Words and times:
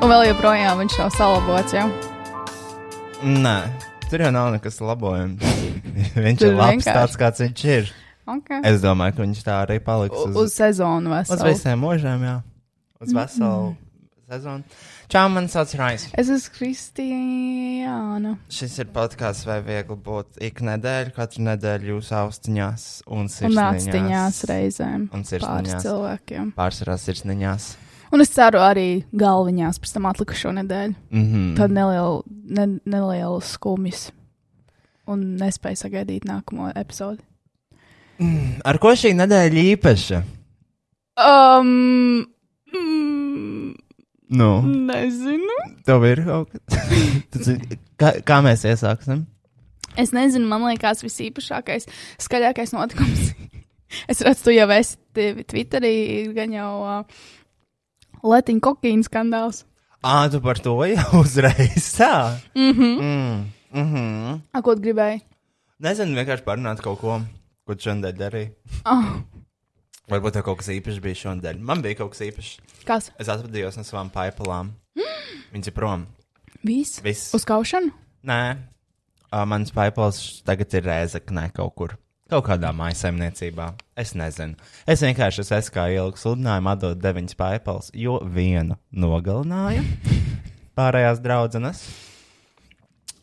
Un 0.00 0.08
vēl 0.08 0.22
joprojām 0.30 0.78
viņš 0.80 0.94
nav 1.02 1.10
salabots. 1.14 1.74
Jau. 1.76 1.88
Nē, 3.26 3.56
tur 4.08 4.22
jau 4.24 4.30
nav 4.32 4.52
nekas 4.54 4.78
labojams. 4.80 5.42
viņš 6.24 6.44
ir 6.46 6.54
labs 6.56 6.70
vienkārši- 6.78 6.96
tāds, 6.96 7.18
kāds 7.20 7.42
viņš 7.44 7.64
ir. 7.74 7.90
Okay. 8.30 8.60
Es 8.68 8.80
domāju, 8.84 9.16
ka 9.18 9.24
viņš 9.26 9.40
tā 9.44 9.56
arī 9.64 9.80
paliks 9.82 10.14
Uz, 10.16 10.30
uz, 10.30 10.36
uz 10.44 10.54
sezonu 10.54 11.10
uz 11.10 11.28
veselu. 11.32 11.48
visiem 11.50 11.80
mūžiem, 11.82 12.22
jā. 12.28 12.36
Uz 13.02 13.12
veselu 13.16 13.72
sezonu. 14.30 14.62
Čau, 15.10 15.24
man 15.34 15.48
sauc 15.50 15.72
Rais. 15.74 16.04
Es 16.14 16.28
esmu 16.30 16.52
Kristiāna. 16.54 18.36
Šis 18.54 18.76
ir 18.84 18.86
podkāsts, 18.94 19.42
vai 19.48 19.58
viegli 19.66 19.96
būt 19.98 20.38
ik 20.46 20.62
nedēļu, 20.62 21.10
katru 21.16 21.42
nedēļu 21.48 21.96
jūsu 21.96 22.14
austiņās 22.20 22.84
un 23.10 23.24
Un 23.26 23.32
sirsniņās. 23.34 23.88
nāciņās 23.90 24.38
reizēm. 24.52 25.08
Un 25.10 25.24
Pāris 25.26 25.32
sirsniņās. 25.34 25.82
cilvēkiem. 25.88 26.52
Pārsvarā 26.54 26.96
sirsniņās. 27.02 27.66
Un 28.10 28.20
es 28.24 28.32
ceru 28.34 28.58
arī 28.58 29.04
galviņās 29.14 29.78
pēc 29.78 29.92
tam 29.94 30.08
atlikušo 30.10 30.52
nedēļu. 30.56 30.94
Mm 31.10 31.26
-hmm. 31.26 31.56
Tad 31.56 31.70
neliela, 31.70 32.22
ne, 32.26 32.66
neliela 32.84 33.40
skumjas. 33.40 34.10
Un 35.06 35.36
nespēju 35.38 35.76
sagaidīt 35.76 36.26
nākamo 36.26 36.72
epizodi. 36.74 37.22
Ar 38.64 38.78
ko 38.78 38.92
šī 38.92 39.14
nedēļa 39.16 39.62
īpaša? 39.76 40.22
Um, 41.20 42.26
mm, 42.74 43.74
Nu, 44.30 44.62
nezinu. 44.62 45.56
tev 45.84 46.04
ir 46.06 46.24
kaut 46.24 46.52
kas. 46.54 47.48
Kā, 48.00 48.14
kā 48.24 48.38
mēs 48.40 48.62
iesāksim? 48.64 49.26
Es 49.98 50.12
nezinu, 50.16 50.46
man 50.48 50.62
liekas, 50.64 51.02
visīpašākais, 51.04 51.84
skaļākais 52.22 52.72
notikums. 52.72 53.34
es 54.10 54.22
redzu, 54.24 54.46
tu 54.46 54.54
jau 54.54 54.68
esi 54.72 54.96
Twitterī, 55.50 55.92
gan 56.32 56.54
jau 56.54 56.70
uh, 56.80 57.26
Latvijas 58.22 58.60
kokīna 58.66 59.06
skandāls. 59.06 59.64
Ā, 60.04 60.30
tu 60.32 60.40
par 60.40 60.58
to 60.58 60.74
jau 60.88 61.20
uzreiz 61.24 61.90
tā. 61.96 62.36
Mhm. 62.54 62.94
Mm. 63.00 63.50
Mm 63.72 63.92
-hmm. 63.94 64.40
A, 64.52 64.62
ko 64.62 64.74
gribēji? 64.74 65.20
Nezinu, 65.80 66.16
vienkārši 66.16 66.44
parunāt 66.44 66.80
kaut 66.80 66.98
ko, 67.00 67.20
ko 67.66 67.74
šodien 67.78 68.16
darīji. 68.18 68.50
Oh, 68.84 69.20
Varbūt 70.10 70.32
tev 70.32 70.42
kaut 70.42 70.58
kas 70.58 70.68
īpašs 70.68 70.98
bija 71.00 71.14
šodien. 71.14 71.62
Man 71.62 71.82
bija 71.82 71.94
kaut 71.94 72.10
kas 72.10 72.20
īpašs. 72.26 72.58
kas? 72.84 73.10
Es 73.18 73.28
atvadījos 73.28 73.76
no 73.76 73.82
savām 73.86 74.10
paipalām. 74.10 74.72
Viņas 75.52 75.70
ir 75.70 75.72
prom. 75.76 76.06
Viss? 76.66 77.00
Viss. 77.04 77.34
Uz 77.34 77.44
kaušanu? 77.44 77.92
Nē, 78.26 78.56
uh, 79.32 79.44
mans 79.46 79.70
paipals 79.70 80.42
tagad 80.44 80.74
ir 80.74 80.82
rēzaknē 80.82 81.52
kaut 81.54 81.74
kur. 81.74 81.94
Kaut 82.30 82.44
kādā 82.46 82.68
maisaimniecībā. 82.70 83.72
Es 83.98 84.12
nezinu. 84.14 84.54
Es 84.86 85.00
vienkārši 85.02 85.42
esmu 85.42 85.74
kā 85.74 85.88
ilgu 85.90 86.20
sludinājumu 86.20 86.70
atdot 86.70 87.00
deviņas 87.02 87.34
paipals, 87.34 87.88
jo 87.90 88.20
vienu 88.22 88.76
nogalināju 88.94 89.82
pārējās 90.78 91.18
draudzenes. 91.24 91.80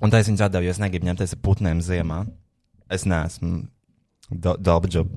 Un 0.03 0.11
tā 0.11 0.19
es 0.19 0.27
viņas 0.27 0.43
atdevu, 0.49 0.67
jo 0.67 0.73
es 0.75 0.81
negribu 0.83 1.07
ņemties 1.07 1.37
ar 1.37 1.39
putniem 1.45 1.79
ziemā. 1.85 2.25
Es 2.91 3.05
neesmu 3.07 3.61
dabadžob. 4.35 5.13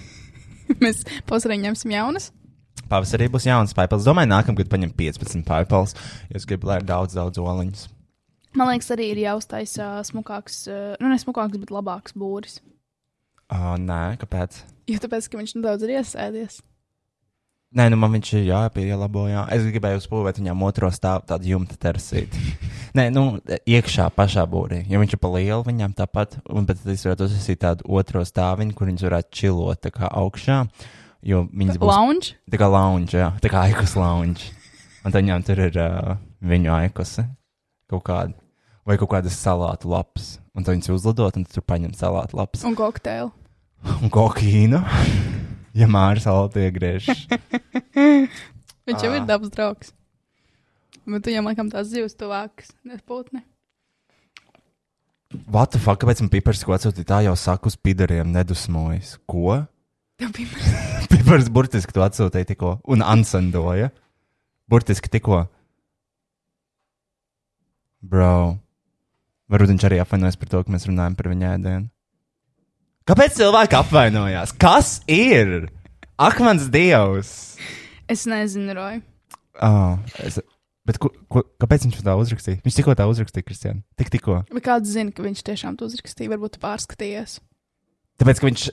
Mēs 0.82 1.04
pavasarī 1.28 1.60
ņemsim 1.62 1.94
jaunas. 1.94 2.32
Pavasarī 2.90 3.28
būs 3.30 3.46
jauns 3.46 3.76
paipals. 3.78 4.08
Domāju, 4.08 4.32
nākamgad 4.32 4.72
paņem 4.72 4.90
15 4.98 5.46
paipals, 5.46 5.94
jo 6.32 6.40
es 6.40 6.48
gribu, 6.50 6.66
lai 6.72 6.80
ir 6.80 6.88
daudz, 6.88 7.14
daudz 7.14 7.38
oliņas. 7.38 7.86
Man 8.58 8.72
liekas, 8.72 8.90
arī 8.90 9.12
ir 9.12 9.22
jāuztaisa 9.22 10.00
smukāks, 10.10 10.64
nu 10.98 11.14
ne 11.14 11.20
smukāks, 11.22 11.62
bet 11.62 11.70
labāks 11.70 12.18
būris. 12.18 12.58
Uh, 13.50 13.74
nē, 13.82 14.02
kāpēc? 14.20 14.62
Jo 14.90 14.98
tāpēc, 15.02 15.26
ka 15.30 15.38
viņš 15.40 15.56
nedaudz 15.58 15.86
ir 15.86 15.96
iesēdies. 15.98 16.60
Nē, 17.70 17.84
nu 17.92 17.96
man 18.02 18.10
viņš 18.16 18.32
ir 18.34 18.48
jāpielabo. 18.48 19.28
Jā. 19.30 19.44
Es 19.54 19.62
gribēju 19.62 20.00
uzbūvēt 20.00 20.40
viņam 20.40 20.62
otro 20.66 20.88
stāvu, 20.90 21.22
tādu 21.28 21.52
jumta 21.52 21.76
terasīti. 21.78 22.40
Nē, 22.98 23.04
nu, 23.14 23.38
iekšā 23.46 24.08
pašā 24.16 24.42
būrī. 24.50 24.80
Ja 24.90 24.98
viņš 24.98 25.14
ir 25.14 25.20
pa 25.22 25.30
lielu, 25.36 25.62
viņam 25.68 25.94
tāpat, 25.98 26.34
un 26.50 26.66
tad 26.66 26.82
es 26.90 27.04
varētu 27.06 27.28
uzsākt 27.28 27.62
tādu 27.62 27.86
otro 27.94 28.24
stāviņu, 28.26 28.74
kur 28.74 28.90
viņš 28.90 29.06
varētu 29.06 29.38
čilot 29.38 29.82
tā 29.86 29.94
kā 29.94 30.10
augšā. 30.10 30.64
Jo 31.22 31.44
viņas 31.46 31.78
būs 31.78 31.92
Lounge? 31.92 32.34
tā 32.50 32.58
kā 32.58 32.66
lounge, 32.72 33.18
jā, 33.20 33.28
tā 33.44 33.50
kā 33.52 33.66
aikus 33.68 33.94
lounge. 33.94 34.50
Un 35.04 35.12
tad 35.12 35.20
viņam 35.22 35.44
tur 35.46 35.60
ir 35.68 35.78
uh, 35.78 36.14
viņu 36.42 36.72
aikusi 36.74 37.26
kaut 37.90 38.02
kāda. 38.08 38.34
Vai 38.88 38.96
kaut 38.98 39.12
kādas 39.12 39.36
salātu 39.38 39.92
lapas. 39.92 40.38
Un 40.56 40.66
tad 40.66 40.74
viņas 40.74 40.90
uzlidot, 40.96 41.38
un 41.38 41.46
tur 41.46 41.62
paņem 41.62 41.94
salātu 41.94 42.40
lapas. 42.40 42.64
Un 42.66 42.74
kokteili. 42.74 43.30
Un 44.00 44.12
kokīnu. 44.12 44.80
ja 45.76 45.88
mārs 45.90 46.26
salātu 46.26 46.60
iegriež. 46.64 47.08
Viņš 48.88 49.04
jau 49.06 49.12
ir 49.14 49.26
dabas 49.28 49.52
draugs. 49.54 49.94
Bet 51.08 51.24
tu 51.24 51.32
jau 51.32 51.42
laikam 51.46 51.70
tās 51.72 51.88
zivs 51.90 52.16
tuvākas, 52.18 52.74
nespūtni. 52.86 53.42
What 55.46 55.70
the 55.70 55.78
fuck, 55.78 56.00
kāpēc 56.02 56.24
man 56.24 56.30
pipars 56.32 56.64
ko 56.66 56.74
atsūtīja? 56.74 57.06
Tā 57.06 57.20
jau 57.22 57.36
saka 57.38 57.70
uz 57.70 57.76
pidariem 57.78 58.32
nedusmojas. 58.34 59.14
Ko? 59.30 59.60
Tev 60.18 60.32
bija 60.34 60.58
Pipars 61.12 61.48
burtiski 61.52 61.94
to 61.94 62.02
atsūtīja 62.04 62.50
tikko 62.50 62.74
un 62.90 63.04
ansandoja. 63.06 63.92
Burtiski 64.70 65.10
tikko. 65.10 65.44
Bro. 68.02 68.58
Varbūt 69.50 69.72
viņš 69.72 69.86
arī 69.88 69.98
apvainojas 70.02 70.38
par 70.38 70.50
to, 70.50 70.60
ka 70.66 70.74
mēs 70.74 70.86
runājam 70.90 71.16
par 71.18 71.30
viņa 71.30 71.54
ēdienu. 71.56 71.88
Kāpēc 73.08 73.36
cilvēki 73.38 73.76
apvainojās? 73.78 74.52
Kas 74.60 74.98
ir? 75.10 75.70
Ak, 76.20 76.40
mans 76.44 76.66
dievs! 76.72 77.30
Es 78.10 78.26
nezinu, 78.28 78.74
Roja. 78.76 79.00
Oh, 79.62 79.96
es, 80.24 80.36
bet 80.88 80.98
ko, 81.00 81.10
ko, 81.32 81.42
kāpēc 81.62 81.86
viņš 81.86 82.02
tā 82.04 82.16
uzrakstīja? 82.18 82.60
Viņš 82.66 82.76
tikko 82.76 82.94
tā 82.98 83.06
uzrakstīja, 83.10 83.46
Kristian. 83.46 83.80
Tik 83.98 84.12
tikko. 84.12 84.42
Bet 84.52 84.66
kāds 84.66 84.92
zina, 84.92 85.14
ka 85.14 85.24
viņš 85.24 85.42
tiešām 85.46 85.78
to 85.80 85.88
uzrakstīja? 85.88 86.32
Varbūt 86.34 86.60
pārskatījies. 86.62 87.38
Tāpēc, 88.20 88.42
ka 88.42 88.50
viņš. 88.50 88.66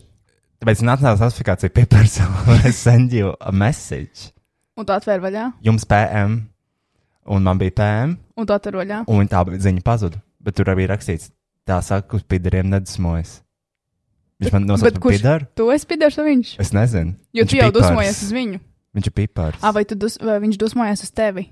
Tāpēc 0.58 0.84
nacionālās 0.84 1.70
pipars, 1.70 2.20
es 2.68 2.80
send 2.82 3.14
you 3.14 3.36
a 3.40 3.52
message. 3.54 4.34
Un 4.78 4.86
tu 4.86 4.94
atvēri 4.94 5.24
vaļā, 5.24 5.48
Jums 5.66 5.86
PM, 5.90 6.40
un 7.30 7.46
man 7.46 7.58
bija 7.62 7.74
PM, 7.78 8.18
un 8.38 8.46
tu 8.46 8.54
atvēri 8.54 8.84
vaļā. 8.84 9.04
un 9.08 9.30
tā 9.30 9.42
ziņa 9.54 9.84
pazuda. 9.86 10.22
Bet 10.42 10.58
tur 10.58 10.70
arī 10.74 10.86
rakstīts, 10.90 11.32
tā 11.68 11.80
saka, 11.86 12.18
uz 12.18 12.26
pidariem 12.26 12.70
nedusmojas. 12.74 13.40
Viņš 14.38 14.54
man 14.54 14.68
nosauca 14.70 15.00
par 15.02 15.14
pidaru. 15.16 15.48
Tu 15.58 15.66
esi 15.74 15.88
pidars 15.90 16.18
vai 16.20 16.26
viņš? 16.30 16.50
Es 16.62 16.70
nezinu. 16.76 17.16
Jo 17.34 17.44
Viņš 17.46 17.50
tu 17.54 17.58
jau 17.58 17.70
pipars. 17.72 17.78
dusmojies 17.80 18.20
uz 18.28 18.34
viņu. 18.36 18.60
Viņš 18.98 19.10
ir 19.10 19.16
pipars. 19.18 19.60
Ah, 19.66 19.74
vai, 19.74 19.84
dus, 19.90 20.18
vai 20.22 20.38
viņš 20.44 20.60
dusmojas 20.62 21.02
uz 21.06 21.12
tevi? 21.14 21.48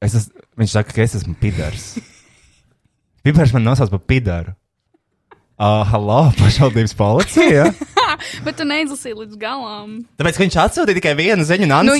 Es 0.00 0.14
es, 0.16 0.28
viņš 0.58 0.76
saka, 0.76 0.94
ka 0.94 1.02
es 1.02 1.16
esmu 1.18 1.34
pidars. 1.42 1.88
pipars 3.26 3.52
man 3.52 3.66
nosauca 3.66 3.96
par 3.96 4.04
pidaru. 4.06 4.54
Uh, 5.60 5.82
halo, 5.90 6.30
pašvaldības 6.38 6.94
policija. 6.96 7.66
Bet 8.44 8.56
tu 8.60 8.64
neizlasīji 8.68 9.16
līdz 9.18 9.38
galam. 9.40 9.94
Tāpēc, 10.20 10.36
ka 10.38 10.44
viņš 10.44 10.56
atsūtīja 10.64 10.98
tikai 11.00 11.14
vienu 11.18 11.44
ziņu, 11.48 11.68
un 11.68 11.88
Nu, 11.90 11.94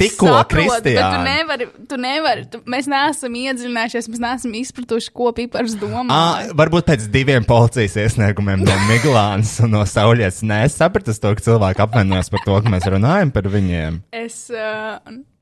tikko 0.00 0.30
bet 0.32 0.86
tu 1.14 1.18
nevari, 1.26 1.68
tu 1.90 1.98
nevari, 2.00 2.44
tu, 2.52 2.60
mēs 2.70 2.88
neesam 2.90 3.36
iedziļinājušies, 3.40 4.08
mēs 4.12 4.22
neesam 4.24 4.54
izpratuši, 4.60 5.12
ko 5.14 5.32
pipars 5.36 5.76
domā. 5.80 6.06
À, 6.08 6.48
varbūt 6.58 6.88
pēc 6.90 7.08
diviem 7.14 7.46
policijas 7.48 7.96
iesniegumiem 8.04 8.64
no 8.66 8.78
Miglānas 8.88 9.56
un 9.64 9.74
no 9.76 9.84
Sauļas. 9.88 10.42
Nē, 10.48 10.62
es 10.68 10.78
sapratu 10.80 11.14
to, 11.14 11.34
ka 11.38 11.44
cilvēki 11.48 11.84
apvainojas 11.84 12.32
par 12.32 12.44
to, 12.46 12.56
ka 12.64 12.72
mēs 12.72 12.88
runājam 12.88 13.32
par 13.34 13.48
viņiem. 13.52 14.00
Es, 14.24 14.46
uh, 14.54 14.98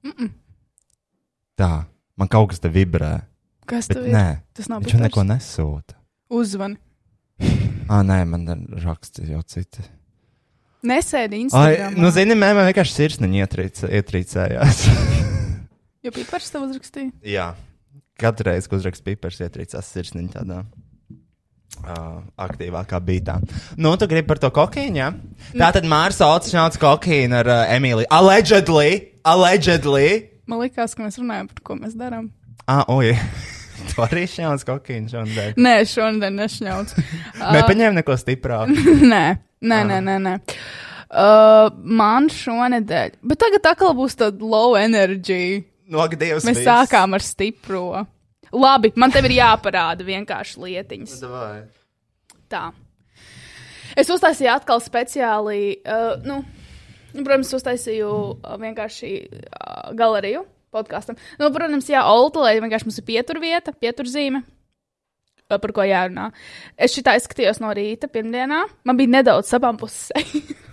mm, 0.07 0.33
Tā, 1.57 1.71
man 2.21 2.29
kaut 2.33 2.51
kas 2.53 2.61
te 2.61 2.69
vibrē. 2.73 3.15
kas 3.67 3.89
Bet 3.89 4.03
ir? 4.03 4.11
nē, 4.13 4.27
Tas 4.57 4.69
nav 4.69 4.83
viņš 4.83 4.93
jau 4.93 4.99
pipars. 5.01 5.09
neko 5.09 5.25
nesūta. 5.31 5.97
Uzvani. 6.37 6.77
Ah, 7.89 8.03
nē, 8.03 8.19
man 8.27 8.47
ir 8.51 8.83
raksts 8.85 9.23
jau 9.31 9.41
citi. 9.47 9.85
Nesēdi 10.87 11.43
Instagram. 11.47 11.97
nu, 11.99 12.11
zini, 12.15 12.37
man 12.39 12.59
vienkārši 12.63 12.97
sirsniņa 13.01 13.45
ietrīc, 13.45 13.85
ietrīcējās. 14.01 14.83
Jo 16.07 16.13
pipars 16.15 16.53
tev 16.55 16.63
uzrakstīja. 16.69 17.11
Jā, 17.27 17.45
katru 18.23 18.47
reizi, 18.47 18.69
kad 18.71 18.79
uzrakst 18.79 19.03
pipars, 19.03 19.41
ietrīcās 19.43 19.89
sirsniņa 19.91 20.37
tādā. 20.37 20.61
Uh, 21.83 22.21
aktīvākā 22.41 23.01
beigā. 23.05 23.35
Nu, 23.75 23.91
tu 23.99 24.07
gribi 24.09 24.29
par 24.31 24.39
to 24.41 24.49
kokīnu, 24.55 25.01
jā? 25.01 25.09
Tā 25.59 25.73
tad 25.75 25.85
Mārsa 25.91 26.29
Ots 26.31 26.53
šāds 26.55 26.79
kokīnu 26.81 27.37
ar 27.41 27.51
uh, 27.51 27.75
Emīliju. 27.75 28.07
Allegedly! 28.15 28.95
Allegedly! 29.27 30.07
Man 30.47 30.63
liekas, 30.63 30.95
ka 30.95 31.03
mēs 31.05 31.19
runājam 31.19 31.51
par 31.51 31.65
ko 31.67 31.77
mēs 31.83 31.99
darām. 31.99 32.31
Ah, 32.71 32.87
oi! 32.89 33.13
Tu 33.91 34.01
arī 34.01 34.23
šāds 34.31 34.65
kokīns 34.67 35.13
šodien. 35.13 35.53
Nē, 35.61 35.75
šodien 35.91 36.39
nešņauts. 36.41 36.97
Nepaņēma 37.43 37.99
neko 37.99 38.17
stiprāku. 38.19 38.73
nē, 39.13 39.25
nē, 39.67 39.81
nē, 39.91 40.01
nē. 40.07 40.19
nē. 40.27 40.35
Uh, 41.07 41.69
man 41.87 42.27
šonadēļ, 42.35 43.21
bet 43.23 43.39
tagad 43.39 43.69
atkal 43.71 43.95
būs 43.95 44.19
tāda 44.19 44.43
low 44.43 44.75
energy. 44.79 45.63
Nogadies. 45.87 46.43
Mēs 46.45 46.65
sākām 46.67 47.15
ar 47.15 47.23
stipro. 47.23 48.03
Labi, 48.51 48.91
man 48.99 49.15
tev 49.15 49.29
ir 49.29 49.37
jāparāda 49.39 50.07
vienkārši 50.07 50.59
lietiņas. 50.65 51.21
Tā. 52.51 52.65
Es 53.97 54.11
uztaisīju 54.13 54.51
atkal 54.51 54.83
speciāli, 54.83 55.79
uh, 55.87 56.19
nu, 56.27 56.41
nu, 57.15 57.23
protams, 57.23 57.55
uztaisīju 57.55 58.11
uh, 58.11 58.59
vienkārši 58.61 59.13
uh, 59.31 59.95
galeriju 59.97 60.43
podkāstam. 60.75 61.17
Nu, 61.41 61.53
protams, 61.55 61.89
jā, 61.91 62.03
Olta, 62.11 62.43
lai 62.45 62.59
vienkārši 62.61 62.91
mums 62.91 63.01
ir 63.01 63.07
pieturvieta, 63.09 63.75
pieturzīme. 63.79 64.43
Par 65.47 65.73
ko 65.75 65.85
jārunā. 65.87 66.31
Es 66.75 66.97
šitā 66.97 67.15
izskatījos 67.21 67.61
no 67.63 67.71
rīta, 67.77 68.11
pirmdienā. 68.11 68.65
Man 68.87 68.99
bija 68.99 69.19
nedaudz 69.21 69.53
abām 69.55 69.79
pusēm. 69.79 70.41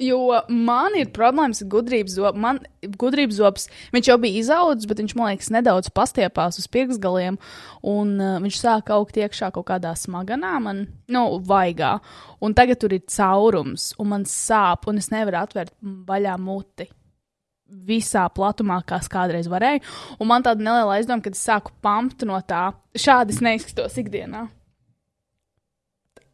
Jo 0.00 0.38
man 0.48 0.94
ir 0.96 1.10
problēmas 1.14 1.60
ar 1.64 1.68
gudrības 1.72 2.14
zobu. 2.16 2.40
Man 2.40 2.60
gudrības 3.00 3.38
zobs, 3.40 3.66
viņš 3.94 4.10
jau 4.12 4.16
bija 4.22 4.38
izaudzis, 4.40 4.88
bet 4.88 5.02
viņš, 5.02 5.14
man 5.18 5.32
liekas, 5.32 5.50
nedaudz 5.52 5.90
pastiepās 5.94 6.60
uz 6.62 6.68
pirksgaliem. 6.72 7.36
Un 7.90 8.14
uh, 8.16 8.38
viņš 8.44 8.60
sāka 8.62 8.94
augt 8.96 9.18
iekšā 9.20 9.50
kaut 9.56 9.66
kādā 9.72 9.92
smaganā, 9.98 10.54
man, 10.62 10.86
nu, 11.10 11.24
vaigā. 11.46 11.96
Un 12.40 12.56
tagad 12.56 12.80
tur 12.80 12.94
ir 12.96 13.04
caurums, 13.10 13.90
un 14.00 14.14
man 14.14 14.24
sāp, 14.30 14.88
un 14.90 15.02
es 15.02 15.10
nevaru 15.12 15.42
atvērt 15.42 15.76
vaļā 15.82 16.38
muti. 16.40 16.88
Visā 17.70 18.26
platumā, 18.34 18.80
kā 18.86 18.98
kādreiz 19.10 19.48
varēju. 19.50 19.82
Un 20.20 20.30
man 20.30 20.44
tāda 20.46 20.62
neliela 20.62 20.98
aizdoma, 20.98 21.22
kad 21.24 21.36
es 21.36 21.44
sāku 21.46 21.74
pampt 21.82 22.26
no 22.28 22.38
tā. 22.46 22.70
Šādi 22.98 23.36
es 23.36 23.44
neizskatos 23.44 23.98
ikdienā. 24.02 24.48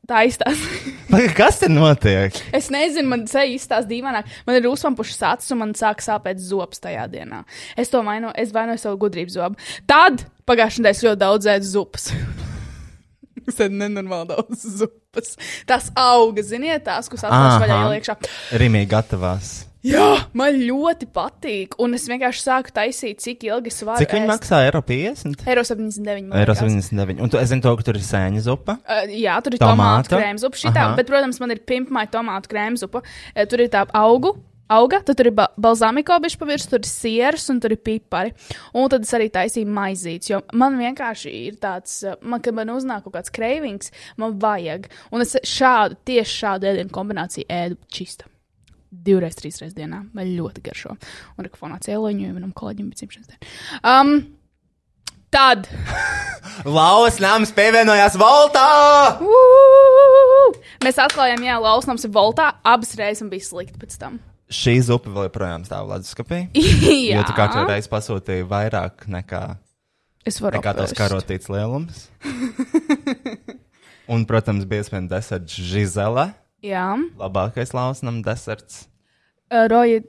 Tā 0.06 0.22
izstāsta. 0.28 0.92
Kas 1.38 1.58
te 1.62 1.68
notiek? 1.70 2.36
Es 2.54 2.68
nezinu, 2.70 3.08
man 3.10 3.24
seja 3.30 3.48
izstāsta 3.50 3.90
dīvaināk. 3.90 4.28
Man 4.46 4.58
ir 4.58 4.68
uzpampušas 4.70 5.24
acis, 5.32 5.50
un 5.54 5.64
man 5.64 5.74
sāk 5.78 6.02
sāpēt 6.04 6.38
zobs 6.42 6.82
tajā 6.82 7.08
dienā. 7.10 7.42
Es 7.78 7.90
to 7.90 8.02
vainu, 8.06 8.30
es 8.38 8.54
vainoju 8.54 8.82
savu 8.82 9.00
gudrības 9.02 9.34
zobu. 9.34 9.58
Tad 9.90 10.22
pagājušajā 10.46 10.84
nedēļā 10.84 10.98
es 10.98 11.04
ļoti 11.08 11.22
daudz 11.24 11.50
ēdu 11.56 11.70
zupas. 11.72 12.08
es 13.50 13.58
ēdu 13.66 13.80
nenormāli 13.82 14.30
daudz 14.30 14.66
zupas. 14.78 15.34
Tās 15.66 15.90
auga, 15.98 16.44
ziniet, 16.46 16.86
tās, 16.86 17.10
kuras 17.10 17.26
atklājas 17.26 17.64
vaļā 17.64 17.80
ieliekšā. 17.88 18.18
Rimīgi 18.62 18.92
gatavās. 18.94 19.56
Jā, 19.86 20.06
man 20.36 20.56
ļoti 20.58 21.06
patīk. 21.14 21.76
Un 21.82 21.94
es 21.98 22.06
vienkārši 22.10 22.42
sāku 22.42 22.72
taisīt, 22.74 23.20
cik 23.22 23.46
ilgi 23.46 23.70
es 23.72 23.78
varu. 23.86 24.00
Cik 24.02 24.16
viņi 24.16 24.30
maksā? 24.30 24.62
Eiro 24.66 24.82
50? 24.86 25.46
Eiro 25.46 25.62
79. 25.66 26.26
man 26.30 26.40
Eiro 26.40 26.56
liekas. 26.56 26.64
79. 26.64 27.22
Un 27.22 27.32
tu, 27.32 27.38
es 27.40 27.52
zinu, 27.52 27.62
to, 27.64 27.74
ka 27.78 27.86
tur 27.86 28.00
ir 28.00 28.04
sēņa 28.06 28.42
zupa. 28.48 28.78
Uh, 28.82 29.06
jā, 29.14 29.36
tur 29.46 29.54
ir 29.56 29.62
Tomātu? 29.62 29.78
tomātu 29.78 30.14
krēms 30.16 30.44
zupa. 30.46 30.60
Šitā, 30.64 30.90
Aha. 30.90 30.98
bet, 30.98 31.08
protams, 31.10 31.40
man 31.42 31.54
ir 31.54 31.62
pimpmaņa 31.70 32.12
tomātu 32.18 32.52
krēms 32.52 32.82
zupa. 32.86 33.04
Uh, 33.04 33.46
tur 33.46 33.62
ir 33.62 33.72
tā 33.72 33.86
augu. 33.96 34.34
Auga, 34.66 34.98
tad 35.06 35.14
tur 35.14 35.28
ir 35.30 35.34
ba 35.38 35.44
balzāmiko 35.62 36.16
bišķi 36.24 36.40
pavirs, 36.40 36.64
tur 36.66 36.80
ir 36.82 36.88
sieras 36.90 37.44
un 37.52 37.60
tur 37.62 37.76
ir 37.76 37.78
pipari. 37.86 38.32
Un 38.74 38.88
tad 38.90 39.06
es 39.06 39.12
arī 39.14 39.28
taisīju 39.30 39.70
maizītes, 39.70 40.32
jo 40.32 40.40
man 40.58 40.74
vienkārši 40.80 41.30
ir 41.44 41.60
tāds, 41.62 42.00
uh, 42.02 42.18
man, 42.26 42.42
kad 42.42 42.56
man 42.58 42.74
uznāk 42.74 43.06
kaut 43.06 43.14
kāds 43.20 43.30
kreivings, 43.30 43.94
man 44.18 44.34
vajag. 44.42 44.90
Un 45.14 45.22
es 45.22 45.36
šādu, 45.46 46.00
tieši 46.10 46.40
šādu 46.42 46.72
ēdienu 46.72 46.90
kombināciju 46.98 47.46
ēdu 47.46 47.78
čista. 47.94 48.26
Divreiz, 49.06 49.36
trīs 49.38 49.60
reizes 49.60 49.76
dienā. 49.76 50.02
Man 50.16 50.32
ļoti 50.38 50.64
garšo. 50.64 50.96
Un 51.36 51.46
rekfonā 51.46 51.78
cēloņu, 51.84 52.26
jo 52.26 52.36
manam 52.36 52.54
kolēģim 52.56 52.88
bija 52.92 53.04
cimšanas 53.04 53.32
diena. 53.32 53.52
Um, 53.82 54.14
tad. 55.34 55.68
Laus 56.64 57.18
nams 57.20 57.52
pievienojās 57.56 58.16
Voltā! 58.20 58.66
Uu! 59.20 60.54
Mēs 60.84 60.98
atklājām, 61.02 61.42
jā, 61.44 61.56
Lausnams 61.60 62.04
ir 62.06 62.12
voltā. 62.14 62.52
Abas 62.66 62.94
reizes 62.98 63.28
bija 63.30 63.44
slikti 63.44 63.78
pēc 63.80 63.96
tam. 64.00 64.18
Šī 64.52 64.76
zupa 64.86 65.10
vēl 65.10 65.26
joprojām 65.26 65.64
stāv 65.66 65.88
leduskapī. 65.90 66.44
jā, 67.10 67.22
tu 67.26 67.34
katru 67.34 67.64
reizi 67.66 67.90
pasūtīji 67.90 68.46
vairāk 68.46 69.08
nekā, 69.10 69.42
es 70.28 70.38
varu 70.42 70.60
nekā 70.60 70.74
tas 70.78 70.92
apēst. 70.92 71.00
karotīts 71.00 71.50
lielums. 71.50 72.04
Un, 74.12 74.22
protams, 74.28 74.68
bija 74.70 74.84
iespējams 74.84 75.10
deserts 75.10 75.56
Žizele. 75.58 76.28
Jā, 76.66 76.86
Labākais 77.20 77.74
lausnam 77.76 78.22
deserts. 78.26 78.86
Uh, 79.46 79.66
Roja 79.70 80.00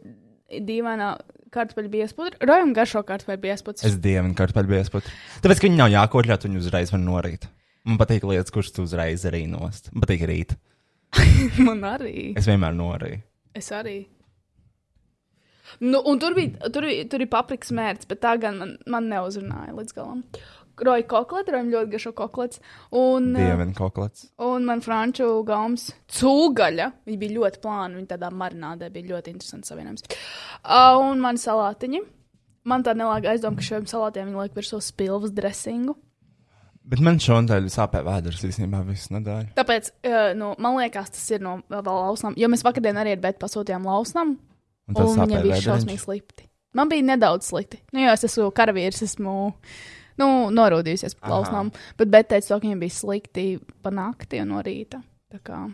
dīvainā 0.50 1.12
kartupeļu 1.54 1.92
biespudra. 1.94 2.40
Rojam 2.50 2.74
garšo 2.78 3.04
kartupeļu 3.08 3.44
biespudra. 3.44 3.86
Es 3.88 3.98
dievinu 4.02 4.36
kartupeļu 4.38 4.74
biesputru. 4.74 5.14
Tāpēc, 5.44 5.62
ka 5.62 5.70
viņi 5.70 5.80
nav 5.80 5.94
jākoļļot, 5.94 6.48
viņi 6.48 6.62
uzreiz 6.64 6.94
var 6.94 7.04
norīt. 7.04 7.48
Man 7.88 8.00
patīk 8.02 8.26
lietas, 8.28 8.52
kuras 8.54 8.74
tu 8.76 8.84
uzreiz 8.88 9.24
arī 9.30 9.46
nost. 9.50 9.92
Man 9.94 10.04
patīk 10.04 10.26
rīt. 10.28 10.58
Man 11.68 11.86
arī. 11.88 12.34
Es 12.38 12.50
vienmēr 12.50 12.76
norīju. 12.76 13.22
Es 13.58 13.72
arī. 13.76 14.02
Nu, 15.84 16.00
un 16.08 16.20
tur 16.20 16.36
bija, 16.36 16.70
tur, 16.74 16.88
bija, 16.88 17.06
tur 17.12 17.24
ir 17.24 17.30
paprikas 17.32 17.74
mērķis, 17.76 18.08
bet 18.10 18.22
tā 18.24 18.34
gan 18.42 18.56
man, 18.60 18.70
man 18.90 19.10
neuzrunāja 19.12 19.76
līdz 19.76 19.96
galam. 19.98 20.22
Roja 20.86 21.06
koklets, 21.10 21.50
rojam 21.54 21.70
ļoti 21.74 21.94
garšo 21.96 22.12
koklets. 22.18 22.62
Un, 22.94 23.32
uh, 23.34 23.42
Dievinu 23.42 23.74
koklets. 23.78 24.28
Un 24.46 24.68
man 24.68 24.84
franču 24.86 25.30
gaums 25.48 25.90
cūgaļa. 26.20 26.92
Viņa 27.08 27.22
bija 27.24 27.38
ļoti 27.40 27.62
plāna, 27.64 27.98
viņa 27.98 28.12
tādā 28.14 28.30
marinādē 28.34 28.92
bija 28.94 29.16
ļoti 29.16 29.34
interesants 29.34 29.72
savienojums. 29.74 30.06
Uh, 30.62 31.00
un 31.02 31.24
man 31.24 31.42
salātiņi. 31.42 32.04
Man 32.68 32.84
tā 32.84 32.94
nelāga 33.00 33.32
aizdoma, 33.32 33.58
ka 33.58 33.64
šiem 33.64 33.88
salātiem 33.88 34.28
viņi 34.28 34.44
liek 34.44 34.58
virsū 34.58 34.82
spilvas 34.84 35.32
dresingu. 35.34 35.96
Bet 36.88 37.02
man 37.04 37.18
šodien 37.20 37.68
sāpēja 37.72 38.06
vēders 38.08 38.44
īstenībā 38.48 38.80
visu 38.88 39.16
nedēļu. 39.18 39.54
Tāpēc, 39.58 39.90
uh, 40.08 40.20
nu, 40.40 40.54
man 40.64 40.78
liekas, 40.80 41.12
tas 41.16 41.26
ir 41.36 41.44
no 41.44 41.58
vēl 41.72 41.88
lausnām. 41.88 42.38
Jo 42.40 42.52
mēs 42.52 42.64
vakardien 42.68 43.00
arī 43.00 43.16
ar 43.16 43.24
Bētu 43.24 43.42
pasūtījām 43.44 43.88
lausnām. 43.88 44.38
Un 44.88 45.02
Un, 45.04 45.20
viņai 45.20 45.44
bija 45.44 45.60
šausmīgi 45.66 46.00
slikti. 46.00 46.46
Man 46.78 46.92
bija 46.92 47.04
nedaudz 47.04 47.50
slikti. 47.50 47.82
Nu, 47.92 48.04
jo 48.06 48.14
es 48.14 48.24
esmu 48.28 48.52
karavīrs, 48.56 49.02
esmu 49.04 49.34
nu, 50.22 50.28
norūdījusies 50.54 51.18
par 51.20 51.30
Aha. 51.30 51.36
lausnām. 51.38 51.72
Bet 52.00 52.12
Bētu 52.14 52.36
teica, 52.36 52.56
ka 52.56 52.64
viņai 52.64 52.80
bija 52.82 52.98
slikti 52.98 53.48
pa 53.84 53.94
nakti 53.94 54.42
un 54.44 54.54
no 54.54 54.64
rīta. 54.66 55.02
Tā 55.34 55.42
kā. 55.44 55.66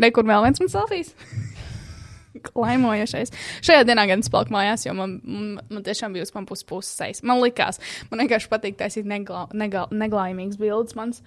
Nekur 0.00 0.26
vēl 0.28 0.44
viens 0.46 0.60
man 0.60 0.72
selfijas. 0.72 1.14
Laimojošais. 2.64 3.32
Šajā 3.64 3.84
dienā 3.86 4.06
gan 4.10 4.22
es 4.24 4.30
paliku 4.32 4.54
mājās, 4.56 4.84
jo 4.86 4.94
man, 4.98 5.16
man, 5.22 5.82
tiešām 5.86 6.14
bija 6.14 6.26
uz 6.26 6.32
man 6.34 6.46
puses 6.48 6.66
puses 6.66 6.96
sejas. 6.98 7.22
Man 7.26 7.40
likās, 7.42 7.80
man 8.10 8.24
vienkārši 8.24 8.50
patīk 8.50 8.78
taisīt 8.80 9.08
neglā, 9.08 9.46
neglā, 9.54 9.86
neglājumīgas 9.94 10.58
bildes 10.60 10.98
mans. 10.98 11.22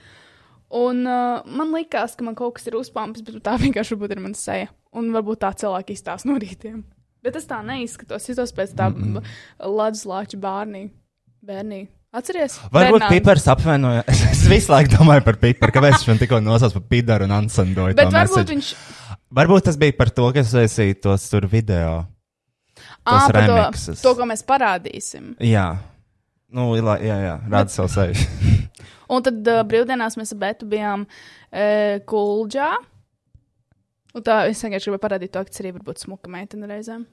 Un 0.77 1.05
uh, 1.07 1.47
man 1.47 1.71
likās, 1.71 2.17
ka 2.19 2.27
man 2.27 2.35
kaut 2.35 2.57
kas 2.57 2.67
ir 2.67 2.75
uzpāmpis, 2.79 3.23
bet 3.23 3.39
tā 3.45 3.55
vienkārši 3.61 3.95
ir 3.95 4.19
mana 4.19 4.35
seja. 4.35 4.71
Un 4.97 5.13
varbūt 5.15 5.45
tā 5.45 5.53
cilvēki 5.55 5.95
izstāsta 5.95 6.27
no 6.27 6.35
rītiem. 6.41 6.83
Bet 7.23 7.39
es 7.39 7.47
tā 7.47 7.61
neizskatos. 7.65 8.23
Es 8.23 8.33
izskatos 8.33 8.55
pēc 8.55 8.75
tā 8.75 8.89
mm 8.91 9.15
-mm. 9.15 9.23
Latvijas 9.59 10.05
lāča 10.05 10.37
bērnī. 10.39 10.89
bērnī. 11.41 11.87
Atceries? 12.15 12.55
Varbūt 12.71 13.01
Bernārds. 13.01 13.13
pipars 13.17 13.47
apvainoja. 13.51 14.03
Es, 14.31 14.45
visu 14.47 14.71
laiku 14.71 14.93
domāju 14.95 15.25
par 15.25 15.37
piparu. 15.41 15.73
Kāpēc 15.75 15.97
viņš 15.97 16.07
man 16.11 16.21
tikko 16.21 16.39
nosauca 16.43 16.79
par 16.79 16.85
pidaru 16.93 17.27
un 17.27 17.33
ansandoju? 17.35 17.97
Bet 17.97 18.13
varbūt 18.13 18.39
message? 18.43 18.55
viņš. 18.55 18.69
varbūt 19.39 19.67
tas 19.67 19.79
bija 19.81 19.95
par 19.97 20.13
to, 20.15 20.29
ka 20.31 20.43
es 20.43 20.53
esmu 20.63 20.87
tos 21.03 21.27
tur 21.31 21.49
video. 21.51 22.05
Ā, 23.07 23.19
par 23.31 23.39
to, 23.49 23.93
to, 24.03 24.13
ko 24.19 24.27
mēs 24.29 24.43
parādīsim. 24.47 25.33
Jā, 25.43 25.67
nu, 26.53 26.69
ilā, 26.79 26.97
jā, 27.03 27.17
jā, 27.23 27.35
rāda 27.47 27.71
savu 27.73 27.91
seju. 27.91 28.27
Un 29.13 29.23
tad 29.23 29.47
uh, 29.47 29.61
brīvdienās 29.67 30.17
mēs 30.19 30.33
ar 30.35 30.41
Betu 30.41 30.67
bijām 30.67 31.05
uh, 31.07 31.99
Kulģā. 32.07 32.71
Un 34.17 34.25
tā 34.25 34.41
es 34.49 34.63
vienkārši 34.63 34.89
gribēju 34.89 35.03
parādīt 35.03 35.31
to, 35.35 35.43
ka 35.43 35.53
tas 35.53 35.63
arī 35.63 35.75
var 35.77 35.85
būt 35.87 36.03
smuka 36.03 36.31
meitene 36.31 36.67
reizēm. 36.71 37.05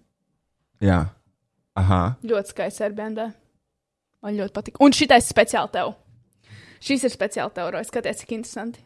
jā, 0.83 1.05
aha. 1.79 2.03
Ļoti 2.27 2.55
skaists 2.55 2.83
Airbnb. 2.83 3.31
Man 4.25 4.39
ļoti 4.39 4.55
patīk. 4.57 4.79
Un 4.81 4.95
šitais 4.97 5.27
speciāli 5.29 5.71
tev. 5.75 5.95
Šis 6.85 7.05
ir 7.07 7.13
speciāli 7.13 7.53
tev, 7.57 7.71
Roja. 7.75 7.85
Skaties, 7.89 8.23
cik 8.23 8.33
interesanti. 8.39 8.81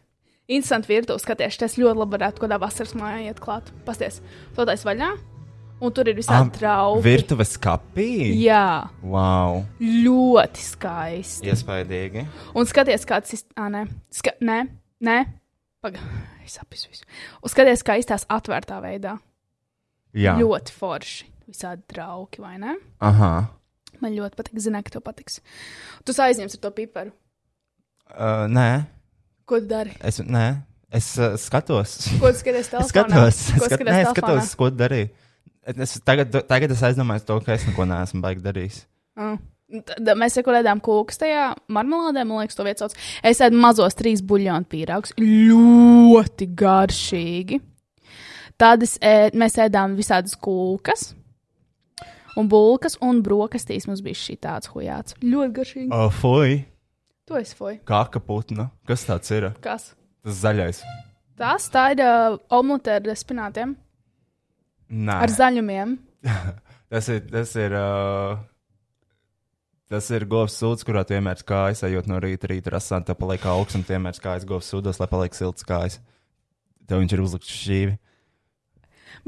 Interesanti 0.49 0.89
virtuve, 0.91 1.21
skaties, 1.23 1.59
tas 1.61 1.75
ļoti 1.79 1.99
labi 2.01 2.17
varētu 2.17 2.43
kādā 2.45 2.59
vasaras 2.63 2.95
mājā 2.99 3.27
iet 3.29 3.41
klāt. 3.45 3.69
Pasties, 3.87 4.21
to 4.57 4.65
taisa 4.69 4.89
vaļā. 4.89 5.11
Un 5.79 5.93
tur 5.95 6.09
ir 6.11 6.17
visādi 6.19 6.51
trauki. 6.57 7.03
Virtuves 7.05 7.53
kapī? 7.63 8.07
Jā, 8.43 8.89
Wow, 9.07 9.61
ļoti 9.79 10.65
skaisti. 10.65 11.47
iespaidīgi. 11.53 12.25
Un 12.59 12.67
skaties, 12.67 13.05
kāds 13.07 13.37
ir. 13.37 13.45
Ah, 13.55 13.69
nē, 13.71 13.85
Ska 14.11 14.33
nē, 14.43 14.57
nē. 15.07 15.19
Pagaidi, 15.85 16.19
es 16.45 16.59
apziņoju 16.59 16.91
visu. 16.97 17.07
Un 17.45 17.53
skaties, 17.53 17.85
kā 17.87 17.95
izstāsta 18.01 18.27
atvērtā 18.41 18.81
veidā. 18.83 19.19
Jā, 20.19 20.35
Ļoti 20.41 20.75
forši. 20.75 21.29
Visādi 21.49 21.85
trauki, 21.95 22.41
vai 22.43 22.57
ne? 22.59 22.75
aha. 23.01 23.31
Man 24.05 24.15
ļoti 24.17 24.39
patīk. 24.39 24.61
Zinu, 24.63 24.81
ka 24.87 24.95
tev 24.97 25.05
patiks. 25.07 25.41
Tu 26.07 26.15
aizņemsi 26.15 26.61
to 26.63 26.71
piparu. 26.77 27.13
Uh, 28.09 28.47
nē, 28.49 28.69
Ko 29.49 29.59
tu 29.61 29.69
dari? 29.69 29.93
es, 30.05 30.19
nē, 30.25 30.47
es 30.93 31.11
uh, 31.21 31.35
skatos. 31.41 31.97
Ko 32.21 32.31
tu 32.33 32.41
skaties 32.41 32.67
Es 32.69 32.73
telefonā? 32.73 32.89
skatos, 32.89 33.43
Ko 33.59 33.65
es 33.67 33.69
skat, 33.69 33.75
skaties 33.77 33.93
nē, 33.93 34.01
es 34.05 34.11
skatos, 34.15 34.55
ko 34.61 34.71
tu 34.73 34.81
darīji. 34.81 35.11
Es, 35.69 35.99
tagad, 36.07 36.33
tagad 36.49 36.73
es 36.73 36.83
aizdomājos 36.89 37.27
to, 37.29 37.37
ka 37.45 37.53
es 37.59 37.67
neko 37.69 37.85
neesmu 37.91 38.23
baigi 38.25 38.45
darījis. 38.47 38.83
Ah. 39.21 39.37
Tad 39.69 40.09
mēs 40.17 40.39
sekulējām 40.39 40.79
kūkas 40.81 41.21
tajā 41.21 41.43
marmelādē, 41.77 42.23
man 42.25 42.41
liekas, 42.41 42.57
to 42.57 42.65
vietas 42.65 42.87
sauc. 42.87 42.95
Es 43.29 43.43
ēdu 43.45 43.59
mazos 43.61 43.99
trīs 43.99 44.23
buļļonu 44.25 44.65
pīrāgus. 44.73 45.13
Ļoti 45.21 46.47
garšīgi. 46.57 47.59
Tad 48.59 48.87
es, 48.87 48.95
ē, 49.05 49.29
mēs 49.37 49.59
ēdām 49.61 49.93
visādas 49.99 50.33
kūkas. 50.41 51.11
Un 52.39 52.47
bulkas 52.51 52.95
un 53.03 53.19
brokastīs 53.27 53.89
mums 53.91 54.03
bija 54.05 54.19
šī 54.21 54.37
tāds 54.45 54.71
hujāts. 54.71 55.17
Ļoti 55.25 55.55
garšīgi. 55.57 55.89
Oh, 55.95 56.09
fuj, 56.15 56.61
To 57.29 57.37
es 57.37 57.51
foju. 57.53 57.81
kāka 57.89 58.23
putna. 58.25 58.71
Kas 58.89 59.03
tāds 59.09 59.31
ir? 59.35 59.51
Kas? 59.65 59.91
Tas 60.25 60.39
zaļais. 60.45 60.83
Tas 61.39 61.67
tā 61.71 61.89
ir 61.95 62.01
uh, 62.03 62.39
omlete 62.55 62.95
ar 62.97 63.11
spinātiem, 63.19 63.75
Nē, 64.89 65.19
ar 65.27 65.31
zaļumiem. 65.35 65.99
Tas 66.89 67.11
ir. 67.13 67.21
Tas 67.29 67.51
ir 67.61 67.75
uh... 67.77 68.39
Tas 69.89 70.09
ir 70.13 70.25
govs 70.29 70.57
sūds, 70.61 70.85
kurā 70.85 71.01
tu 71.09 71.15
iemērc 71.17 71.41
kājas, 71.49 71.81
ejot 71.87 72.09
no 72.11 72.19
rīta, 72.21 72.49
rīta 72.51 72.73
rasā, 72.75 72.99
tā 73.05 73.15
paliek 73.17 73.45
augsts 73.49 73.77
un 73.79 73.85
tu 73.89 73.95
iemērc 73.97 74.19
kājas 74.21 74.45
govs 74.49 74.69
sūdos, 74.69 74.99
lai 75.01 75.07
paliek 75.09 75.37
silts 75.37 75.65
kājas. 75.65 75.97
Tev 76.89 77.01
viņš 77.01 77.15
ir 77.17 77.23
uzlikts 77.25 77.53
šķīvi. 77.55 77.95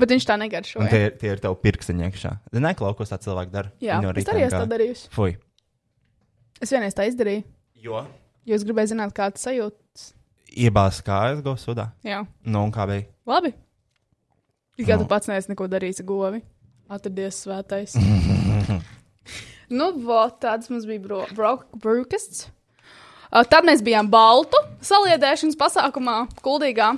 Bet 0.01 0.09
viņš 0.15 0.25
tā 0.29 0.37
negaršo. 0.41 0.81
Tie, 0.91 1.01
ir- 1.11 1.17
tie 1.21 1.33
ir 1.35 1.41
tev 1.43 1.55
pirkstiņi 1.61 2.07
iekšā. 2.09 2.31
Zini, 2.57 2.75
ko 2.79 2.87
laukos 2.89 3.11
tā 3.13 3.19
cilvēki 3.21 3.53
dara? 3.53 3.71
Jā, 3.85 3.99
Viņi 3.99 4.07
no 4.07 4.11
es 4.15 4.17
rīta 4.21 4.33
arī 4.35 4.45
esmu 4.47 4.57
tā 4.57 4.61
kāju. 4.65 4.73
darījusi. 4.75 5.09
Fui. 5.13 5.37
Es 6.61 6.71
vienreiz 6.73 6.95
tā 6.97 7.07
izdarīju, 7.11 7.45
Jo? 7.85 8.07
jo 8.47 8.55
es 8.55 8.65
gribēju 8.65 8.93
zināt, 8.95 9.13
kā 9.17 9.29
tas 9.33 9.45
sajūtas. 9.47 10.07
Iebāz 10.57 11.03
kājas 11.07 11.43
govs 11.45 11.65
sudā. 11.65 11.91
Jā, 12.05 12.27
Nu, 12.45 12.65
un 12.65 12.73
kā 12.73 12.87
bija? 12.89 13.07
labi. 13.27 13.53
It 14.79 14.87
Kā 14.89 14.97
tu 14.99 15.05
pats 15.05 15.29
neesi 15.29 15.49
neko 15.53 15.69
darījis 15.69 16.01
ar 16.01 16.07
govi. 16.09 16.43
Atradies 16.91 17.45
svētais. 17.45 17.93
nu, 19.71 19.91
vot, 20.05 20.41
tāds 20.43 20.71
mums 20.73 20.87
bija 20.89 21.03
bro- 21.05 21.27
bro- 21.37 21.65
brokasts. 21.77 22.49
Uh, 23.31 23.45
tad 23.47 23.63
mēs 23.69 23.83
bijām 23.87 24.09
Baltu 24.11 24.59
saliedēšanas 24.83 25.55
pasākumā, 25.61 26.17
Kuldīgā, 26.43 26.89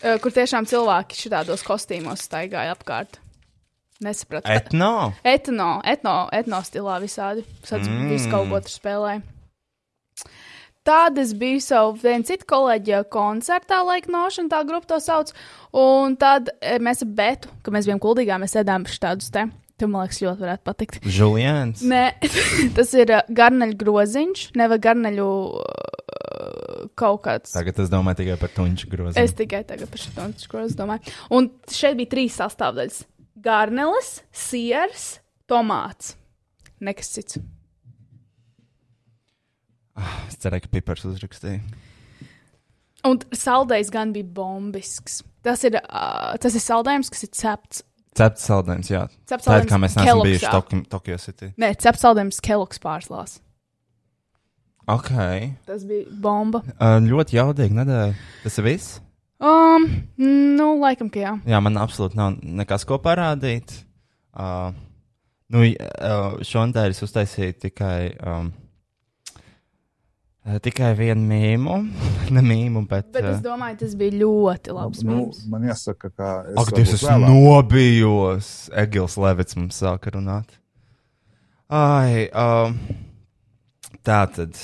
kur 0.00 0.32
tiešām 0.34 0.68
cilvēki 0.70 1.18
šādos 1.26 1.64
kostīmos 1.66 2.24
staigāja 2.26 2.76
apkārt. 2.76 3.20
Nesapratu. 4.00 4.48
Etno. 4.48 5.12
Etno, 5.24 5.72
etno, 5.84 6.14
etno 6.32 6.62
stilā 6.64 6.96
visādi. 7.02 7.44
Sāc 7.68 7.84
mm. 7.84 8.08
visu 8.08 8.30
kaut 8.32 8.48
ko 8.48 8.60
tur 8.64 8.72
spēlēja. 8.72 9.20
Tad 10.88 11.18
es 11.20 11.34
biju 11.36 11.60
savu 11.60 11.98
vienu 12.00 12.24
citu 12.24 12.46
kolēģi 12.48 13.02
koncertā, 13.12 13.82
laika 13.84 14.08
nošana, 14.08 14.48
tā 14.48 14.62
grupa 14.64 14.88
to 14.94 15.00
sauc. 15.04 15.34
Un 15.76 16.16
tad 16.20 16.48
eh, 16.56 16.78
mēs 16.80 17.04
ar 17.04 17.10
Betu, 17.18 17.52
kad 17.60 17.76
mēs 17.76 17.88
bijām 17.90 18.00
kuldīgā, 18.00 18.40
mēs 18.40 18.56
ēdām 18.56 18.88
šādus 18.88 19.28
te. 19.34 19.44
Tu 19.80 19.86
man 19.88 20.04
liekas, 20.04 20.18
ļoti 20.20 20.44
varētu 20.44 20.64
patikt. 20.66 20.96
Julians. 21.08 21.80
Nē, 21.88 22.02
tas 22.76 22.90
ir 22.98 23.14
uh, 23.16 23.22
garneļu 23.32 23.78
groziņš, 23.80 24.42
nevis 24.60 24.82
garneļu 24.84 25.28
uh, 25.56 26.82
kaut 27.00 27.22
kāds. 27.24 27.54
Tagad 27.54 27.80
es 27.80 27.88
domāju 27.92 28.20
tikai 28.20 28.36
par 28.42 28.52
tunču 28.52 28.90
grozu. 28.92 29.16
Es 29.20 29.32
tikai 29.38 29.62
tagad 29.68 29.88
par 29.88 30.02
šo 30.02 30.28
grozu 30.52 30.76
domāju. 30.76 31.14
Un 31.32 31.48
šeit 31.72 31.96
bija 31.96 32.12
trīs 32.12 32.36
sastāvdaļas- 32.42 33.06
garnelis, 33.48 34.18
siers, 34.36 35.08
tomāts. 35.48 36.14
Nekas 36.84 37.12
cits. 37.16 37.40
Es 40.28 40.36
cerēju, 40.40 40.68
ka 40.68 40.74
pipars 40.76 41.08
uzrakstīja. 41.08 41.60
Un 43.08 43.20
saldējs 43.32 43.88
gan 43.92 44.12
bija 44.12 44.28
bombisks. 44.28 45.22
Tas 45.44 45.64
ir, 45.64 45.78
uh, 45.80 46.36
tas 46.40 46.52
ir 46.52 46.60
saldējums, 46.60 47.08
kas 47.12 47.24
ir 47.24 47.32
cepts. 47.32 47.84
Cepts 48.18 48.48
saldējums, 48.48 48.88
jā. 48.90 49.04
Cepts 49.30 49.46
Tā 49.46 49.60
ir 49.60 49.68
kā 49.70 49.78
mēs 49.78 49.94
neesam 49.94 50.24
bijuši 50.26 50.46
jā. 50.48 50.82
Tokio, 50.90 51.18
City. 51.22 51.52
Nē, 51.62 51.70
cepts 51.78 52.02
saldējums 52.02 52.40
Kellogg's 52.42 52.82
pārslās. 52.82 53.38
Ok. 54.90 55.12
Tas 55.68 55.84
bija 55.86 56.08
bomba. 56.22 56.64
Uh, 56.74 56.98
ļoti 57.04 57.38
jaudīgi 57.38 57.76
nedēļa. 57.78 58.16
Tas 58.42 58.58
ir 58.58 58.66
viss? 58.66 58.98
Um, 59.40 59.86
nu, 60.18 60.72
laikam, 60.82 61.08
ka 61.12 61.22
jā. 61.22 61.34
Jā, 61.48 61.60
man 61.64 61.78
absolūti 61.80 62.18
nav 62.18 62.40
nekas, 62.42 62.84
ko 62.88 62.98
parādīt. 63.00 63.72
Uh, 64.34 64.74
nu, 65.54 65.62
uh, 65.70 66.40
šodien 66.44 66.90
es 66.90 67.00
uztaisīju 67.06 67.56
tikai, 67.68 68.10
um, 68.20 68.50
tikai 70.64 70.94
vienu 70.98 71.26
mīmu. 71.28 71.76
ne 72.34 72.42
mīmu, 72.44 72.84
bet. 72.88 73.10
Bet 73.14 73.26
es 73.26 73.38
uh, 73.38 73.44
domāju, 73.44 73.80
tas 73.82 73.96
bija 73.98 74.16
ļoti 74.22 74.74
labs. 74.76 75.02
Nu, 75.04 75.18
mīms. 75.18 75.44
man 75.52 75.66
jāsaka, 75.68 76.10
ka 76.14 76.30
es 76.48 76.60
Ak, 76.62 76.72
Dievs, 76.76 76.94
es 76.96 77.04
nobijos. 77.24 78.50
Egils 78.82 79.18
Levits 79.20 79.58
mums 79.58 79.80
sāka 79.82 80.14
runāt. 80.16 80.56
Ai, 81.70 82.26
um, 82.34 82.74
tā 84.06 84.24
tad, 84.34 84.56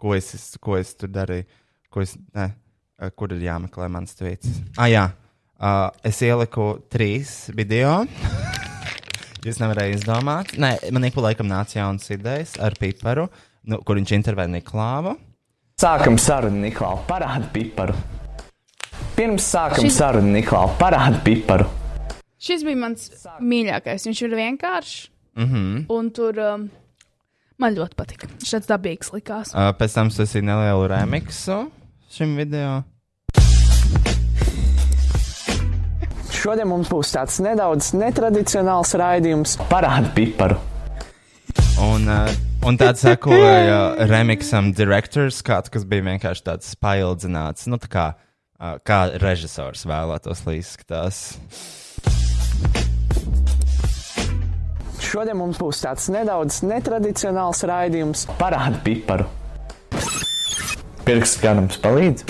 ko 0.00 0.14
es, 0.16 0.30
ko 0.62 0.78
es 0.78 0.94
tur 0.96 1.10
darīju? 1.12 1.44
Ko 1.92 2.04
es, 2.04 2.14
ne, 2.36 2.50
uh, 3.02 3.10
kur 3.12 3.34
ir 3.34 3.42
jāmeklē 3.44 3.90
mans 3.92 4.16
tvīts? 4.16 4.62
Ah, 4.78 4.88
jā, 4.88 5.04
uh, 5.58 5.88
es 6.06 6.22
ieliku 6.24 6.76
trīs 6.92 7.50
video. 7.56 8.00
Jūs 9.44 9.60
nevarējāt 9.62 10.00
izdomāt. 10.00 10.54
Nē, 10.58 10.72
man 10.94 11.06
ik 11.06 11.14
pa 11.14 11.28
laikam 11.28 11.46
nāca 11.50 11.78
jaunas 11.78 12.08
idejas 12.10 12.56
ar 12.62 12.74
piparu, 12.80 13.28
nu, 13.68 13.80
kur 13.84 13.98
viņš 14.00 14.12
intervē 14.16 14.46
Niklāvu. 14.50 15.16
Sākam 15.78 16.16
sarunu, 16.18 16.58
Niklaus. 16.64 17.04
Parādi 17.06 17.46
piparu. 17.54 17.94
Pirms 19.14 19.46
sākam 19.46 19.86
Šis- 19.86 19.98
sarunu, 20.00 20.32
Niklaus. 20.34 20.74
Parādi 20.80 21.20
piparu. 21.26 21.68
Šis 22.42 22.64
bija 22.66 22.78
mans 22.78 23.08
mīļākais. 23.42 24.06
Viņš 24.08 24.22
ir 24.26 24.36
vienkāršs. 24.40 25.08
Mm 25.38 25.46
-hmm. 25.52 25.84
Un 25.94 26.10
tur 26.10 26.38
um, 26.38 26.68
man 27.58 27.74
ļoti 27.74 27.94
patika. 27.94 28.26
Viņš 28.26 28.54
tāds 28.54 28.66
dabīgs 28.66 29.12
likās. 29.14 29.54
uh, 29.54 29.70
pēc 29.78 29.94
tam 29.94 30.06
es 30.08 30.18
esmu 30.18 30.42
nelielu 30.42 30.88
remixu 30.88 31.70
šim 32.10 32.36
video. 32.36 32.82
Šodien 36.32 36.68
mums 36.68 36.88
būs 36.88 37.10
tāds 37.14 37.40
nedaudz 37.42 37.92
netradicionāls 37.94 38.94
raidījums. 38.94 39.56
Parādi 39.70 40.12
piparu. 40.14 40.56
Un, 41.78 42.08
uh, 42.10 42.26
un 42.66 42.74
tāds 42.74 43.04
sekoja 43.04 44.06
remixam 44.10 44.72
directors, 44.74 45.38
kāds, 45.46 45.70
kas 45.70 45.84
bija 45.86 46.02
vienkārši 46.08 46.42
tāds 46.48 46.72
paildzināts, 46.82 47.68
nu, 47.70 47.78
tā 47.78 47.90
kā, 47.92 48.06
uh, 48.58 48.80
kā 48.82 49.04
režisors 49.22 49.84
vēlētos, 49.86 50.42
lai 50.48 50.56
izskatās. 50.58 51.20
Šodien 54.98 55.38
mums 55.38 55.60
būs 55.62 55.84
tāds 55.86 56.10
nedaudz 56.10 56.60
netradicionāls 56.66 57.62
raidījums. 57.70 58.26
Parādi 58.42 58.82
piparu. 58.84 59.30
Pirksts 61.06 61.38
garums 61.40 61.78
palīdz. 61.80 62.26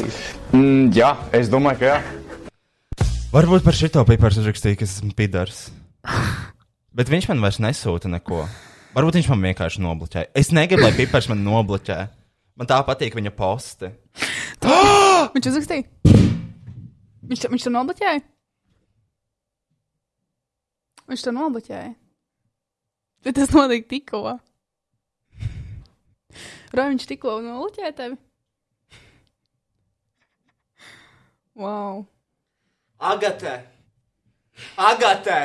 Mm, 0.53 0.93
jā, 0.95 1.15
es 1.35 1.49
domāju, 1.51 1.81
ka 1.81 1.95
jā. 1.97 1.99
Varbūt 3.33 3.65
par 3.65 3.77
šito 3.77 4.05
pipars 4.09 4.39
uzrakstīja, 4.45 4.79
ka 4.79 4.87
es 4.87 4.99
esmu 5.01 5.17
pidars. 5.17 5.69
Bet 6.95 7.11
viņš 7.11 7.33
man 7.33 7.43
vairs 7.43 7.59
nesūta 7.65 8.13
neko. 8.13 8.45
Varbūt 8.99 9.15
viņš 9.15 9.27
man 9.31 9.45
vienkārši 9.47 9.83
nobloķēja. 9.85 10.29
Es 10.35 10.49
negribu, 10.51 10.83
lai 10.83 10.91
pipars 10.97 11.29
man 11.31 11.45
nobloķē. 11.47 11.99
Man 12.59 12.67
tā 12.67 12.81
patīk 12.83 13.15
viņa 13.15 13.31
posti. 13.39 13.93
Viņš 15.35 15.47
uzrakstīja. 15.53 15.85
Viņš, 17.31 17.43
to- 17.45 17.51
viņš 17.53 17.67
to 17.69 17.71
nobloķēja. 17.71 18.23
Viņš 21.13 21.25
to 21.29 21.35
nobloķēja. 21.37 21.93
Bet 23.23 23.39
tas 23.39 23.55
notika 23.55 23.87
tikko. 23.93 24.23
Vai 26.75 26.89
viņš 26.91 27.07
tikko 27.13 27.37
nobloķēja 27.47 27.95
tevi? 28.03 28.19
Wow. 31.55 32.03
Agate! 32.99 33.55
Agate! 34.75 35.39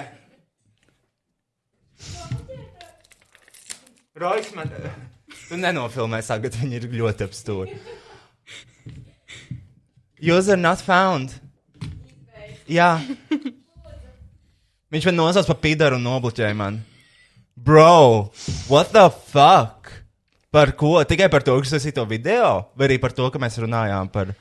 Rojas 4.13 4.51
man. 4.53 4.69
Tu 5.47 5.57
nenofilmēsi, 5.57 6.29
Agate, 6.35 6.59
viņi 6.61 6.77
ir 6.77 6.83
ļoti 6.99 7.25
apstūri. 7.25 7.77
User 10.21 10.59
not 10.59 10.83
found. 10.85 11.33
Jā. 12.69 12.99
Viņš 14.93 15.07
man 15.09 15.17
nosauc 15.17 15.49
par 15.49 15.57
pīdaru 15.63 15.97
un 15.97 16.05
nobloķēja 16.05 16.53
man. 16.55 16.77
Bro, 17.57 18.29
what 18.69 18.93
the 18.93 19.07
fuck? 19.09 19.89
Par 20.53 20.75
ko? 20.77 20.99
Tikai 21.09 21.31
par 21.33 21.41
to, 21.41 21.57
ka 21.57 21.65
es 21.65 21.73
esmu 21.79 21.95
to 21.97 22.05
video? 22.05 22.69
Vai 22.77 22.91
arī 22.91 22.99
par 23.01 23.17
to, 23.17 23.25
ka 23.33 23.41
mēs 23.41 23.57
runājām 23.65 24.13
par. 24.13 24.35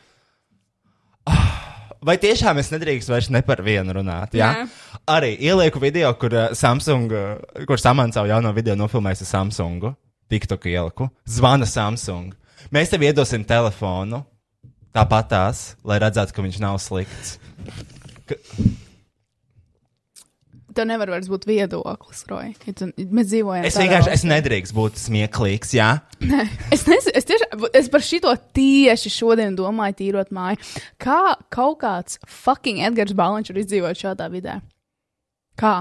Vai 2.03 2.17
tiešām 2.19 2.59
es 2.59 2.73
nedrīkstu 2.73 3.15
vairs 3.15 3.29
ne 3.31 3.45
par 3.47 3.63
vienu 3.63 3.95
runāt? 3.95 4.35
Jā, 4.35 4.51
Nē. 4.59 5.03
arī 5.15 5.37
ielieku 5.39 5.79
video, 5.83 6.11
kur 6.19 6.35
uh, 6.35 6.49
Samsung, 6.59 7.13
uh, 7.15 7.65
kur 7.69 7.79
Samants 7.79 8.19
savu 8.19 8.31
jauno 8.31 8.51
video 8.57 8.75
nofilmēs 8.79 9.23
ar 9.23 9.31
Samsungu. 9.31 9.95
TikTok 10.33 10.67
ieliku. 10.67 11.11
Zvana 11.29 11.69
Samsung. 11.69 12.33
Mēs 12.73 12.91
tev 12.91 13.05
iedosim 13.05 13.45
telefonu, 13.47 14.23
tāpat 14.97 15.29
tās, 15.31 15.65
lai 15.85 15.99
redzētu, 16.03 16.35
ka 16.35 16.45
viņš 16.47 16.59
nav 16.63 16.79
slikts. 16.83 17.37
Tev 20.73 20.87
nevar 20.89 21.11
vairs 21.13 21.29
būt 21.29 21.45
viedoklis, 21.49 22.23
Roja. 22.31 22.53
Ja 22.67 22.73
tu, 22.79 22.89
mēs 22.99 23.29
dzīvojam. 23.31 23.67
Es 23.69 23.77
vienkārši 23.77 24.09
es 24.13 24.23
valstī. 24.23 24.31
nedrīkstu 24.33 24.77
būt 24.79 25.01
smieklīgs, 25.03 25.73
jā. 25.77 25.89
Es, 26.73 26.87
nezinu, 26.89 27.13
es, 27.19 27.27
tieši, 27.29 27.49
es 27.83 27.89
par 27.93 28.05
šito 28.07 28.33
tieši 28.57 29.13
šodien 29.13 29.57
domāju, 29.59 29.99
tīrot 30.01 30.31
māju. 30.35 30.61
Kā 31.03 31.35
kaut 31.53 31.81
kāds 31.83 32.21
fucking 32.27 32.81
Edgars 32.87 33.13
Baliņš 33.19 33.53
var 33.53 33.61
izdzīvot 33.65 34.01
šādā 34.05 34.29
vidē? 34.33 34.61
Kā? 35.61 35.75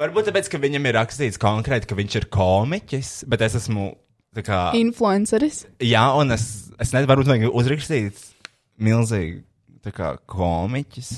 Varbūt 0.00 0.30
tāpēc, 0.30 0.48
ka 0.50 0.58
viņam 0.62 0.88
ir 0.88 0.96
rakstīts 0.96 1.38
konkrēti, 1.42 1.86
ka 1.90 1.98
viņš 1.98 2.14
ir 2.22 2.28
komiķis, 2.32 3.10
bet 3.30 3.44
es 3.44 3.58
esmu. 3.60 3.90
tā 4.34 4.40
Kā, 4.46 4.60
Influenceris. 4.78 5.66
jā, 5.84 6.06
un 6.16 6.32
es, 6.32 6.70
es 6.80 6.94
nevaru 6.96 7.20
varbūt 7.26 7.52
uzrakstīt 7.52 8.16
milzīgi 8.80 9.42
tā 9.84 9.92
kā 9.92 10.14
komiķis. 10.26 11.10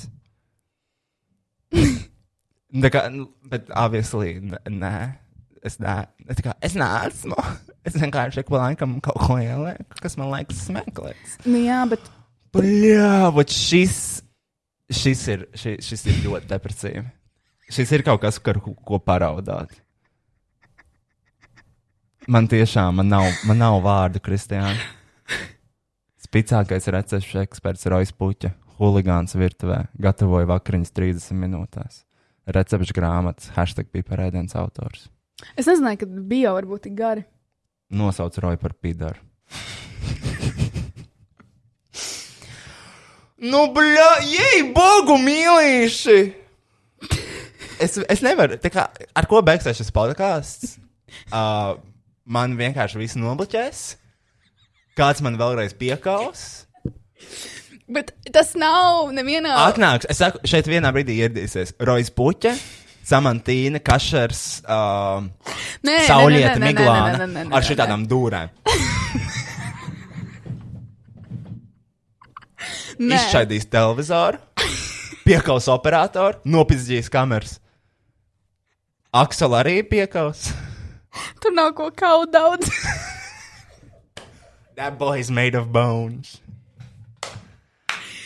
Tā 2.83 2.91
kā, 2.91 3.05
nu, 3.13 3.29
bet, 3.47 3.69
obviously, 3.71 4.37
nē. 4.41 4.95
Es, 5.65 5.79
nē, 5.81 5.95
es, 6.29 6.41
kā, 6.45 6.53
es 6.65 6.75
neesmu. 6.77 7.37
Es 7.85 7.95
vienkārši 7.97 8.43
ik 8.43 8.51
pa 8.51 8.67
laikam 8.67 8.99
kaut 9.05 9.17
ko 9.21 9.37
ielieku, 9.41 9.97
kas 10.01 10.17
man 10.19 10.29
liekas 10.33 10.65
smieklīgs. 10.67 11.39
Nu, 11.45 11.57
jā, 11.61 11.79
bet 11.89 12.03
Jā, 12.63 13.27
bet 13.35 13.51
šis, 13.51 13.95
šis, 14.87 15.21
ir, 15.33 15.41
šis, 15.59 15.81
šis 15.83 16.05
ir 16.07 16.19
ļoti 16.23 16.47
depresīvi. 16.47 17.03
Šis 17.75 17.91
ir 17.97 18.03
kaut 18.05 18.21
kas, 18.23 18.37
par 18.39 18.61
ko, 18.63 18.99
paraudāt. 19.03 19.73
Man 22.31 22.47
tiešām 22.49 23.01
man 23.01 23.11
nav, 23.11 23.27
man 23.45 23.59
nav 23.59 23.81
vārdu, 23.83 24.21
Kristiāna. 24.23 24.77
Spicākais 26.23 26.87
recepšu 26.95 27.41
eksperts 27.43 27.85
Rojas 27.91 28.13
Puķa, 28.15 28.53
huligāns 28.79 29.35
virtuvē, 29.37 29.85
gatavoja 30.01 30.47
vakariņas 30.49 30.91
30 30.95 31.37
minūtēs. 31.41 31.93
Recepšu 32.55 32.93
grāmatas, 32.97 33.51
hashtag 33.55 33.85
bija 33.93 34.07
parēdienas 34.11 34.55
autors. 34.59 35.01
es 35.57 35.65
nezināju, 35.69 35.97
ka 36.03 36.07
bio 36.29 36.51
var 36.57 36.65
būt 36.69 36.81
tik 36.87 36.95
gari. 36.97 37.23
Nosauc 37.89 38.37
Roju 38.41 38.57
par 38.61 38.73
pidaru. 38.81 39.19
nu, 43.51 43.61
bļā, 43.73 44.11
jej, 44.29 44.59
bogu 44.75 45.15
mīlīši! 45.21 46.19
Es, 47.81 47.97
es 47.99 48.21
nevaru, 48.23 48.57
kā, 48.71 48.83
ar 48.91 49.25
ko 49.29 49.41
beigsies 49.45 49.77
šis 49.81 49.91
podkāsts? 49.95 50.75
Uh, 51.31 51.77
man 52.27 52.57
vienkārši 52.59 52.99
viss 52.99 53.15
nobloķēs. 53.15 53.95
Kāds 54.97 55.21
man 55.23 55.37
vēlreiz 55.39 55.71
piekaus? 55.77 56.65
Bet 57.85 58.15
tas 58.33 58.55
nav 58.57 59.11
nevienā. 59.13 59.53
Atnāks, 59.67 60.07
es 60.09 60.17
saku, 60.17 60.39
šeit 60.49 60.65
vienā 60.65 60.89
brīdī 60.93 61.19
ieradīsies 61.21 61.75
Rojas 61.85 62.09
Puķa, 62.09 62.55
Samantīna, 63.05 63.77
Kašers, 63.85 64.39
uh, 64.65 65.21
nē, 65.85 65.97
Saulieta, 66.07 66.57
Miglāna 66.63 67.13
ar 67.21 67.29
nē, 67.51 67.61
šitādām 67.67 68.07
dūrēm. 68.09 68.49
nē. 73.05 73.19
Izšķaidījis 73.19 73.69
televizoru, 73.69 74.41
piekaus 75.27 75.69
operatoru, 75.69 76.41
nopietnīs 76.49 77.11
kameras. 77.13 77.59
Aksel 79.15 79.53
arī 79.61 79.77
piekaus. 79.85 80.49
Tur 81.39 81.53
nav 81.53 81.69
ko 81.77 81.91
kaut 81.95 82.33
daudz. 82.33 82.65
That 84.75 84.97
boy 84.97 85.21
is 85.21 85.29
made 85.31 85.53
of 85.55 85.71
bones. 85.71 86.41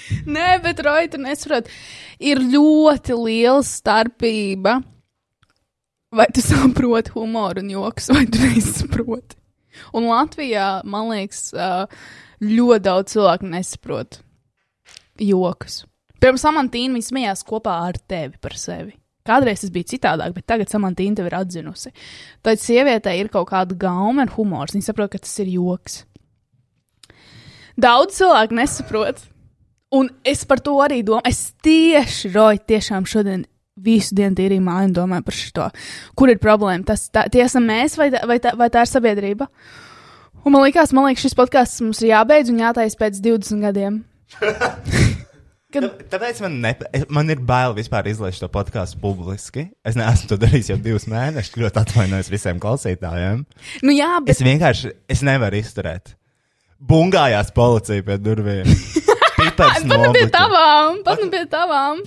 Nē, 0.36 0.48
bet 0.64 0.82
Roja, 0.86 1.10
tu 1.14 1.22
nesaproti. 1.22 1.74
Ir 2.20 2.42
ļoti 2.44 3.18
liela 3.18 3.66
starpība. 3.66 4.80
Vai 6.16 6.26
tu 6.34 6.42
saproti 6.42 7.14
humoru 7.14 7.62
un 7.62 7.70
joks, 7.76 8.10
vai 8.16 8.24
tu 8.26 8.42
nesaproti? 8.42 9.38
Un 9.96 10.10
Latvijā, 10.10 10.80
man 10.90 11.12
liekas, 11.12 11.52
ļoti 12.42 12.84
daudz 12.88 13.14
cilvēku 13.14 13.52
nesaprot 13.52 14.20
joks. 15.22 15.84
Pirms 16.20 16.44
Samantīna 16.44 16.98
viņa 16.98 17.08
smējās 17.12 17.46
kopā 17.48 17.78
ar 17.88 18.00
tevi 18.10 18.40
par 18.42 18.58
sevi. 18.60 18.96
Kādreiz 19.28 19.62
tas 19.62 19.72
bija 19.72 19.92
citādāk, 19.92 20.34
bet 20.36 20.48
tagad 20.50 20.72
Samantīna 20.72 21.20
tev 21.20 21.30
ir 21.30 21.38
atzinusi. 21.38 21.92
Tad 22.44 22.60
sievietei 22.60 23.20
ir 23.22 23.30
kaut 23.32 23.52
kāda 23.52 23.78
gauma 23.78 24.26
un 24.26 24.32
humors. 24.34 24.74
Viņa 24.76 24.90
saprot, 24.90 25.12
ka 25.14 25.22
tas 25.22 25.36
ir 25.44 25.52
joks. 25.54 26.02
Daudz 27.80 28.18
cilvēku 28.18 28.58
nesaprot. 28.58 29.22
Un 29.96 30.10
es 30.28 30.44
par 30.46 30.60
to 30.62 30.76
arī 30.84 31.00
domāju. 31.06 31.26
Es 31.32 31.54
tieši, 31.66 32.30
Roja, 32.36 32.60
tiešām 32.70 33.08
šodien 33.10 33.46
visu 33.80 34.14
dienu 34.18 34.36
tīrīju 34.38 34.62
māju 34.62 34.90
un 34.90 34.94
domāju 34.94 35.26
par 35.26 35.38
šo. 35.38 35.70
Kur 36.20 36.30
ir 36.30 36.38
problēma? 36.44 36.86
Tas 36.86 37.08
tā, 37.10 37.24
tie 37.32 37.42
esam 37.46 37.66
mēs 37.70 37.96
vai, 37.98 38.10
tā- 38.14 38.26
vai, 38.30 38.38
tā, 38.44 38.54
vai 38.60 38.68
tā 38.70 38.84
ir 38.86 38.92
sabiedrība? 38.92 39.48
Un 40.46 40.54
man 40.54 40.64
liekas, 40.68 40.94
man 40.96 41.08
liekas, 41.10 41.26
šis 41.26 41.36
podkāsts 41.36 41.82
mums 41.84 42.02
ir 42.04 42.12
jābeidz 42.14 42.52
un 42.54 42.62
jātaisa 42.62 43.00
pēc 43.02 43.18
20 43.26 43.66
gadiem. 43.66 44.04
Kad, 45.70 45.86
Tāpēc 46.10 46.40
man, 46.42 46.56
ne, 46.64 46.72
man 47.14 47.30
ir 47.30 47.42
bail 47.46 47.76
vispār 47.78 48.08
izlaist 48.10 48.42
šo 48.42 48.48
podkāstu 48.50 48.98
publiski. 49.04 49.68
Es 49.86 49.94
neesmu 50.00 50.32
to 50.32 50.38
darījis 50.42 50.72
jau 50.72 50.78
divus 50.82 51.06
mēnešus. 51.12 51.60
Ļoti 51.62 51.82
atvainojos 51.84 52.32
visiem 52.34 52.62
klausītājiem. 52.62 53.44
nu 53.86 53.94
jā, 53.94 54.16
bet 54.26 54.34
Es 54.34 54.42
vienkārši 54.46 54.96
es 55.14 55.22
nevaru 55.26 55.60
izturēt. 55.62 56.16
Bungājās 56.82 57.54
policija 57.54 58.06
pie 58.08 58.18
durvīm. 58.18 58.66
Pipars 59.60 59.86
pat 59.92 60.02
nu 60.06 60.10
pie 60.16 60.26
tavām, 60.34 61.04
pat 61.06 61.22
nu 61.24 61.30
pie 61.34 61.44
tavām. 61.52 62.02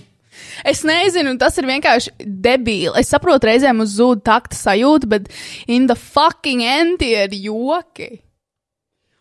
Es 0.64 0.80
nezinu, 0.86 1.34
tas 1.40 1.56
ir 1.60 1.66
vienkārši 1.68 2.12
debīli. 2.44 2.92
Es 3.00 3.10
saprotu, 3.12 3.48
reizēm 3.50 3.82
uz 3.84 3.94
zūd 3.98 4.22
takta 4.26 4.56
sajūta, 4.58 5.08
bet 5.10 5.28
in 5.70 5.86
the 5.90 5.96
fucking 5.98 6.62
end 6.64 6.98
tie 7.02 7.24
ir 7.26 7.34
joki. 7.36 8.08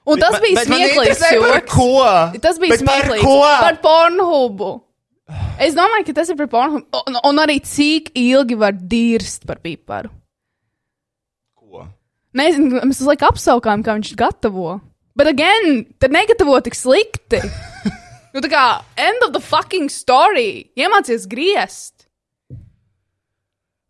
Un 0.07 0.17
tas 0.21 0.33
Bet- 0.37 0.41
bija 0.47 0.63
smieklīgs 0.65 1.19
par 1.21 1.35
joks. 1.37 1.73
Ko? 1.75 2.39
Tas 2.41 2.57
bija 2.61 2.73
Bet 2.77 2.85
par 2.87 3.03
smieklīgs. 3.03 3.25
ko? 3.25 3.35
Par 3.61 3.77
pornhubu. 3.83 4.71
Es 5.61 5.75
domāju, 5.77 6.07
ka 6.09 6.13
tas 6.21 6.29
ir 6.33 6.39
par 6.39 6.47
pornhubu. 6.51 7.03
Un, 7.07 7.19
un 7.29 7.41
arī 7.43 7.59
cik 7.63 8.09
ilgi 8.17 8.57
var 8.57 8.73
dirst 8.73 9.45
par 9.47 9.59
piparu. 9.63 10.09
Ko? 11.59 11.85
Nezinu, 12.33 12.81
mēs 12.87 13.03
laiku 13.05 13.29
apsaukām, 13.29 13.83
kā 13.85 13.95
viņš 13.99 14.15
gatavo. 14.19 14.79
Bet, 15.15 15.27
again, 15.27 15.83
tad 15.99 16.11
negatavo 16.15 16.57
tik 16.63 16.73
slikti. 16.79 17.41
nu, 18.35 18.43
tā 18.43 18.51
kā 18.51 18.63
end 18.99 19.25
of 19.27 19.33
the 19.35 19.43
fucking 19.43 19.91
story. 19.93 20.71
Iemācies 20.79 21.27
griezt. 21.29 22.07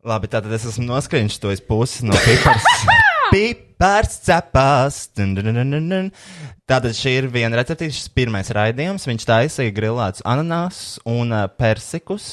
Labi, 0.01 0.31
tātad 0.33 0.53
es 0.55 0.65
esmu 0.65 0.87
noskaņojis 0.87 1.41
to 1.41 1.53
pusi 1.67 2.07
no 2.09 2.17
pipars. 2.25 2.65
Pipars 3.31 4.17
cepās. 4.25 5.05
Dun, 5.15 5.35
dun, 5.37 5.53
dun, 5.53 5.69
dun, 5.71 5.85
dun. 5.91 6.09
Tātad 6.67 6.95
šī 6.97 7.13
ir 7.19 7.27
viena 7.31 7.59
recepte, 7.59 7.87
šis 7.87 8.09
pirmais 8.11 8.49
raidījums. 8.55 9.07
Viņš 9.07 9.27
taisīja 9.29 9.75
grilētus 9.77 10.25
ananāsus 10.27 10.97
un 11.07 11.31
uh, 11.35 11.45
persikus. 11.55 12.25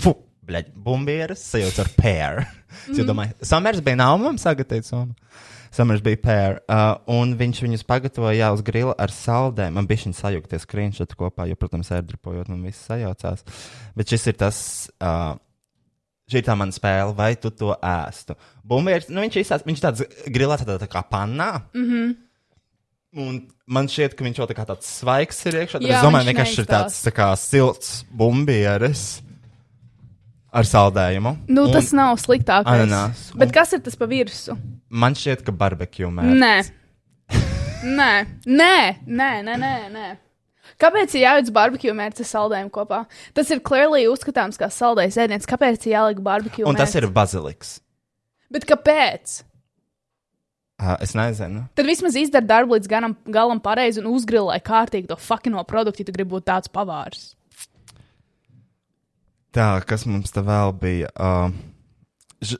Fu, 0.00 0.14
bļaļ, 0.48 0.70
bumbieras 0.86 1.44
sajūta 1.52 1.86
ar 1.86 1.94
pēru. 1.98 2.48
Es 2.88 2.96
jau 2.96 3.04
domāju, 3.04 3.34
Samers 3.44 3.82
bija 3.84 3.98
naumam 4.00 4.38
sagatavot 4.40 4.86
somu. 4.88 5.12
Samers 5.72 6.02
bija 6.04 6.20
pēr, 6.20 6.58
uh, 6.68 6.98
un 7.14 7.32
viņš 7.38 7.62
viņus 7.64 7.86
pagatavoja 7.88 8.36
jā, 8.36 8.50
uz 8.52 8.60
grila 8.66 8.92
ar 9.00 9.12
saldēm. 9.14 9.78
Man 9.78 9.88
bija 9.88 10.02
šī 10.04 10.12
sajūta, 10.18 10.60
screenshot 10.60 11.14
kopā, 11.16 11.46
jo, 11.48 11.56
protams, 11.56 11.88
ērdripojot, 11.96 12.50
man 12.52 12.66
viss 12.66 12.84
sajaucās. 12.90 13.46
Bet 13.96 14.12
šis 14.12 14.28
ir 14.28 14.36
tas, 14.42 14.58
uh, 15.00 15.32
šī 16.28 16.42
ir 16.42 16.46
tā 16.50 16.58
mana 16.60 16.76
spēle, 16.76 17.16
vai 17.16 17.32
tu 17.40 17.48
to 17.56 17.72
ēstu. 17.78 18.36
Bumbieris, 18.68 19.08
nu 19.08 19.24
viņš 19.24 19.40
izsās, 19.40 19.64
viņš 19.64 19.86
tāds 19.86 20.04
grilēts 20.28 20.66
tādā 20.66 20.76
tā 20.84 20.90
kā 20.92 21.04
pannā. 21.08 21.64
Mm 21.72 21.88
-hmm. 21.88 22.14
Un 23.22 23.42
man 23.66 23.88
šķiet, 23.88 24.14
ka 24.16 24.24
viņš 24.24 24.38
jau 24.38 24.46
tā 24.48 24.54
kā 24.56 24.64
tāds 24.68 24.88
svaigs 24.88 25.44
ir 25.46 25.54
iekšā. 25.54 25.80
Jā, 25.80 25.98
Es 25.98 26.04
domāju, 26.04 26.24
viņš 26.24 26.32
vienkārši 26.32 26.60
ir 26.60 26.66
tāds 26.66 27.02
tā 27.04 27.12
kā 27.12 27.32
silts 27.36 28.04
bumbieris 28.08 29.22
ar 30.52 30.68
saldējumu. 30.68 31.34
Nu, 31.48 31.66
tas 31.72 31.90
nav 31.96 32.18
sliktākais. 32.20 32.84
Ananās. 32.84 33.30
Bet 33.34 33.50
Un- 33.50 33.56
kas 33.56 33.72
ir 33.72 33.80
tas 33.84 33.96
pa 33.96 34.08
virsmu? 34.10 34.58
Man 34.92 35.16
šķiet, 35.16 35.44
ka 35.46 35.54
barbekju 35.56 36.10
mērķis. 36.12 36.40
Nē. 36.42 36.56
nē, 37.82 38.12
nē, 38.46 38.76
nē, 39.06 39.30
nē, 39.48 39.56
nē, 39.64 39.74
nē. 39.92 40.10
Kāpēc 40.82 41.14
ir 41.16 41.24
jāiet 41.24 41.48
uz 41.48 41.54
barbekju 41.54 41.94
mērķa 41.96 42.26
saldējumu 42.26 42.72
kopā? 42.74 43.04
Tas 43.34 43.50
ir 43.50 43.62
clearly 43.64 44.04
uzskatāms 44.10 44.58
kā 44.60 44.68
saldējs 44.72 45.18
ēdiens. 45.24 45.48
Kāpēc 45.48 45.86
ir 45.86 45.96
jāliek 45.96 46.20
barbekju 46.22 46.68
Un 46.68 46.78
tas 46.78 46.94
ir 46.98 47.08
baziliks. 47.12 47.80
Bet 48.52 48.66
kāpēc? 48.68 49.42
Uh, 50.82 50.96
es 51.04 51.14
nezinu. 51.14 51.68
Tad 51.78 51.86
vismaz 51.86 52.16
izdara 52.18 52.44
darbu 52.46 52.74
līdz 52.74 52.88
galam, 52.90 53.14
galam 53.30 53.60
pareizi 53.62 54.02
un 54.02 54.08
uzgrilē 54.10 54.56
kārtīgi 54.66 55.06
to 55.12 55.16
fucking 55.20 55.54
produktu, 55.68 56.02
ja 56.02 56.08
tu 56.08 56.14
gribi 56.16 56.34
būt 56.34 56.48
tāds 56.50 56.72
pavārs. 56.72 57.36
Tā, 59.52 59.68
kas 59.84 60.06
mums 60.08 60.32
te 60.32 60.40
vēl 60.44 60.72
bija? 60.80 61.10
Uh, 61.20 61.52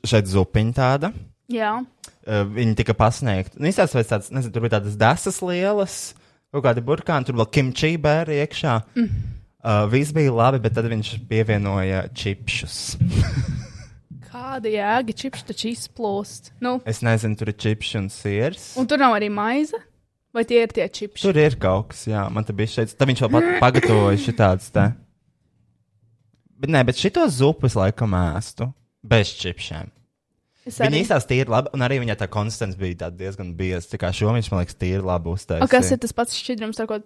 šeit 0.05 0.29
zupiņa 0.29 0.75
tāda. 0.77 1.09
Jā. 1.51 1.75
Uh, 2.23 2.43
viņi 2.53 2.75
tika 2.79 2.95
pasniegti. 2.97 3.57
Nu, 3.59 3.67
izstāsta 3.69 3.99
pēc 3.99 4.11
tādas, 4.11 4.29
nezinu, 4.33 4.53
tur 4.55 4.65
bija 4.65 4.75
tādas 4.77 4.97
desas 5.01 5.39
lielas, 5.43 5.95
kaut 6.53 6.63
kādi 6.67 6.83
burkāni, 6.85 7.27
tur 7.27 7.39
vēl 7.41 7.49
kimči 7.53 7.95
bēri 8.01 8.37
iekšā. 8.43 8.77
Mm. 8.95 9.09
Uh, 9.63 9.85
viss 9.91 10.11
bija 10.15 10.31
labi, 10.35 10.59
bet 10.63 10.75
tad 10.75 10.89
viņš 10.91 11.13
pievienoja 11.29 12.05
čipšus. 12.19 12.77
Kāda 14.33 14.69
jēga 14.69 15.13
čips 15.17 15.45
taču 15.47 15.69
izplūst? 15.71 16.51
Nu, 16.61 16.77
Es 16.89 17.01
nezinu, 17.05 17.37
tur 17.39 17.51
ir 17.53 17.57
čipši 17.63 17.99
un 18.01 18.09
sirs. 18.11 18.73
un 18.77 18.89
tur 18.89 19.01
nav 19.01 19.15
arī 19.17 19.29
maize? 19.33 19.77
Vai 20.33 20.41
tie 20.49 20.63
ir 20.65 20.71
tie 20.73 20.87
čips? 20.89 21.21
Tur 21.21 21.37
ir 21.37 21.55
kaut 21.61 21.91
kas, 21.91 22.07
jā, 22.09 22.23
man 22.33 22.45
te 22.45 22.53
bija 22.57 22.71
šeit. 22.79 22.93
Tad 22.97 23.09
viņš 23.09 23.21
vēl 23.27 23.49
pagatavoja 23.63 24.19
šitāds 24.21 24.71
te. 24.73 24.87
Bet 26.63 26.71
nē, 26.71 26.85
bet 26.87 26.95
šito 26.95 27.25
zupu 27.27 27.67
es 27.67 27.73
laikam 27.75 28.13
ēstu. 28.15 28.69
Bez 29.03 29.33
čipšiem. 29.35 29.89
Es 30.63 30.77
Viņa 30.79 30.87
arī. 30.93 31.01
izstāsta 31.03 31.27
tīri 31.33 31.51
labi, 31.51 31.73
un 31.75 31.83
arī 31.83 31.97
viņa 31.99 32.15
tā 32.21 32.29
konstants 32.31 32.77
bija 32.79 33.01
tāda 33.01 33.19
diezgan 33.19 33.49
bieza. 33.57 33.89
Tā 33.91 33.97
kā 33.99 34.13
šo 34.15 34.31
viņš, 34.31 34.47
man 34.53 34.61
liekas, 34.61 34.77
tīri 34.79 35.03
labi 35.03 35.27
uztaisīja. 35.33 35.67
O, 35.67 35.71
kas 35.73 35.91
ir 35.91 35.99
tas 35.99 36.15
pats 36.15 36.37
šķidrums, 36.39 36.79
tā 36.79 36.85
kā 36.87 37.01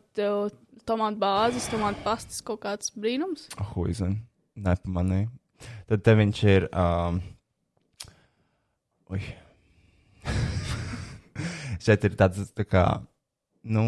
tomātu 0.86 1.18
bāzes, 1.24 1.66
tomātu 1.72 2.06
pastas 2.06 2.44
kaut 2.46 2.62
kāds 2.68 2.94
brīnums? 2.94 3.48
Huizin, 3.74 4.20
nepamanīju. 4.62 5.32
Tad 5.90 6.06
te 6.06 6.16
viņš 6.20 6.44
ir. 6.54 6.68
Um, 6.78 7.18
Ui. 9.10 9.24
Šeit 11.88 12.06
ir 12.06 12.20
tāds 12.20 12.52
tā 12.54 12.68
kā, 12.68 12.84
nu, 13.66 13.88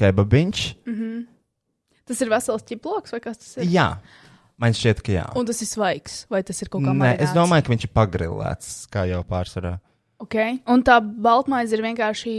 kebabiņš. 0.00 0.64
Tas 2.08 2.24
ir 2.24 2.32
vesels 2.32 2.64
ķiploks 2.64 3.12
vai 3.12 3.20
kas 3.20 3.42
tas 3.42 3.58
ir? 3.58 3.68
Jā, 3.74 3.90
man 4.58 4.76
šķiet, 4.76 5.02
ka 5.06 5.14
jā. 5.14 5.26
Un 5.38 5.48
tas 5.48 5.60
ir 5.64 5.70
svaigs, 5.70 6.22
vai 6.32 6.42
tas 6.46 6.62
ir 6.62 6.70
kaut 6.72 6.84
kā 6.86 6.94
Nē, 6.94 7.14
es 7.24 7.34
domāju, 7.36 7.66
ka 7.66 7.74
viņš 7.74 7.86
ir 7.88 7.92
pagrilēts, 7.96 8.72
kā 8.92 9.06
jau 9.10 9.22
pārsvarā. 9.28 9.78
Okay. 10.18 10.56
Un 10.66 10.82
tā 10.82 10.96
baltmaize 10.98 11.76
ir 11.76 11.82
vienkārši. 11.84 12.32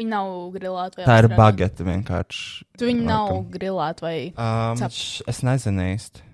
Viņa 0.00 0.10
nav 0.10 0.32
grilēta. 0.50 1.04
Tā 1.04 1.04
ir 1.04 1.28
apstrādāta? 1.28 1.38
bagete 1.38 1.86
vienkārši. 1.86 2.64
Tu 2.80 2.88
viņa 2.88 3.04
nav 3.06 3.30
grilēta 3.52 4.02
vai. 4.02 4.16
Um, 4.34 4.82
š- 4.88 5.22
es 5.30 5.38
nezinu 5.46 5.86
īsti. 5.92 6.24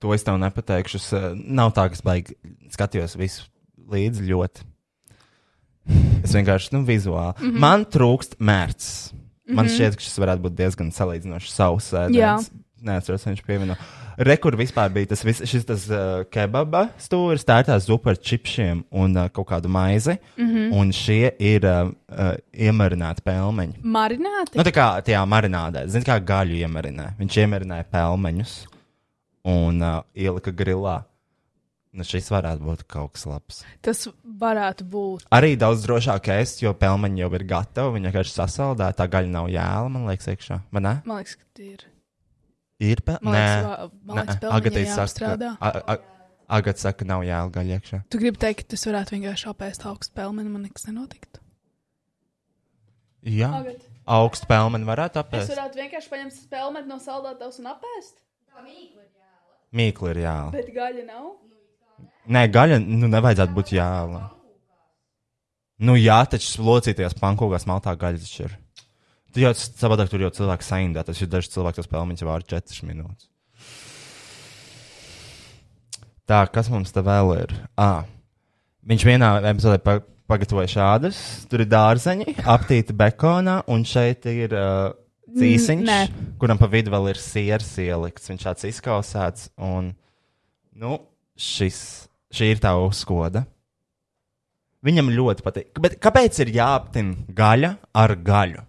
To 0.00 0.14
es 0.16 0.24
tev 0.24 0.40
nepateikšu. 0.40 1.00
Es, 1.02 1.10
uh, 1.12 1.34
nav 1.36 1.74
tā, 1.76 1.90
ka 1.92 1.98
es 1.98 2.04
baigi 2.06 2.38
skatījos 2.72 3.18
visu 3.20 3.44
līdzi 3.92 4.24
ļoti. 4.30 4.64
Es 6.24 6.32
vienkārši, 6.36 6.72
nu, 6.78 6.84
vizuāli. 6.88 7.36
Mm. 7.36 7.50
-hmm. 7.50 7.60
Man 7.60 7.84
trūkst 7.84 8.40
mērķis. 8.40 9.12
Man 9.50 9.66
mm 9.66 9.68
-hmm. 9.68 9.74
šķiet, 9.76 9.96
ka 9.96 10.08
šis 10.08 10.18
varētu 10.24 10.44
būt 10.46 10.56
diezgan 10.56 10.90
salīdzinoši 10.94 11.52
savs 11.52 11.92
ēdiens. 11.92 12.50
Neatceros, 12.80 13.26
viņš 13.28 13.42
pievieno. 13.44 13.74
Rekur 14.24 14.56
vispār 14.56 14.92
bija 14.92 15.10
tas, 15.12 15.22
vis, 15.24 15.42
šis 15.48 15.66
tas 15.68 15.84
uh, 15.92 16.22
kebaba 16.32 16.86
stūris, 17.00 17.44
tā 17.48 17.58
ir 17.60 17.68
tā 17.68 17.76
zupa 17.80 18.14
ar 18.14 18.20
čipšiem 18.20 18.82
un 19.02 19.16
uh, 19.16 19.28
kaut 19.32 19.48
kādu 19.50 19.68
maizi. 19.72 20.16
Mm. 20.36 20.48
-hmm. 20.48 20.72
Un 20.80 20.92
šie 20.92 21.32
ir 21.38 21.64
uh, 21.64 21.92
uh, 21.92 22.32
iemarināti 22.52 23.24
pelmeņi. 23.24 23.82
Marināti? 23.84 24.56
Nu, 24.56 24.64
tā 24.64 24.72
kā 24.72 24.88
tajā 25.04 25.20
marinādē, 25.26 25.86
zini, 25.86 26.04
kā 26.04 26.18
gaļu 26.20 26.56
iemarināja. 26.56 27.14
Viņš 27.18 27.36
iemarināja 27.44 27.84
pelmeņus 27.92 28.56
un 29.44 29.82
uh, 29.82 30.02
ielika 30.14 30.50
grilā. 30.50 31.02
Nu, 31.90 32.04
šis 32.06 32.28
varētu 32.30 32.62
būt 32.62 32.82
kaut 32.86 33.16
kas 33.16 33.26
labs. 33.26 33.62
Tas 33.82 34.04
varētu 34.22 34.84
būt. 34.86 35.24
Arī 35.34 35.56
daudz 35.58 35.82
drošāk 35.82 36.28
ēst, 36.36 36.62
jo 36.62 36.70
pelmeņi 36.72 37.24
jau 37.24 37.30
ir 37.34 37.44
gatavi. 37.50 37.96
Viņa 37.96 38.12
vienkārši 38.12 38.36
sasaldē, 38.36 38.92
tā 38.94 39.08
gaļa 39.10 39.32
nav 39.32 39.48
jēla, 39.50 39.88
man 39.90 40.06
liekas, 40.06 40.30
iekšā. 40.30 40.60
Man 40.70 40.86
liekas, 41.10 41.34
ka 41.40 41.64
ir. 41.66 41.88
Ir 42.80 43.02
Agata 43.04 44.80
ir 44.80 44.86
saka, 44.88 45.02
jāapstrādā. 45.02 45.50
A- 45.60 45.82
A- 45.94 45.98
Agata 46.58 46.80
saka, 46.80 46.98
ka 47.04 47.04
nav 47.10 47.22
jēla 47.26 47.50
gaļa 47.54 47.76
iekšā. 47.78 47.98
Tu 48.10 48.18
gribi 48.18 48.40
teikt, 48.40 48.62
ka 48.64 48.72
tas 48.74 48.84
varētu 48.88 49.14
vienkārši 49.16 49.50
apēst 49.52 49.84
augstu 49.86 50.14
pelmeni, 50.16 50.48
man 50.50 50.64
nekas 50.66 50.86
nenotiktu. 50.88 51.38
Jā, 53.22 53.50
Agat. 53.60 53.84
augstu 54.08 54.46
pelmeni 54.48 54.88
varētu 54.88 55.20
Es 55.20 55.24
apēst. 55.26 55.52
varētu 55.52 55.76
vienkārši 55.82 56.08
paņemt 56.14 56.38
pelmeni 56.50 56.88
no 56.88 56.96
saldētavas 56.96 57.58
un 57.60 57.66
apēst, 57.74 58.16
Mīkli 59.76 60.10
ir 60.10 60.16
jēla. 60.24 60.50
bet 60.52 60.72
gaļa 60.74 61.04
nav. 61.06 61.26
Nē, 62.28 62.46
gaļa, 62.50 62.80
nu, 62.86 63.06
nevajadzētu 63.12 63.54
būt 63.54 63.68
jēla. 63.76 64.30
Nu, 65.80 65.94
jā, 65.94 66.18
taču 66.28 66.62
locītajās 66.66 67.14
pankūkās 67.20 67.66
maltā 67.68 67.94
gaļa 67.96 68.18
taču 68.24 68.42
ir. 68.48 68.56
Tu 69.30 69.44
jau 69.44 69.52
savādāk 69.54 70.10
tur 70.10 70.24
jau 70.24 70.30
cilvēks 70.34 70.70
saindā, 70.72 71.04
tas 71.06 71.20
ir 71.22 71.30
daži 71.30 71.52
cilvēki, 71.52 71.78
kas 71.78 71.90
pelmeņus 71.90 72.26
vār 72.26 72.46
4 72.50 72.86
minūtes. 72.88 73.28
Tā, 76.30 76.44
kas 76.50 76.70
mums 76.70 76.94
te 76.94 77.02
vēl 77.02 77.32
ir? 77.40 77.52
À, 77.78 78.06
viņš 78.86 79.04
vienā 79.06 79.30
epizodē 79.50 79.80
pa, 79.82 79.96
pagatavoja 80.30 80.70
šādas, 80.70 81.20
tur 81.50 81.64
ir 81.64 81.70
dārzeņi, 81.70 82.36
aptīti 82.54 82.94
bekonā, 82.96 83.60
un 83.70 83.82
šeit 83.88 84.26
ir 84.30 84.54
uh, 84.54 84.92
cīsiņš, 85.38 85.86
nē. 85.86 86.00
kuram 86.42 86.58
pa 86.60 86.70
vidu 86.70 86.92
vēl 86.94 87.10
ir 87.12 87.20
siers 87.22 87.72
ielikts. 87.82 88.30
Viņš 88.30 88.46
tāds 88.46 88.68
izkausēts, 88.70 89.50
un, 89.66 89.92
nu, 90.78 91.00
šis, 91.34 91.80
šī 92.34 92.54
ir 92.54 92.62
tā 92.62 92.76
uzkoda. 92.78 93.44
Viņam 94.86 95.10
ļoti 95.12 95.44
patīk. 95.44 95.74
Bet 95.82 95.98
kāpēc 96.00 96.38
ir 96.40 96.54
jāaptin 96.56 97.12
gaļa 97.36 97.74
ar 98.00 98.16
gaļu? 98.24 98.64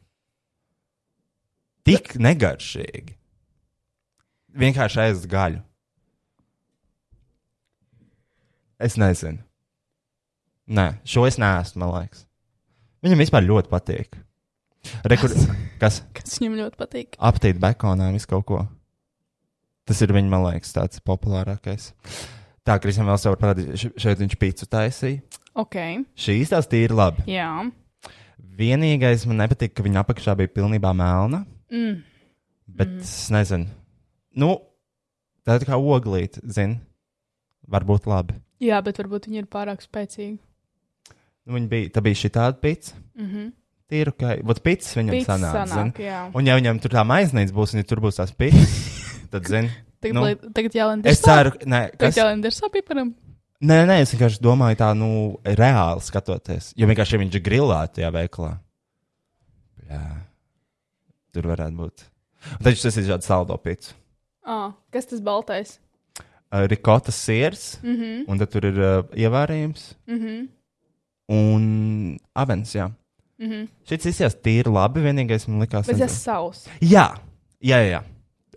Tik 1.88 2.16
negaršīgi. 2.22 3.16
Vienkārši 4.62 5.00
ēst 5.08 5.28
gaļu. 5.32 5.62
Es 8.82 8.98
nezinu. 8.98 9.40
Nē, 10.72 10.86
šo 11.08 11.26
es 11.28 11.38
neesmu, 11.42 11.82
man 11.84 11.94
liekas. 11.96 12.26
Viņam 13.04 13.22
vispār 13.22 13.46
ļoti 13.46 13.72
patīk. 13.72 14.18
Rekur, 15.06 15.34
kas 15.82 16.00
Kas 16.16 16.38
viņam 16.42 16.56
ļoti 16.62 16.78
patīk. 16.80 17.18
aptīt 17.22 17.60
bekonā 17.62 18.12
visu 18.14 18.30
kaut 18.30 18.46
ko. 18.50 18.62
Tas 19.86 20.02
ir 20.02 20.14
viņa, 20.14 20.30
man 20.30 20.46
liekas, 20.48 20.72
tāds 20.74 21.02
populārākais. 21.06 21.92
Tā, 22.66 22.78
Kristian, 22.82 23.08
vēl 23.10 23.18
sev 23.22 23.36
Š- 23.74 23.94
šeit 23.98 24.20
viņš 24.22 24.36
pīcu 24.38 24.68
taisīja. 24.70 25.22
Ok, 25.58 25.76
Šīs 26.16 26.50
tās 26.54 26.68
tīri 26.70 26.94
labi. 26.96 27.26
jā. 27.28 27.50
Vienīgais 28.62 29.26
man 29.26 29.38
nepatīk, 29.42 29.74
ka 29.74 29.84
viņa 29.84 30.04
apakšā 30.04 30.36
bija 30.38 30.48
pilnībā 30.54 30.92
melna. 30.96 31.46
Mm. 31.72 32.02
Bet 32.78 32.92
mm. 32.92 33.04
es 33.04 33.16
nezinu. 33.34 33.68
Nu, 34.38 34.54
tā 35.48 35.58
ir 35.60 35.68
kā 35.68 35.80
oglīte, 35.80 36.44
zini. 36.44 36.80
Varbūt 37.72 38.08
labi. 38.12 38.38
Jā, 38.62 38.82
bet 38.86 39.00
varbūt 39.00 39.28
viņi 39.30 39.44
ir 39.44 39.50
pārāk 39.52 39.82
spēcīgi. 39.84 40.38
Nu, 41.48 41.56
viņa 41.56 41.70
bija, 41.72 41.92
tā 41.96 42.04
bija 42.06 42.20
šī 42.20 42.32
tāda 42.36 42.60
pizza. 42.62 42.98
Mm 43.18 43.28
-hmm. 43.28 43.52
Tīri, 43.92 44.12
ka, 44.16 44.36
vat 44.48 44.62
pizza 44.64 45.00
viņam 45.00 45.16
Pizza 45.18 45.36
sanāk, 45.36 45.68
sanāk, 45.68 45.98
jā. 46.00 46.20
Un 46.34 46.48
ja 46.48 46.56
viņam 46.56 46.80
tur 46.80 46.92
tā 46.92 47.02
maiznīca 47.04 47.52
būs, 47.52 47.74
un 47.74 47.82
ja 47.82 47.84
tur 47.84 48.00
būs 48.00 48.22
tās 48.22 48.32
pizzas, 48.32 48.76
tad, 49.34 49.48
zini. 49.48 49.72
Tagad, 50.00 50.16
nu, 50.16 50.22
nu, 50.22 50.52
tagad 50.56 50.76
jālenders. 50.76 51.12
es 51.12 51.22
ceru, 51.22 51.52
ka, 51.52 51.66
nē, 51.66 51.82
Tagad 51.92 52.00
kas, 52.00 52.18
jālenders 52.18 52.62
sapiparam. 52.62 53.14
Nē, 53.62 53.86
nē, 53.86 54.00
es 54.02 54.14
vienkārši 54.16 54.42
domāju, 54.42 54.78
tā, 54.80 54.94
nu, 54.98 55.10
reāli 55.44 56.02
skatoties. 56.02 56.72
Jo 56.80 56.88
vienkārši 56.88 57.20
viņš 57.22 57.36
ir 57.36 57.44
grilēts 57.46 57.98
tajā 57.98 58.10
veikalā. 58.16 58.56
Jā, 59.92 60.06
tur 61.34 61.48
varētu 61.52 61.78
būt. 61.78 62.04
Un 62.58 62.66
Taču 62.66 62.82
tas 62.88 62.98
ir 62.98 63.06
tāds 63.10 63.28
saldo 63.30 63.58
pits. 63.62 63.94
Ah, 64.46 64.72
kas 64.92 65.06
tas 65.06 65.22
baltais? 65.22 65.78
Uh, 66.52 66.66
rikotas 66.68 67.16
sirs, 67.16 67.78
mm. 67.84 67.96
-hmm. 67.96 68.24
un 68.28 68.38
tad 68.42 68.50
tur 68.52 68.66
ir 68.66 68.80
uh, 68.80 69.04
ievārījums 69.16 69.94
Mhm. 70.08 70.48
un 71.30 72.18
avens. 72.36 72.74
Jā. 72.76 72.90
Mhm. 73.40 73.68
Šis 73.88 74.06
izskatās 74.12 74.36
tīri 74.44 74.72
labi. 74.74 75.02
Vienīgais 75.02 75.48
man 75.48 75.60
nezinu. 75.60 75.98
tas 76.00 76.18
savs. 76.24 76.68
Jā, 76.82 77.08
jā, 77.64 77.80
jā. 77.90 78.04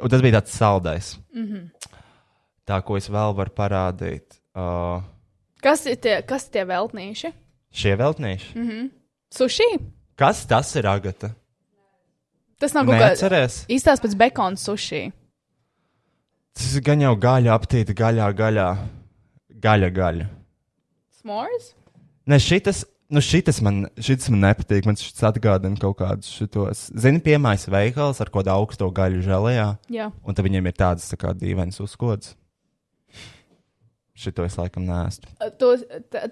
Un 0.01 0.11
tas 0.11 0.21
bija 0.23 0.41
tāds 0.41 0.51
saldais. 0.59 1.19
Mhm. 1.35 1.71
Tā, 2.67 2.83
ko 2.85 2.97
es 2.97 3.09
vēl 3.09 3.35
varu 3.37 3.51
parādīt. 3.51 4.41
Uh, 4.57 5.03
Kas 5.63 5.87
ir 5.87 5.97
tie, 5.97 6.23
kas 6.23 6.49
tie 6.49 6.65
veltnīši? 6.65 7.33
šie 7.73 7.97
veltnieši. 7.97 8.55
Mm. 8.55 8.65
Mhm. 8.65 8.91
Sushi? 9.35 9.79
Kas 10.17 10.45
tas 10.47 10.75
ir, 10.77 10.87
Agata? 10.87 11.35
Tas 12.65 12.75
nav 12.77 12.89
kaut 12.89 12.97
Neatceries? 12.97 13.61
īstās 13.77 14.01
pēc 14.01 14.17
bekona 14.21 14.57
sushi. 14.61 15.05
Tas 16.55 16.75
gan 16.87 17.03
jau 17.03 17.13
gaļa, 17.19 17.53
aptīta 17.59 17.95
gaļā, 17.99 18.29
gaļā. 18.39 18.67
Gaļa, 19.65 19.89
gaļa. 19.97 20.27
S'mores? 21.19 21.71
Ne, 22.31 22.37
šitas, 22.41 22.85
nu 23.13 23.21
šitas, 23.25 23.59
man, 23.65 23.83
šitas 23.99 24.31
man 24.33 24.43
nepatīk. 24.47 24.87
Man 24.89 24.97
šis 25.01 25.23
atgādina 25.27 25.77
kaut 25.81 25.97
kādus 26.01 26.31
šitos. 26.37 26.87
Zini, 27.01 27.21
piemājas 27.25 27.67
veikals 27.73 28.21
ar 28.23 28.31
kādu 28.35 28.53
augsto 28.55 28.89
gaļu 28.95 29.23
žēlējā, 29.27 29.67
Jā. 29.93 30.11
un 30.25 30.37
tad 30.37 30.47
viņiem 30.47 30.69
ir 30.71 30.77
tādas 30.79 31.09
tā 31.11 31.19
kā 31.21 31.33
dīvainas 31.37 31.81
uzkodas. 31.85 32.35
Šito 34.15 34.45
es 34.47 34.55
laikam 34.55 34.85
nēstu. 34.87 35.27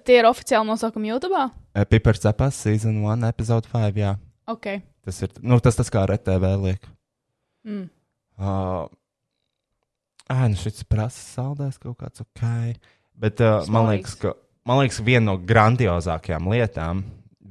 Tie 0.07 0.21
ir 0.21 0.29
oficiāli 0.29 0.68
nosaukumi 0.68 1.11
YouTube? 1.11 1.49
Eh, 1.75 1.83
Pipars 1.90 2.23
cepās, 2.23 2.61
season 2.62 3.01
1, 3.03 3.27
episode 3.33 3.66
5, 3.73 3.99
jā. 3.99 4.12
Ok. 4.52 4.68
Tas 5.06 5.22
ir, 5.24 5.32
nu, 5.42 5.58
tas 5.64 5.78
tas 5.78 5.90
kā 5.92 6.04
RTV 6.06 6.56
liek. 6.62 6.90
Mm. 7.66 7.86
Uh, 8.38 8.90
Ā, 10.32 10.46
nu 10.48 10.56
šis 10.56 10.84
prasa 10.88 11.20
saldēs 11.20 11.80
kaut 11.82 11.98
kāds 12.00 12.22
ok. 12.22 12.44
Bet 13.18 13.42
uh, 13.42 13.60
man 13.66 13.84
Smalīgs. 13.84 13.96
liekas, 13.96 14.14
ka 14.22 14.32
man 14.68 14.80
liekas, 14.80 15.00
viena 15.04 15.26
no 15.32 15.34
grandiozākajām 15.36 16.48
lietām 16.52 17.02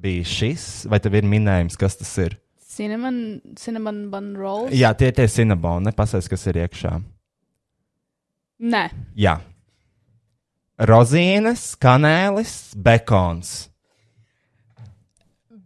bija 0.01 0.25
šis, 0.25 0.67
vai 0.89 1.01
tev 1.03 1.19
ir 1.19 1.27
minējums, 1.29 1.77
kas 1.79 1.99
tas 1.99 2.11
ir? 2.23 2.37
Cinnamon, 2.71 3.41
cinnamon 3.59 4.05
bun 4.09 4.31
rolls? 4.39 4.73
Jā, 4.73 4.93
tie 4.97 5.11
ir 5.11 5.17
tie 5.17 5.27
cinaboni, 5.29 5.89
nepasaka, 5.89 6.31
kas 6.31 6.47
ir 6.49 6.61
iekšā. 6.63 6.93
Nē. 8.71 8.85
Jā. 9.19 9.35
Rozīnes, 10.89 11.73
kanēlis, 11.81 12.55
bekons. 12.79 13.70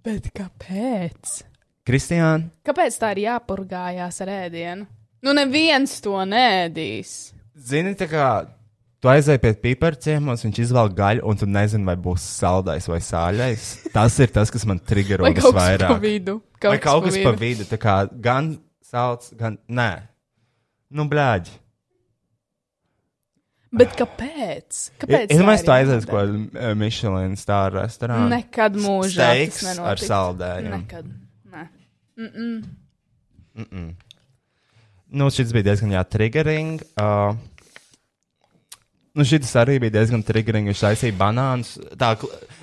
Bet 0.06 0.30
kāpēc? 0.38 1.40
Kristiāna, 1.86 2.50
Kāpēc 2.66 2.96
tā 3.02 3.12
ir 3.16 3.24
jāpurgājās 3.28 4.20
ar 4.26 4.32
ēdienu? 4.46 4.86
Nu, 5.26 5.34
neviens 5.38 6.00
to 6.02 6.18
nēdīs. 6.30 7.32
zini, 7.58 7.94
tā 7.98 8.08
kā 8.10 8.28
tu 9.02 9.10
aizēji 9.10 9.42
pie 9.42 9.52
pīpēra 9.64 10.00
ciemos, 10.02 10.44
viņš 10.46 10.60
izvēl 10.66 10.90
gaļu, 10.98 11.24
un 11.30 11.38
tu 11.38 11.46
nezini, 11.50 11.86
vai 11.86 11.96
būs 11.98 12.22
saldais 12.40 12.88
vai 12.90 13.00
sāļais. 13.06 13.66
Tas 13.94 14.18
ir 14.22 14.34
tas, 14.34 14.50
kas 14.54 14.66
man 14.66 14.80
triggero 14.82 15.26
Vai 15.28 15.34
kaut 15.34 15.54
kas 15.54 15.54
pa 15.54 15.60
visvairāk. 15.62 16.02
vidu? 16.02 16.40
Vai 16.64 16.78
kaut 16.82 17.06
kas 17.06 17.18
pa 17.22 17.34
vidu, 17.38 17.66
tā 17.70 17.78
kā 17.82 17.98
gan 18.22 18.56
salds, 18.86 19.34
gan 19.38 19.58
nē. 19.70 19.92
Nu, 20.94 21.06
blēģi. 21.10 21.54
Bet 23.76 23.96
kāpēc? 24.00 24.80
Kāpēc? 25.02 25.32
Es 25.34 25.40
domāju, 25.40 25.64
tā 25.68 25.78
aizies 25.82 26.08
kaut 26.08 26.20
kādā 26.22 26.74
Michelin 26.80 27.36
stāra 27.40 27.84
restorānā. 27.84 28.28
Nekad 28.38 28.78
mūžā. 28.80 29.30
tas 29.34 29.58
Steiks 29.60 29.80
ar 29.84 30.02
saldējumu. 30.02 30.80
Nekad. 30.80 31.10
Nē. 31.52 31.66
Nu, 35.16 35.28
šis 35.32 35.52
bija 35.56 35.70
diezgan 35.70 35.94
jā, 35.96 36.04
triggering. 36.08 36.84
Uh, 37.00 37.36
nu, 39.16 39.28
šis 39.28 39.54
arī 39.60 39.78
bija 39.84 39.98
diezgan 40.00 40.24
triggering. 40.28 40.72
Viņš 40.72 40.86
taisīja 40.88 41.18
banānus. 41.20 41.76
Tā, 42.00 42.14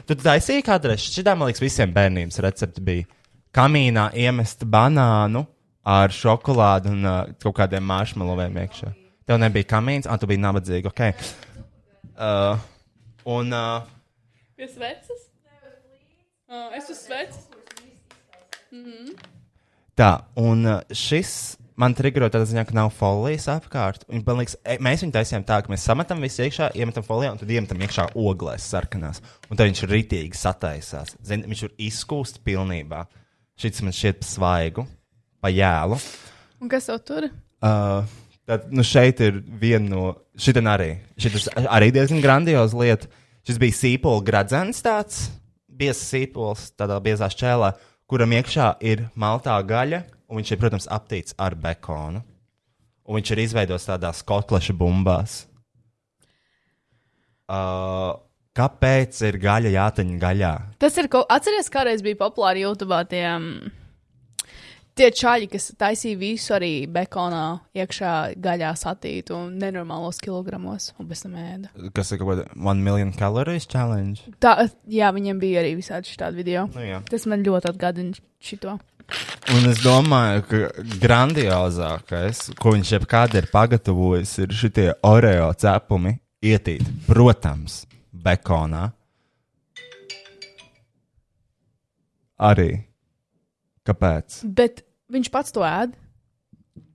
tu 0.09 0.16
taisīji 0.20 0.64
kādreiz, 0.66 1.05
šitā, 1.12 1.37
man 1.37 1.51
liekas, 1.51 1.64
visiem 1.64 1.92
bērnības 1.94 2.40
recepti 2.44 2.85
bija 2.85 3.09
kamīnā 3.57 4.11
iemest 4.20 4.64
banānu 4.64 5.44
ar 5.85 6.12
šokolādi 6.14 6.92
un 6.92 7.05
uh, 7.05 7.22
kaut 7.42 7.57
kādiem 7.61 7.85
maršmaloviem 7.85 8.61
iekšā. 8.64 8.92
Tev 9.28 9.38
nebija 9.38 9.68
kamīns, 9.70 10.08
ah, 10.11 10.18
tu 10.18 10.26
biji 10.30 10.42
nabadzīga, 10.42 10.90
ok. 10.90 11.02
Uh, 12.12 12.62
un 13.32 13.54
uh, 13.54 13.88
Pie 14.58 14.68
sveces? 14.70 15.28
Uh, 16.50 16.68
es 16.76 16.90
uz 16.92 17.04
sveces. 17.06 17.48
Tā, 19.98 20.11
un 20.40 20.66
uh, 20.66 20.80
šis 20.96 21.32
man 21.80 21.94
triggero 21.96 22.28
tādā 22.32 22.46
ziņā, 22.48 22.64
ka 22.68 22.76
nav 22.76 22.90
folijas 22.96 23.48
apkārt. 23.52 24.06
Un, 24.08 24.22
man 24.26 24.40
liekas, 24.40 24.56
e, 24.64 24.78
mēs 24.82 25.04
viņu 25.04 25.14
taisījām 25.16 25.46
tā, 25.48 25.61
ka 25.64 25.72
mēs 25.72 25.87
sametam 25.88 26.22
visu 26.24 26.44
iekšā, 26.46 26.72
iemetam 26.78 27.06
folijā 27.06 27.32
un 27.35 27.40
tad 27.40 27.52
iemetam 27.52 27.82
iekšā 27.85 28.08
oglēs 28.18 28.66
sarkanās. 28.74 29.22
Un 29.48 29.58
tad 29.58 29.70
viņš 29.70 29.85
ritīgi 29.90 30.38
sataisās. 30.38 31.16
Zin, 31.26 31.46
viņš 31.48 31.64
ir 31.68 31.76
izkūst 31.88 32.42
pilnībā. 32.46 33.04
Šis 33.61 33.82
man 33.85 33.94
šķiet 33.96 34.22
pa 34.22 34.28
svaigu, 34.28 34.87
pa 35.42 35.52
jēlu. 35.52 35.98
Un 36.62 36.72
kas 36.72 36.88
tev 36.88 37.00
tur? 37.06 37.28
Uh, 37.62 38.08
tad, 38.48 38.68
nu 38.74 38.85
šeit 38.87 39.20
ir 39.24 39.40
viena 39.61 39.88
no, 39.88 40.07
šitien 40.38 40.68
arī. 40.70 40.90
Šitas 41.20 41.48
arī 41.62 41.92
diezgan 41.94 42.22
grandioza 42.24 42.78
lieta. 42.78 43.11
Šis 43.46 43.59
bija 43.59 43.74
sīpols 43.74 44.22
gradzens 44.26 44.83
tāds, 44.85 45.24
biezs 45.66 46.05
sīpols, 46.12 46.68
tādā 46.78 46.98
biezā 47.02 47.26
šķēlē, 47.33 47.72
kuram 48.11 48.35
iekšā 48.38 48.68
ir 48.87 49.09
maltā 49.18 49.57
gaļa, 49.66 50.05
un 50.31 50.38
viņš 50.38 50.52
ir, 50.55 50.61
protams, 50.62 50.87
aptīts 50.87 51.35
ar 51.42 51.57
bekonu. 51.59 52.22
Un 53.02 53.18
viņš 53.18 53.33
ir 53.35 53.42
izveidots 53.42 53.88
tādās 53.88 54.22
kotleša 54.22 54.76
bumbās. 54.78 55.40
Uh, 57.50 58.14
kāpēc 58.57 59.18
ir 59.26 59.38
gaļa 59.42 59.72
jātaņa 59.74 60.18
gaļā? 60.22 60.52
Tas 60.81 60.96
ir 61.00 61.11
kaut 61.12 61.26
Atceries, 61.33 61.70
kādreiz 61.72 62.05
bija 62.05 62.20
populāri 62.20 62.62
YouTube 62.62 63.00
tie, 63.11 63.26
mm, 63.26 63.72
tie 64.98 65.09
čaļi, 65.14 65.48
kas 65.52 65.70
taisīja 65.81 66.18
visu 66.20 66.55
arī 66.57 66.72
bekonā, 66.92 67.44
iekšā 67.76 68.12
gaļā 68.42 68.72
satītu 68.78 69.37
un 69.37 69.57
nenormālos 69.61 70.20
kilogramos, 70.22 70.90
un 71.00 71.09
pēc 71.11 71.24
tam 71.26 71.37
ēda. 71.40 71.72
Kas 71.96 72.12
ir 72.12 72.22
kaut 72.22 72.33
kāda 72.33 72.46
one 72.57 72.85
million 72.85 73.12
calories 73.16 73.68
challenge? 73.68 74.26
Tā, 74.42 74.68
jā, 74.90 75.11
viņiem 75.14 75.42
bija 75.42 75.62
arī 75.62 75.74
visādi 75.81 76.12
šādi 76.12 76.42
video. 76.42 76.68
Nu, 76.74 76.85
jā. 76.85 77.02
Tas 77.09 77.26
man 77.31 77.44
ļoti 77.46 77.72
atgādina 77.72 78.18
šito. 78.42 78.78
Un 79.52 79.66
es 79.68 79.83
domāju, 79.83 80.44
ka 80.48 80.85
grandiozākais, 81.02 82.46
ko 82.61 82.72
viņš 82.76 82.92
jebkad 82.94 83.35
ir 83.40 83.48
pagatavojis, 83.52 84.38
ir 84.44 84.55
šie 84.57 84.92
oreo 85.05 85.50
cepumi, 85.59 86.14
ietīt, 86.42 86.87
protams, 87.09 87.83
bekonā. 88.24 88.87
Arī. 92.42 92.70
Kāpēc? 93.88 94.42
Bet 94.47 94.85
viņš 95.12 95.31
pats 95.35 95.55
to 95.55 95.64
ēd. 95.66 95.97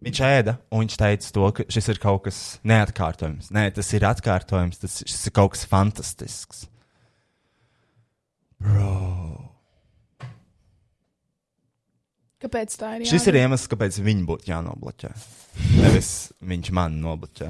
Viņš 0.08 0.20
ēda, 0.24 0.54
un 0.72 0.86
viņš 0.86 0.96
teica, 1.02 1.30
to, 1.34 1.48
ka 1.58 1.66
šis 1.74 1.90
ir 1.94 2.00
kaut 2.02 2.24
kas 2.28 2.40
neatkārtojams. 2.70 3.50
Nē, 3.54 3.68
tas 3.76 3.90
ir 3.98 4.06
atkārtojams, 4.08 4.80
tas 4.84 5.02
ir 5.04 5.34
kaut 5.36 5.56
kas 5.56 5.66
fantastisks. 5.70 6.68
Bro. 8.62 8.94
Kāpēc 12.42 12.78
tā 12.78 12.94
ir? 12.98 13.08
Šis 13.10 13.26
ir 13.26 13.34
jādara? 13.34 13.50
iemesls, 13.50 13.70
kāpēc 13.72 13.98
viņi 14.06 14.26
būtu 14.30 14.52
jānobloķē. 14.52 15.12
Nevis 15.82 16.12
viņš 16.46 16.72
man 16.78 17.00
nobloķē. 17.02 17.50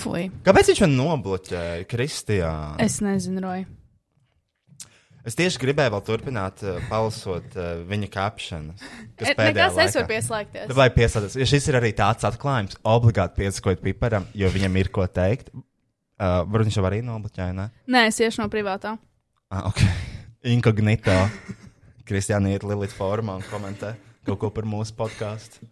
Fui. 0.00 0.26
Kāpēc 0.44 0.72
viņš 0.72 0.80
man 0.86 0.96
nobloķēja, 0.98 1.84
Kristijā? 1.88 2.52
Es 2.82 2.98
nezinu, 3.04 3.44
Roja. 3.44 3.68
Es 5.26 5.34
tieši 5.34 5.58
gribēju 5.58 5.90
vēl 5.96 6.02
turpināt, 6.06 6.60
uh, 6.62 6.76
palasot 6.90 7.56
uh, 7.58 7.80
viņa 7.88 8.08
captions. 8.14 8.82
Kas 9.18 9.32
E, 9.32 9.34
pēdējā 9.34 9.68
Nekas, 9.72 9.78
es 9.82 9.96
varu 9.98 10.10
pieslēgties. 10.12 10.74
Vai 10.78 10.86
pieslēdzies? 10.94 11.38
Ja 11.40 11.48
šis 11.50 11.66
ir 11.72 11.78
arī 11.80 11.90
tāds 11.98 12.26
atklājums, 12.28 12.78
obligāti 12.86 13.40
piesakot 13.42 13.82
piparam, 13.82 14.28
jo 14.38 14.50
viņam 14.54 14.78
ir 14.78 14.90
ko 14.94 15.06
teikt. 15.10 15.50
Uh, 16.16 16.46
varbūt 16.46 16.70
viņš 16.70 16.78
jau 16.78 16.86
arī 16.88 17.00
nobloķēja, 17.04 17.52
ne? 17.58 17.66
Nē, 17.90 18.06
es 18.12 18.20
iešu 18.22 18.44
no 18.44 18.48
privātā. 18.52 18.94
Ah, 19.50 19.66
ok. 19.68 19.82
Inkognito. 20.54 21.16
Kristiāna 22.06 22.52
iet 22.54 22.62
Lilita 22.62 22.94
formā 22.94 23.34
un 23.40 23.42
komentē 23.50 23.96
kaut 24.26 24.38
ko 24.42 24.50
par 24.54 24.66
mūsu 24.66 24.94
podkāstu. 24.98 25.66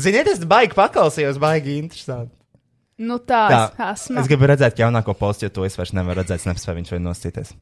Ziniet, 0.00 0.28
es 0.32 0.40
baigi 0.48 0.76
paklausījos, 0.76 1.36
baigi 1.40 1.76
interesanti. 1.80 2.32
Nu 3.02 3.16
tā, 3.18 3.42
Tā, 3.50 3.60
es 3.92 4.06
esmu. 4.06 4.20
es 4.20 4.28
gribu 4.30 4.46
redzēt 4.48 4.80
jaunāko 4.80 5.14
postu, 5.18 5.46
jo 5.46 5.52
to 5.52 5.64
es 5.66 5.76
vairs 5.76 5.92
nevaru 5.96 6.20
redzēt, 6.20 6.40
es 6.40 6.48
nespēju 6.48 6.78
viņš 6.78 6.92
vai 6.94 7.00
nostīties. 7.02 7.52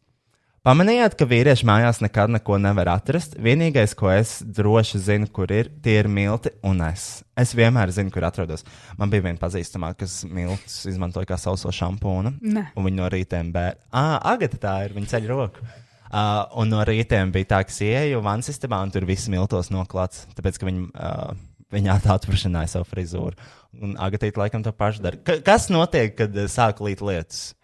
Pamanījāt, 0.61 1.15
ka 1.17 1.25
vīrieši 1.25 1.65
mājās 1.65 2.03
nekad 2.05 2.35
neko 2.35 2.59
nevar 2.61 2.91
atrast. 2.93 3.33
Vienīgais, 3.41 3.95
ko 3.97 4.11
es 4.13 4.35
droši 4.45 4.99
zinu, 5.01 5.29
kur 5.33 5.49
ir, 5.57 5.71
tie 5.81 5.95
ir 6.03 6.09
milti 6.13 6.53
un 6.69 6.83
es. 6.85 7.23
Es 7.33 7.55
vienmēr 7.57 7.89
zinu, 7.97 8.13
kur 8.13 8.27
atrodos. 8.29 8.67
Man 9.01 9.09
bija 9.09 9.25
viena 9.25 9.41
pazīstamā, 9.41 9.95
kas 9.97 10.19
miltus 10.29 10.83
izmantoja 10.91 11.31
kā 11.33 11.41
sauso 11.41 11.73
šampūnu. 11.73 12.35
Ne. 12.45 12.67
Un 12.77 12.91
viņa 12.91 13.01
no 13.01 13.09
rītiem 13.17 13.55
bēr. 13.57 13.81
Ah, 13.89 14.19
Agata 14.35 14.61
tā 14.61 14.77
ir, 14.85 14.97
viņa 15.01 15.13
ceļ 15.15 15.33
roku. 15.33 15.65
Uh, 16.11 16.45
un 16.61 16.69
no 16.75 16.85
rītiem 16.85 17.33
bija 17.33 17.55
tā, 17.55 17.65
ka 17.65 17.81
ieeju 17.87 18.21
vansistabā 18.29 18.85
un 18.85 18.93
tur 18.93 19.09
viss 19.09 19.33
miltos 19.33 19.73
noklāts. 19.73 20.27
Tāpēc, 20.37 20.61
ka 20.61 20.69
viņa, 20.69 20.89
uh, 20.93 21.45
viņa 21.73 22.01
atpašināja 22.19 22.77
savu 22.77 22.93
frizūru. 22.93 23.53
Un 23.81 23.97
Agatīte 23.97 24.37
laikam 24.37 24.67
to 24.67 24.77
pašu 24.77 25.09
dara. 25.09 25.25
Ka 25.25 25.41
kas 25.41 25.71
notiek, 25.73 26.19
kad 26.21 26.37
sāk 26.53 26.85
līt 26.85 27.01
lietas? 27.01 27.55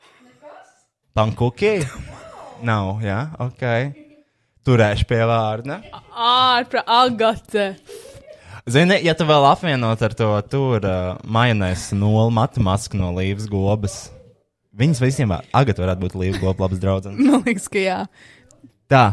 Pankuki? 1.12 1.82
Nav, 2.64 3.00
jā, 3.04 3.18
ok. 3.42 3.62
Turēšu 4.66 5.06
pie 5.08 5.20
vārda. 5.28 5.80
Ārprā, 6.10 6.82
agate. 6.88 7.74
Zini, 8.66 8.96
ja 9.06 9.14
tu 9.14 9.26
vēl 9.28 9.44
apvienot 9.46 10.00
ar 10.02 10.14
to 10.18 10.30
tur 10.50 10.82
uh, 10.82 11.20
majonēs 11.22 11.92
nulli 11.94 12.32
matu 12.34 12.64
masku 12.66 12.98
no 12.98 13.12
līvas 13.14 13.46
gobas, 13.50 13.98
viņas 14.74 15.02
visiem 15.04 15.36
agata 15.36 15.84
varētu 15.84 16.02
būt 16.02 16.16
līvas 16.18 16.42
goba 16.42 16.66
labs 16.66 16.82
draugs. 16.82 17.12
Man 17.14 17.44
liekas, 17.46 17.68
ka 17.70 17.78
jā. 17.78 18.00
Tā, 18.90 19.04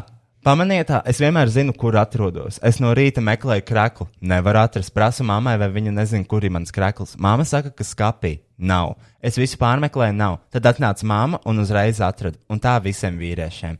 pamaniet, 0.45 0.87
tā, 0.89 1.03
es 1.05 1.21
vienmēr 1.21 1.51
zinu, 1.53 1.75
kur 1.77 1.99
atrodos. 2.01 2.57
Es 2.65 2.81
no 2.81 2.95
rīta 2.97 3.21
meklēju 3.21 3.67
kreklu, 3.67 4.09
nevaru 4.25 4.63
atrast, 4.63 4.93
prasu 4.95 5.27
mammai, 5.27 5.59
vai 5.61 5.69
viņa 5.75 5.93
nezina, 5.99 6.25
kur 6.25 6.41
ir 6.41 6.55
mans 6.55 6.73
krekls. 6.73 7.13
Māma 7.21 7.45
saka, 7.45 7.69
ka 7.75 7.85
skapī 7.85 8.39
nav. 8.63 8.95
Es 9.23 9.37
visu 9.39 9.57
pārmeklēju, 9.61 10.15
nav. 10.17 10.39
Tad 10.53 10.67
atnāca 10.73 11.07
mamma 11.07 11.39
un 11.49 11.61
uzreiz 11.63 12.01
atradu, 12.03 12.39
un 12.51 12.61
tā 12.63 12.75
visiem 12.83 13.19
vīriešiem. 13.19 13.77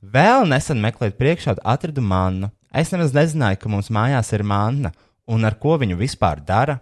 Vēl 0.00 0.46
nesen 0.48 0.80
meklējot 0.82 1.18
priekšā, 1.18 1.56
atradu 1.64 2.02
mannu. 2.04 2.50
Es 2.70 2.92
nemaz 2.94 3.12
nezināju, 3.14 3.58
ka 3.60 3.72
mums 3.72 3.90
mājās 3.92 4.32
ir 4.36 4.46
manna, 4.46 4.92
un 5.30 5.44
ar 5.44 5.58
ko 5.60 5.76
viņu 5.80 5.98
vispār 6.00 6.42
dara. 6.46 6.78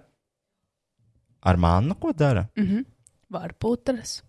Ar 1.42 1.58
mannu 1.60 1.96
ko 1.98 2.12
dara? 2.16 2.46
Mm. 2.58 2.84
Varputras. 3.32 4.20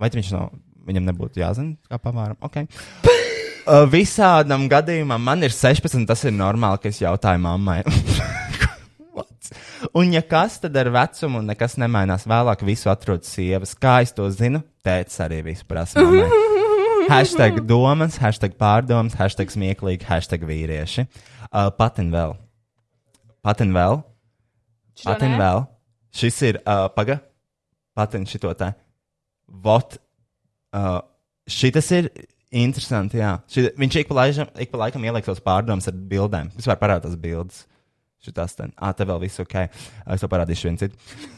Vai 0.00 0.10
viņš 0.12 0.32
nav, 0.34 0.50
viņam 0.86 1.06
nebūtu 1.08 1.42
jāzina, 1.42 1.76
kā 1.88 2.00
pamēram? 2.02 2.38
Okay. 2.44 2.68
Uh, 3.66 3.82
visādam 3.90 4.68
gadījumam 4.70 5.24
man 5.26 5.40
ir 5.42 5.50
16, 5.50 6.04
tas 6.06 6.20
ir 6.22 6.30
normāli, 6.30 6.78
ka 6.84 6.92
es 6.92 7.00
jautāju 7.02 7.40
mammai. 7.42 7.80
Un, 9.96 10.10
ja 10.12 10.20
kas, 10.20 10.58
tad 10.60 10.74
ar 10.76 10.90
vecumu 10.92 11.40
nekas 11.40 11.78
nemainās. 11.80 12.26
Vēlāk 12.28 12.60
visu 12.68 12.90
atrod 12.92 13.24
sievas. 13.24 13.72
Kā 13.80 14.02
es 14.04 14.10
to 14.12 14.26
zinu? 14.28 14.60
Tētis 14.84 15.22
arī 15.24 15.38
visu 15.46 15.64
prasa. 15.68 16.02
Hashtag 17.12 17.62
domas, 17.64 18.16
hashtag 18.18 18.56
pārdomas, 18.58 19.14
hashtag 19.16 19.52
smieklīgi, 19.54 20.04
hashtag 20.08 20.42
vīrieši. 20.44 21.06
Uh, 21.46 21.70
patin 21.78 22.10
vēl. 22.12 22.34
Patin 23.46 23.70
vēl. 23.72 24.00
Patin 25.04 25.36
vēl. 25.38 25.62
Šis 26.16 26.40
ir, 26.48 26.58
uh, 26.66 26.88
paga, 26.92 27.20
patin 27.96 28.26
šito 28.28 28.50
te. 28.58 28.72
Vot. 29.46 29.96
Uh, 30.74 30.98
šitas 31.46 31.92
ir 31.94 32.10
interesanti, 32.50 33.22
jā. 33.22 33.36
Šit, 33.48 33.70
viņš 33.78 34.00
ik 34.02 34.10
pa, 34.10 34.18
laižam, 34.18 34.50
ik 34.60 34.74
pa 34.74 34.82
laikam 34.82 35.06
ieliek 35.06 35.24
savus 35.24 35.44
pārdomas 35.46 35.88
ar 35.88 35.96
bildēm. 36.10 36.50
Vispār 36.58 36.82
parādās 36.82 37.16
bildes. 37.22 37.62
Šitās 38.26 38.56
ten. 38.58 38.74
Ah, 38.76 38.92
te 38.92 39.06
vēl 39.08 39.22
viss 39.22 39.40
ok. 39.42 39.56
Es 40.12 40.20
to 40.24 40.28
parādīšu 40.32 40.70
viens 40.70 40.82
citu. 40.86 41.32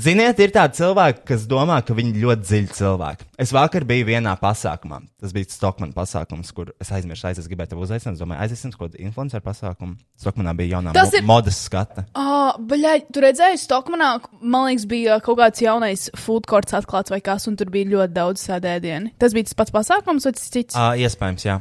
Ziniet, 0.00 0.38
ir 0.40 0.52
tādi 0.54 0.78
cilvēki, 0.78 1.24
kas 1.28 1.42
domā, 1.50 1.74
ka 1.84 1.92
viņi 1.98 2.20
ļoti 2.22 2.44
dziļi 2.46 2.68
cilvēki. 2.78 3.24
Es 3.42 3.50
vakar 3.52 3.84
biju 3.84 4.06
vienā 4.08 4.32
pasākumā. 4.40 5.00
Tas 5.20 5.34
bija 5.36 5.50
Stokmana 5.50 5.92
pasākums, 5.92 6.52
kur 6.56 6.70
es 6.80 6.88
aizmirsu, 6.94 7.26
aiz, 7.28 7.40
es 7.42 7.48
gribēju 7.50 7.72
tevi 7.74 7.82
uzaicināt. 7.84 8.14
Es 8.16 8.22
domāju, 8.22 8.40
aiziesim 8.46 8.70
uz 8.70 8.78
kaut 8.78 8.92
kādu 8.94 9.02
influenceru 9.04 9.44
pasākumu. 9.44 9.98
Stokmanā 10.22 10.54
bija 10.56 10.78
jaunā 10.78 10.94
mo 10.94 11.02
ir- 11.18 11.26
modes 11.28 11.58
skata. 11.66 12.06
Ah, 12.14 12.54
baļai, 12.56 12.94
tu 13.12 13.20
redzēji, 13.26 13.60
Stokmanā, 13.66 14.12
man 14.40 14.70
liekas, 14.70 14.86
bija 14.88 15.18
kaut 15.26 15.36
kāds 15.42 15.60
jaunais 15.66 16.06
food 16.16 16.46
courts 16.46 16.72
atklāts 16.72 17.10
vai 17.12 17.20
kas, 17.20 17.48
un 17.50 17.56
tur 17.60 17.66
bija 17.66 17.90
ļoti 17.90 18.14
daudz 18.14 18.46
sēdēdienu. 18.46 19.12
Tas 19.18 19.34
bija 19.36 19.50
tas 19.50 19.58
pats 19.58 19.74
pasākums 19.74 20.24
vai 20.24 20.32
tas 20.38 20.48
cits? 20.54 20.78
Uh, 20.78 20.94
iespējams, 20.96 21.44
jā. 21.44 21.60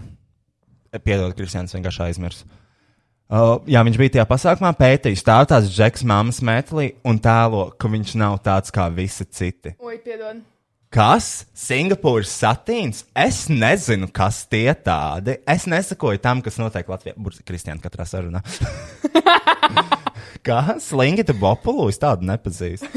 Piedod, 1.03 1.35
Kristians, 1.35 1.73
vienkārši 1.75 2.05
aizmirsu. 2.07 2.45
Uh, 3.29 3.59
jā, 3.69 3.83
viņš 3.85 3.97
bija 4.01 4.15
tajā 4.15 4.23
pasākumā, 4.25 4.71
pētījis 4.73 5.21
tās 5.21 5.67
džeks 5.69 6.01
mammas 6.09 6.39
metlī 6.41 6.95
un 7.05 7.19
tēlo, 7.21 7.67
ka 7.77 7.91
viņš 7.93 8.15
nav 8.17 8.39
tāds 8.41 8.73
kā 8.73 8.87
visi 8.89 9.27
citi. 9.29 9.75
Oi, 9.85 9.99
piedod. 10.01 10.41
Kas? 10.89 11.45
Singapūras 11.53 12.31
satīns? 12.33 13.03
Es 13.13 13.43
nezinu, 13.53 14.09
kas 14.09 14.41
tie 14.49 14.73
tādi. 14.73 15.37
Es 15.45 15.69
nesakoju 15.69 16.17
tam, 16.23 16.41
kas 16.41 16.57
notiek 16.57 16.89
Latvijā. 16.89 17.13
Burbuļs 17.13 17.45
Kristiāna 17.45 17.85
katrā 17.85 18.09
sarunā. 18.09 18.41
Kas? 20.43 20.91
Lingita 20.95 21.33
Bopulu? 21.35 21.89
Es 21.91 21.99
tādu 21.99 22.27
nepazīstu. 22.27 22.87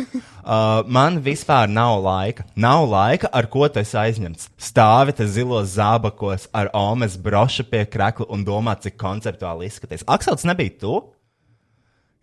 Uh, 0.42 0.83
man 0.90 1.18
vispār 1.22 1.68
nav 1.70 2.00
laika. 2.02 2.44
Nav 2.59 2.87
laika, 2.90 3.28
ar 3.31 3.48
ko 3.50 3.66
tu 3.70 3.83
esi 3.83 3.96
aizņemts. 3.98 4.48
Stāvi 4.62 5.14
te 5.18 5.26
zilos 5.31 5.74
zābakos 5.76 6.48
ar 6.55 6.70
omes 6.76 7.16
brošu 7.18 7.66
pie 7.70 7.85
krekla 7.90 8.28
un 8.33 8.42
domā, 8.46 8.76
cik 8.83 8.98
konceptuāli 9.00 9.68
izskaties. 9.70 10.07
Aksels 10.11 10.46
nebija 10.48 10.74
tu? 10.83 10.96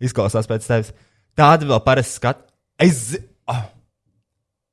Izklausās 0.00 0.48
pēc 0.48 0.68
tevis. 0.68 0.92
Tāda 1.36 1.68
vēl 1.68 1.80
parasti 1.84 2.20
skat. 2.20 2.44
Es. 2.80 3.02
Oh. 3.48 3.64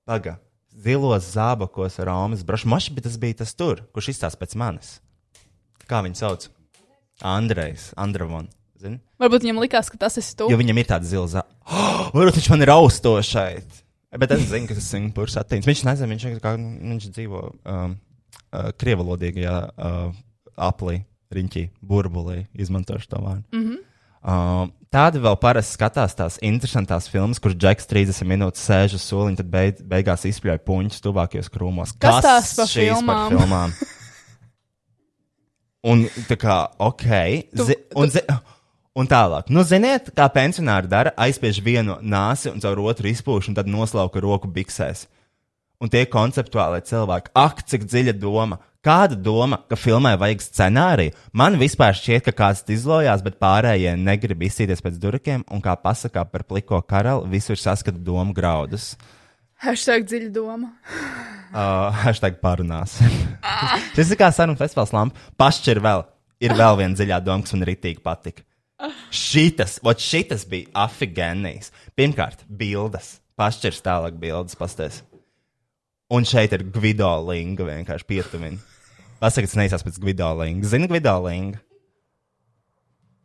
Paga. 0.07 0.37
Zilos 0.77 1.31
zābakos 1.33 1.97
ar 2.03 2.11
omes 2.13 2.43
brošu. 2.47 2.71
Mašs, 2.71 2.93
bet 2.95 3.07
tas 3.09 3.19
bija 3.19 3.41
tas 3.43 3.55
tur, 3.57 3.83
kurš 3.95 4.13
izstāsta 4.15 4.43
pēc 4.43 4.55
manis. 4.59 4.97
Kā 5.87 6.03
viņu 6.03 6.19
sauc? 6.19 6.49
Andrejs, 7.23 7.91
Andravon. 7.97 8.51
Zini? 8.77 8.99
Varbūt 9.21 9.45
viņam 9.45 9.59
likās, 9.63 9.89
ka 9.89 9.97
tas 10.05 10.17
esi 10.21 10.35
tu. 10.37 10.47
Jo 10.51 10.57
viņam 10.59 10.77
ir 10.77 10.89
tāds 10.89 11.09
zils. 11.09 11.33
Oh, 11.37 12.07
varbūt 12.15 12.39
viņš 12.39 12.49
man 12.53 12.65
ir 12.65 12.73
austošs 12.75 13.31
šeit. 13.33 13.83
Bet 14.17 14.31
es 14.33 14.45
zinu, 14.47 14.69
ka 14.69 14.77
tas 14.77 14.85
ir 14.85 14.93
Singapūras 14.93 15.35
attīstības. 15.41 15.67
Viņš 15.67 15.83
nezina, 15.89 16.09
viņš, 16.13 16.25
kā, 16.43 16.53
viņš 16.57 17.09
dzīvo 17.17 17.41
um, 17.43 17.97
uh, 17.97 18.69
krievalodīgajā 18.79 19.57
uh, 19.67 20.15
aplī, 20.69 21.01
riņķī, 21.33 21.65
burbulī, 21.85 22.45
izmantošu 22.55 23.11
to 23.11 23.19
vārdu. 23.21 23.43
Mm 23.51 23.65
-hmm. 23.65 23.81
uh, 24.23 24.71
tādi 24.93 25.21
vēl 25.25 25.35
parasti 25.41 25.75
skatās 25.75 26.15
tās 26.15 26.39
interesantās 26.41 27.09
filmas, 27.11 27.39
kur 27.43 27.53
Džeks 27.53 27.89
30 27.91 28.29
minūtes 28.31 28.63
sēž 28.63 28.95
uz 28.95 29.03
soliņa, 29.03 29.41
tad 29.41 29.51
beid, 29.51 29.83
beigās 29.83 30.25
izspļauj 30.25 30.63
puņus 30.65 31.03
tuvākajos 31.03 31.51
krūmos. 31.51 31.93
Kas 31.99 32.23
tās 32.23 32.55
par 32.55 32.67
filmām? 32.67 33.05
par 33.05 33.37
filmām? 33.37 33.73
Un 35.87 36.07
tā 36.27 36.35
kā, 36.39 36.55
ok, 36.79 37.05
Tu- 37.55 37.65
zi, 37.69 37.75
un, 37.95 38.09
zi, 38.09 38.23
un 38.97 39.09
tālāk. 39.09 39.51
Nu, 39.53 39.63
ziniet, 39.67 40.09
kā 40.17 40.25
pensionāri 40.33 40.89
dara, 40.89 41.13
aizspiež 41.21 41.61
vienu 41.63 41.99
nāsi 42.01 42.49
un 42.51 42.63
caur 42.63 42.81
otru 42.89 43.11
izpūš, 43.11 43.51
un 43.51 43.57
tad 43.57 43.69
noslauka 43.69 44.21
roku 44.23 44.49
biksēs. 44.51 45.05
Un 45.77 45.91
tie 45.93 46.07
konceptuālie 46.09 46.81
cilvēki, 46.87 47.31
ak, 47.37 47.61
cik 47.69 47.85
dziļa 47.85 48.15
doma. 48.17 48.57
Kāda 48.87 49.17
doma, 49.19 49.59
ka 49.67 49.75
filmai 49.77 50.15
vajag 50.17 50.41
scenāriju? 50.45 51.13
Man 51.35 51.57
vispār 51.59 51.93
šķiet, 51.97 52.23
ka 52.25 52.33
kāds 52.33 52.63
izlojās, 52.71 53.21
bet 53.25 53.37
pārējie 53.41 53.93
negrib 53.99 54.45
izsīties 54.47 54.81
pēc 54.81 54.97
durkiem, 55.01 55.43
un 55.51 55.61
kā 55.61 55.75
pasakā 55.81 56.23
par 56.31 56.47
pliko 56.47 56.79
karali, 56.81 57.27
visur 57.35 57.59
saskata 57.59 57.99
domu 57.99 58.33
graudus. 58.37 58.95
Hashtag 59.61 60.07
dziļa 60.07 60.31
doma. 60.33 60.71
Uh, 61.51 61.93
hashtag 62.05 62.39
parunās. 62.41 62.97
Šis 63.97 64.13
ir 64.13 64.19
kā 64.19 64.31
sarunu 64.33 64.57
festivāls 64.57 64.93
lampa. 64.95 65.29
Pašķir 65.37 65.81
vēl. 65.83 66.05
Ir 66.41 66.53
vēl 66.57 66.77
viena 66.81 66.97
dziļā 66.97 67.21
doma, 67.25 67.45
kas 67.45 67.57
man 67.57 67.65
rītīgi 67.69 68.03
patika. 68.05 68.45
Šitas, 69.11 69.79
ot 69.83 70.01
šitas 70.03 70.45
bija 70.49 70.69
afigenijas. 70.85 71.71
Pirmkārt, 71.97 72.43
bildes. 72.49 73.17
Pašķirs 73.37 73.81
tālāk 73.85 74.17
bildes 74.21 74.57
pasties. 74.57 75.01
Un 76.13 76.25
šeit 76.25 76.53
ir 76.55 76.63
Gvido 76.73 77.09
Linga 77.27 77.65
vienkārši 77.67 78.07
pietuvina. 78.07 78.59
Pasaka, 79.19 79.49
tas 79.49 79.57
neizsās 79.59 79.83
pēc 79.85 79.97
Gvido 80.01 80.29
Linga. 80.39 80.69
Zini 80.69 80.87
Gvido 80.89 81.15
Linga? 81.25 81.59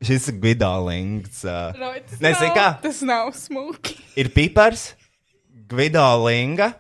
Šis 0.03 0.31
ir 0.33 0.39
Gvido 0.43 0.71
Lings. 0.89 1.45
Uh, 1.47 1.71
Nezinu, 2.19 2.51
kā. 2.57 2.67
Tas 2.83 3.03
nav 3.07 3.31
smuki. 3.39 3.95
ir 4.19 4.33
pipars, 4.35 4.89
Gvido 5.71 6.03
Linga, 6.25 6.73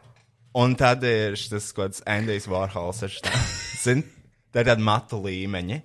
un 0.58 0.74
tad 0.80 1.04
ir 1.06 1.36
šis 1.38 1.68
kaut 1.76 1.92
kāds 2.00 2.02
ar 3.06 3.12
šitā. 3.14 3.36
Zini, 3.84 4.02
tā 4.52 4.64
ir 4.64 4.72
tāda 4.72 4.82
matu 4.82 5.20
līmeņa. 5.22 5.78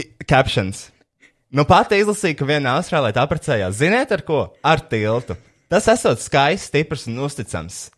I- 0.00 0.08
Captions. 0.24 0.86
Nu, 1.50 1.64
pati 1.66 1.98
izlasīju, 1.98 2.36
ka 2.38 2.46
viena 2.46 2.76
Austrālija 2.78 3.24
apprecējās. 3.24 3.78
Ziniet, 3.80 4.12
ar 4.14 4.20
ko? 4.26 4.42
Ar 4.62 4.82
tiltu. 4.86 5.34
Tas 5.70 5.88
esot 5.90 6.22
skaists, 6.22 6.68
stiprs 6.70 7.08
un 7.10 7.18
uzticams. 7.26 7.88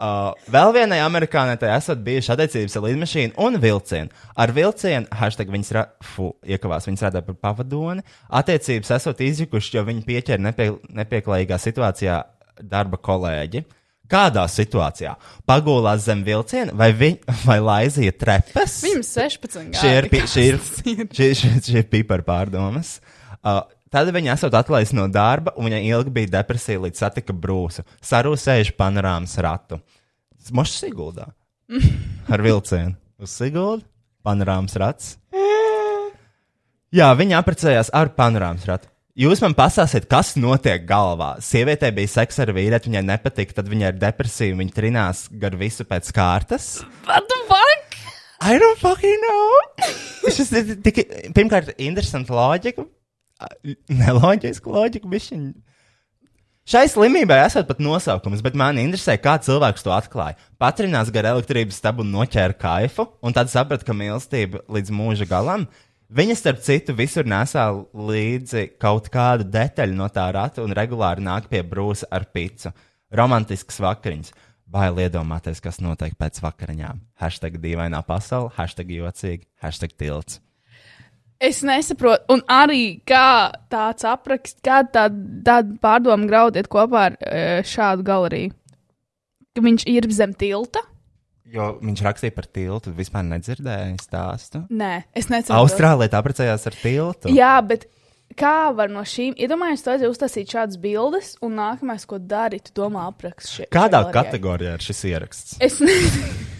Uh, 0.00 0.30
vēl 0.48 0.72
vienai 0.72 0.98
amerikānai 1.04 1.58
tai 1.60 1.74
esat 1.74 2.00
bijuši 2.02 2.32
attiecības 2.32 2.76
ar 2.78 2.84
lidmašīnu 2.86 3.36
un 3.46 3.58
vilcienu. 3.60 4.10
Ar 4.32 4.50
vilcienu, 4.56 5.06
hashtag 5.12 5.52
viņas, 5.52 5.72
ra 5.76 5.84
fu, 6.02 6.30
iekavās, 6.42 6.88
viņas 6.88 7.04
rada 7.06 7.22
par 7.26 7.36
pavadoni. 7.46 8.02
Attiecības 8.40 8.94
esot 8.96 9.20
izjukuši, 9.26 9.74
jo 9.76 9.84
viņi 9.86 10.06
pieķēra 10.08 10.42
nepie 10.48 10.70
nepieklājīgā 11.02 11.60
situācijā 11.60 12.16
darba 12.72 12.98
kolēģi. 12.98 13.62
Kādā 14.10 14.42
situācijā? 14.50 15.12
Pagulās 15.46 16.02
zem 16.08 16.24
vilciena 16.26 16.74
vai, 16.76 16.90
viņ, 16.96 17.18
vai 17.48 17.58
laizīja 17.62 18.14
trepas? 18.18 18.78
Viņam 18.84 19.04
16 19.06 19.58
gadi. 19.70 19.78
Šie 19.80 19.92
ir, 20.00 20.08
pi- 20.10 20.24
šie 20.30 20.46
ir, 20.52 20.58
šie, 21.16 21.28
šie, 21.38 21.52
šie 21.68 21.76
ir 21.84 21.86
pipari 21.92 22.26
pārdomas. 22.26 22.96
Uh, 23.40 23.62
tad 23.92 24.10
viņa 24.14 24.34
esot 24.34 24.56
atlaista 24.58 24.98
no 24.98 25.06
darba, 25.12 25.54
un 25.56 25.70
viņai 25.70 25.82
ilgi 25.92 26.14
bija 26.18 26.32
depresija, 26.40 26.82
līdz 26.82 27.04
satika 27.04 27.36
brūsu. 27.36 27.86
Sarūsējuši 28.04 28.74
panorāmas 28.80 29.36
ratu. 29.46 29.78
Mošs 30.56 30.80
Siguldā. 30.82 31.30
Ar 32.32 32.42
vilcienu. 32.42 32.96
Uz 33.20 33.32
Siguldu. 33.36 33.86
Panorāmas 34.26 34.74
rats. 34.76 35.14
Jā, 36.92 37.06
viņa 37.16 37.38
apprecējās 37.38 37.88
ar 37.94 38.10
panorāmas 38.16 38.64
ratu. 38.68 38.88
Jūs 39.20 39.42
man 39.44 39.52
pasāsiet, 39.52 40.06
kas 40.08 40.30
notiek 40.40 40.86
galvā. 40.88 41.34
Sievietē 41.44 41.90
bija 41.92 42.08
seks 42.08 42.38
ar 42.40 42.54
vīrieti, 42.56 42.88
viņai 42.88 43.02
nepatika, 43.04 43.58
tad 43.58 43.66
viņai 43.68 43.90
ir 43.90 43.98
depresija, 44.00 44.56
viņa 44.56 44.72
trinās 44.72 45.26
gar 45.42 45.58
visu 45.60 45.84
pēc 45.84 46.08
kārtas. 46.16 46.68
What 47.04 47.28
the 47.28 47.36
fuck? 47.50 47.98
I 48.40 48.56
don't 48.56 48.80
fucking 48.80 49.20
know. 49.26 49.90
Šis 50.24 50.54
ir 50.56 50.70
tik, 50.86 51.02
pirmkārt, 51.36 51.74
interesanta 51.76 52.32
loģika. 52.32 52.86
Neloģiska 54.00 54.72
loģika, 54.72 55.12
bišķiņ. 55.12 55.44
Šai 56.70 56.86
slimībai 56.88 57.42
esat 57.44 57.68
pat 57.68 57.84
nosaukums, 57.84 58.40
bet 58.46 58.56
man 58.56 58.80
interesē, 58.80 59.18
kā 59.20 59.36
cilvēks 59.44 59.84
to 59.84 59.92
atklāja. 59.92 60.40
Patrinās 60.60 61.12
gar 61.12 61.28
elektrības 61.34 61.76
stabu 61.82 62.06
un 62.06 62.12
noķēra 62.16 62.56
kaifu, 62.56 63.10
un 63.20 63.36
tad 63.36 63.52
saprata, 63.52 63.84
ka 63.84 63.96
mīlestība 64.00 64.64
līdz 64.64 64.96
mūža 64.96 65.28
galam. 65.28 65.68
Viņa, 66.10 66.34
starp 66.34 66.58
citu, 66.66 66.94
visur 66.98 67.28
nesā 67.28 67.68
līdzi 67.94 68.72
kaut 68.82 69.06
kādu 69.14 69.44
detaļu 69.46 69.94
no 69.94 70.08
tā 70.10 70.24
rata 70.34 70.64
un 70.64 70.74
regulāri 70.74 71.22
nāk 71.22 71.46
pie 71.52 71.60
brūsa 71.62 72.08
ar 72.10 72.26
picu. 72.34 72.72
Romantisks 73.14 73.78
vakariņš. 73.78 74.32
Bail 74.70 74.98
iedomāties, 75.02 75.62
kas 75.62 75.78
notiek 75.82 76.16
pēc 76.18 76.42
vakariņām. 76.42 76.98
Hashtag 77.22 77.60
dīvainā 77.62 78.02
pasaule, 78.06 78.50
hashtag 78.58 78.90
jocīgi, 78.96 79.46
hashtag 79.62 79.94
tilts. 79.98 80.40
Es 81.40 81.62
nesaprotu, 81.64 82.26
un 82.34 82.42
arī 82.50 83.00
kā 83.06 83.54
tāds 83.70 84.04
apraksts, 84.06 84.58
kā 84.66 84.82
tāda 84.90 85.14
tā 85.46 85.62
pārdomu 85.80 86.26
graudiet 86.28 86.66
kopā 86.70 87.06
ar 87.08 87.16
e, 87.22 87.62
šādu 87.66 88.04
galeriju. 88.10 88.52
Ka 89.54 89.62
viņš 89.64 89.86
ir 89.90 90.10
zem 90.14 90.34
tilta? 90.34 90.82
Jo 91.50 91.70
viņš 91.82 92.02
rakstīja 92.06 92.34
par 92.34 92.46
tiltu, 92.46 92.92
vispār 92.94 93.24
nedzirdēja 93.26 93.96
stāstu. 94.02 94.62
Nē, 94.70 94.92
es 95.16 95.30
nesaprotu. 95.32 95.56
Austrālija 95.58 96.20
apprecējās 96.20 96.68
ar 96.70 96.76
tiltu. 96.78 97.32
Jā, 97.34 97.56
bet 97.66 97.88
kā 98.38 98.70
var 98.76 98.92
no 98.92 99.02
šīm, 99.06 99.34
iedomājieties, 99.34 99.88
ja 99.88 99.98
tu 100.04 100.12
uztaisīt 100.12 100.54
šādas 100.54 100.78
bildes, 100.82 101.34
un 101.42 101.58
nākamais, 101.58 102.06
ko 102.06 102.20
dari, 102.22 102.62
tu 102.62 102.74
domā 102.78 103.08
apraksts 103.10 103.58
šeit. 103.58 103.72
Kādā 103.74 104.04
kategorijā 104.14 104.78
ir 104.78 104.86
šis 104.86 105.04
ieraksts? 105.10 105.58
Es 105.64 105.82
nezinu. 105.82 106.32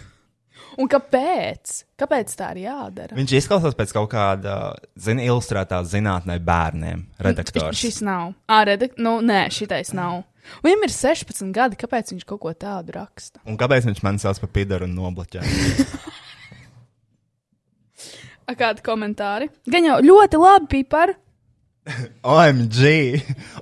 Un 0.80 0.88
kāpēc? 0.88 1.74
Kāpēc 2.00 2.32
tā 2.38 2.54
ir 2.54 2.62
jādara? 2.64 3.16
Viņš 3.18 3.34
izklausās 3.36 3.76
pēc 3.76 3.92
kaut 3.92 4.08
kāda, 4.14 4.54
zina, 4.96 5.26
ilustrētā 5.28 5.82
zinātnē 5.84 6.38
bērniem. 6.44 7.04
Redaktors. 7.20 7.76
Šis 7.80 8.00
nav. 8.06 8.32
Ā, 8.48 8.62
redak... 8.70 8.96
Nu, 8.96 9.18
nē, 9.24 9.42
šitais 9.52 9.92
nav. 9.96 10.22
Viņam 10.64 10.86
ir 10.86 10.94
16 10.94 11.52
gadi, 11.54 11.76
kāpēc 11.80 12.14
viņš 12.14 12.24
kaut 12.28 12.40
ko 12.42 12.54
tādu 12.56 12.96
raksta? 12.96 13.42
Un 13.44 13.60
kāpēc 13.60 13.86
viņš 13.90 14.00
man 14.06 14.16
sauc 14.22 14.40
par 14.40 14.50
pidaru 14.56 14.88
un 14.88 14.96
nobloķē? 14.96 15.44
A, 18.50 18.56
kādi 18.58 18.82
komentāri? 18.82 19.46
Gan 19.70 19.84
jau 19.86 20.00
ļoti 20.02 20.38
labi, 20.40 20.66
pipar. 20.72 21.12
OMG! 22.22 22.80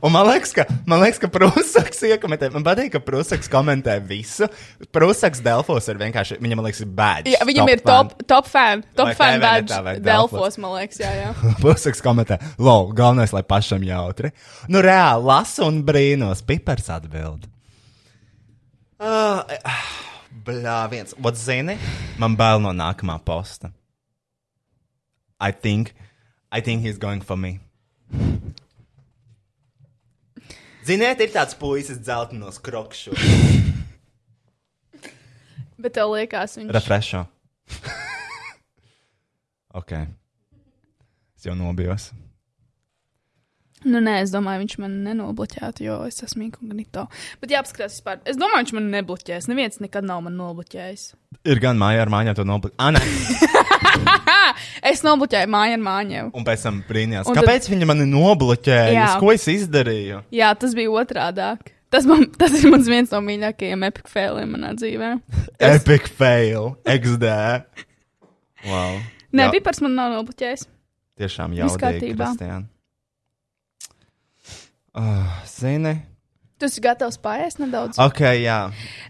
Un 0.02 0.12
man 0.12 0.26
liekas, 0.26 0.50
ka, 0.56 0.64
man 0.90 1.00
liekas, 1.04 1.20
ka 1.22 1.28
Prūsakas 1.30 2.00
iekomentē, 2.08 2.48
man 2.50 2.64
patīk, 2.66 2.90
ka 2.96 3.00
Prūsakas 3.04 3.46
komentē 3.52 3.94
visu. 4.04 4.48
Prūsakas 4.94 5.42
Delfos 5.44 5.86
ir 5.88 6.00
vienkārši, 6.00 6.40
viņam, 6.42 6.60
man 6.60 6.66
liekas, 6.66 6.82
ir 6.82 6.90
badge. 6.98 7.34
Jā, 7.36 7.46
viņam 7.46 7.70
ir 7.70 7.82
top, 7.86 8.16
top 8.28 8.48
fan, 8.50 8.82
top 8.98 9.12
Vai 9.12 9.14
fan 9.18 9.44
vai 9.44 9.94
Delfos, 10.02 10.58
man 10.58 10.74
liekas, 10.80 10.98
jā, 11.04 11.12
jā. 11.14 11.30
Prūsakas 11.62 12.02
komentē, 12.04 12.40
lol, 12.58 12.90
galvenais, 12.98 13.34
lai 13.36 13.44
pašam 13.46 13.86
jautri. 13.86 14.32
Nu, 14.66 14.82
reāli, 14.84 15.24
lasu 15.30 15.68
un 15.68 15.80
brīnos, 15.86 16.42
pipars 16.46 16.90
atbild. 16.98 17.46
Uh, 18.98 19.46
Bļā, 20.44 20.80
viens. 20.90 21.14
Vat 21.22 21.38
zini, 21.38 21.78
man 22.18 22.34
bail 22.38 22.58
no 22.64 22.74
nākamā 22.74 23.20
posta. 23.22 23.70
I 25.38 25.52
think, 25.52 25.94
I 26.50 26.60
think 26.60 26.82
he's 26.82 26.98
going 26.98 27.22
for 27.22 27.38
me. 27.38 27.60
Ziniet, 30.88 31.20
ir 31.20 31.34
tāds 31.34 31.56
puisis 31.58 31.98
dzeltenos 32.00 32.56
krokšos. 32.64 33.20
Bet 35.82 35.94
tev 35.94 36.14
liekas, 36.14 36.56
viņš 36.58 36.72
Refresho. 36.74 37.26
ok. 39.76 39.92
Es 41.38 41.46
jau 41.46 41.54
nobijos. 41.58 42.08
Nu, 43.86 44.00
nē, 44.02 44.16
es 44.24 44.32
domāju, 44.34 44.64
viņš 44.64 44.74
man 44.82 44.96
nenobloķētu, 45.04 45.84
jo 45.86 46.00
es 46.08 46.18
esmu 46.26 46.48
inkognito. 46.48 47.04
Bet 47.38 47.52
jāpaskatās 47.54 48.00
vispār. 48.00 48.18
Es 48.26 48.40
domāju, 48.40 48.64
viņš 48.64 48.72
man 48.74 48.88
nebloķēs. 48.96 49.46
Neviens 49.52 49.78
nekad 49.84 50.08
nav 50.08 50.24
man 50.26 50.34
nobloķējis. 50.40 51.04
Ir 51.46 51.62
gan 51.62 51.78
mājā 51.78 52.02
ar 52.02 52.10
mājām 52.10 52.34
to 52.40 52.44
nopirkt. 52.48 52.74
Ah, 52.82 52.90
nē. 52.96 53.04
Es 54.90 55.02
nobloķēju 55.04 55.48
māju 55.52 55.74
ar 55.76 55.82
mājām. 55.82 56.30
Un 56.36 56.44
pēc 56.46 56.62
tam 56.66 56.78
brīnījās, 56.88 57.28
Un 57.28 57.36
kāpēc 57.36 57.66
tad... 57.66 57.72
viņa 57.74 57.88
mani 57.90 58.06
nobloķēja? 58.10 58.94
Jā. 58.94 59.08
Ko 59.20 59.32
es 59.34 59.44
izdarīju? 59.50 60.22
Jā, 60.34 60.52
tas 60.58 60.74
bija 60.78 60.92
otrādāk. 61.02 61.72
Tas, 61.92 62.04
man, 62.08 62.26
tas 62.40 62.52
ir 62.58 62.68
mans 62.72 62.88
viens 62.90 63.12
no 63.14 63.20
mīļākajiem 63.24 63.84
epic 63.88 64.10
failiem 64.12 64.50
manā 64.56 64.74
dzīvē. 64.76 65.12
Es... 65.56 65.78
Epic 65.80 66.08
fail, 66.18 66.74
XD. 66.84 67.30
Wow. 68.68 68.98
Nē, 69.32 69.46
Jā, 69.46 69.52
Pipars 69.54 69.80
man 69.84 69.94
nav 69.96 70.12
nobloķējis. 70.16 70.66
tiešām 71.20 71.54
jaudīgi, 71.56 71.80
kārtībā. 71.84 72.28
Kristiāna. 72.32 72.66
Uh, 74.98 75.40
zini? 75.46 75.94
Tu 76.58 76.66
esi 76.66 76.80
gatavs 76.82 77.14
pāriest 77.22 77.60
nedaudz? 77.62 78.00
Ok, 78.02 78.18
jā. 78.42 78.56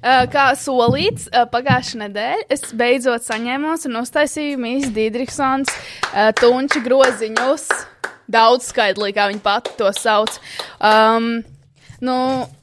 Uh, 0.03 0.27
kā 0.29 0.51
solīts, 0.61 1.31
uh, 1.33 1.47
pagājušā 1.49 2.03
nedēļa 2.03 2.45
es 2.53 2.75
beidzot 2.77 3.25
saņēmos 3.25 3.87
un 3.89 3.97
uztaisīju 4.03 4.59
Mīs 4.61 4.91
Dīdriksons 4.93 5.73
uh, 5.73 6.29
tunča 6.37 6.83
groziņus. 6.85 7.65
Daudz 8.29 8.69
skaidrīgi, 8.69 9.17
kā 9.17 9.31
viņa 9.31 9.41
pati 9.41 9.73
to 9.81 9.89
sauc. 9.97 10.37
Um, 10.77 11.39
nu, 12.05 12.19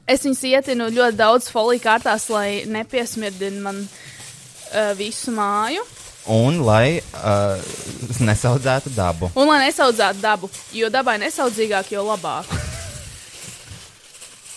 es 0.06 0.22
viņus 0.22 0.44
ietinu 0.52 0.86
ļoti 0.94 1.18
daudz 1.18 1.50
foliju 1.50 1.82
kārtās, 1.82 2.28
lai 2.30 2.62
nepiesmirdina 2.70 3.66
man 3.66 3.82
uh, 3.82 4.94
visu 4.94 5.34
māju. 5.34 5.82
Un 6.30 6.62
lai 6.62 7.00
uh, 7.02 7.58
nesaudzētu 8.22 8.94
dabu. 8.94 9.34
Un 9.34 9.50
lai 9.50 9.64
nesaudzētu 9.66 10.22
dabu, 10.22 10.54
jo 10.78 10.94
dabai 10.94 11.18
nesaudzīgāk, 11.26 11.90
jo 11.98 12.06
labāk. 12.06 12.54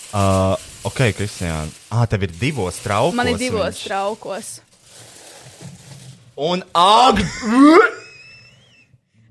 Uh, 0.10 0.56
ok, 0.90 1.04
Kristiāna. 1.14 1.70
Ah, 1.94 2.08
tev 2.10 2.26
ir 2.26 2.34
divos 2.40 2.80
traukos. 2.82 3.18
Man 3.18 3.30
ir 3.30 3.38
divos 3.38 3.76
viņš. 3.78 3.84
traukos. 3.86 4.50
Un 6.40 6.64
ag! 6.74 7.20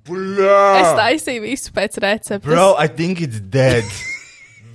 Es 0.08 0.92
taisīju 0.96 1.42
visu 1.44 1.72
pēc 1.76 1.98
receptes. 2.00 2.44
Bro, 2.46 2.76
I 2.80 2.86
think 2.88 3.20
it's 3.20 3.40
dead. 3.40 3.84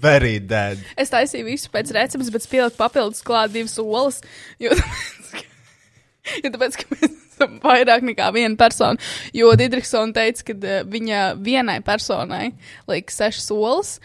Very 0.04 0.40
dead. 0.40 0.82
Es 1.00 1.14
taisīju 1.14 1.48
visu 1.48 1.72
pēc 1.74 1.94
receptes, 1.96 2.30
bet 2.34 2.46
pieliku 2.52 2.78
papildus 2.78 3.24
klāt 3.26 3.54
divas 3.54 3.78
olas. 3.82 4.20
Jo 4.62 4.76
tāpēc, 4.76 5.30
ka, 5.32 5.46
jo 6.44 6.52
tāpēc, 6.58 6.78
ka 6.82 6.90
mēs 6.92 7.16
esam 7.32 7.56
vairāk 7.64 8.06
nekā 8.12 8.28
viena 8.36 8.60
persona. 8.60 9.00
Jo 9.34 9.54
Digitrisona 9.58 10.14
teica, 10.20 10.50
ka 10.52 10.58
uh, 10.60 10.84
viņa 10.90 11.24
vienai 11.42 11.80
personai 11.86 12.52
liek 12.92 13.14
sešas 13.14 13.50
olas. 13.56 13.96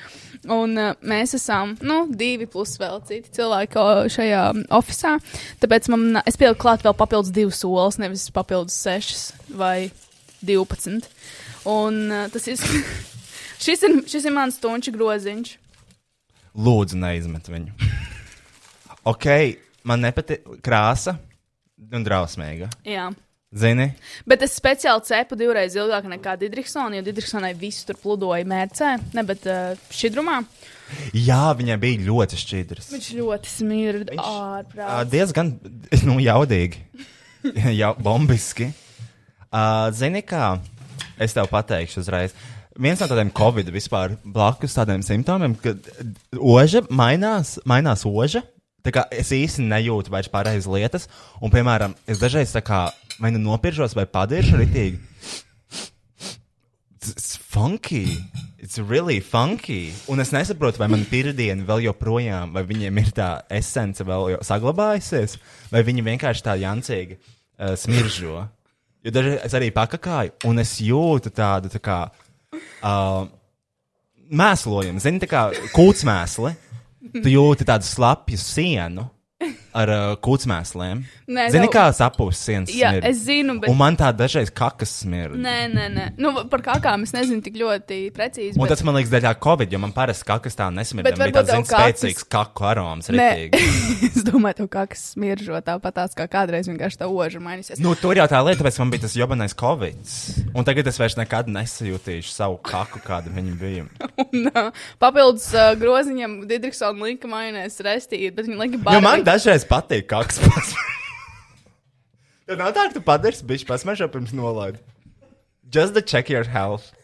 Un 0.53 0.79
uh, 0.81 0.95
mēs 1.05 1.35
esam 1.37 1.75
nu, 1.85 2.01
divi 2.09 2.49
plus 2.51 2.77
vēl 2.81 3.03
citi 3.09 3.33
cilvēki 3.37 3.85
šajā 4.15 4.43
oficiālā. 4.79 5.21
Tāpēc 5.63 5.91
man, 5.93 6.23
es 6.25 6.39
pieliku 6.41 6.63
klāt 6.65 6.87
vēl 6.87 6.97
papildus 6.97 7.35
divas 7.35 7.61
olas, 7.69 8.01
nevis 8.01 8.29
papildus 8.35 8.79
sešas 8.81 9.25
vai 9.59 9.91
divpadsmit. 10.41 11.09
Un 11.69 12.07
uh, 12.09 12.27
tas 12.33 12.49
ir. 12.49 12.59
Šis 13.59 13.81
ir, 13.83 13.95
šis 14.07 14.23
ir 14.29 14.31
mans 14.31 14.55
stunču 14.61 14.93
groziņš. 14.95 15.57
Lūdzu, 16.63 16.95
neizmet 17.03 17.49
viņu. 17.51 17.89
ok, 19.13 19.27
man 19.83 20.05
nepatīk 20.07 20.47
krāsa 20.63 21.17
un 21.91 22.07
drausmīga. 22.07 22.71
Jā. 22.87 23.09
Zini? 23.57 23.87
Bet 24.29 24.43
es 24.45 24.53
speciāli 24.59 25.07
cepu 25.09 25.37
divreiz 25.41 25.73
ilgāk 25.79 26.05
nekā 26.13 26.35
Digitrisona, 26.37 26.99
jo 26.99 27.05
Digitrisonai 27.07 27.55
viss 27.57 27.87
tur 27.89 27.97
pludoja 27.97 28.45
mērcē, 28.45 28.91
ne, 29.17 29.25
bet 29.25 29.47
uh, 29.49 29.71
šķidrumā. 29.89 30.43
Jā, 31.17 31.47
viņai 31.57 31.79
bija 31.81 32.03
ļoti 32.11 32.37
šķidrs. 32.43 32.91
Viņš 32.93 33.09
ļoti 33.17 33.53
smirda 33.55 34.13
Viņš- 34.13 34.29
Ā, 34.29 34.35
ārprāt. 34.59 35.09
diezgan 35.15 35.55
nu, 36.11 36.19
jaudīgi. 36.21 36.83
Jā, 37.81 37.95
bombiski. 37.97 38.69
Uh, 39.49 39.89
zini, 39.97 40.21
kā 40.29 40.59
es 41.17 41.33
tev 41.33 41.49
pateikšu 41.49 42.03
uzreiz. 42.05 42.37
Viens 42.79 43.01
no 43.01 43.09
tādiem 43.11 43.33
covid 43.35 43.73
vispār 43.75 44.19
blakus 44.29 44.77
tādiem 44.77 45.01
simptomiem, 45.03 45.57
kad 45.59 45.89
oža 46.37 46.85
mainās, 46.93 47.57
mainās 47.67 48.05
oža. 48.07 48.45
Tā 48.85 48.93
kā 48.95 49.03
es 49.11 49.33
īsti 49.35 49.65
nejūtu 49.67 50.13
vairs 50.13 50.29
pareizi 50.31 50.69
lietas, 50.71 51.09
un, 51.43 51.51
piemēram, 51.51 51.97
es 52.09 52.21
dažreiz 52.23 52.53
tā 52.55 52.61
kā 52.65 52.85
vai 53.19 53.33
nu 53.35 53.43
nopiršos, 53.43 53.97
vai 53.99 54.07
padiršu 54.07 54.63
ritīgi. 54.63 54.99
It's- 56.99 57.39
funky. 57.59 58.07
It's 58.59 58.79
really 58.79 59.21
funky. 59.21 59.93
Un 60.09 60.21
es 60.21 60.31
nesaprotu, 60.31 60.79
vai 60.83 60.89
man 60.93 61.05
pirmdiena 61.09 61.65
vēl 61.67 61.87
joprojām, 61.89 62.53
vai 62.55 62.65
viņiem 62.69 63.01
ir 63.03 63.11
tā 63.17 63.29
esence 63.55 64.05
vēl 64.07 64.39
saglabājusies, 64.45 65.39
vai 65.73 65.83
viņi 65.87 66.05
vienkārši 66.11 66.45
tā 66.47 66.55
jancīgi 66.61 67.17
uh, 67.19 67.75
smiržo. 67.79 68.45
Jo 69.07 69.15
dažreiz 69.15 69.45
es 69.47 69.57
arī 69.57 69.71
pakakāju, 69.75 70.35
un 70.51 70.63
es 70.63 70.77
jūtu 70.83 71.33
tādu 71.35 71.71
tā 71.73 71.81
kā 71.83 71.99
uh, 72.11 73.29
mēslojumu, 74.29 75.03
zini, 75.03 75.23
tā 75.23 75.31
kā 75.31 75.45
kūtsmēsli. 75.75 76.55
Tu 77.15 77.31
jūti 77.33 77.65
tādu 77.65 77.87
slapju 77.89 78.37
sienu 78.43 79.07
ar 79.77 79.91
uh, 79.93 80.05
kūtsmēsliem. 80.25 81.03
Nē, 81.29 81.49
Zini, 81.53 81.67
tev- 81.67 81.75
kā 81.75 81.85
sapūs 81.97 82.41
sienas? 82.41 82.73
Jā, 82.73 82.93
smird? 82.95 83.07
es 83.11 83.21
zinu, 83.27 83.59
bet. 83.61 83.71
Un 83.71 83.77
man 83.81 83.99
tā 84.01 84.09
dažreiz 84.17 84.51
kakas 84.55 84.95
smirda. 85.03 85.37
Nē, 85.45 85.57
nē, 85.75 85.87
nē. 85.95 86.07
Nu, 86.21 86.33
par 86.49 86.63
kakām 86.65 87.05
es 87.05 87.13
nezinu 87.17 87.45
tik 87.45 87.59
ļoti 87.61 88.01
precīzi. 88.17 88.57
Un 88.57 88.65
bet... 88.65 88.73
tas 88.73 88.85
man 88.87 88.97
liekas, 88.99 89.13
daļā 89.13 89.35
Covid, 89.45 89.73
jo 89.75 89.81
man 89.83 89.93
parasti 89.97 90.29
kakas 90.29 90.57
tā 90.59 90.71
nesmirda. 90.75 91.11
Bet 91.11 91.21
varbūt 91.21 91.39
tev 91.43 91.51
zin, 91.53 91.67
kakas- 91.69 92.01
spēcīgs 92.01 92.29
kaku 92.33 92.69
aroms. 92.73 93.11
Es 94.09 94.25
domāju, 94.27 94.65
ka 94.67 94.83
kakas 94.83 95.03
smiržo 95.13 95.59
tāpat 95.65 95.95
tās 96.01 96.17
kā 96.17 96.27
kādreiz 96.31 96.67
vienkārši 96.71 96.99
tā 97.01 97.07
oža 97.11 97.41
mainīsies. 97.43 97.81
Nu, 97.83 97.93
tur 97.99 98.19
jau 98.19 98.27
tā 98.31 98.41
lieta, 98.43 98.63
tāpēc 98.63 98.79
man 98.83 98.93
bija 98.93 99.05
tas 99.05 99.15
jobanais 99.19 99.55
Covid. 99.59 99.99
Un 100.57 100.67
tagad 100.67 100.89
es 100.91 100.99
vairs 101.01 101.17
nekad 101.19 101.51
nesajūtīšu 101.53 102.33
savu 102.33 102.59
kaku, 102.65 103.03
kāda 103.05 103.33
viņa 103.35 103.55
bija. 103.61 103.87
Un, 104.25 104.49
uh, 104.51 104.71
papildus 105.01 105.47
uh, 105.55 105.71
groziņam 105.79 106.41
Digitrisona 106.49 107.07
lika 107.07 107.31
mainēs 107.31 107.79
restīt, 107.85 108.35
bet 108.37 108.49
viņa 108.49 108.59
lika 108.65 108.97
Jo 108.97 109.03
man 109.05 109.23
dažreiz 109.27 109.68
patīk 109.71 110.09
kakas 110.11 110.41
pasmažot. 110.45 110.85
Tev 112.49 112.57
nav 112.57 112.73
tā, 112.73 112.87
ka 112.89 112.97
tu 112.97 113.03
padarīsi 113.05 113.45
bišķi 113.49 113.69
pasmažo 113.69 114.09
pirms 114.13 114.33
nolaidi. 114.37 114.81
Just 115.69 115.93
to 115.93 116.01
check 116.01 116.31
your 116.33 116.49
health. 116.49 116.95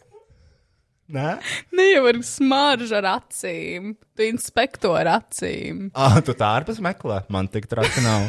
Nē? 1.05 1.35
Ne 1.77 1.83
jau 1.91 2.07
ar 2.09 2.17
smaržu 2.25 2.95
ar 2.97 3.05
acīm. 3.19 3.91
Tu 4.17 4.25
inspekto 4.25 4.95
ar 4.97 5.11
acīm. 5.19 5.91
Ah, 5.93 6.17
tu 6.25 6.33
tā 6.33 6.49
ārpus 6.57 6.81
meklē. 6.81 7.19
Man 7.29 7.45
tik 7.53 7.69
traki 7.69 8.01
nav. 8.01 8.25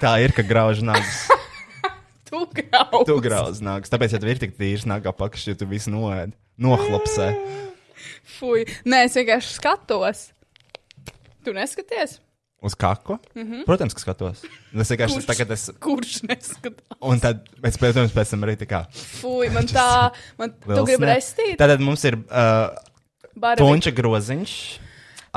Tā 0.00 0.14
ir, 0.22 0.32
ka 0.32 0.46
grauž 0.46 0.80
nagus. 0.86 1.26
Tu 2.28 2.36
grauž. 2.52 3.06
Tu 3.08 3.14
grauž 3.24 3.60
nagus. 3.64 3.88
Tāpēc, 3.88 4.12
ja 4.12 4.18
tev 4.20 4.28
ir 4.28 4.40
tik 4.42 4.50
tīrs 4.58 4.82
nagā 4.84 5.14
pakaļ, 5.16 5.46
ja 5.48 5.54
tu 5.56 5.64
visu 5.68 5.88
noēd, 5.94 6.34
nohlapsē. 6.60 7.30
Fui. 8.36 8.66
Nē, 8.84 9.06
es 9.06 9.16
vienkārši 9.16 9.54
skatos. 9.54 10.20
Tu 11.40 11.54
neskaties? 11.56 12.18
Uz 12.60 12.74
kaku? 12.74 13.18
Mm 13.34 13.42
-hmm. 13.42 13.64
Protams, 13.64 13.94
ka 13.94 14.00
skatos. 14.00 14.42
Es 14.74 14.90
vienkārši 14.90 15.14
Kurš? 15.14 15.26
tagad 15.26 15.50
es. 15.50 15.70
Kurš 15.80 16.22
neskatās? 16.22 16.98
Un 17.00 17.20
tad, 17.20 17.46
pēc, 17.62 17.78
protams, 17.78 18.12
pēc 18.12 18.30
tam 18.30 18.42
arī 18.42 18.56
tā 18.58 18.66
kā. 18.66 18.84
Fui, 19.20 19.48
man 19.48 19.66
tā, 19.66 20.10
man 20.38 20.52
tu 20.66 20.84
gribi 20.84 21.06
restīt? 21.06 21.56
Tātad 21.58 21.78
mums 21.78 22.04
ir 22.04 22.18
uh, 22.18 22.74
tonča 23.56 23.90
groziņš. 23.90 24.80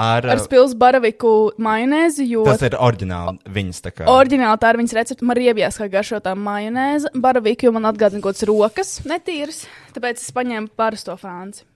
Ar, 0.02 0.26
Ar 0.26 0.40
spilsnu 0.40 0.80
baraviku 0.80 1.52
majonēzi, 1.60 2.26
jo 2.32 2.46
tas 2.48 2.62
ir 2.64 2.78
oriģināli 2.80 3.38
viņas 3.46 3.82
tā 3.86 3.92
kā. 3.92 4.06
oriģināli 4.08 4.58
tā 4.58 4.70
ir 4.72 4.80
viņas 4.80 4.94
recepte. 4.94 5.26
Man 5.26 5.38
ir 5.38 5.52
iebies, 5.52 5.78
kā 5.78 5.90
garšotā 5.92 6.32
majonēze, 6.34 7.12
baraviku, 7.14 7.68
jo 7.68 7.72
man 7.76 7.86
atgādina 7.86 8.24
kaut 8.24 8.40
kāds 8.40 8.48
rokas 8.48 8.94
netīras. 9.06 9.68
Tāpēc 9.94 10.24
es 10.24 10.32
paņēmu 10.32 10.72
parasto 10.80 11.18
franci. 11.20 11.68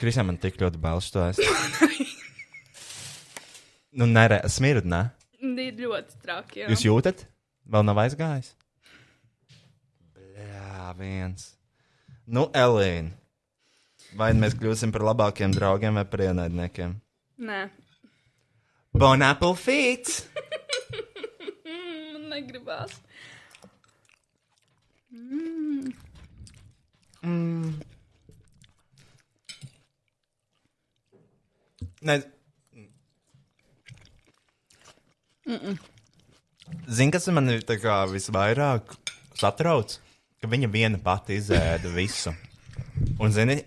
Krisē 0.00 0.24
man 0.24 0.40
tik 0.42 0.56
ļoti 0.58 0.80
bail 0.80 1.04
šo 1.04 1.28
es. 1.28 1.38
nu, 3.92 4.08
nē, 4.08 4.26
smird, 4.52 4.88
ne? 4.88 5.04
Ir 5.42 5.78
ļoti 5.80 6.18
traki. 6.22 6.62
Jā. 6.62 6.70
Jūs 6.72 6.84
jūtat? 6.86 7.26
Vēl 7.72 7.86
nav 7.86 8.00
aizgājis? 8.04 8.52
Jā, 10.38 10.92
viens. 10.98 11.52
Nu, 12.26 12.48
Elīna. 12.56 13.12
Vai 14.18 14.32
mēs 14.36 14.52
kļūsim 14.58 14.90
par 14.92 15.06
labākiem 15.08 15.54
draugiem 15.56 15.96
vai 15.96 16.04
par 16.08 16.20
ienaidniekiem? 16.26 16.98
Nē, 17.42 17.62
Bon 18.92 19.22
apple 19.22 19.54
feet! 19.56 20.28
man 22.12 22.28
negribās. 22.32 22.98
Ne. 32.02 32.16
Zini, 36.88 37.12
kas 37.12 37.26
man 37.34 37.50
ir 37.52 37.64
visvairāk 38.12 38.94
satrauc? 39.38 39.98
Ka 40.42 40.50
viņa 40.50 40.70
viena 40.72 40.98
pati 40.98 41.36
izēda 41.38 41.90
visu. 41.94 42.32
Un, 43.20 43.30
zini, 43.30 43.60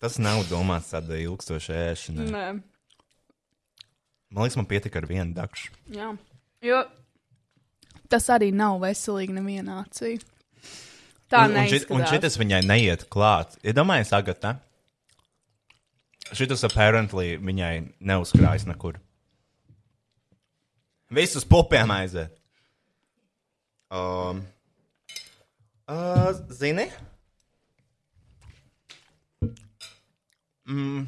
tas 0.00 0.16
nav 0.22 0.44
domāts 0.48 0.92
tādā 0.94 1.18
ilgstošā 1.20 1.80
ēšanā. 1.92 2.28
Nē, 2.30 2.46
Man 4.34 4.42
liekas, 4.42 4.56
man 4.58 4.66
pietika 4.66 4.98
ar 4.98 5.06
vienu 5.06 5.34
dakšu. 5.36 5.70
jā. 5.94 6.14
Jo 6.64 6.82
tas 8.14 8.28
arī 8.32 8.50
nav 8.54 8.78
veselīgi 8.82 9.34
nevienā 9.34 9.80
acī. 9.84 10.18
Tā 11.32 11.46
un, 11.48 11.56
un, 11.96 12.04
šitas 12.06 12.36
viņai 12.38 12.62
neiet 12.68 13.06
klāt. 13.10 13.56
Iedomājieties, 13.64 14.12
ja 14.12 14.20
Agatē. 14.20 14.52
Šitas 16.34 16.64
apparently 16.68 17.34
viņai 17.40 17.72
neuzkrājas 18.00 18.68
nekur. 18.68 19.00
Visus 21.10 21.44
pupiem 21.44 21.90
aiziet. 21.90 22.32
Um, 23.90 24.40
uh, 25.88 26.32
zini? 26.50 26.88
Mm. 30.66 31.06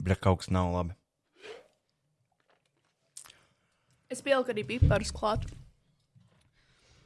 Bet 0.00 0.18
kaut 0.18 0.40
kas 0.42 0.50
nav 0.50 0.72
labi. 0.74 0.96
Es 4.10 4.24
pieliku 4.26 4.50
arī 4.50 4.64
piparus 4.66 5.12
klāt. 5.14 5.44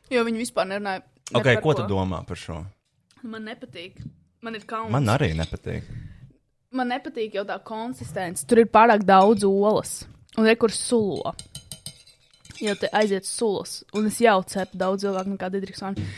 Jo 0.08 0.24
viņi 0.24 0.40
vispār 0.40 0.68
nerunāja. 0.70 1.04
ne 1.04 1.40
Okay, 1.40 1.58
par 1.58 1.62
ko 1.64 1.74
tu 1.76 1.88
domā 1.90 2.22
par 2.24 2.40
šo? 2.40 2.62
Man 3.22 3.44
nepatīk. 3.48 4.00
Man 4.44 4.58
ir 4.58 4.66
kauns. 4.68 4.92
Man 4.92 5.08
arī 5.08 5.30
nepatīk. 5.38 5.86
Man 6.74 6.90
nepatīk 6.92 7.38
jau 7.38 7.46
tā 7.48 7.56
konsistence. 7.64 8.44
Tur 8.44 8.60
ir 8.60 8.68
pārāk 8.68 9.06
daudz 9.08 9.46
olas. 9.48 10.02
Un 10.36 10.48
rekurs 10.48 10.76
sulo. 10.76 11.32
Jau 12.60 12.74
te 12.78 12.90
aiziet 12.92 13.24
sulas. 13.24 13.78
Un 13.96 14.10
es 14.10 14.18
jau 14.20 14.36
cepu 14.50 14.80
daudz 14.80 15.06
cilvēku 15.06 15.32
nekā 15.32 15.48
Didriksona. 15.54 16.08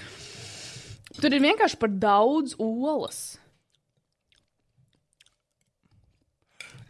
Tur 1.20 1.36
ir 1.36 1.44
vienkārši 1.44 1.78
par 1.80 1.92
daudz 2.02 2.56
olas. 2.58 3.20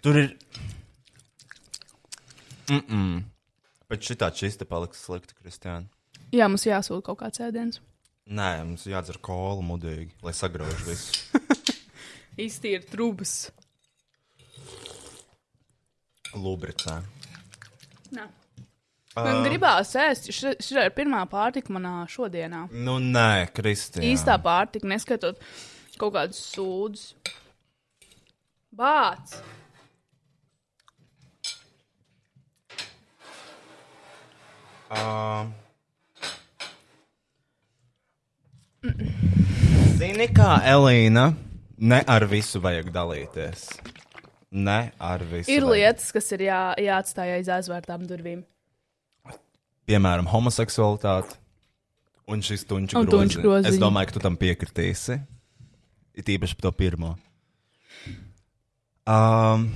Tur 0.00 0.18
ir. 0.22 0.36
Mm 2.70 2.82
-mm. 2.88 3.22
Bet 3.88 4.00
šī 4.00 4.16
tā 4.16 4.30
čista 4.34 4.64
paliks 4.64 5.04
slikta, 5.04 5.34
Kristiāna. 5.34 5.86
Jā, 6.32 6.48
mums 6.48 6.66
jāsūta 6.66 7.02
kaut 7.02 7.18
kāds 7.18 7.40
ēdiens. 7.40 7.80
Nē, 8.26 8.48
mums 8.66 8.82
jādzer 8.90 9.20
kola 9.22 9.62
mudīgi, 9.62 10.10
lai 10.26 10.32
sagrauž 10.34 10.80
visu. 10.82 11.38
Iztīra 12.46 12.82
trūkas. 12.90 13.34
Lubricē. 16.34 16.96
Man 19.16 19.44
gribās 19.46 19.94
ēst. 19.96 20.26
Šī 20.34 20.56
ir 20.82 20.90
pirmā 20.96 21.22
pārtika 21.30 21.72
manā 21.72 22.00
šodienā. 22.10 22.66
Nu, 22.74 22.98
nē, 23.00 23.46
Kristiāna. 23.54 24.08
Īstā 24.10 24.34
pārtika, 24.42 24.90
neskatot 24.90 25.38
kaut 25.96 26.16
kādus 26.18 26.42
sūdzes. 26.50 27.14
Bācis! 28.76 29.38
Uh... 34.90 35.46
Zini, 39.96 40.28
kā 40.34 40.56
Elīna, 40.68 41.30
ne 41.78 42.00
ar 42.08 42.26
visu 42.30 42.60
vajag 42.62 42.90
dalīties. 42.94 43.68
Ne 44.56 44.92
ar 45.02 45.24
visu. 45.26 45.50
Ir 45.50 45.64
vajag. 45.66 45.72
lietas, 45.72 46.12
kas 46.14 46.30
ir 46.36 46.46
jā, 46.46 46.60
jāatstāj 46.80 47.34
aiz 47.38 47.50
aizvērtām 47.58 48.06
durvīm. 48.08 48.44
Piemēram, 49.86 50.28
homoseksualitāte 50.30 51.36
un 52.30 52.42
šis 52.42 52.64
tunču 52.66 52.98
Un 52.98 53.10
tunču 53.10 53.42
groziņš. 53.42 53.70
Es 53.70 53.80
domāju, 53.82 54.10
ka 54.10 54.16
tu 54.16 54.24
tam 54.24 54.38
piekritīsi. 54.40 55.20
It 56.16 56.30
īpaši 56.32 56.56
par 56.58 56.70
to 56.70 56.72
pirmo. 56.78 57.12
Um, 59.06 59.68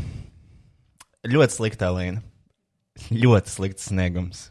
ļoti 1.28 1.58
slikta 1.58 1.90
Elīna. 1.92 2.24
Ļoti 3.14 3.52
slikts 3.52 3.86
sniegums. 3.90 4.48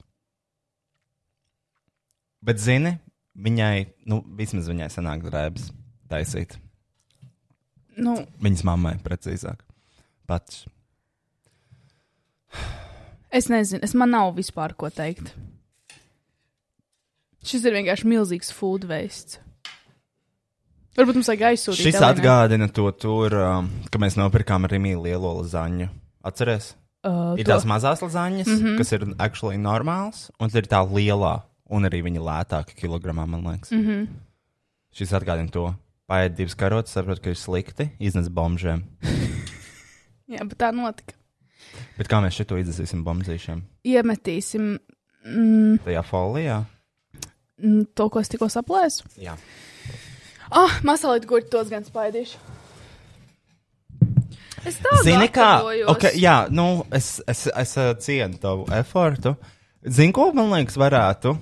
Bet, 2.46 2.62
zini, 2.64 2.96
viņai, 3.44 3.76
nu, 4.10 4.22
vismaz 4.38 4.70
viņai 4.72 4.90
sanāk 4.94 5.24
drēbes 5.26 5.70
taisīt. 6.12 6.58
Nu, 8.00 8.16
Viņas 8.40 8.64
mammai, 8.68 8.96
precīzāk. 9.04 9.60
Pats. 10.30 10.64
es 13.36 13.50
nezinu, 13.52 13.82
es 13.84 13.96
man 13.98 14.14
nav 14.16 14.32
vispār 14.38 14.76
ko 14.80 14.92
teikt. 14.94 15.34
Šis 17.44 17.66
ir 17.68 17.76
vienkārši 17.76 18.08
milzīgs 18.08 18.52
food 18.56 18.88
waste. 18.88 19.42
Varbūt 21.00 21.20
mums 21.20 21.30
vajag 21.32 21.46
aizsūtīt. 21.54 21.86
Šis 21.86 22.00
Elenai. 22.00 22.16
atgādina 22.16 22.68
to 22.76 22.90
tur, 22.92 23.36
um, 23.40 23.70
ka 23.92 24.02
mēs 24.02 24.18
nopirkām 24.20 24.68
Rimī 24.68 24.98
lielo 25.00 25.38
lazaņu. 25.40 25.88
Atceries? 26.28 26.74
uh, 27.08 27.36
Ir 27.40 27.46
to. 27.46 27.54
tās 27.54 27.68
mazās 27.70 28.02
lazaņas, 28.04 28.48
mm 28.48 28.60
-hmm. 28.64 28.78
kas 28.78 28.92
ir 28.92 29.06
actually 29.18 29.58
normāls, 29.58 30.30
un 30.40 30.50
tad 30.50 30.66
ir 30.66 30.70
tā 30.72 30.82
lielā, 30.84 31.42
un 31.70 31.86
arī 31.90 32.02
viņa 32.06 32.24
lētāka 32.26 32.76
kilogramā, 32.78 33.28
man 33.28 33.46
liekas. 33.46 33.72
Mm 33.72 33.86
-hmm. 33.86 34.08
Šis 34.94 35.14
atgādina 35.14 35.52
to. 35.52 35.74
Paiet 36.08 36.36
divas 36.36 36.56
karotes, 36.56 36.94
saprot, 36.94 37.20
ka 37.20 37.30
ir 37.30 37.36
slikti, 37.36 37.90
iznes 38.00 38.30
bombžiem. 38.30 38.84
Jā, 40.34 40.44
bet 40.44 40.58
tā 40.58 40.72
notika. 40.74 41.14
Bet 41.98 42.08
kā 42.08 42.22
mēs 42.22 42.34
šito 42.34 42.58
iznesīsim 42.58 43.04
bombzīšiem? 43.04 43.62
Iemetīsim 43.86 44.80
mm, 45.26 45.78
Tajā 45.86 46.04
folijā? 46.04 46.66
mm, 47.60 47.92
to, 47.96 48.10
ko 48.10 48.24
es 48.24 48.32
tikko 48.32 48.50
saplēsu. 48.52 49.10
Jā. 49.22 49.36
Ah, 50.50 50.80
masalīt, 50.88 51.28
kur 51.30 51.44
tos 51.46 51.70
gan 51.70 51.86
spaidīšu. 51.86 52.40
Es 54.68 54.80
tā 54.84 54.96
Zini, 55.06 55.30
kā? 55.32 55.62
Okay, 55.94 56.18
jā, 56.20 56.50
nu, 56.52 56.84
es, 56.92 57.20
es, 57.30 57.46
es 57.48 57.76
uh, 57.80 57.94
cienu 58.02 58.40
tavu 58.42 58.66
efortu. 58.76 59.36
Zini, 59.88 60.12
ko 60.16 60.32
man 60.36 60.52
liekas, 60.52 60.76
varētu? 60.80 61.38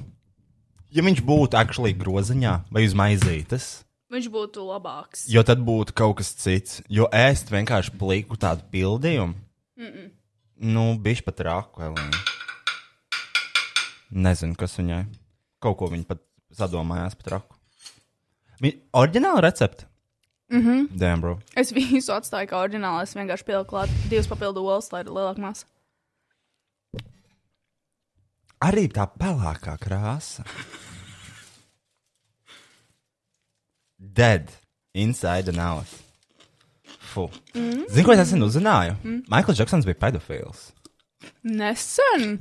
Ja 0.95 1.03
viņš 1.03 1.19
būtu 1.27 1.57
actually 1.59 1.93
groziņā 1.97 2.53
vai 2.71 2.85
uz 2.87 2.93
maizītes, 2.95 3.83
Viņš 4.07 4.29
būtu 4.31 4.63
labāks. 4.63 5.25
jo 5.27 5.43
tad 5.43 5.59
būtu 5.59 5.91
kaut 5.93 6.17
kas 6.21 6.29
cits. 6.39 6.81
Jo 6.87 7.09
ēst 7.11 7.51
vienkārši 7.51 7.91
pliku 7.99 8.37
tādu 8.39 8.63
pildījumu. 8.71 9.35
Mm 9.77 9.85
-mm. 9.91 10.09
Nu, 10.57 10.97
bišķi 10.97 11.25
pat 11.25 11.39
rāku, 11.39 11.81
Elīna. 11.83 12.17
Nezinu, 14.11 14.55
kas 14.55 14.77
viņai. 14.79 15.05
Kaut 15.59 15.77
ko 15.77 15.89
viņa 15.91 16.05
pat 16.07 16.21
sadomājās 16.55 17.15
par 17.19 17.31
raku. 17.37 17.55
Viņa 18.61 18.77
oriģināla 18.93 19.41
recepte. 19.41 19.85
Mhm. 20.49 20.69
Mm 20.69 20.97
Damn, 20.97 21.21
bro. 21.21 21.39
Es 21.55 21.71
visu 21.75 22.11
atstāju 22.15 22.47
kā 22.47 22.63
oriģinālu. 22.63 23.03
Es 23.03 23.13
vienkārši 23.13 23.43
pieliku 23.43 23.69
klāt 23.75 23.89
divas 24.09 24.27
papildu 24.27 24.63
olas, 24.63 24.91
lai 24.91 25.01
ir 25.03 25.11
lielāka 25.11 25.37
masa. 25.43 25.65
Arī 28.65 28.87
tā 28.89 29.05
pelēkā 29.19 29.75
krāsa. 29.81 30.45
Dead. 33.99 34.49
Inside 34.97 35.49
and 35.49 35.59
out. 35.61 35.87
Fu. 37.13 37.27
Mm. 37.53 37.85
Zini, 37.89 38.03
ko 38.05 38.13
es 38.15 38.21
nesen 38.23 38.45
uzzināju? 38.45 38.95
Mm. 39.03 39.19
Maikls 39.31 39.59
Džeksons 39.59 39.85
bija 39.87 39.99
pedofils. 40.01 40.71
Nesen. 41.45 42.39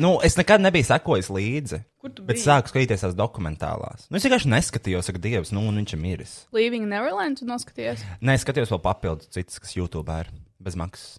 Nu, 0.00 0.14
es 0.24 0.36
nekad 0.38 0.62
nebiju 0.62 0.86
sekojis 0.86 1.28
līdzi. 1.34 1.80
Kur 2.00 2.12
tu 2.14 2.22
Bet 2.24 2.38
biji? 2.38 2.44
sāku 2.46 2.70
skatīties 2.70 3.02
tās 3.04 3.16
dokumentālās. 3.18 4.06
Nu, 4.08 4.16
es 4.16 4.24
vienkārši 4.24 4.48
neskatījos, 4.54 5.10
ka 5.12 5.20
Dievs, 5.20 5.50
nu, 5.52 5.64
un 5.68 5.76
viņš 5.82 5.96
ir 5.96 6.00
miris. 6.00 6.36
Leaving 6.56 6.86
Neverland, 6.88 7.42
tu 7.42 7.48
noskaties? 7.48 8.06
Nē, 8.24 8.38
skatījos 8.40 8.70
vēl 8.72 8.80
papildus 8.86 9.28
citas, 9.34 9.58
kas 9.60 9.74
YouTube 9.76 10.14
ir 10.22 10.30
bez 10.62 10.78
maksas. 10.78 11.18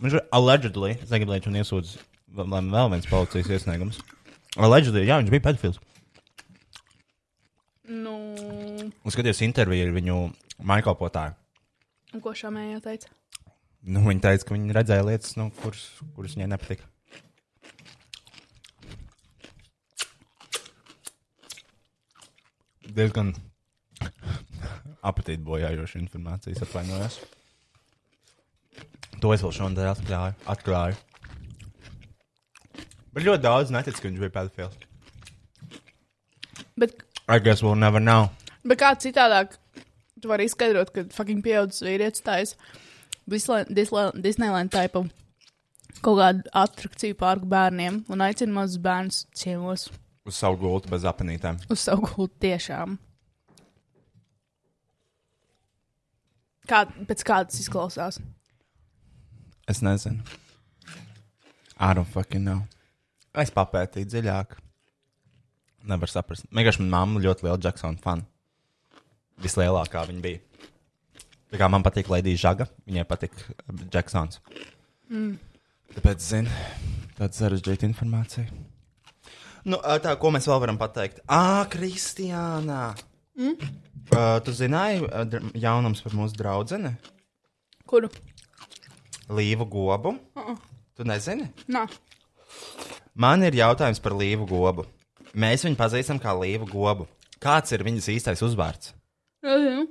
Viņš 0.00 0.16
ir 0.16 0.22
allegedly, 0.32 0.94
es 0.96 1.10
negribu, 1.12 1.32
lai 1.34 1.38
viņš 1.40 1.48
man 1.50 1.60
iesūdz 1.60 1.94
vēl, 2.40 2.90
viens 2.94 3.08
policijas 3.10 3.50
iesniegums. 3.56 3.98
Allegedly, 4.56 5.02
jā, 5.04 5.18
viņš 5.20 5.32
bija 5.34 5.44
pedofils. 5.48 5.80
Nu, 7.90 8.16
Un 8.90 9.12
skatījos 9.12 9.40
interviju 9.44 9.88
ar 9.88 9.96
viņu 9.96 10.16
maikalpotāju. 10.70 11.34
un 12.14 12.20
ko 12.24 12.32
šāmējā 12.34 12.80
teica? 12.84 13.10
Nu, 13.82 14.02
viņa 14.06 14.24
teica, 14.26 14.46
ka 14.46 14.54
viņa 14.54 14.76
redzēja 14.76 15.04
lietas, 15.08 15.36
nu, 15.40 15.48
kuras, 15.62 15.84
kuras 16.16 16.36
viņai 16.36 16.48
nepatika. 16.52 16.88
Diezgan 22.90 23.34
apetīti 25.10 25.42
bojājoša 25.46 26.00
informācija, 26.02 26.56
atvainojos. 26.64 27.20
To 29.20 29.32
es 29.34 29.42
vēl 29.44 29.52
šodien 29.52 29.90
atklāju. 29.90 30.34
atklāju. 30.48 30.96
Bet 33.12 33.24
ļoti 33.26 33.42
daudz 33.42 33.70
netic, 33.74 33.98
ka 34.00 34.08
viņš 34.08 34.20
bija 34.22 34.30
pedofils. 34.30 34.76
Bet, 36.78 36.94
I 37.28 37.38
guess 37.38 37.62
we'll 37.62 37.74
never 37.76 38.00
know. 38.00 38.30
bet 38.64 38.78
kā 38.80 38.92
citādāk, 38.96 39.56
tu 40.22 40.28
vari 40.28 40.44
izskaidrot, 40.48 40.92
ka 40.94 41.04
fucking 41.12 41.42
pieaudzis 41.42 41.82
vīrietis 41.82 42.22
taisa 42.22 42.56
Disney- 43.28 43.64
Disney- 43.68 44.12
Disneyland 44.22 44.70
typu 44.72 45.04
kaut 46.02 46.18
kādu 46.18 46.42
atrakciju 46.54 47.14
pārku 47.14 47.46
bērniem 47.50 48.04
un 48.08 48.18
aicina 48.24 48.52
mazus 48.52 48.78
bērnus 48.78 49.26
ciemos 49.34 49.88
Uz 50.26 50.36
savu 50.36 50.56
gultu 50.56 50.88
bez 50.88 51.02
apanītēm. 51.02 51.58
uz 51.70 51.78
savu 51.80 52.06
gultu 52.06 52.34
tiešām. 52.46 52.98
Kā, 56.68 56.84
pēc 57.08 57.24
kā 57.26 57.40
tas 57.48 57.60
izklausās? 57.60 58.20
Es 59.70 59.82
nezinu. 59.86 60.24
I 61.78 61.94
don't 61.94 62.08
fucking 62.10 62.42
know. 62.42 62.64
Es 63.38 63.52
papētīju 63.54 64.08
dziļāk. 64.10 64.56
Nevar 65.88 66.10
saprast. 66.10 66.48
Vienkārši 66.50 66.82
manā 66.82 66.92
mamma 66.96 67.22
ļoti 67.22 67.46
liela 67.46 67.60
Jacksona 67.62 68.00
fana. 68.02 68.26
Vislielākā 69.40 70.02
viņa 70.10 70.24
bija. 70.24 70.40
Tā 71.50 71.60
kā 71.62 71.68
man 71.70 71.82
patīk 71.86 72.10
Lady 72.10 72.34
Žaga, 72.38 72.66
viņai 72.86 73.06
patīk 73.08 73.38
Jacksons. 73.94 74.42
Mm. 75.10 75.38
Tāpēc, 75.94 76.22
zinu, 76.22 76.58
tāda 77.16 77.34
sarežģīta 77.34 77.88
informācija. 77.88 78.44
Nu, 79.66 79.80
ā, 79.82 79.96
tā, 80.02 80.12
ko 80.20 80.30
mēs 80.34 80.46
vēl 80.50 80.60
varam 80.62 80.78
pateikt? 80.80 81.22
Ā, 81.26 81.64
Kristiāna! 81.72 82.92
Mm? 83.38 83.56
Uh, 84.10 84.36
tu 84.44 84.54
zināji 84.54 85.02
dr- 85.30 85.50
jaunums 85.58 86.02
par 86.04 86.14
mūsu 86.18 86.38
draugu 86.38 86.94
Kuru? 87.90 88.10
Līvu 89.30 89.66
Gobu? 89.70 90.16
Uh 90.36 90.50
-uh. 90.52 90.56
Tu 90.96 91.04
nezini? 91.04 91.48
Nā. 91.68 91.86
Man 93.14 93.42
ir 93.42 93.52
jautājums 93.52 94.00
par 94.02 94.12
Līvu 94.12 94.46
Gobu. 94.46 94.86
Mēs 95.34 95.64
viņu 95.64 95.76
pazīstam 95.76 96.18
kā 96.18 96.34
Līvu 96.34 96.66
Gobu. 96.66 97.06
Kāds 97.40 97.72
ir 97.72 97.84
viņas 97.84 98.08
īstais 98.08 98.42
uzvārds? 98.42 98.92
Nezinu. 99.42 99.86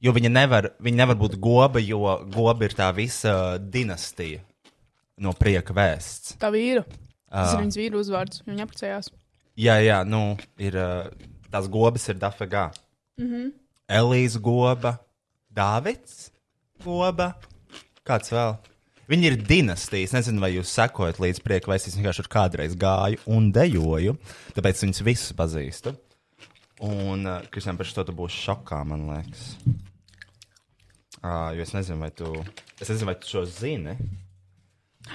Jo 0.00 0.12
viņa 0.12 0.30
nevar, 0.30 0.70
viņa 0.80 0.96
nevar 0.96 1.16
būt 1.16 1.36
goba, 1.36 1.80
jo 1.80 1.98
goba 2.32 2.64
ir 2.64 2.70
tā 2.70 2.94
visa 2.94 3.58
dinastija 3.58 4.40
no 5.20 5.32
prieka 5.36 5.74
vēsts. 5.76 6.38
Tā 6.40 6.48
vīra. 6.54 6.84
Tas 7.28 7.52
Ā. 7.52 7.58
ir 7.58 7.64
viņas 7.64 7.76
vīru 7.76 8.00
uzvārds. 8.00 8.42
Viņa 8.46 8.64
apprecējās. 8.64 9.10
Jā, 9.60 9.76
jā, 9.84 9.98
nu, 10.08 10.38
ir 10.58 10.78
uh, 10.80 11.10
tās 11.52 11.68
gobas 11.68 12.08
ir 12.08 12.16
dafegā. 12.22 12.70
Mm 13.20 13.26
-hmm. 13.26 13.52
Elīze 13.88 14.40
goba, 14.40 14.98
Dāvids 15.50 16.30
goba, 16.84 17.34
kāds 18.10 18.34
vēl? 18.34 18.58
Viņi 19.10 19.26
ir 19.26 19.36
dinastijas. 19.42 20.14
Nezinu, 20.14 20.42
vai 20.42 20.52
jūs 20.54 20.70
sekojat 20.76 21.18
līdz 21.22 21.42
priekam, 21.42 21.72
vai 21.72 21.80
es 21.80 21.88
vienkārši 21.96 22.22
tur 22.22 22.30
kādreiz 22.30 22.76
gāju 22.78 23.18
un 23.30 23.50
dejoju. 23.54 24.14
Tāpēc 24.54 24.84
viņus 24.84 25.02
visus 25.06 25.34
pazīstu. 25.38 25.96
Un, 26.80 27.26
uh, 27.26 27.42
Kristija, 27.52 27.74
par 27.76 27.88
šo 27.88 28.06
tu 28.08 28.14
būsi 28.16 28.38
šokā, 28.46 28.80
man 28.88 29.08
liekas. 29.10 29.48
Uh, 31.20 31.50
jo 31.52 31.66
es 31.66 31.74
nezinu, 31.76 31.98
vai 32.00 32.08
tu, 32.16 32.30
es 32.80 32.88
nezinu, 32.88 33.10
vai 33.10 33.16
tu 33.20 33.28
šo 33.28 33.42
zini. 33.50 33.98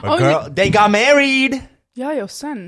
Oh, 0.03 0.17
girl, 0.19 0.51
they 0.53 0.69
got 0.69 0.91
married! 0.93 1.55
Jā, 1.97 2.11
jau 2.19 2.27
sen. 2.29 2.67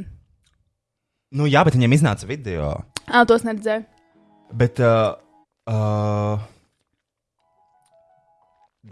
Nu, 1.36 1.45
jā, 1.51 1.61
bet 1.67 1.75
viņiem 1.75 1.97
iznāca 1.97 2.30
video. 2.30 2.71
Ā, 3.05 3.25
tos 3.28 3.43
neredzēju. 3.45 3.84
Bet 4.57 4.80
uh, 4.80 5.17
uh, 5.67 6.47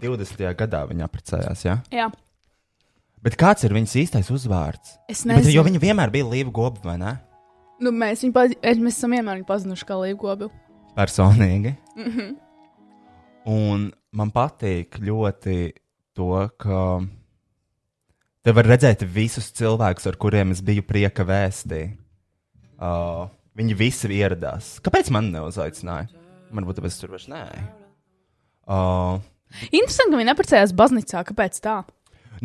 20. 0.02 0.46
gadā 0.58 0.84
viņa 0.88 1.06
apprecējās, 1.08 1.64
jā. 1.66 1.76
Jā. 1.94 2.08
Bet 3.24 3.36
kāds 3.40 3.64
ir 3.66 3.74
viņas 3.74 3.96
īstais 4.02 4.30
uzvārds? 4.30 4.96
Es 5.10 5.24
Ja, 5.24 5.34
bet, 5.34 5.44
nezinu. 5.44 5.54
jo 5.56 5.64
viņa 5.66 5.82
vienmēr 5.82 6.12
bija 6.14 6.28
līva 6.30 6.52
goba, 6.54 6.82
vai 6.84 6.96
ne? 7.00 7.16
Nu, 7.82 7.92
mēs, 7.92 8.22
viņu 8.24 8.34
paz... 8.36 8.54
mēs 8.62 8.98
esam 8.98 9.16
vienmēr 9.16 9.40
viņu 9.40 9.48
pazinuši 9.48 9.88
kā 9.88 9.98
līgobu. 10.00 10.50
Personīgi. 10.96 11.74
Mm 11.96 12.12
-hmm. 12.12 12.34
Un 13.46 13.92
man 14.12 14.30
patīk 14.34 14.98
ļoti 14.98 15.72
to, 16.14 16.48
ka 16.58 16.80
te 18.42 18.52
var 18.52 18.64
redzēt 18.64 19.02
visus 19.02 19.52
cilvēkus, 19.52 20.06
ar 20.06 20.16
kuriem 20.16 20.50
es 20.50 20.60
biju 20.60 20.82
prieka 20.82 21.24
vēstī. 21.24 21.96
Uh, 22.76 23.28
viņi 23.56 23.74
visi 23.74 24.08
ieradās. 24.08 24.80
Kāpēc 24.80 25.10
man 25.10 25.32
neuzaicināja? 25.32 26.08
Varbūt 26.52 26.78
tāpēc 26.80 27.00
tur 27.00 27.10
vairs 27.10 27.28
nē. 27.28 27.44
Uh, 28.66 29.20
Interesanti, 29.70 30.12
ka 30.12 30.18
viņi 30.20 30.30
neprecējās 30.30 30.74
baznīcā. 30.76 31.22
Kāpēc 31.28 31.60
tā? 31.64 31.76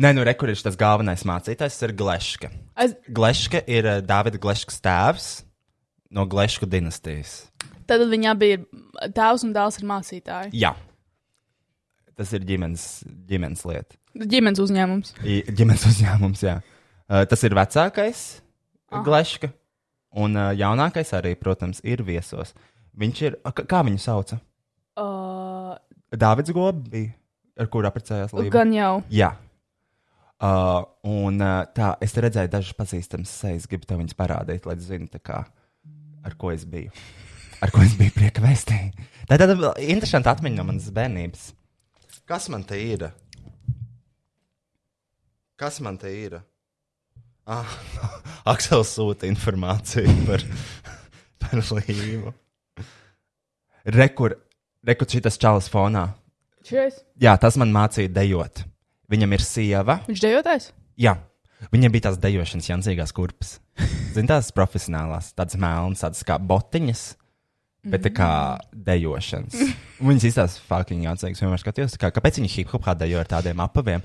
Nē, 0.00 0.14
nu, 0.16 0.22
rekurors 0.24 0.62
tas 0.64 0.78
galvenais 0.80 1.24
mācītājs 1.28 1.80
ir 1.84 1.92
Gleška. 1.98 2.48
Es... 2.80 2.94
Gleška 3.12 3.60
ir 3.68 3.88
uh, 3.88 3.98
Dāvida 4.04 4.40
Gleškas 4.40 4.80
tēvs 4.84 5.26
no 6.16 6.24
Glešku 6.28 6.68
dinastijas. 6.70 7.42
Tad 7.88 8.04
viņi 8.08 8.30
abi 8.30 8.52
ir 8.54 8.62
tēvs 9.12 9.44
un 9.44 9.52
dēls 9.52 9.80
ir 9.80 9.88
mācītāji. 9.90 10.52
Jā, 10.56 10.72
tas 12.16 12.32
ir 12.36 12.44
ģimenes, 12.48 12.86
ģimenes 13.28 13.64
lieta. 13.68 13.98
Ģimenes 14.16 14.60
uzņēmums. 14.62 15.14
I- 15.24 15.42
Ģimenes 15.48 15.84
uzņēmums, 15.90 16.44
jā. 16.46 16.58
Uh, 17.08 17.24
tas 17.28 17.42
ir 17.44 17.56
vecākais 17.58 18.22
ah. 18.92 19.02
Gleška, 19.04 19.50
un 20.16 20.36
uh, 20.38 20.52
jaunākais 20.56 21.12
arī, 21.18 21.34
protams, 21.40 21.82
ir 21.84 22.04
viesos. 22.06 22.54
Viņš 22.96 23.22
ir, 23.28 23.36
kā 23.68 23.80
viņu 23.84 24.00
sauca? 24.00 24.38
Uh, 25.00 25.31
Dāvids 26.12 26.52
Gobi 26.52 27.06
ar 27.60 27.68
kuru 27.72 27.88
apprecējās 27.88 28.34
Lība. 28.36 28.52
gan 28.58 28.74
jau. 28.76 28.92
Jā. 29.12 29.32
Uh, 30.42 30.82
un 31.06 31.38
uh, 31.38 31.62
tā, 31.70 31.92
es 32.02 32.14
te 32.14 32.24
redzēju 32.24 32.50
dažas 32.50 32.74
pazīstamas 32.74 33.30
sejas, 33.44 33.68
gribu 33.70 33.86
tev 33.86 34.00
viņas 34.00 34.16
parādīt, 34.18 34.64
lai 34.66 34.74
zinātu, 34.82 35.14
tā 35.14 35.22
kā, 35.22 35.42
ar 36.26 36.38
ko 36.40 36.50
es 36.50 36.64
biju. 36.66 36.90
Ar 37.62 37.70
ko 37.70 37.84
es 37.84 37.94
biju 37.94 38.10
prieka 38.16 38.42
vēstī. 38.42 38.78
Tā 39.28 39.38
ir 39.38 39.44
tāda 39.44 39.74
interesanta 39.86 40.32
atmiņa 40.34 40.58
no 40.58 40.66
manas 40.72 40.88
bērnības. 40.94 41.52
Kas 42.26 42.48
man 42.50 42.64
te 42.66 42.80
ir? 42.82 43.06
Kas 45.60 45.78
man 45.84 46.00
te 46.00 46.10
ir? 46.10 46.40
Ah, 47.46 47.70
Aksels 48.52 48.90
sūta 48.96 49.30
informāciju 49.30 50.10
par, 50.26 50.42
par 51.42 51.62
līmu. 51.70 52.34
Rekur, 53.94 54.36
rekur 54.86 55.08
šitas 55.10 55.38
čalis 55.40 55.70
fonā. 55.72 56.08
Šies. 56.66 57.00
Jā, 57.22 57.34
tas 57.42 57.58
man 57.58 57.72
mācīja 57.74 58.10
dejot. 58.12 58.64
Viņam 59.10 59.34
ir 59.36 59.44
sieva. 59.44 59.98
Viņš 60.06 60.22
dejotājs? 60.22 60.70
Jā, 61.00 61.16
viņam 61.72 61.94
bija 61.94 62.08
tās 62.08 62.20
dejošanas 62.22 62.70
jancīgās 62.70 63.14
kurpes. 63.16 63.56
Zini, 64.12 64.28
tās 64.30 64.52
profesionālās, 64.54 65.32
tādas 65.36 65.58
melnas, 65.60 66.02
tādas 66.04 66.22
kā 66.28 66.36
botiņas, 66.38 67.02
bet 67.92 68.04
tā 68.06 68.12
kā 68.14 68.30
dejošanas. 68.72 69.56
Viņas 70.08 70.28
izstāsta 70.28 70.66
fucking 70.68 71.06
jancīgas. 71.06 71.42
Vienmēr 71.42 71.62
skatījos, 71.62 71.98
kā, 72.00 72.12
kāpēc 72.14 72.40
viņi 72.40 72.52
hip 72.56 72.74
hopā 72.74 72.94
dejo 72.98 73.20
ar 73.22 73.30
tādiem 73.30 73.62
apaviem. 73.64 74.04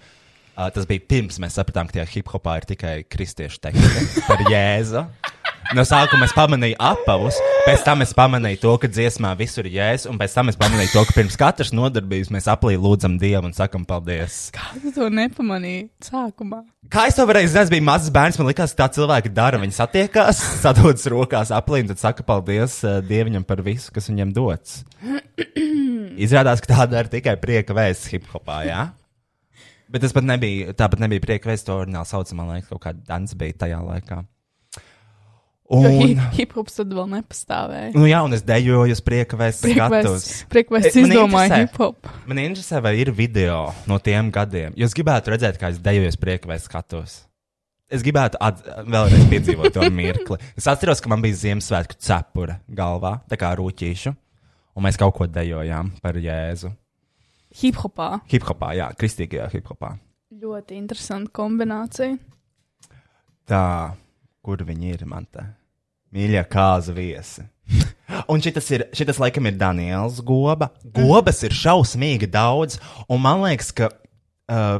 Uh, 0.58 0.72
tas 0.74 0.88
bija 0.90 1.04
pirms 1.06 1.36
mēs 1.38 1.54
sapratām, 1.60 1.86
ka 1.86 2.00
tajā 2.00 2.08
hip 2.16 2.32
hopā 2.34 2.56
ir 2.58 2.66
tikai 2.66 2.94
kristiešu 3.06 3.60
teksti 3.62 4.24
par 4.30 4.42
jēzu. 4.50 5.04
No 5.76 5.84
sākuma 5.84 6.24
es 6.24 6.32
pamanīju 6.34 6.78
apavus, 6.82 7.36
pēc 7.66 7.82
tam 7.84 8.02
es 8.02 8.14
pamanīju 8.16 8.62
to, 8.62 8.72
ka 8.82 8.88
dziesmā 8.90 9.34
visur 9.38 9.68
ir 9.68 9.76
jēzus, 9.76 10.08
un 10.10 10.18
pēc 10.18 10.34
tam 10.34 10.50
es 10.50 10.58
pamanīju 10.58 10.94
to, 10.96 11.04
ka 11.06 11.16
pirms 11.18 11.38
katras 11.38 11.74
nodarbības 11.76 12.32
mēs 12.34 12.48
aplī 12.50 12.74
lūdzam 12.80 13.20
Dievu 13.22 13.52
un 13.52 13.54
sakam 13.54 13.84
paldies. 13.86 14.48
Kā 14.56 14.72
tu 14.80 14.96
to 14.96 15.12
nepamanīji 15.14 15.90
sākumā? 16.08 16.64
Kā 16.90 17.06
es 17.12 17.20
to 17.20 17.28
varēju 17.28 17.52
zināt, 17.52 17.68
es 17.68 17.74
biju 17.76 17.84
mazs 17.84 18.10
bērns. 18.16 18.40
Man 18.40 18.48
liekas, 18.48 18.74
ka 18.74 18.86
tā 18.86 18.96
cilvēki 18.98 19.34
dara. 19.36 19.60
Viņi 19.62 19.76
satiekās, 19.76 20.40
sadodas 20.64 21.06
rokās 21.12 21.52
aplī 21.54 21.84
un 21.84 21.92
tad 21.92 22.02
saka 22.02 22.26
paldies 22.26 22.80
uh, 22.88 23.02
Dievam 23.06 23.44
par 23.46 23.62
visu, 23.66 23.92
kas 23.94 24.08
viņam 24.10 24.32
dots. 24.34 24.80
Izrādās, 26.26 26.64
ka 26.64 26.72
tā 26.72 26.88
dara 26.96 27.12
tikai 27.12 27.36
prieka 27.44 27.76
vēsts 27.78 28.10
hip 28.16 28.32
hopā. 28.32 28.64
Jā? 28.66 28.88
Bet 29.92 30.02
tas 30.04 30.12
pat 30.16 30.26
nebija, 30.28 30.74
tāpat 30.76 31.00
nebija 31.00 31.24
prieka 31.24 31.48
vēsts, 31.52 31.66
to 31.70 31.76
orināli 31.80 32.10
sauc, 32.10 32.32
man 32.36 32.50
liekas, 32.56 32.68
kaut 32.74 32.82
kāda 32.84 33.06
dans 33.08 33.34
bija 33.40 33.54
tajā 33.66 33.78
laikā. 33.86 34.24
Un, 35.68 35.84
hi- 36.00 36.16
hip-hops 36.38 36.78
tad 36.80 36.94
vēl 36.96 37.10
nepastāvēja. 37.12 37.90
nu 37.98 38.06
jā, 38.08 38.22
un 38.24 38.32
es 38.38 38.44
dejoju 38.48 38.94
uz 38.96 39.02
prieka 39.04 39.36
vēsts 39.36 39.66
skatus. 39.68 40.28
Priekvēs 40.48 40.86
E, 40.88 40.92
man 41.02 41.12
izdomāja 41.12 41.58
hip-hop. 41.66 42.08
Man 42.30 42.40
interesē, 42.40 42.80
vai 42.84 42.94
ir 43.02 43.12
video 43.12 43.74
no 43.90 43.98
tiem 44.00 44.30
gadiem. 44.32 44.72
Jo 44.80 44.88
es 44.88 44.96
gribētu 44.96 45.34
redzēt, 45.36 45.60
kā 45.60 45.74
es 45.74 45.82
dejoju 45.84 46.08
uz 46.14 46.20
prieka 46.20 46.48
vēsts 46.48 46.72
skatus. 46.72 47.18
Es 47.92 48.04
gribētu 48.04 48.40
vēlreiz 48.40 49.28
piedzīvot 49.32 49.76
to 49.76 49.90
mirkli. 49.92 50.40
Es 50.60 50.68
atceros, 50.72 51.04
ka 51.04 51.12
man 51.12 51.22
bija 51.24 51.36
Ziemassvētku 51.44 52.00
cepura 52.00 52.58
galvā, 52.68 53.18
tā 53.28 53.36
kā 53.40 53.52
rūtīšu, 53.60 54.16
un 54.76 54.84
mēs 54.88 55.00
kaut 55.00 55.16
ko 55.20 55.28
dejojām 55.28 55.92
par 56.04 56.16
Jēzu. 56.20 56.72
Hip-hopā. 57.58 58.10
Hip-hopā, 58.30 58.74
jā, 58.78 58.88
kristīgajā 59.00 59.48
hip-hopā. 59.56 59.96
Ļoti 60.38 60.76
interesanta 60.78 61.32
kombinācija. 61.34 62.18
Tā, 63.50 63.64
kur 64.46 64.62
viņi 64.68 64.92
ir, 64.94 65.06
man 65.10 65.26
te? 65.32 65.46
Mīļie 66.14 66.44
kāza 66.52 66.94
viesi. 66.94 67.46
Un 68.32 68.44
šis 68.44 68.70
ir, 68.76 68.86
šitas 68.96 69.18
laikam 69.24 69.50
ir 69.50 69.58
Daniels 69.60 70.20
Goba. 70.26 70.70
Gobas 70.96 71.42
ir 71.48 71.56
šausmīgi 71.56 72.30
daudz, 72.32 72.78
un 73.10 73.24
man 73.24 73.44
liekas, 73.48 73.74
ka. 73.76 73.92
Uh, 74.48 74.80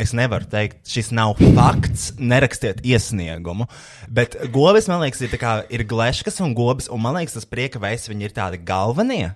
Es 0.00 0.14
nevaru 0.16 0.46
teikt, 0.48 0.86
šis 0.88 1.10
nav 1.12 1.34
fakts. 1.36 2.14
Nerakstiet 2.16 2.78
iesniegumu. 2.80 3.66
Bet 4.08 4.38
gobas, 4.54 4.86
man 4.88 5.02
liekas, 5.02 5.20
ir, 5.20 5.28
tā 5.34 5.36
kā, 5.36 5.50
ir 5.68 5.84
gleškas 5.84 6.40
un 6.40 6.54
gobas, 6.56 6.88
un 6.88 7.02
man 7.04 7.18
liekas, 7.18 7.36
tas 7.36 7.44
prieka 7.44 7.82
veids, 7.82 8.08
viņi 8.08 8.24
ir 8.24 8.32
tādi 8.38 8.62
galvenie. 8.64 9.34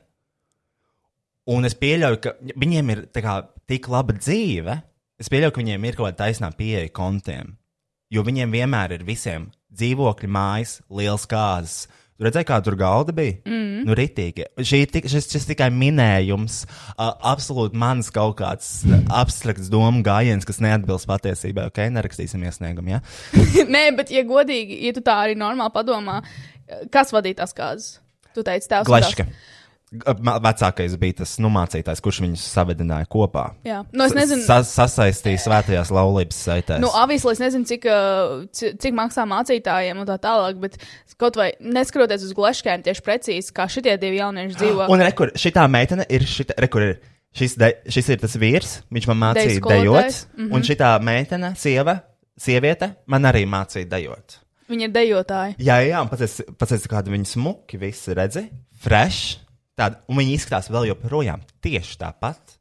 Un 1.51 1.69
es 1.69 1.75
pieļauju, 1.77 2.21
ka 2.25 2.33
viņiem 2.57 2.93
ir 2.95 3.03
kā, 3.21 3.41
tik 3.69 3.89
laba 3.93 4.17
dzīve. 4.17 4.79
Es 5.21 5.29
pieļauju, 5.33 5.53
ka 5.55 5.61
viņiem 5.61 5.85
ir 5.85 5.99
kaut 5.99 6.09
kāda 6.09 6.21
taisnā 6.25 6.49
pieeja 6.57 6.89
kontiem. 6.95 7.53
Jo 8.13 8.25
viņiem 8.25 8.53
vienmēr 8.55 8.97
ir 8.97 9.05
visiem 9.05 9.51
dzīvokļi, 9.75 10.31
mājas, 10.31 10.79
liels 10.89 11.27
kāzas. 11.29 11.85
Tur 12.15 12.29
redzēji, 12.29 12.47
kā 12.47 12.61
tur 12.63 12.77
galda 12.79 13.11
bija? 13.17 13.41
Mm. 13.43 13.81
Nu, 13.89 13.95
ritīgi. 13.99 14.45
Tik, 14.95 15.09
šis, 15.11 15.27
šis 15.33 15.49
tikai 15.49 15.67
minējums, 15.75 16.61
uh, 16.95 17.09
absolūti 17.33 17.77
mans 17.83 18.09
kaut 18.15 18.37
kāds 18.39 18.69
abstrakts 19.11 19.67
domu 19.73 20.05
gājiens, 20.07 20.47
kas 20.47 20.63
neatbilst 20.63 21.09
patiesībai. 21.11 21.67
Ok, 21.73 21.83
nerakstīsim 21.97 22.47
iesniegumu. 22.47 22.95
Ja? 22.95 23.03
Nē, 23.75 23.89
bet, 23.99 24.15
ja 24.15 24.23
godīgi, 24.29 24.79
ja 24.87 24.95
tu 24.95 25.03
tā 25.05 25.19
arī 25.27 25.35
normāli 25.41 25.75
padomā, 25.75 26.21
kas 26.95 27.11
vadīja 27.13 27.43
tās 27.43 27.57
kāzas? 27.59 27.91
Tu 28.35 28.47
teici, 28.47 28.71
tās. 28.71 28.89
Ma- 28.89 29.03
Vecākais 29.95 30.97
bija 30.99 31.21
tas 31.21 31.37
nu, 31.43 31.51
mācītājs, 31.55 32.03
kurš 32.03 32.21
viņus 32.25 32.45
savedināja 32.57 33.07
kopā. 33.11 33.45
Jā, 33.67 33.83
nu 33.95 34.07
es 34.07 34.15
nezinu. 34.17 34.43
Sa 34.47 34.59
sasaistīja 34.67 35.43
svētajās 35.45 35.93
laulības 35.95 36.41
saitēs. 36.49 36.83
Nu, 36.83 36.91
avislī 36.99 37.37
es 37.37 37.43
nezinu, 37.43 37.69
cik, 37.71 37.89
ci- 38.55 38.73
cik 38.83 38.97
maksā 38.99 39.27
mācītājiem 39.31 40.03
un 40.03 40.09
tā 40.09 40.19
tālāk, 40.23 40.59
bet 40.63 40.79
kaut 41.21 41.39
vai 41.39 41.53
neskatoties 41.61 42.27
uz 42.27 42.35
gleškēm 42.37 42.85
tieši 42.87 43.05
precīzi, 43.07 43.55
kā 43.55 43.69
šitie 43.71 43.97
divi 44.03 44.19
jaunieši 44.19 44.59
dzīvo. 44.61 44.89
Un 44.91 45.05
rekur, 45.07 45.35
šitā 45.39 45.69
meitene 45.71 46.07
ir, 46.11 46.27
šita, 46.27 46.59
rekur, 46.65 46.89
ir 46.89 46.99
šis, 47.35 47.57
de, 47.61 47.71
šis 47.91 48.11
ir 48.15 48.23
tas 48.23 48.39
vīrs, 48.41 48.79
viņš 48.95 49.11
man 49.11 49.21
mācīja 49.29 49.61
dejot, 49.63 50.25
mm 50.35 50.41
mhm. 50.41 50.49
-hmm. 50.49 50.55
un 50.55 50.67
šitā 50.71 50.95
meitene, 51.03 51.55
sieva, 51.59 52.01
sieviete, 52.39 52.95
man 53.07 53.31
arī 53.31 53.45
mācīja 53.47 53.91
dejot. 53.91 54.41
Viņi 54.71 54.87
ir 54.87 54.93
dejotāji. 54.95 55.57
Jā, 55.61 55.79
jā, 55.85 56.01
un 56.01 56.09
pats 56.09 56.73
es 56.73 56.87
kādu 56.89 57.13
viņu 57.13 57.29
smuki, 57.29 57.77
visi 57.77 58.15
redzi, 58.17 58.47
fresh, 58.81 59.44
tāda, 59.79 60.01
un 60.11 60.21
viņi 60.21 60.37
izskatās 60.39 60.71
vēl 60.73 60.91
joprojām 60.93 61.43
tieši 61.65 61.99
tāpat, 62.03 62.59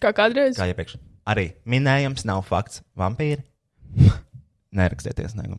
Kā 0.00 0.12
kādreiz. 0.16 0.56
kā 0.56 0.70
iepriekš. 0.70 0.96
Arī 1.28 1.50
minējums 1.68 2.24
nav 2.26 2.40
fakts, 2.48 2.80
vampīri. 2.98 3.42
Nerakstieties, 4.78 5.34
negum. 5.36 5.58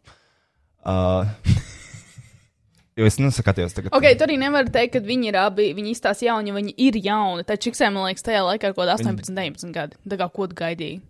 Uh, 0.81 1.27
jo 2.97 3.05
es 3.07 3.19
nesakāties 3.21 3.75
tagad. 3.77 3.93
Ok, 3.95 4.07
tu 4.17 4.25
arī 4.25 4.37
nevari 4.41 4.71
teikt, 4.73 4.95
ka 4.97 5.03
viņi 5.05 5.29
ir 5.31 5.37
abi, 5.41 5.69
viņi 5.77 5.93
izstāsta 5.95 6.27
jauni, 6.27 6.53
viņi 6.55 6.73
ir 6.87 6.97
jauni. 7.05 7.45
Tad 7.47 7.61
čiksēm, 7.63 7.95
man 7.95 8.09
liekas, 8.09 8.25
tajā 8.25 8.41
laikā 8.47 8.71
ir 8.71 8.75
kaut 8.75 8.83
kāda 8.85 8.97
18, 8.99 9.31
19 9.37 9.75
gadi. 9.75 9.99
Tā 10.09 10.19
kā 10.19 10.27
ko 10.33 10.49
tu 10.51 10.57
gaidīji? 10.59 11.01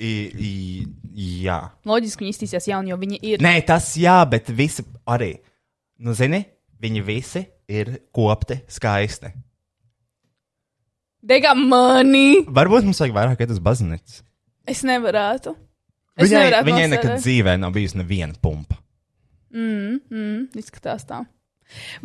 I, 0.00 0.12
i, 0.40 0.52
jā. 1.44 1.58
Loģiski 1.88 2.24
viņi 2.24 2.32
izstīsies 2.36 2.70
jauni, 2.70 2.92
jo 2.92 2.96
viņi 3.00 3.18
ir. 3.32 3.42
Nē, 3.44 3.58
tas 3.68 3.90
jā, 4.00 4.16
bet 4.32 4.48
visi 4.56 4.84
arī. 5.12 5.34
Nu, 6.00 6.14
zini, 6.16 6.44
viņi 6.82 7.02
visi 7.06 7.44
ir 7.70 7.96
kopti 8.16 8.60
skaisti. 8.70 9.32
Degā 11.20 11.52
money! 11.58 12.40
Varbūt 12.48 12.86
mums 12.88 13.00
vajag 13.02 13.16
vairāk 13.16 13.42
iet 13.44 13.50
uz 13.52 13.60
baznīcu. 13.60 14.22
Es 14.70 14.80
nevarētu. 14.88 15.52
Es 16.16 16.28
Viņai, 16.28 16.40
nevarētu 16.46 16.68
viņai 16.68 16.86
nosēdēt. 16.86 16.94
nekad 16.96 17.20
dzīvē 17.24 17.56
nav 17.60 17.74
bijusi 17.76 17.98
neviena 18.00 18.36
pumpa. 18.40 18.78
Mm, 19.52 19.98
mm, 20.08 20.40
izskatās 20.60 21.04
tā. 21.08 21.20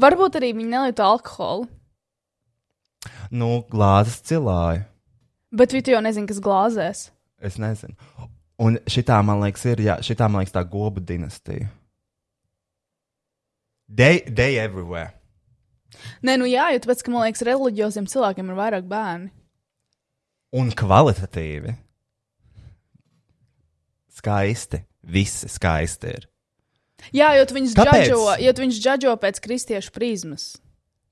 Varbūt 0.01 0.37
arī 0.39 0.51
viņi 0.57 0.71
nelieto 0.71 1.05
alkoholu. 1.05 1.67
Nu, 3.31 3.63
glāzes 3.71 4.19
cilāja. 4.25 4.83
Bet 5.55 5.73
viņi 5.73 5.95
jau 5.95 6.01
nezina, 6.03 6.27
kas 6.29 6.41
glāzēs. 6.43 7.03
Es 7.39 7.57
nezinu. 7.61 7.95
Un 8.59 8.77
šitā, 8.89 9.17
man 9.25 9.41
liekas, 9.43 9.65
ir, 9.71 9.81
jā, 9.83 9.97
šitā, 10.03 10.27
man 10.31 10.43
liekas, 10.43 10.55
tā 10.55 10.63
gobu 10.67 11.03
dinastija. 11.03 11.67
They, 13.89 14.23
they 14.25 14.57
everywhere. 14.57 15.13
Nē, 16.25 16.35
nu 16.41 16.47
jā, 16.49 16.71
jo 16.73 16.81
tāpēc, 16.83 17.03
ka 17.05 17.13
man 17.13 17.27
liekas, 17.27 17.43
reliģioziem 17.45 18.07
cilvēkiem 18.11 18.49
ir 18.51 18.57
vairāk 18.57 18.87
bērni. 18.89 19.31
Un 20.55 20.71
kvalitatīvi. 20.75 21.75
Skaisti. 24.15 24.81
Visi 25.05 25.49
skaisti 25.51 26.13
ir. 26.15 26.27
Jā, 27.13 27.35
jo 27.37 27.45
tu 27.45 27.57
viņus 27.57 27.73
džadžo, 27.77 28.19
jo 28.41 28.53
tu 28.55 28.63
viņus 28.63 28.77
džadžo 28.81 29.15
pēc 29.21 29.41
kristiešu 29.43 29.91
prizmas. 29.93 30.55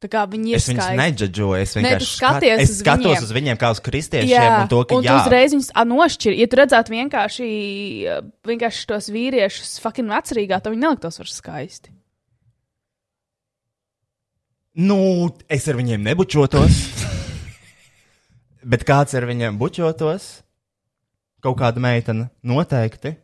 Tā 0.04 0.10
kā 0.12 0.24
viņi 0.28 0.52
ir 0.52 0.60
Es 0.60 0.66
viņus 0.68 0.90
neģeģoju, 1.00 1.60
es 1.64 1.74
vienkārši 1.78 2.08
skaties 2.18 2.64
es 2.64 2.72
uz 2.74 2.80
skatos 2.82 3.06
viņiem. 3.06 3.24
uz 3.24 3.34
viņiem 3.38 3.60
kā 3.62 3.70
uz 3.72 3.80
kristiešiem. 3.84 4.34
Jā, 4.34 4.48
un 4.64 4.72
to, 4.72 4.82
ka 4.90 4.98
un 4.98 5.06
jā, 5.06 5.16
uzreiz 5.22 5.54
viņus 5.56 5.70
a, 5.72 5.86
nošķiri. 5.88 6.40
Ja 6.42 6.48
tu 6.52 6.60
redzētu 6.60 6.96
vienkārši, 6.96 7.48
vienkārši 8.50 8.88
tos 8.90 9.08
vīriešus, 9.14 9.78
fucking 9.84 10.12
vecerīgā, 10.12 10.60
tad 10.60 10.74
viņi 10.74 10.84
neliktos 10.84 11.22
vairs 11.22 11.38
skaisti. 11.40 11.94
Nu, 14.76 15.30
es 15.52 15.68
ar 15.70 15.78
viņiem 15.80 16.02
nebučotos. 16.06 16.80
Bet 18.64 18.86
kāds 18.88 19.14
ar 19.18 19.26
viņiem 19.28 19.58
bučotos? 19.60 20.40
Kaut 21.44 21.58
kāda 21.60 21.82
meitene 21.84 22.30
noteikti. 22.48 23.18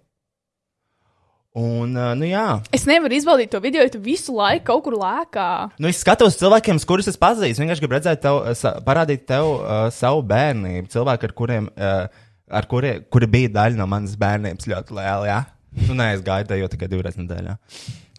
Un, 1.59 1.95
uh, 1.97 2.11
nu 2.15 2.27
jā, 2.29 2.59
Es 2.75 2.83
nevaru 2.87 3.15
izbaudīt 3.17 3.49
to 3.51 3.59
video, 3.63 3.81
ja 3.81 3.89
tu 3.91 3.97
visu 4.03 4.35
laiku 4.37 4.67
kaut 4.67 4.83
kur 4.85 4.95
lēkā. 5.01 5.45
nu, 5.81 5.89
es 5.89 5.97
skatos 6.03 6.37
cilvēkiem, 6.37 6.77
kurus 6.87 7.07
es 7.09 7.17
pazīstu. 7.19 7.63
Vienkārši 7.63 7.81
gribu 7.83 7.95
redzēt, 7.97 8.21
tev, 8.21 8.37
sa- 8.55 8.75
parādīt 8.85 9.25
tev 9.27 9.47
uh, 9.57 9.87
savu 9.91 10.21
bērnību. 10.29 10.91
Cilvēki, 10.93 11.25
ar 11.25 11.33
kuriem, 11.39 11.69
uh, 11.73 12.05
ar 12.53 12.67
kuri, 12.69 12.93
kuri 13.09 13.27
bija 13.27 13.49
daļa 13.57 13.79
no 13.81 13.87
manas 13.89 14.13
bērnības, 14.19 14.69
ļoti 14.69 14.95
liela. 14.99 15.25
Jā? 15.31 15.39
Nu, 15.87 15.97
nē, 15.97 16.11
es 16.19 16.21
gāju 16.25 16.47
tajā 16.51 16.69
tikai 16.75 16.87
divreiz 16.91 17.17
nedēļā. 17.17 17.57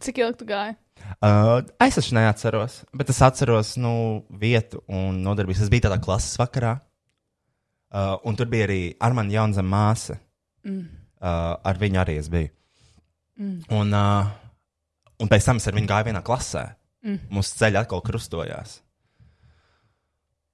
Cik 0.02 0.18
ilgi 0.24 0.40
tu 0.42 0.48
gāji? 0.50 0.74
Uh, 1.20 1.60
es 1.84 1.98
taču 1.98 2.14
neatceros, 2.16 2.80
bet 2.96 3.10
es 3.12 3.20
atceros 3.24 3.74
nu, 3.80 3.92
vietu 4.40 4.80
un 4.88 5.20
nodarbības. 5.24 5.64
Es 5.66 5.72
biju 5.72 5.88
tādā 5.88 6.00
klases 6.02 6.38
vakarā, 6.40 6.78
uh, 7.92 8.16
un 8.24 8.38
tur 8.38 8.48
bija 8.52 8.68
arī 8.68 8.80
Armāna 9.02 9.34
Jaunzema 9.36 9.70
māsa. 9.74 10.16
Mm. 10.64 10.86
Uh, 11.20 11.56
ar 11.68 11.76
viņu 11.80 12.00
arī 12.00 12.16
es 12.16 12.30
biju. 12.32 12.48
Mm. 13.40 13.56
Un, 13.76 13.92
uh, 13.96 14.30
un 15.20 15.28
pēc 15.28 15.48
tam 15.48 15.60
es 15.60 15.68
ar 15.68 15.76
viņu 15.76 15.90
gāju 15.90 16.08
vienā 16.08 16.22
klasē. 16.24 16.70
Mm. 17.04 17.18
Mūsu 17.32 17.58
ceļi 17.60 17.80
atkal 17.80 18.00
krustojās. 18.04 18.78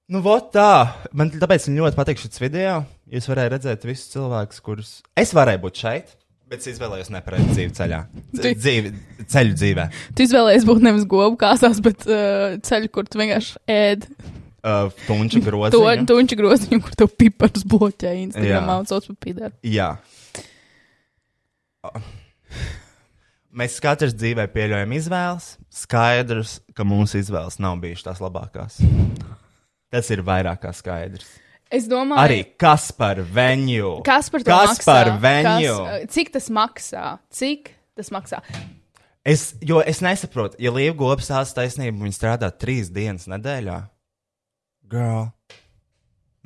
Nu, 0.07 0.21
tā. 0.51 0.71
Man 1.11 1.33
tāpēc 1.35 1.65
man 1.67 1.81
ļoti 1.81 1.99
patīk 1.99 2.21
šis 2.21 2.39
video. 2.39 2.77
Jūs 3.11 3.27
varējāt 3.27 3.53
redzēt 3.55 3.87
visus 3.87 4.11
cilvēkus, 4.13 4.61
kurus 4.63 4.91
es 5.19 5.33
varēju 5.35 5.63
būt 5.65 5.81
šeit. 5.83 6.13
Bet 6.47 6.61
es 6.63 6.69
izvēlējos 6.77 7.09
nepareizi 7.11 7.49
dzīvi 7.51 7.73
ceļā. 7.75 7.97
Tu- 8.37 8.53
Dzīvi, 8.55 8.91
ceļu 9.33 9.55
dzīvē. 9.59 9.85
Tu 10.15 10.23
izvēlējies 10.23 10.65
būt 10.69 10.85
nevis 10.85 11.03
gobu 11.11 11.35
kāsās, 11.41 11.81
bet 11.83 12.05
uh, 12.07 12.55
ceļu, 12.63 12.91
kur 12.95 13.07
tu 13.11 13.19
vienkārši 13.23 13.57
ēd 13.67 14.07
Uh, 14.67 14.89
tunča 15.07 15.37
to 15.43 15.45
groziņu. 15.45 16.05
tuņķu 16.09 16.35
groziņu, 16.39 16.79
kur 16.83 16.95
tu 16.99 17.05
piparus 17.07 17.63
bloķē 17.69 18.09
Instagramā 18.25 18.73
Jā. 18.73 18.79
un 18.81 18.87
sauc 18.89 19.05
par 19.11 19.17
pīdāru. 19.23 19.53
Jā. 19.63 19.89
Mēs 23.57 23.77
katrs 23.81 24.15
dzīvē 24.17 24.47
pieļaujam 24.53 24.91
izvēles. 24.97 25.45
Skaidrs, 25.73 26.57
ka 26.75 26.83
mūsu 26.87 27.21
izvēles 27.21 27.59
nav 27.63 27.77
bijušas 27.83 28.07
tās 28.09 28.21
labākās. 28.25 28.79
Tas 29.93 30.09
ir 30.11 30.23
vairāk 30.27 30.59
kā 30.65 30.73
skaidrs. 30.75 31.29
Es 31.73 31.87
domāju, 31.91 32.19
Arī 32.23 32.39
kas 32.59 32.91
par 32.95 33.19
venue? 33.19 33.97
kas 34.07 34.29
par 34.31 34.43
to 34.45 34.51
kas 34.51 34.69
maksā? 34.71 34.85
par 34.87 35.09
venue? 35.19 35.73
Kas, 35.75 36.11
cik 36.15 36.31
tas 36.37 36.49
maksā? 36.53 37.05
Cik 37.33 37.73
tas 37.97 38.11
maksā? 38.15 38.39
Es, 39.27 39.49
jo 39.59 39.81
es 39.83 39.99
nesaprotu, 39.99 40.55
ja 40.63 40.71
Līva 40.71 40.95
Gopas 40.95 41.27
stāsta 41.27 41.61
taisnību, 41.61 41.99
viņa 42.05 42.15
strādā 42.15 42.47
trīs 42.55 42.87
dienas 42.95 43.27
nedēļā. 43.27 43.81
Girl. 44.87 45.25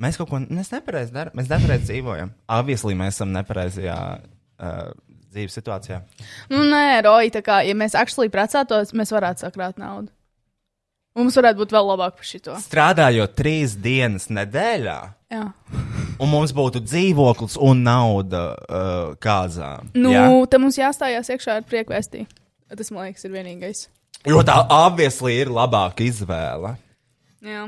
Mēs 0.02 0.18
kaut 0.18 0.32
ko 0.32 0.40
nepareizi 0.42 1.14
darām, 1.14 1.36
mēs 1.38 1.46
nepareizi 1.52 1.86
dzīvojam. 1.92 2.32
Obviously, 2.50 2.96
mēs 2.98 3.14
esam 3.14 3.30
nepareizajā 3.36 3.98
uh, 4.18 4.90
dzīves 5.30 5.54
situācijā. 5.60 6.00
Nu, 6.50 6.64
nē, 6.66 7.02
Roja, 7.06 7.30
tā 7.36 7.44
kā, 7.46 7.60
ja 7.62 7.76
mēs 7.78 7.94
actually 7.94 8.32
precētos, 8.32 8.90
mēs 8.98 9.14
varētu 9.14 9.46
sakrāt 9.46 9.78
naudu. 9.78 10.10
Mums 11.18 11.36
varētu 11.36 11.60
būt 11.60 11.72
vēl 11.74 11.88
labāk 11.90 12.14
par 12.16 12.24
šito. 12.24 12.54
Strādājot 12.62 13.34
trīs 13.36 13.74
dienas 13.76 14.30
nedēļā, 14.32 14.98
Jā. 15.34 15.42
un 16.16 16.30
mums 16.30 16.54
būtu 16.56 16.80
dzīvoklis 16.86 17.58
un 17.60 17.82
nauda 17.84 18.44
uh, 18.52 19.02
kāzām. 19.20 19.90
Nu, 19.92 20.14
jā? 20.14 20.24
te 20.48 20.60
mums 20.62 20.80
jāstājās 20.80 21.28
iekšā 21.34 21.58
ar 21.60 21.66
prieku 21.68 21.92
vēstī. 21.92 22.24
Tas, 22.72 22.88
man 22.88 23.10
liekas, 23.10 23.26
ir 23.28 23.34
vienīgais. 23.34 23.84
Jo 24.24 24.40
tā 24.46 24.54
obviously 24.72 25.34
ir 25.42 25.52
labāka 25.52 26.06
izvēle. 26.06 26.76
Jā. 27.44 27.66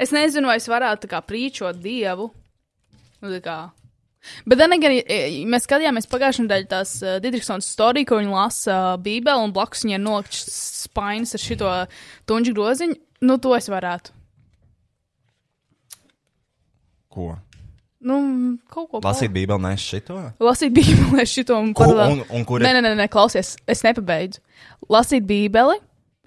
Es 0.00 0.10
nezinu, 0.16 0.48
vai 0.50 0.56
es 0.58 0.66
varētu 0.70 1.06
tā 1.06 1.12
kā 1.14 1.20
prīčot 1.22 1.78
dievu. 1.78 2.30
Nu, 3.20 3.30
tā 3.30 3.38
kā. 3.44 3.58
Bet 4.46 4.58
then 4.60 4.72
again, 4.76 4.92
i- 4.92 5.04
i- 5.40 5.44
mēs 5.48 5.64
skatījāmies 5.64 6.06
pagājušajā 6.12 6.44
nedēļā 6.46 6.68
tās 6.68 6.90
uh, 7.02 7.18
Didriksons 7.24 7.68
storiju, 7.72 8.06
ko 8.10 8.18
viņa 8.20 8.34
lasa 8.34 8.74
uh, 8.94 8.96
Bībeli, 9.00 9.44
un 9.46 9.52
blakus 9.56 9.86
viņai 9.86 10.00
nokļūst 10.04 10.50
spainis 10.84 11.32
ar 11.38 11.40
šito 11.40 11.70
tunču 12.28 12.52
groziņu. 12.56 12.98
Nu, 13.24 13.38
to 13.40 13.54
es 13.56 13.68
varētu. 13.72 14.12
Ko? 17.10 17.32
Nu, 18.00 18.16
kaut 18.72 18.88
ko 18.92 19.00
Lasīt 19.04 19.32
Bībeli 19.34 19.60
nes 19.60 19.80
šito? 19.82 20.16
Lasīt 20.40 20.72
Bībeli, 20.76 21.24
šito 21.34 21.56
un 21.60 21.72
Ko- 21.76 21.88
un- 21.96 22.22
un 22.30 22.44
kur 22.48 22.60
nē, 22.64 22.70
nē, 22.80 22.94
nē, 22.96 23.08
klausies, 23.12 23.56
es 23.68 23.82
nepabeidzu. 23.84 24.40
Lasīt 24.88 25.26
Bībeli, 25.28 25.76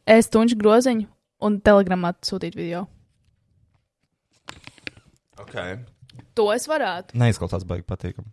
ēst 0.06 0.34
tunču 0.36 0.58
groziņu 0.60 1.08
un 1.46 1.58
telegramā 1.66 2.14
sūtīt 2.26 2.56
video. 2.58 2.86
Okay. 5.44 5.78
To 6.38 6.48
es 6.54 6.66
varētu. 6.70 7.18
Neizklausās 7.20 7.66
baigi 7.68 7.86
patīkami. 7.88 8.32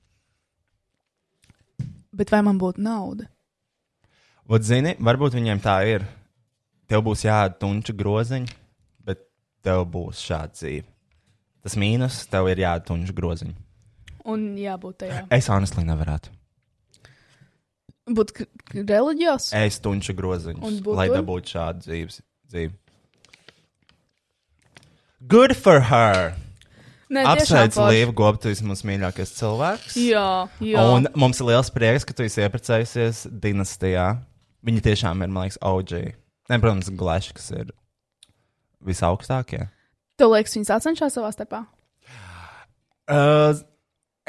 Bet 2.17 2.33
vai 2.33 2.41
man 2.45 2.59
būtu 2.61 2.83
nauda? 2.83 3.29
Vat 4.51 4.65
zini, 4.67 4.97
varbūt 4.99 5.37
viņiem 5.39 5.61
tā 5.63 5.77
ir. 5.87 6.07
Tev 6.91 7.05
būs 7.07 7.23
jāēd 7.23 7.61
tunča 7.63 7.95
groziņi, 7.95 8.51
bet 9.07 9.23
tev 9.63 9.85
būs 9.93 10.25
šāda 10.27 10.57
dzīve. 10.57 10.89
Tas 11.63 11.77
mīnus, 11.79 12.25
tev 12.33 12.49
ir 12.51 12.65
jāēd 12.65 12.89
tunča 12.89 13.15
groziņi. 13.15 13.55
Un 14.33 14.51
jābūt 14.59 15.05
tajā. 15.05 15.23
Es 15.37 15.49
honestly 15.53 15.85
nevarētu. 15.87 16.33
Būt 18.11 18.35
reliģijos? 18.75 19.53
Es 19.55 19.79
tunča 19.85 20.17
Un 20.17 20.19
groziņus, 20.19 20.83
lai 20.99 21.09
dabūtu 21.13 21.55
šādu 21.55 21.87
dzīves 21.87 22.21
dzīvi. 22.51 22.75
Good 25.31 25.55
for 25.55 25.85
her! 25.93 26.35
Forši. 27.11 27.81
Līvu 27.91 28.15
Gobu, 28.15 28.39
tu 28.39 28.51
esi 28.53 28.63
mūsu 28.67 28.87
mīļākais 28.87 29.33
cilvēks. 29.35 29.97
Jā, 29.99 30.47
jā. 30.63 30.83
Un 30.95 31.09
mums 31.19 31.41
ir 31.43 31.49
liels 31.49 31.71
prieks, 31.75 32.07
ka 32.07 32.15
tu 32.15 32.23
esi 32.23 32.45
iepriecējusies 32.45 33.25
dinastijā. 33.43 34.13
Viņi 34.67 34.85
tiešām 34.85 35.25
ir, 35.25 35.33
man 35.33 35.49
liekas, 35.49 35.59
OG. 35.65 35.95
Ne, 36.51 36.59
protams, 36.63 36.91
gleši, 36.95 37.35
kas 37.35 37.51
ir 37.57 37.73
visaugstākie. 38.87 39.65
Tev 40.21 40.35
liekas, 40.35 40.55
viņas 40.55 40.73
atcenšas 40.77 41.17
savā 41.17 41.33
starpā? 41.35 41.65
Uh, 43.11 43.59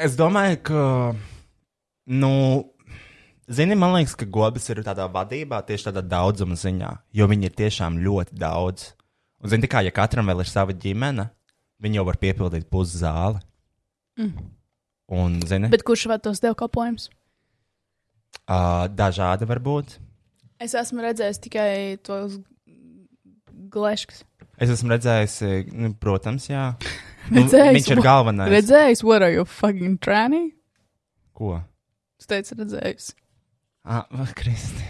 es 0.00 0.16
domāju, 0.18 0.58
ka, 0.66 0.84
nu, 2.10 2.32
zini, 3.46 3.76
man 3.78 3.94
liekas, 3.98 4.16
ka 4.18 4.26
gobas 4.26 4.66
ir 4.72 4.82
tādā 4.86 5.06
vadībā 5.12 5.60
tieši 5.68 5.90
tādā 5.90 6.02
daudzuma 6.02 6.58
ziņā, 6.58 6.90
jo 7.14 7.28
viņi 7.30 7.46
ir 7.46 7.54
tiešām 7.62 8.00
ļoti 8.02 8.40
daudz. 8.42 8.90
Un, 9.42 9.52
zini, 9.54 9.70
kā 9.70 9.84
ja 9.86 9.94
katram 9.94 10.30
vēl 10.32 10.42
ir 10.42 10.50
sava 10.50 10.74
ģimene, 10.74 11.28
viņi 11.82 11.98
jau 12.00 12.04
var 12.08 12.18
piepildīt 12.22 12.68
pusi 12.72 13.00
zāli. 13.02 13.42
Mm. 14.20 14.50
Un, 15.12 15.40
zini, 15.48 15.68
Bet 15.72 15.84
kurš 15.84 16.06
vēl 16.12 16.20
tos 16.24 16.40
deva 16.42 16.56
kalpojumus? 16.58 17.08
uh, 18.48 18.86
dažādi 18.88 19.46
var 19.48 19.60
būt. 19.62 19.96
Es 20.62 20.74
esmu 20.78 21.02
redzējis 21.04 21.40
tikai 21.42 21.70
tos 22.06 22.38
gleškus. 23.72 24.22
Es 24.62 24.70
esmu 24.70 24.92
redzējis, 24.92 25.36
eh, 25.48 25.70
nu, 25.74 25.92
protams, 25.98 26.48
jā. 26.52 26.72
Nu, 27.30 27.38
Redzējis, 27.38 27.76
viņš 27.76 27.88
ir 27.94 28.00
galvenais. 28.02 28.50
Redzējis, 28.50 29.00
what 29.06 29.22
are 29.22 29.30
you 29.30 29.44
fucking 29.46 29.94
tranny? 30.02 30.48
Ko? 31.38 31.60
Tu 32.18 32.26
teici, 32.32 32.56
redzējis. 32.58 33.12
Ah, 33.86 34.02
Kristi. 34.34 34.82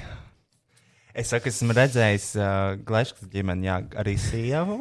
Es 1.13 1.29
saku, 1.29 1.51
esmu 1.53 1.77
redzējis 1.77 2.31
uh, 2.41 2.79
Gleškas 2.89 3.29
ģimeni, 3.29 3.69
jā, 3.69 3.77
arī 4.01 4.15
sievu, 4.17 4.79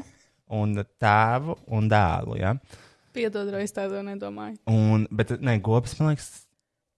un 0.55 0.75
tēvu 1.01 1.57
un 1.71 1.89
dēlu. 1.91 2.37
Jā. 2.39 2.55
Piedod, 3.15 3.49
reiz 3.51 3.73
tādu 3.75 3.99
nedomāju. 4.07 4.59
Un, 4.71 5.07
bet, 5.11 5.33
nē, 5.43 5.57
gopas, 5.63 5.97
man 5.99 6.13
liekas, 6.13 6.29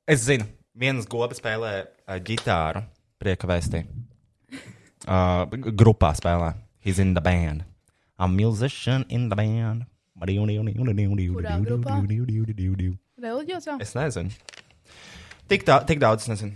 es 0.09 0.25
zinu, 0.27 0.45
vienas 0.77 1.07
gopas 1.09 1.41
spēlē 1.41 1.73
uh, 1.81 2.17
ģitāru, 2.21 2.83
prieka 3.21 3.49
vēstī. 3.49 3.85
Uh, 5.07 5.45
grupā 5.81 6.13
spēlē. 6.17 6.53
He's 6.83 6.99
in 6.99 7.13
the 7.15 7.23
band. 7.23 7.63
A 8.19 8.27
musician 8.27 9.05
in 9.09 9.29
the 9.29 9.35
band. 9.39 9.87
Jau? 13.63 13.77
Es 13.81 13.95
nezinu. 13.97 14.29
Tik, 15.49 15.65
tā, 15.67 15.79
tik 15.87 15.99
daudz 16.03 16.25
es 16.25 16.31
nezinu. 16.31 16.53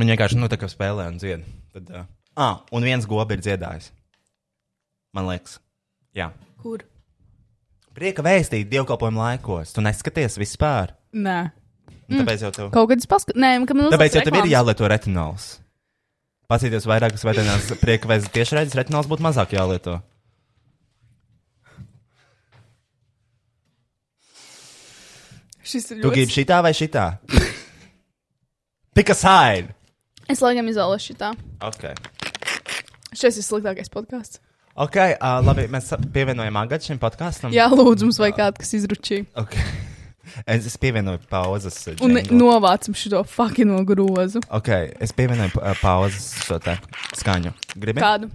Viņa 0.00 0.14
vienkārši 0.14 0.38
nu, 0.38 0.48
tā 0.50 0.58
kā 0.60 0.68
spēlē 0.70 1.08
un 1.10 1.18
dzied. 1.20 1.46
Tad, 1.74 1.90
uh, 1.94 2.04
ah, 2.40 2.60
un 2.74 2.86
viens 2.86 3.06
gobi 3.08 3.36
ir 3.36 3.42
dziedājis. 3.44 3.90
Man 5.16 5.26
liekas, 5.26 5.58
jā. 6.14 6.28
Kur? 6.62 6.84
Prieka 7.96 8.22
vēstīt 8.22 8.68
dievkalpojumu 8.70 9.18
laikos. 9.18 9.72
Tu 9.74 9.82
neskaties 9.82 10.38
vispār. 10.38 10.92
Nē. 11.12 11.38
Mm. 12.10 12.20
Tāpēc 12.22 12.44
jau 12.46 12.50
tev, 12.54 12.68
Kaut 12.74 12.88
kad 12.90 13.02
es 13.02 13.08
paskatījos, 13.10 13.42
nē, 13.42 13.50
ka 13.66 13.74
man 13.78 13.90
tāpēc 13.94 14.16
jau 14.18 14.22
tev 14.26 14.38
ir 14.40 14.48
jālieto 14.50 14.86
retinols. 14.90 15.48
Pasīties 16.50 16.86
vairākas 16.90 17.22
vēdienās 17.26 17.68
prieka 17.82 18.10
vēstīt 18.10 18.34
tieši 18.38 18.58
redzes, 18.58 18.78
retinols 18.78 19.10
būtu 19.10 19.26
mazāk 19.26 19.54
jālieto. 19.54 19.98
Šis 25.62 25.90
ir 25.92 26.00
Tu 26.00 26.10
gribi 26.10 26.26
ļoti. 26.26 26.34
šitā 26.38 26.58
vai 26.64 26.72
šitā? 26.74 27.04
Pick 28.96 29.12
a 29.12 29.16
side! 29.18 29.74
Es 30.30 30.40
laikam 30.42 30.68
izvēlos 30.70 31.04
šitā. 31.04 31.32
Okay. 31.70 31.94
Šis 33.18 33.38
ir 33.42 33.44
sliktākais 33.46 33.90
podkāsts. 33.92 34.40
Ok, 34.76 34.96
uh, 34.96 35.40
labi, 35.44 35.64
mēs 35.72 35.90
pievienojam 36.14 36.56
agatu 36.60 36.86
šim 36.90 36.98
podkāstam. 37.02 37.50
Jā, 37.52 37.66
lūdzu, 37.72 38.06
mums 38.06 38.20
vajag 38.22 38.36
kādu, 38.38 38.60
kas 38.62 38.74
izručīja. 38.80 39.26
Okay. 39.44 39.64
Es, 40.46 40.62
es 40.68 40.76
pievienoju 40.78 41.18
pauzes. 41.26 41.74
uh, 41.90 41.96
Un 42.06 42.12
jingle. 42.14 42.36
novācam 42.38 42.94
šo 42.94 43.24
fucking 43.26 43.72
grozu. 43.88 44.38
Ok, 44.54 44.68
es 45.02 45.10
pievienoju 45.16 45.50
pa- 45.56 45.72
pauzes 45.80 46.28
šo 46.46 46.60
te 46.62 46.76
skaņu. 47.18 47.50
Gribi? 47.74 47.98
Kādu? 47.98 48.28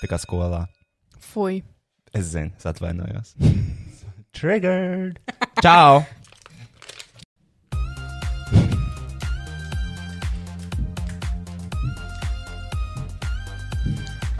Tā 0.00 0.08
kā 0.08 0.16
skolā. 0.22 0.62
Fui. 1.20 1.60
Es 2.16 2.30
zinu, 2.32 2.54
es 2.56 2.64
atvainojos. 2.70 3.34
Triggered! 4.38 5.20
Čau! 5.60 6.00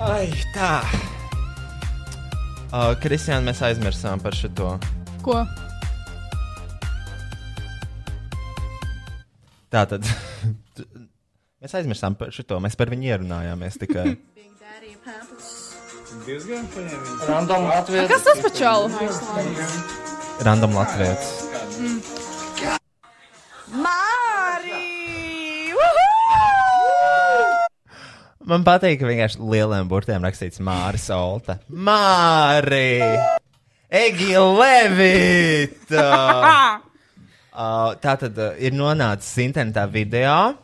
Ai, 0.09 0.29
tā. 0.55 0.81
Uh, 2.69 2.95
Kristiāna, 3.01 3.45
mēs 3.51 3.61
aizmirsām 3.65 4.23
par 4.25 4.37
šo. 4.37 4.49
Ko? 5.25 5.43
Tā 9.69 9.85
tad. 9.91 10.09
mēs 11.61 11.77
aizmirsām 11.77 12.17
par 12.17 12.33
šo. 12.33 12.61
Mēs 12.65 12.77
par 12.81 12.89
viņu 12.93 13.11
ierunājāmies 13.13 13.77
tikai. 13.85 14.09
Random 17.29 17.69
Latvijas. 17.69 18.09
Kas 18.09 18.25
tas 18.25 18.41
par 18.45 18.53
čalu? 18.57 18.89
Random 20.45 20.73
Latvijas. 20.77 21.25
Man 28.49 28.63
patīk, 28.65 28.95
ka 28.97 29.09
vienkārši 29.11 29.43
lieliem 29.45 29.89
burtiem 29.91 30.23
rakstīts 30.25 30.61
Māris 30.65 31.03
Olta. 31.13 31.59
Māri! 31.69 32.97
Egi 33.93 34.31
Levita! 34.41 36.07
uh, 37.53 37.93
tā 38.01 38.15
tad 38.23 38.41
uh, 38.41 38.55
ir 38.57 38.73
nonācis 38.73 39.35
internetā 39.45 39.85
video, 39.93 40.55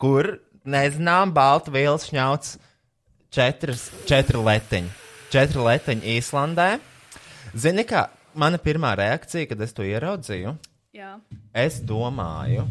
kur 0.00 0.30
nezinām, 0.64 1.34
balta 1.36 1.74
vīls 1.74 2.08
šņauts 2.08 2.54
četras, 3.36 3.84
četri 4.08 4.40
letiņi. 4.40 4.88
Četri 5.28 5.66
letiņi 5.68 6.16
Īslandē. 6.16 6.70
Zini, 7.52 7.84
kā 7.84 8.06
mana 8.32 8.56
pirmā 8.56 8.94
reakcija, 8.96 9.50
kad 9.52 9.60
es 9.60 9.76
to 9.76 9.84
ieraudzīju? 9.84 10.56
Jā. 10.96 11.18
Es 11.52 11.82
domāju, 11.84 12.64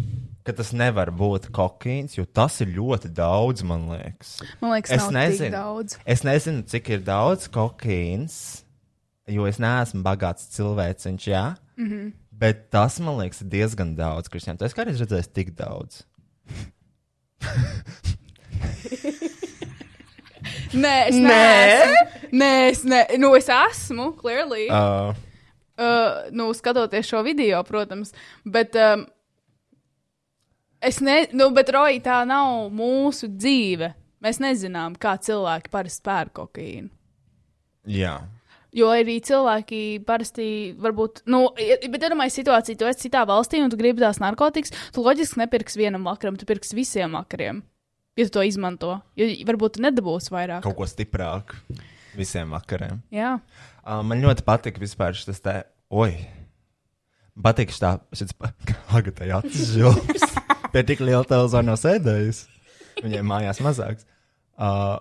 ka 0.44 0.54
tas 0.56 0.72
nevar 0.74 1.12
būt 1.12 1.50
kokaīns, 1.56 2.16
jo 2.18 2.26
tas 2.26 2.60
ir 2.64 2.68
ļoti 2.78 3.12
daudz, 3.14 3.64
man 3.68 3.88
liekas. 3.92 4.40
Man 4.62 4.72
liekas, 4.78 4.92
Es 4.96 5.10
nezinu. 5.14 5.84
Es 6.06 6.24
nezinu, 6.28 6.64
cik 6.70 6.90
ir 6.96 7.00
daudz 7.06 7.48
kokaīns, 7.54 8.64
jo 9.30 9.46
es 9.50 9.60
neesmu 9.62 10.02
bagāts 10.06 10.50
cilvēciņš, 10.56 11.28
jā. 11.28 11.46
Mm 11.78 11.86
Mhm. 11.86 11.94
-hmm. 12.00 12.12
Bet 12.40 12.70
tas, 12.72 13.00
man 13.00 13.18
liekas, 13.20 13.42
ir 13.42 13.48
diezgan 13.52 13.96
daudz, 13.96 14.30
Kristija. 14.30 14.56
Tu 14.58 14.66
esi 14.66 14.76
kādreiz 14.76 15.00
redzējis 15.02 15.28
tik 15.34 15.50
daudz. 15.56 16.04
Nē, 20.74 20.94
es 21.10 21.16
neesmu. 21.16 21.96
Nē, 22.32 22.52
es, 22.70 22.84
ne, 22.86 23.06
nu, 23.18 23.34
es 23.36 23.50
esmu, 23.50 24.14
clearly. 24.20 24.68
Uh, 24.70 25.14
Uh, 25.80 26.28
nu, 26.36 26.50
skatoties 26.54 27.08
šo 27.08 27.22
video, 27.24 27.62
protams. 27.64 28.10
Bet 28.44 28.76
um, 28.76 29.06
es 30.82 31.00
ne, 31.04 31.22
nu, 31.36 31.50
bet 31.56 31.70
Roja, 31.74 32.00
tā 32.06 32.18
nav 32.28 32.70
mūsu 32.76 33.30
dzīve. 33.32 33.94
Mēs 34.24 34.42
nezinām, 34.44 34.98
kā 35.00 35.16
cilvēki 35.22 35.72
parasti 35.72 36.04
pērk 36.08 36.34
kokaīnu. 36.42 36.90
jā. 37.88 38.18
Jo 38.76 38.92
arī 38.94 39.16
cilvēki 39.26 40.04
parasti, 40.06 40.76
varbūt, 40.78 41.24
nu, 41.26 41.40
bet 41.58 42.04
iedomājieties 42.06 42.36
situāciju, 42.38 42.78
tu 42.78 42.86
esi 42.86 43.08
citā 43.08 43.24
valstī 43.26 43.64
un 43.64 43.72
tu 43.74 43.80
gribi 43.80 44.04
tās 44.04 44.20
narkotikas, 44.22 44.70
tu 44.94 45.02
loģiski 45.02 45.40
nepirksi 45.42 45.80
vienam 45.82 46.06
vakaram, 46.06 46.38
tu 46.38 46.46
pirksi 46.46 46.78
visiem 46.78 47.16
vakariem, 47.18 47.64
ja 48.14 48.28
tu 48.28 48.36
to 48.36 48.44
izmanto. 48.46 49.00
Jo 49.18 49.26
varbūt 49.50 49.80
tu 49.80 49.82
nedabūsi 49.88 50.30
vairāk. 50.36 50.62
Kaut 50.68 50.78
ko 50.78 50.86
stiprāku 50.86 51.58
visiem 52.20 52.54
vakariem. 52.54 53.02
Jā, 53.10 53.40
Uh, 53.90 54.04
man 54.06 54.20
ļoti 54.22 54.44
patīk 54.46 54.76
vispār 54.78 55.16
šis 55.18 55.40
te, 55.42 55.54
oi, 55.90 56.12
patīk 57.42 57.72
šitā, 57.74 57.96
šis, 58.14 58.36
aga 58.94 59.14
tai 59.18 59.32
acis 59.40 59.72
žilps. 59.74 60.28
Pie 60.74 60.86
tik 60.86 61.02
liela 61.02 61.26
televizora 61.26 61.66
nav 61.66 61.80
sēdējis. 61.82 62.44
Viņai 63.02 63.26
mājās 63.26 63.62
mazāks. 63.64 64.06
Uh, 64.60 65.00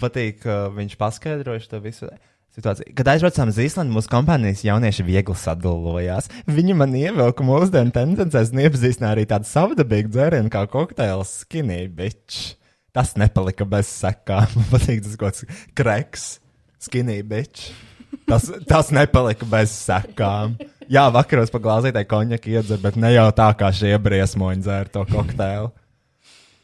patīk, 0.00 0.42
ka 0.44 0.66
viņš 0.74 0.96
paskaidroja 1.00 1.64
šo 1.64 1.80
visu. 1.84 2.10
Situāciju. 2.50 2.94
Kad 2.98 3.08
aizbraucām 3.12 3.52
uz 3.52 3.58
Īslandu, 3.62 3.94
mūsu 3.94 4.10
kompānijas 4.10 4.64
jaunieši 4.66 5.04
viegli 5.06 5.36
sadalījās. 5.38 6.26
Viņi 6.50 6.74
man 6.80 6.96
ievilka 6.98 7.44
mūsdienu 7.46 7.94
tendencēs 7.94 8.50
un 8.50 8.64
iepazīstināja 8.64 9.14
arī 9.14 9.26
tādu 9.30 9.46
savdabīgu 9.46 10.10
dzērienu 10.10 10.50
kā 10.50 10.64
kokteils 10.72 11.36
skinny 11.44 11.84
bitch. 11.94 12.56
Tas 12.90 13.14
nepalika 13.20 13.68
bez 13.70 13.92
sekām. 14.00 14.50
Man 14.56 14.66
patīk 14.72 15.04
tas 15.04 15.14
kaut 15.20 15.38
kāds 15.38 15.62
kreks, 15.78 16.26
skinny 16.82 17.20
bitch. 17.22 17.70
Tas, 18.26 18.48
tas 18.66 18.90
nepalika 18.94 19.46
bez 19.46 19.70
sekām. 19.86 20.58
Jā, 20.90 21.04
vakaros 21.14 21.52
pa 21.54 21.60
glāzītē 21.62 22.02
konjaku 22.10 22.50
iedzer, 22.50 22.80
bet 22.82 22.96
ne 22.98 23.12
jau 23.12 23.28
tā 23.30 23.46
kā 23.54 23.68
šie 23.70 23.92
briesmoņi 24.02 24.64
dzēra 24.64 24.90
to 24.90 25.04
kokteili. 25.06 25.68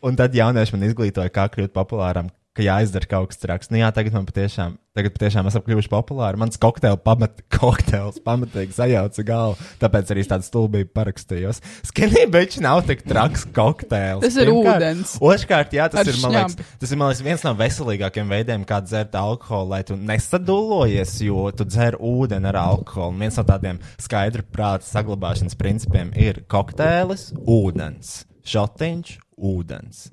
Un 0.02 0.18
tad 0.18 0.34
jaunieši 0.34 0.74
man 0.74 0.86
izglītoja, 0.88 1.30
kā 1.30 1.44
kļūt 1.52 1.70
populāram, 1.74 2.32
ka 2.56 2.64
jāizdara 2.64 3.08
kaut 3.10 3.30
kas 3.32 3.38
traks. 3.42 3.68
Nu, 3.70 3.78
jā, 3.80 3.90
tagad 3.94 4.14
man 4.16 4.24
patiešām, 4.28 4.74
tagad 4.96 5.12
patiešām 5.14 5.46
esam 5.50 5.62
kļuvuši 5.66 5.90
populāri. 5.92 6.40
Mans 6.40 6.56
kokteils, 6.60 7.00
pamat, 7.04 7.42
kokteils 7.58 8.16
pamatīgi 8.24 8.74
sajauca 8.76 9.24
galvu, 9.28 9.68
tāpēc 9.82 10.12
arī 10.14 10.24
tādu 10.30 10.46
stulbību 10.48 10.90
parakstījos. 10.96 11.60
Skinībeči 11.90 12.62
nav 12.64 12.82
tik 12.88 13.04
traks 13.06 13.44
kokteils. 13.56 14.24
Tas 14.24 14.38
ir 14.40 14.48
Pirmkārt. 14.50 14.80
ūdens. 14.82 15.14
Otrkārt, 15.20 15.76
jā, 15.76 15.86
tas 15.92 16.02
Ar 16.02 16.10
ir, 16.12 16.20
man 16.24 16.34
liekas, 16.38 16.56
šņabu. 16.56 16.68
tas 16.82 16.94
ir 16.96 17.02
liekas, 17.02 17.22
viens 17.28 17.44
no 17.46 17.54
veselīgākajiem 17.60 18.32
veidiem, 18.36 18.64
kā 18.68 18.80
dzert 18.84 19.14
alkoholu, 19.20 19.70
lai 19.76 19.82
tu 19.86 19.96
nesadullojies, 20.00 21.16
jo 21.28 21.46
tu 21.56 21.68
dzer 21.68 21.98
ūdeni 22.00 22.48
ar 22.52 22.58
alkoholu. 22.64 23.14
Un 23.16 23.22
viens 23.26 23.36
no 23.38 23.44
tādiem 23.46 23.78
skaidra 24.02 24.44
prāta 24.52 24.88
saglabāšanas 24.88 25.56
principiem 25.60 26.10
ir 26.16 26.42
kokteilis, 26.50 27.28
ūdens, 27.44 28.22
šotiņš, 28.48 29.16
ūdens. 29.36 30.06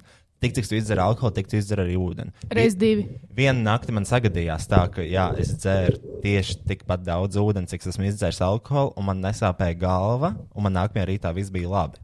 Tik 0.44 0.56
cik 0.58 0.68
tu 0.68 0.76
izdzer 0.76 1.00
alkoholu, 1.00 1.32
tik 1.38 1.48
tu 1.48 1.56
izdzer 1.56 1.80
arī 1.86 1.96
ūdeni. 2.00 2.34
reiz 2.52 2.76
divi. 2.76 3.06
Vienu 3.36 3.64
nakti 3.64 3.96
man 3.96 4.04
sagadījās 4.08 4.68
tā, 4.68 4.82
ka 4.92 5.06
jā, 5.08 5.30
es 5.40 5.54
dzēru 5.56 6.20
tieši 6.24 6.58
tikpat 6.68 7.06
daudz 7.08 7.40
ūdens, 7.40 7.72
cik 7.72 7.88
esmu 7.88 8.10
izdzēris 8.10 8.42
alkoholu, 8.44 8.92
un 9.00 9.08
man 9.08 9.24
nesāpēja 9.24 9.78
galva, 9.80 10.34
un 10.52 10.68
man 10.68 10.76
nākamajā 10.76 11.08
rītā 11.14 11.32
viss 11.36 11.54
bija 11.54 11.72
labi. 11.72 12.02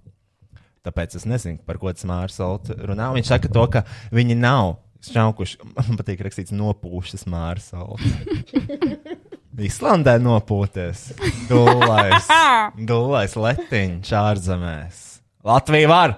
Tāpēc 0.87 1.17
es 1.19 1.27
nezinu, 1.27 1.59
par 1.67 1.77
ko 1.81 1.91
tas 1.91 2.07
Mārcis 2.07 2.71
runā. 2.87 3.09
Viņš 3.17 3.33
saka, 3.33 3.51
to, 3.51 3.65
ka 3.75 3.83
viņi 4.15 4.39
nav 4.39 4.77
šaukuši, 5.09 5.59
man 5.75 5.99
patīk 5.99 6.23
rakstīts, 6.23 6.55
nopūšas 6.55 7.27
Mārcis. 7.27 7.75
Islandē 9.69 10.15
nopūties. 10.23 11.09
Dūlais, 11.49 12.31
dūlais 12.87 13.35
letiņš 13.43 14.15
ārzemēs. 14.23 15.05
Latvija 15.43 15.91
var! 15.91 16.17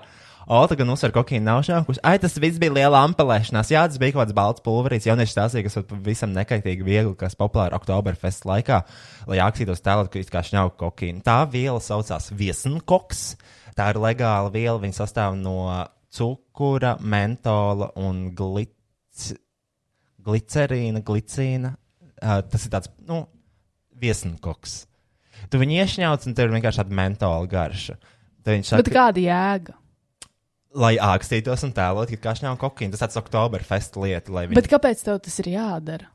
Ota 0.50 0.76
gan 0.76 0.90
uzsver, 0.90 1.12
ka 1.14 1.22
kokaīna 1.22 1.46
nav 1.46 1.62
šākusi. 1.68 2.02
Ai, 2.08 2.16
tas 2.22 2.34
viss 2.42 2.60
bija 2.62 2.74
liela 2.74 3.04
ampelēšanās. 3.06 3.70
Jā, 3.72 3.84
tas 3.90 4.00
bija 4.02 4.16
kaut 4.16 4.24
kāds 4.24 4.36
balts 4.38 4.64
pulverīts. 4.66 5.06
Jaunieši 5.10 5.36
stāstīja, 5.36 5.68
kas 5.68 5.78
pavisam 5.90 6.34
nekaitīgi 6.34 6.86
viegli, 6.86 7.14
kas 7.20 7.38
populāri 7.38 7.78
Oktoberfest 7.78 8.48
laikā, 8.50 8.82
lai 9.30 9.42
aksītos 9.46 9.84
tēlot, 9.86 10.10
ka 10.12 10.22
it 10.22 10.32
kā 10.34 10.42
šņauka 10.48 10.80
kokaīna. 10.82 11.22
Tā 11.26 11.38
viela 11.52 11.82
saucās 11.84 12.32
viesnkoks. 12.34 13.26
Tā 13.78 13.92
ir 13.94 14.02
legāla 14.02 14.50
viela. 14.54 14.80
Viņa 14.82 14.98
sastāv 15.04 15.38
no 15.40 15.58
cukura, 16.12 16.96
mentola 17.00 17.92
un 18.02 18.32
glic... 18.38 18.74
glicerīna, 20.26 21.04
glicīna. 21.06 21.76
Uh, 22.22 22.42
tas 22.50 22.66
ir 22.66 22.74
tāds, 22.74 22.90
nu, 23.10 23.24
viesnkoks. 24.02 24.82
Tu 25.52 25.62
viņu 25.62 25.78
iešņauc, 25.82 26.26
un 26.28 26.36
tev 26.38 26.50
ir 26.50 26.58
vienkārši 26.58 26.84
tāda 26.84 26.98
mentola 26.98 27.48
garša. 27.50 27.96
Tad 28.42 28.56
viņš 28.56 28.74
Bet 28.82 28.92
kāda 28.94 29.22
jēga? 29.24 29.78
Lai 30.78 30.96
ākstītos 31.02 31.66
un 31.68 31.74
tēlot, 31.76 32.14
ka 32.16 32.24
kā 32.30 32.34
šņauja 32.40 32.60
kokaīnu. 32.62 32.94
Tas 32.96 33.04
tāds 33.06 33.20
Oktoberfest 33.22 33.98
lieta, 34.00 34.34
viņi. 34.34 34.58
Bet 34.58 34.70
kāpēc 34.72 35.04
tev 35.06 35.22
tas 35.26 35.40
ir 35.44 35.52
jādara? 35.54 36.10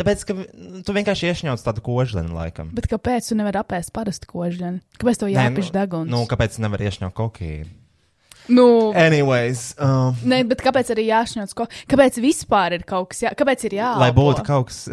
Tāpēc, 0.00 0.24
ka 0.24 0.34
nu, 0.34 0.80
tu 0.86 0.94
vienkārši 0.96 1.28
iešņauc 1.28 1.62
tādu 1.62 1.82
kožlinu 1.84 2.32
laikam. 2.34 2.72
Bet 2.74 2.88
kāpēc 2.90 3.28
tu 3.28 3.36
nevari 3.38 3.60
apēst 3.60 3.92
parastu 3.94 4.30
kožģeni? 4.30 4.80
Kāpēc 4.98 5.20
tev 5.20 5.30
jāpieš 5.30 5.68
deguns? 5.74 6.10
Nu, 6.10 6.24
kāpēc 6.30 6.56
tu 6.56 6.64
nevari 6.64 6.88
iešņaut 6.88 7.14
kokaīnu? 7.18 7.70
nu, 8.48 8.90
Anyways, 8.98 9.74
um, 9.78 10.16
ne, 10.26 10.40
bet 10.48 10.64
kāpēc 10.64 10.90
arī 10.94 11.06
jāšņauc? 11.10 11.52
Ko... 11.54 11.68
Kāpēc 11.90 12.18
vispār 12.24 12.78
ir 12.78 12.86
kaut 12.88 13.12
kas, 13.12 13.22
jā... 13.26 13.34
kāpēc 13.38 13.68
ir 13.68 13.78
jāelpo? 13.78 14.02
lai 14.02 14.10
būtu 14.16 14.42
kaut 14.48 14.72
kas, 14.72 14.88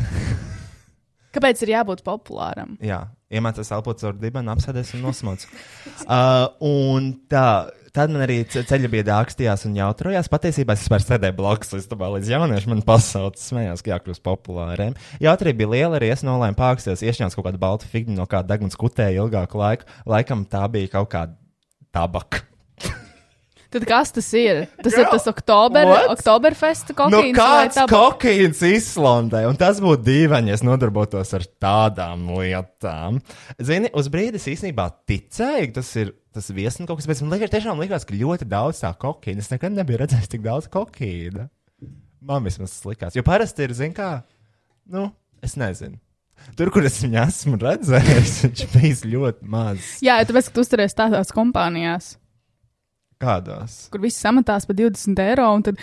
Kāpēc 1.36 1.64
ir 1.66 1.74
jābūt 1.76 2.03
populāram? 2.05 2.76
jā, 2.82 3.03
iemācās 3.34 3.70
elpot 3.76 4.01
caur 4.01 4.16
dibenu, 4.18 4.49
apsēdies 4.53 4.95
un 4.97 5.03
nosmoc. 5.05 5.45
uh, 6.05 6.49
un 6.66 7.12
tā. 7.30 7.70
Tad 8.00 8.14
man 8.16 8.24
arī 8.24 8.38
ce- 8.47 8.62
ceļa 8.64 8.88
bija 8.93 9.04
dārgstījās 9.10 9.66
un 9.68 9.74
jautrojās. 9.76 10.30
Patiesībā 10.32 10.72
es 10.78 10.86
vairs 10.88 11.04
sēdēju 11.10 11.36
blakus 11.36 11.74
listabā 11.76 12.08
līdz 12.14 12.30
jaunieši 12.32 12.70
man 12.72 12.82
pasaules 12.88 13.43
smējās, 13.50 13.84
ka 13.84 13.91
jākļūst 13.97 14.24
populāriem. 14.24 14.95
Jautrība 15.20 15.60
bija 15.66 15.72
liela, 15.74 16.00
arī 16.00 16.14
es 16.14 16.24
nolēmu 16.24 16.56
pārksties, 16.56 17.04
iešņauts 17.04 17.36
kaut 17.36 17.50
kādu 17.50 17.60
baltu 17.60 17.89
figņu 17.91 18.16
no 18.16 18.24
kāda 18.30 18.54
deguns 18.56 18.80
kutēja 18.80 19.20
ilgāku 19.20 19.60
laiku. 19.60 19.89
Laikam 20.08 20.45
tā 20.47 20.64
bija 20.72 20.93
kaut 20.95 21.12
kāda 21.12 21.36
tabaka. 21.91 22.45
Tad 23.70 23.84
kas 23.86 24.10
tas 24.16 24.28
ir? 24.34 24.64
Tas 24.82 24.96
ir 24.98 25.06
tas 25.12 25.28
oktober, 25.30 25.86
What? 25.86 26.08
Oktoberfest 26.16 26.90
Nu, 26.90 26.96
kokaīns 26.98 27.38
vai 27.38 27.50
kāds 27.68 27.78
tabaks? 27.78 27.94
kokaīns 27.94 28.62
Islandē, 28.66 29.44
un 29.50 29.60
tas 29.62 29.78
būtu 29.84 30.02
dīvaini, 30.08 30.50
ja 30.50 30.58
es 30.58 30.64
nodarbotos 30.66 31.34
ar 31.38 31.46
tādām 31.62 32.24
lietām. 32.34 33.20
Zini, 33.62 33.92
uz 33.94 34.10
brīdi 34.10 34.42
es 34.42 34.48
īstenībā 34.50 34.88
ticēju, 35.10 35.70
tas 35.78 35.92
ir 36.02 36.16
tas 36.34 36.50
viesnīgs 36.54 36.90
kaut 36.90 36.98
kas, 37.02 37.08
bet 37.10 37.22
man 37.26 37.36
liekas, 37.38 37.54
tiešām 37.54 37.82
likās, 37.82 38.06
ka 38.10 38.18
ļoti 38.18 38.48
daudz 38.50 38.82
tā 38.82 38.90
kokaīna. 38.98 39.44
Es 39.46 39.52
nekad 39.54 39.74
nebiju 39.78 40.02
redzējis 40.02 40.32
tik 40.34 40.42
daudz 40.46 40.70
kokaīna. 40.74 41.48
Man 42.26 42.44
vismaz 42.50 42.74
tas 42.74 42.86
likās, 42.90 43.16
jo 43.18 43.24
parasti 43.24 43.64
ir, 43.68 43.74
zin 43.78 43.94
kā, 43.96 44.10
nu, 44.92 45.12
es 45.46 45.54
nezinu. 45.62 45.98
Tur, 46.58 46.70
kur 46.74 46.86
es 46.88 46.98
viņu 47.04 47.20
esmu 47.22 47.60
redzējis, 47.62 48.34
viņš 48.48 48.66
bijis 48.74 49.06
ļoti 49.06 49.46
maz. 49.52 49.94
Jā, 50.06 50.18
tāpēc, 50.26 50.50
ka 50.50 50.56
tu 50.58 50.64
uzturies 50.66 50.96
tādās 50.98 51.34
kompānijās, 51.36 52.14
Kādos? 53.20 53.90
kur 53.92 54.00
viss 54.04 54.22
samatās 54.24 54.68
par 54.70 54.78
20 54.80 55.20
eiro, 55.26 55.48
un 55.58 55.66
tad 55.68 55.80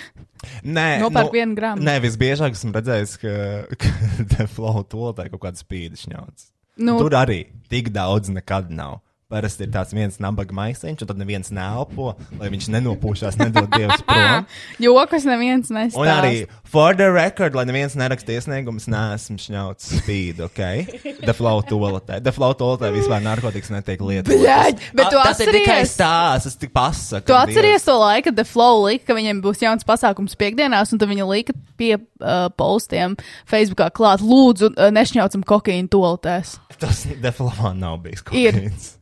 Nē, 0.65 1.01
Nopērk 1.03 1.33
vienu 1.35 1.57
gramu. 1.57 1.83
Nē, 1.85 1.97
visbiežāk 2.05 2.55
esmu 2.57 2.73
redzējis, 2.77 3.17
ka, 3.21 3.33
ka 3.83 3.91
deflauta 4.37 4.89
tolotē 4.95 5.27
kaut 5.33 5.43
kāds 5.47 5.65
spīdis 5.65 6.07
ņauts. 6.13 6.51
nu, 6.85 6.97
Tur 7.01 7.17
arī 7.19 7.43
tik 7.73 7.91
daudz 7.95 8.31
nekad 8.33 8.71
nav. 8.73 9.01
Parasti 9.27 9.65
ir 9.67 9.73
tāds 9.75 9.91
viens 9.91 10.21
nabaga 10.23 10.55
maisiņš, 10.55 11.01
un 11.03 11.09
tad 11.11 11.19
neviens 11.19 11.49
nelpo, 11.51 12.13
lai 12.39 12.47
viņš 12.53 12.69
nenopūšās, 12.71 13.35
nedod 13.41 13.67
dievs 13.73 14.05
prom. 14.07 14.45
jokas 14.85 15.25
neviens 15.27 15.67
nestāsta. 15.75 15.99
Un 15.99 16.11
arī, 16.13 16.35
for 16.63 16.95
the 16.95 17.09
record, 17.11 17.57
lai 17.59 17.65
neviens 17.67 17.97
neraksta 17.99 18.37
iesniegumus, 18.37 18.87
nesmu 18.87 19.35
šņauts 19.43 19.89
spīdu, 19.99 20.47
ok? 20.47 21.17
Deflau 21.27 21.59
toaletē. 21.67 22.21
Deflau 22.23 22.53
toaletē 22.55 22.93
vispār 22.95 23.25
narkotikas 23.25 23.73
netiek 23.75 24.05
lietots. 24.07 24.31
Bļaļ, 24.31 24.79
bet 24.95 25.11
tu 25.11 25.19
Tas 25.19 25.43
ir 25.43 25.51
tikai 25.59 25.81
atceries- 25.81 25.97
stāsts, 25.97 26.47
es 26.53 26.61
tik 26.63 26.71
pasaku. 26.79 27.27
Tu 27.27 27.35
atceries 27.35 27.89
to 27.89 27.99
laiku, 27.99 28.29
kad 28.31 28.39
The 28.39 28.47
Flow 28.47 28.85
lika, 28.87 29.09
ka 29.11 29.19
viņiem 29.19 29.43
būs 29.43 29.59
jauns 29.67 29.83
pasākums 29.91 30.39
piekdienās, 30.39 30.95
un 30.95 31.03
tad 31.03 31.11
viņi 31.11 31.27
lika 31.27 31.57
pie 31.75 31.97
uh, 31.99 32.47
postiem 32.55 33.19
Facebookā 33.51 33.91
klāt, 33.91 34.23
lūdzu, 34.23 34.71
uh, 34.79 34.95
nešņaucam 34.95 35.43
kokaīnu 35.51 35.91
toaletēs. 35.91 36.61
Tas 36.79 37.07
deflau 37.25 37.73
nav 37.75 37.99
bijis 38.05 38.21
kaut 38.23 38.37
Ir. 38.37 38.59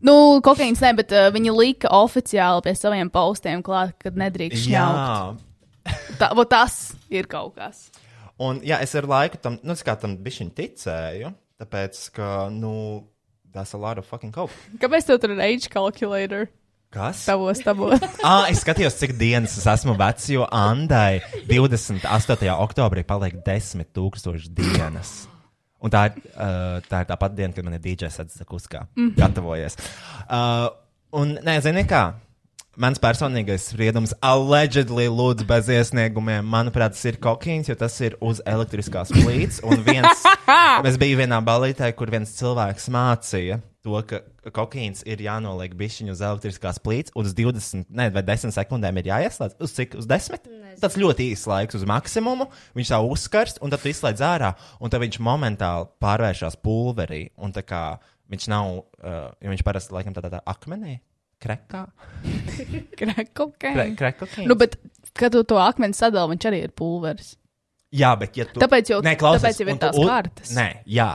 Nu, 0.06 0.13
Nu, 0.14 0.38
kokaīns 0.44 0.82
ne, 0.84 0.92
bet 0.98 1.12
uh, 1.14 1.28
viņi 1.34 1.54
lika 1.54 1.90
oficiāli 1.96 2.62
pie 2.64 2.74
saviem 2.78 3.10
postiem 3.12 3.62
klāt, 3.66 3.96
kad 4.02 4.18
nedrīkst 4.18 4.68
šņaukt. 4.68 5.42
Tā, 6.20 6.30
vo 6.38 6.44
tas 6.48 6.94
ir 7.12 7.26
kaut 7.30 7.56
kas. 7.58 7.88
un 8.40 8.60
jā, 8.66 8.78
es 8.84 8.94
ar 8.98 9.08
laiku 9.10 9.40
tam, 9.42 9.58
nu, 9.66 9.74
kā 9.74 9.96
tam 10.00 10.16
bišķiņ 10.22 10.52
ticēju, 10.56 11.32
tāpēc, 11.60 12.00
ka, 12.14 12.28
nu, 12.54 13.04
that's 13.54 13.74
a 13.74 13.80
lot 13.80 13.98
of 13.98 14.06
fucking 14.06 14.34
coke. 14.34 14.54
Kāpēc 14.82 15.10
tev 15.10 15.20
tur 15.22 15.34
ir 15.34 15.42
age 15.44 15.70
calculator? 15.72 16.48
Kas? 16.94 17.24
Tavos, 17.26 17.58
tavos. 17.66 17.98
Ah, 18.26 18.46
es 18.50 18.62
skatījos, 18.62 18.94
cik 19.00 19.16
dienas 19.18 19.58
es 19.58 19.66
esmu 19.66 19.96
vecs, 19.98 20.30
jo 20.30 20.46
Andai 20.54 21.18
28. 21.50 22.06
oktobrī 22.54 23.02
paliek 23.06 23.40
10,000 23.42 24.54
dienas. 24.54 25.16
Un 25.85 25.93
tā 25.93 26.07
ir, 26.09 26.20
uh, 26.32 26.78
tā 26.89 27.03
ir 27.05 27.09
tā 27.11 27.16
pati 27.20 27.37
diena, 27.37 27.53
kad 27.53 27.66
man 27.66 27.76
ir 27.76 27.82
DJs 27.85 28.22
atzakuskā. 28.24 28.87
Mm 28.97 29.09
-hmm. 29.09 29.16
Gatavojies. 29.20 29.76
Uh, 30.24 30.68
un, 31.12 31.39
nē, 31.45 31.61
zini 31.61 31.85
kā? 31.85 32.12
Mans 32.76 32.99
personīgais 32.99 33.68
spriedums 33.70 34.14
allegedly 34.20 35.07
lūdzu 35.07 35.45
bez 35.47 35.68
iesniegumiem. 35.68 36.45
Manuprāt, 36.45 36.97
tas 36.97 37.05
ir 37.05 37.16
kokaīns, 37.16 37.68
jo 37.68 37.74
tas 37.74 38.01
ir 38.01 38.16
uz 38.20 38.41
elektriskās 38.47 39.12
plīts. 39.12 39.61
Un 39.62 39.85
viens, 39.85 40.24
es 40.89 40.97
biju 40.99 41.18
vienā 41.18 41.41
balītē, 41.45 41.93
kur 41.93 42.11
viens 42.11 42.35
cilvēks 42.35 42.89
mācīja 42.89 43.61
to, 43.85 43.99
ka 44.09 44.20
kokaīns 44.57 45.03
ir 45.09 45.20
jānoliek 45.20 45.74
bišķiņu 45.76 46.14
uz 46.14 46.22
elektriskās 46.24 46.78
plīts, 46.82 47.12
un 47.14 47.28
uz 47.28 47.35
20 47.37 47.91
ne, 47.93 48.07
vai 48.14 48.22
10 48.24 48.55
sekundēm 48.57 49.01
ir 49.03 49.11
jāieslēdz. 49.11 49.59
Uz 49.64 49.74
cik? 49.76 49.97
Uz 50.01 50.09
10? 50.11 50.49
Tas 50.80 50.97
ļoti 51.01 51.28
īsts 51.35 51.47
laiks, 51.51 51.76
uz 51.78 51.85
maksimumu. 51.89 52.49
Viņš 52.78 52.93
tā 52.95 53.01
uzkarst, 53.05 53.61
un 53.62 53.70
tad 53.74 53.85
tu 53.85 53.93
izslēdz 53.93 54.24
ārā, 54.24 54.55
un 54.80 54.91
tad 54.93 55.05
viņš 55.05 55.20
momentāli 55.22 55.91
pārvēršas 56.03 56.57
pulverī. 56.64 57.26
Un 57.45 57.53
tā 57.55 57.62
kā 57.66 57.85
viņš 58.32 58.49
nav, 58.51 58.72
uh, 59.05 59.28
jo 59.45 59.53
viņš 59.53 59.64
parasti 59.68 59.95
laikam 59.95 60.16
tādā 60.16 60.32
tā 60.32 60.41
akmenī, 60.49 60.97
krekā. 61.45 61.85
Kre, 62.99 63.14
Kokaīns. 63.37 63.97
krekokaīns. 64.01 64.49
Nu, 64.49 64.57
bet, 64.59 64.78
kad 65.12 65.35
tu 65.37 65.45
to 65.45 65.61
akmeni 65.61 65.95
sadali, 65.97 66.32
viņš 66.35 66.49
arī 66.51 66.62
ir 66.66 66.72
pulveris. 66.76 67.35
Jā, 67.95 68.14
bet 68.18 68.35
ja 68.41 68.49
tu. 68.49 68.59
Tāpēc 68.64 68.91
jau- 68.91 69.03
Nē, 69.05 69.12
klausies, 69.20 69.45
tāpēc 69.45 69.61
jau 69.61 69.68
ir 69.70 69.76
tās 69.82 69.99
u- 70.01 70.07
kartes. 70.09 70.55
Nē, 70.57 70.68
jā, 70.91 71.11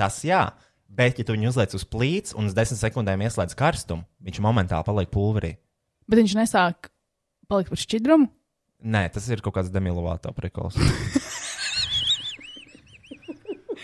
tas 0.00 0.22
jā. 0.24 0.46
Bet, 0.92 1.16
ja 1.16 1.24
tu 1.24 1.32
viņu 1.32 1.48
uzliec 1.48 1.72
uz 1.76 1.86
plīts 1.88 2.34
un 2.36 2.50
uz 2.50 2.56
10 2.56 2.76
sekundēm 2.76 3.24
ieslēdz 3.24 3.56
karstumu, 3.56 4.04
viņš 4.26 4.40
momentāli 4.44 4.84
paliek 4.84 5.12
pulverī. 5.12 5.54
Bet 6.04 6.20
viņš 6.20 6.34
nesāk 6.36 6.90
palikt 7.48 7.72
par 7.72 7.80
šķidrumu. 7.80 8.28
Nē, 8.82 9.06
tas 9.14 9.28
ir 9.30 9.40
kaut 9.40 9.56
kāds 9.56 9.72
demilovāto 9.72 10.34
prikols. 10.36 10.76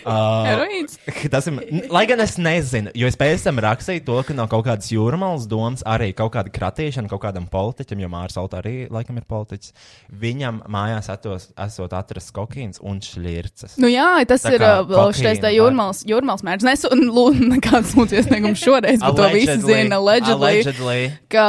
Uh, 0.07 0.87
tas 1.33 1.47
ir. 1.49 1.59
Lai 1.91 2.05
gan 2.09 2.21
es 2.23 2.37
nezinu, 2.39 2.93
jo 2.97 3.09
es 3.09 3.17
pēc 3.19 3.43
tam 3.47 3.59
rakstīju 3.63 4.05
to, 4.07 4.19
ka 4.27 4.35
no 4.37 4.45
kaut 4.51 4.65
kādas 4.67 4.91
jūrmālas 4.93 5.47
domas, 5.49 5.83
arī 5.87 6.11
kaut 6.17 6.33
kāda 6.35 6.51
kratīšana 6.53 7.11
kaut 7.11 7.23
kādam 7.25 7.47
politiķam, 7.51 8.03
jo 8.03 8.11
Mārcis 8.11 8.39
Kalniņš 8.39 8.59
arī 8.59 8.75
laikam 8.91 9.17
ir 9.19 9.25
politiķis. 9.29 9.73
Viņam 10.21 10.61
mājās 10.71 11.09
atos, 11.11 11.49
esot 11.59 11.93
atrasts 11.97 12.33
kokaīns 12.35 12.81
un 12.81 13.01
šļirces. 13.03 13.77
Nu 13.81 13.89
jā, 13.91 14.07
tas 14.29 14.45
ir 14.49 14.61
vēl 14.61 15.13
šis 15.15 15.41
tā 15.43 15.51
jūrmāls, 15.53 16.03
jūrmāls 16.09 16.43
mērķis. 16.47 16.67
Nes 16.69 16.85
un 16.89 17.05
lūdzu 17.09 17.49
nekāds 17.55 17.95
lūdzu 17.97 18.19
iesniegums 18.19 18.63
šoreiz, 18.63 19.03
bet 19.03 19.19
to 19.19 19.29
visi 19.33 19.57
zina, 19.63 19.99
allegedly. 19.99 20.59
allegedly. 20.59 20.99
Ka, 21.31 21.47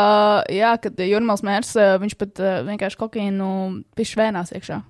jā, 0.53 0.74
kad 0.82 1.01
jūrmāls 1.05 1.44
mērķis, 1.46 1.76
viņš 2.05 2.16
pat 2.20 2.44
vienkārši 2.70 3.01
kokaīnu 3.01 3.51
pišķi 3.98 4.22
vēnās 4.24 4.55
iekšā. 4.57 4.80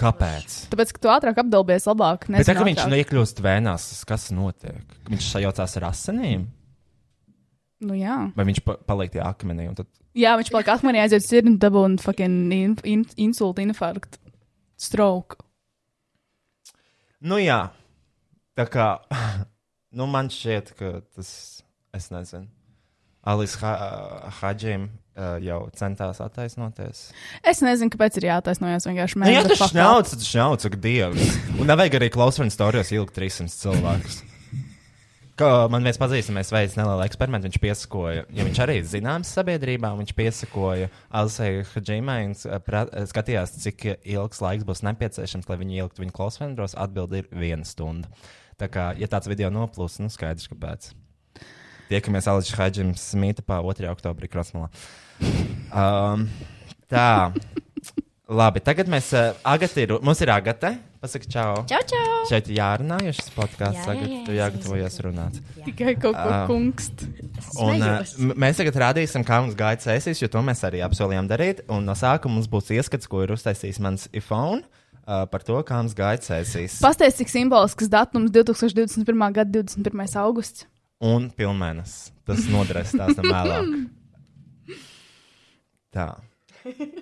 Kāpēc? 0.00 0.56
Tāpēc, 0.72 0.90
ka 0.96 1.02
tu 1.04 1.10
ātrāk 1.12 1.38
apdalbies 1.44 1.86
labāk. 1.86 2.26
Bet 2.26 2.42
tā 2.42 2.54
nezinu, 2.54 2.58
kā 2.58 2.66
viņš 2.70 2.84
neiekļūst 2.90 3.42
vēnās, 3.44 3.86
kas 4.08 4.28
notiek? 4.34 4.96
Viņš 5.06 5.28
sajaucās 5.36 5.76
ar 5.78 5.90
asinīm, 5.92 6.48
Nu 7.84 7.96
jā. 7.98 8.16
vai 8.36 8.46
viņš 8.48 8.60
pa 8.64 8.76
paliek 8.88 9.12
tie 9.12 9.22
akmenī? 9.24 9.68
Tad... 9.76 9.88
Jā, 10.16 10.34
viņš 10.40 10.50
paliek 10.54 10.70
akmenī 10.72 11.02
aiziet 11.02 11.24
sirdi 11.26 11.52
un 11.52 11.58
dabūna 11.60 12.00
fucking 12.02 12.54
in, 12.54 12.76
in, 12.88 13.02
insultu, 13.20 13.64
infarktu, 13.64 14.20
stroke. 14.80 15.40
Nu 17.24 17.38
jā, 17.40 17.60
tā 18.58 18.66
kā 18.70 18.88
nu, 19.98 20.08
man 20.10 20.30
šķiet, 20.32 20.74
ka 20.78 20.92
tas, 21.14 21.30
es 21.96 22.10
nezinu, 22.14 22.48
Alis 23.24 23.56
ha 23.62 23.74
Hadžim 24.40 24.90
uh, 25.16 25.38
jau 25.42 25.60
centās 25.78 26.20
attaisnoties. 26.24 27.06
Es 27.46 27.62
nezinu, 27.64 27.90
kāpēc 27.94 28.18
ir 28.20 28.28
jātaisnojas 28.32 28.86
vienkārši 28.90 29.18
Nu, 29.20 29.26
ja 29.30 29.40
mēģināt. 29.42 29.56
tas 29.58 29.72
šņauc, 29.72 30.12
tad 30.14 30.28
šņauc, 30.28 30.68
ak, 30.70 30.78
dievs. 30.84 31.34
Un 31.58 31.66
nevajag 31.70 31.98
arī 32.00 32.10
klausīt 32.14 32.54
stāstījos 32.54 32.92
ilgi 32.98 33.16
300 33.20 33.58
cilvēkus. 33.64 34.22
Kā 35.34 35.48
man 35.66 35.82
viens 35.82 35.98
pazīstamais 35.98 36.52
veids 36.54 36.76
nelielu 36.78 37.02
eksperimentu, 37.08 37.48
viņš 37.48 37.58
piesakoja, 37.58 38.20
jo 38.30 38.44
viņš 38.46 38.58
arī 38.62 38.76
ir 38.78 38.84
zināms 38.86 39.32
sabiedrībā, 39.34 39.90
viņš 39.98 40.12
piesakoja 40.14 40.86
Alisai 41.10 41.64
Hadžimai 41.72 42.20
un 42.28 42.36
uh, 42.38 42.60
pra- 42.62 42.84
uh, 42.86 43.02
skatījās, 43.10 43.56
cik 43.64 43.82
ilgs 44.14 44.38
laiks 44.44 44.62
būs 44.68 44.84
nepieciešams, 44.86 45.48
lai 45.50 45.58
viņi 45.58 45.80
ieliktu 45.80 46.04
viņu 46.04 46.14
klausvendros. 46.14 46.76
Atbildi 46.78 47.24
ir 47.24 47.32
viena 47.34 47.66
stunda. 47.66 48.06
Tā 48.62 48.68
kā, 48.70 48.92
ja 48.94 49.08
tāds 49.10 49.26
video 49.26 49.50
noplūst, 49.50 49.98
nu 50.04 50.06
skaidrs, 50.14 50.46
kāpēc. 50.52 50.92
Tiekamies 51.90 52.30
Alisai 52.30 52.54
Hadžim 52.60 52.94
Smītapā 52.94 53.58
2. 53.66 53.90
oktobrī 53.90 54.30
Krasmalā. 54.30 54.70
Um, 55.74 56.28
tā. 56.90 57.32
Labi, 58.24 58.62
tagad 58.64 58.88
mēs. 58.88 59.12
Uh, 59.12 59.36
Agata 59.44 59.82
ir. 59.82 59.96
Mums 60.04 60.22
ir 60.24 60.32
Agate. 60.32 60.74
Pasaka, 61.04 61.26
čau. 61.28 61.56
Čau, 61.68 61.82
čau! 61.84 62.12
Šeit 62.30 62.46
ir 62.48 62.56
jārunā, 62.56 62.96
jo 63.04 63.10
šis 63.12 63.26
podkāsts 63.34 63.76
Jā, 63.76 63.82
jā, 63.82 63.88
tagad 63.90 64.08
jā, 64.08 64.20
tu 64.24 64.32
es 64.32 64.38
jāgatavojies 64.38 64.94
runāt. 65.04 65.40
Tikai 65.66 65.92
kaut 66.00 66.16
ko 66.16 66.30
Ā. 66.32 66.38
kungst. 66.48 67.02
Un, 67.60 67.82
uh, 67.84 68.30
mēs 68.40 68.56
tagad 68.56 68.78
rādīsim, 68.80 69.26
kā 69.28 69.42
mums 69.44 69.58
gāja 69.58 69.82
sesijas, 69.84 70.22
jo 70.22 70.30
to 70.32 70.40
mēs 70.46 70.64
arī 70.64 70.80
apsolījām 70.86 71.28
darīt. 71.28 71.60
Un 71.68 71.84
no 71.84 71.92
sākuma 71.92 72.38
mums 72.38 72.48
būs 72.48 72.72
ieskats, 72.72 73.10
ko 73.12 73.20
ir 73.26 73.34
uztaisījis 73.36 73.82
mans 73.84 74.06
iPhone 74.16 74.62
uh, 74.62 75.26
par 75.28 75.44
to, 75.44 75.58
kā 75.68 75.82
mums 75.82 75.92
gāja 75.98 76.22
sesijas. 76.24 76.78
Pastāstiet, 76.80 77.18
cik 77.20 77.34
simbolisks 77.34 77.92
datums 77.92 78.32
2021. 78.32 79.26
gada 79.36 79.60
21. 79.60 80.08
augusts. 80.24 80.64
Un 81.04 81.28
pilnmēnesis. 81.36 82.14
Tas 82.24 82.48
noderēs 82.48 82.96
tās 82.96 83.20
vēlāk. 83.20 83.76
Tā. 85.94 86.08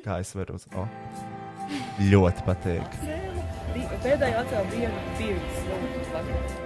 Kā 0.05 0.19
es 0.21 0.35
varu 0.37 0.59
uz. 0.59 0.67
Oh. 0.77 0.89
Ļoti 2.03 2.45
patīk. 2.45 2.97
Pēdējā 4.03 4.43
atcēla 4.43 4.65
dienu, 4.73 5.05
divas 5.17 5.55
stundas. 5.63 6.59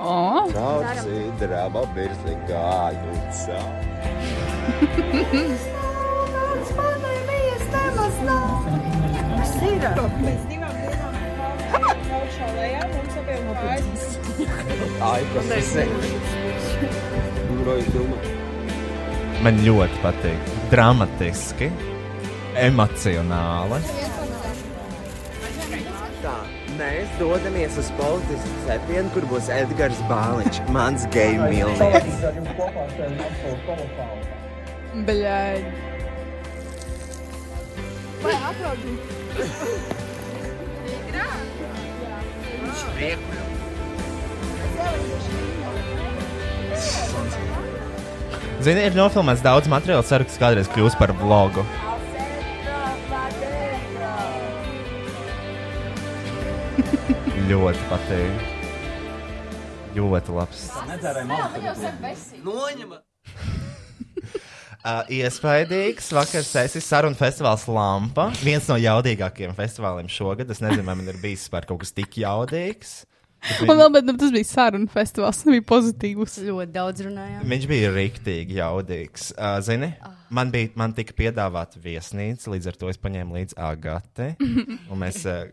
O, 0.00 0.14
Kausi 0.54 1.18
drāma 1.42 1.82
birzi 1.92 2.36
gājūca. 2.48 3.58
Mēs 10.24 10.48
divām 10.48 10.80
dienām 10.80 11.20
gājām 11.20 12.10
augšā 12.20 12.50
lejā, 12.56 12.82
mums 12.96 13.20
abiem 13.20 13.54
kājas. 13.60 14.10
Ai, 15.12 15.22
kas 15.36 15.52
tas 15.52 15.72
ir? 15.84 15.96
Groju 17.60 17.90
filmu. 17.92 18.39
Man 19.40 19.56
ļoti 19.64 20.00
patīk. 20.02 20.48
Dramatiski, 20.72 21.70
emocionāli. 22.60 23.78
Tā, 26.20 26.34
mēs 26.76 27.14
dodamies 27.16 27.78
uz 27.80 27.88
politisku 27.96 28.52
cepienu, 28.66 29.08
kur 29.14 29.24
būs 29.30 29.48
Edgars 29.54 30.02
Bāliņš, 30.10 30.60
mans 30.76 31.08
geju 31.14 31.48
mīlnieks. 31.48 32.20
bļaigi. 35.08 35.70
Zini, 48.60 48.82
ir 48.84 48.92
nofilmēts 48.92 49.40
daudz 49.40 49.70
materiālu, 49.72 50.04
ceru, 50.04 50.26
ka 50.26 50.32
tas 50.34 50.40
kādreiz 50.42 50.68
kļūs 50.74 50.98
par 51.00 51.14
vlogu. 51.16 51.64
ļoti 57.50 57.86
patīk. 57.90 58.42
Ļoti 59.96 60.34
labs. 60.36 60.68
Noņem! 62.46 62.98
Uh, 64.80 65.02
iespaidīgs 65.12 66.06
vakar 66.16 66.40
sesijas 66.40 66.86
sarunu 66.88 67.18
festivāls 67.18 67.66
Lampa. 67.68 68.30
Viens 68.40 68.64
no 68.70 68.78
jaudīgākajiem 68.80 69.52
festivāliem 69.52 70.08
šogad. 70.08 70.48
Es 70.48 70.62
nezinu, 70.64 70.86
vai 70.86 70.94
man 70.96 71.10
ir 71.12 71.18
bijis 71.20 71.42
vispār 71.44 71.66
kaut 71.68 71.82
kas 71.82 71.92
tik 71.92 72.16
jaudīgs. 72.22 73.02
Viņ- 73.40 73.70
vēl, 73.72 73.90
bet 73.94 74.04
nu, 74.04 74.14
tas 74.20 74.32
bija 74.34 74.44
sarunu 74.48 74.88
festivāls, 74.92 75.40
tas 75.40 75.48
bija 75.48 75.64
pozitīvs. 75.70 76.38
Ļoti 76.44 76.72
daudz 76.74 77.04
runājām. 77.06 77.44
Viņš 77.48 77.66
bija 77.70 77.90
rīktīgi 77.94 78.58
jaudīgs. 78.60 79.30
Uh, 79.36 79.58
zini, 79.64 79.94
man, 80.28 80.50
bija, 80.52 80.70
man 80.76 80.92
tika 80.96 81.16
piedāvāta 81.16 81.80
viesnīca, 81.80 82.50
līdz 82.52 82.68
ar 82.72 82.76
to 82.82 82.90
es 82.92 83.00
paņēmu 83.00 83.38
līdzi 83.38 83.56
Agati. 83.56 84.30
un 84.92 85.00
Mēs, 85.00 85.22
uh, 85.24 85.48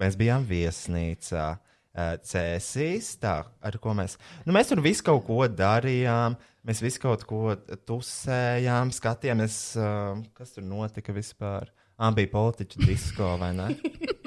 mēs 0.00 0.18
bijām 0.18 0.46
viesnīcā. 0.48 1.48
uh, 1.60 2.14
cēsīs. 2.26 3.12
Tā, 3.22 3.36
ar 3.62 3.78
ko 3.82 3.94
mēs. 3.98 4.16
Nu, 4.46 4.52
mēs 4.56 4.70
tur 4.70 4.82
visu 4.82 5.02
kaut 5.06 5.24
ko 5.26 5.42
darījām. 5.48 6.36
Mēs 6.66 6.82
visu 6.84 7.00
kaut 7.00 7.22
ko 7.24 7.54
tusējām, 7.88 8.90
skatījāmies, 8.92 9.54
uh, 9.80 10.18
kas 10.36 10.52
tur 10.56 10.66
notika 10.68 11.14
vispār. 11.16 11.70
Ah, 12.00 12.10
bija 12.16 12.30
politiķu 12.32 12.84
disko 12.88 13.34
vai 13.40 13.52
ne? 13.56 13.70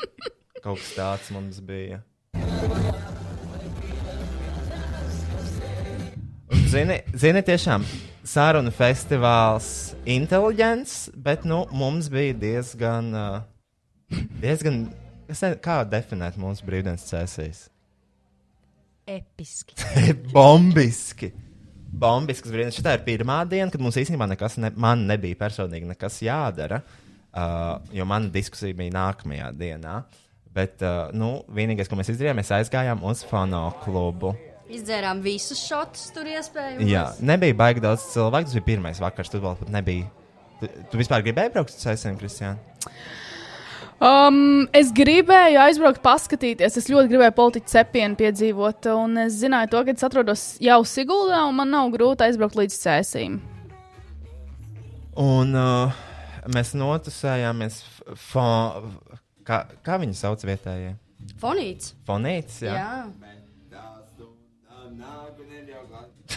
Kaut 0.63 0.77
kas 0.80 0.91
tāds 0.95 1.31
mums 1.34 1.57
bija. 1.65 1.97
Zini, 6.74 6.95
zini, 7.14 7.41
tiešām 7.45 7.84
sarunu 8.26 8.72
festivāls 8.74 9.68
inteliģents, 10.10 11.12
bet 11.22 11.44
nu, 11.45 11.60
mums 11.70 12.08
bija 12.10 12.34
diezgan, 12.34 13.12
uh, 13.14 14.16
diezgan 14.41 14.80
ne, 15.30 15.50
kā 15.62 15.76
definēt 15.86 16.40
mūsu 16.41 16.66
brīvdienas 16.66 17.04
sesijas? 17.06 17.60
Episki. 19.06 19.78
Bombiski! 20.34 21.30
Bombisks 21.94 22.50
brīdis. 22.50 22.80
Šī 22.80 22.88
ir 22.90 23.04
pirmā 23.06 23.44
diena, 23.45 23.70
kad 23.70 23.84
mums 23.84 24.00
īstenībā 24.02 24.26
nekas 24.32 24.58
ne, 24.58 24.72
man 24.74 25.04
nebija 25.12 25.38
personīgi 25.44 25.91
nekas 25.91 26.18
jādara, 26.26 26.80
uh, 26.82 27.76
jo 27.94 28.08
mana 28.10 28.34
diskusija 28.34 28.74
bija 28.80 28.95
nākamajā 28.98 29.52
dienā. 29.62 30.00
Bet 30.58 30.82
uh, 30.82 31.14
nu, 31.14 31.36
vienīgais, 31.54 31.86
ko 31.91 32.02
mēs 32.02 32.10
izdarījām, 32.16 32.41
mēs 32.41 32.50
aizgājām 32.58 33.06
uz 33.14 33.22
fanu 33.30 33.68
klubu. 33.86 34.34
Izdzērām 34.72 35.19
visus 35.23 35.60
šotus 35.68 36.06
tur 36.15 36.27
iespējams. 36.31 36.85
Jā, 36.88 37.07
nebija 37.19 37.56
baigi 37.60 37.84
daudz 37.84 38.06
cilvēku. 38.14 38.48
Tas 38.48 38.56
bija 38.56 38.69
pirmais 38.69 39.02
vakars, 39.03 39.31
tu 39.31 39.41
vēl 39.44 39.57
pat 39.60 39.73
nebija. 39.73 40.07
Tu, 40.61 40.69
tu 40.91 40.99
vispār 41.02 41.26
gribēji 41.26 41.52
braukt 41.52 41.73
uz 41.73 41.84
sesijām, 41.84 42.15
Kristiāna? 42.19 42.56
Um, 44.03 44.65
es 44.76 44.90
gribēju 44.95 45.60
aizbraukt, 45.64 46.02
paskatīties. 46.03 46.80
Es 46.80 46.90
ļoti 46.91 47.11
gribēju 47.11 47.35
politiķu 47.38 47.72
cepienu 47.72 48.19
piedzīvot, 48.19 48.90
un 48.95 49.19
es 49.26 49.38
zināju, 49.41 49.72
to, 49.72 49.84
ka 49.84 49.95
es 49.95 50.07
atrodos 50.07 50.45
jau 50.64 50.80
Siguldā, 50.88 51.44
un 51.48 51.60
man 51.60 51.72
nav 51.72 51.91
grūti 51.94 52.26
aizbraukt 52.26 52.57
līdz 52.60 52.80
cēsīm. 52.80 53.38
Un 55.19 55.53
uh, 55.60 56.02
mēs 56.56 56.73
notusējāmies, 56.80 57.80
kā, 59.45 59.61
kā 59.85 60.02
viņi 60.02 60.19
sauc 60.19 60.44
vietējie? 60.48 60.95
Fonīts. 61.40 61.94
Fonīts, 62.07 62.64
jā. 62.65 62.80
Jā. 62.80 63.43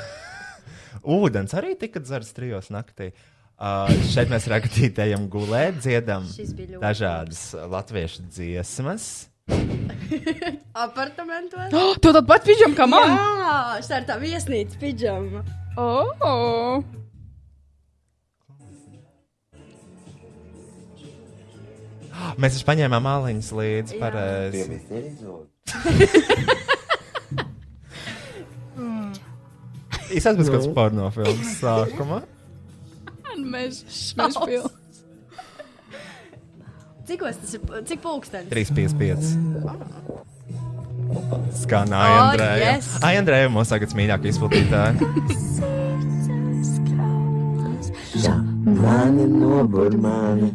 Ūdens 1.16 1.54
arī 1.56 1.76
tika 1.78 2.02
dzerts 2.02 2.34
trijos 2.36 2.70
naktī. 2.74 3.12
Uh, 3.56 3.88
šeit 4.12 4.28
mēs 4.28 4.50
rakstītējam 4.52 5.30
gulēt, 5.32 5.78
dziedam 5.80 6.26
dažādas 6.82 7.54
latviešu 7.56 8.26
dziesmas. 8.28 9.30
Apartamentos. 10.86 11.72
Oh, 11.72 11.94
tu 11.96 12.10
tādu 12.10 12.26
pat 12.28 12.44
pidžam 12.44 12.76
kā 12.76 12.84
man! 12.90 13.14
Jā, 13.16 13.56
tā 13.86 14.02
ir 14.02 14.08
tā 14.10 14.18
viesnīca 14.20 14.80
pidžama. 14.82 15.44
Oh! 15.80 16.84
Mēs 22.40 22.56
taču 22.56 22.66
paņēmām 22.68 23.04
māliņas 23.06 23.52
līdzi 23.56 24.00
pareizi. 24.00 24.80
Izsaka 30.14 30.38
pēc 30.40 30.50
kāds 30.54 30.68
porno 30.76 31.08
filmas 31.14 31.56
sākuma. 31.60 32.20
Mēs 33.36 33.82
mēs 34.18 34.36
pilns. 34.46 34.72
Cikos 37.06 37.36
tas 37.42 37.52
ir? 37.54 37.60
Cik 37.86 38.00
pulkstenis? 38.02 38.50
355. 38.50 39.36
Skan 41.56 41.92
Oh, 41.94 41.98
Aijandrēja. 42.02 42.56
yes. 42.76 42.88
Aijandrēja 43.06 43.48
mūsu 43.54 43.70
tagad 43.76 43.90
mīļākā 43.96 44.26
izplatītāja. 44.32 44.92
Mani 48.66 49.26
nobur 49.30 49.94
mani, 50.02 50.50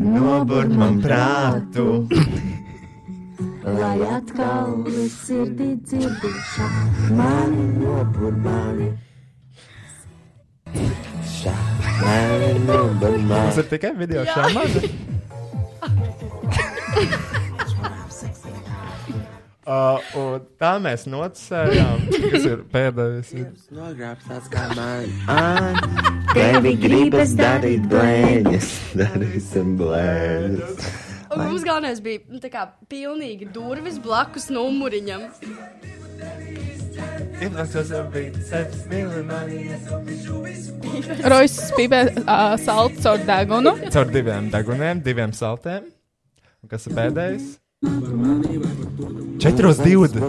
Nobur 0.00 0.66
man 0.80 1.00
prātu. 1.04 1.86
lai 3.64 3.98
atkal 4.16 4.74
sirdī 5.14 5.70
dzirdīšu. 5.84 6.68
Mani 7.18 7.66
nobur 7.80 8.32
mani. 8.46 8.90
Tas 13.30 13.62
ir 13.62 13.70
tikai 13.74 13.92
video 13.98 14.24
šādi. 14.28 14.92
Uh, 19.70 20.00
un 20.18 20.46
tā 20.58 20.70
mēs 20.82 21.04
nocējām, 21.06 22.00
kas 22.32 22.46
ir 22.48 22.62
pēdējais. 22.72 23.28
Nogrābs 23.76 24.24
tāds 24.26 24.48
kā 24.50 24.64
man. 24.74 25.76
Tevi 26.32 26.72
gribas 26.80 27.36
darīt 27.38 27.84
blēņas, 27.92 28.72
darīsim 28.98 29.76
blēņas. 29.78 31.09
Un 31.30 31.44
mums 31.46 31.62
galvenais 31.62 32.00
bija 32.02 32.20
nu, 32.26 32.40
tā 32.42 32.50
kā 32.50 32.64
pilnīgi 32.90 33.46
durvis 33.54 34.00
blakus 34.02 34.48
numuriņam. 34.50 35.28
Rojas 41.30 41.54
spīpē 41.70 42.00
uh, 42.10 42.56
saltu 42.60 43.00
caur 43.06 43.24
degunu. 43.30 43.76
Caur 43.94 44.12
diviem 44.12 44.50
deguniem, 44.52 45.00
diviem 45.06 45.32
saltiem. 45.36 45.86
Un 46.60 46.68
kas 46.72 46.86
ir 46.90 46.98
pēdējais? 46.98 47.46
4,20. 49.40 50.20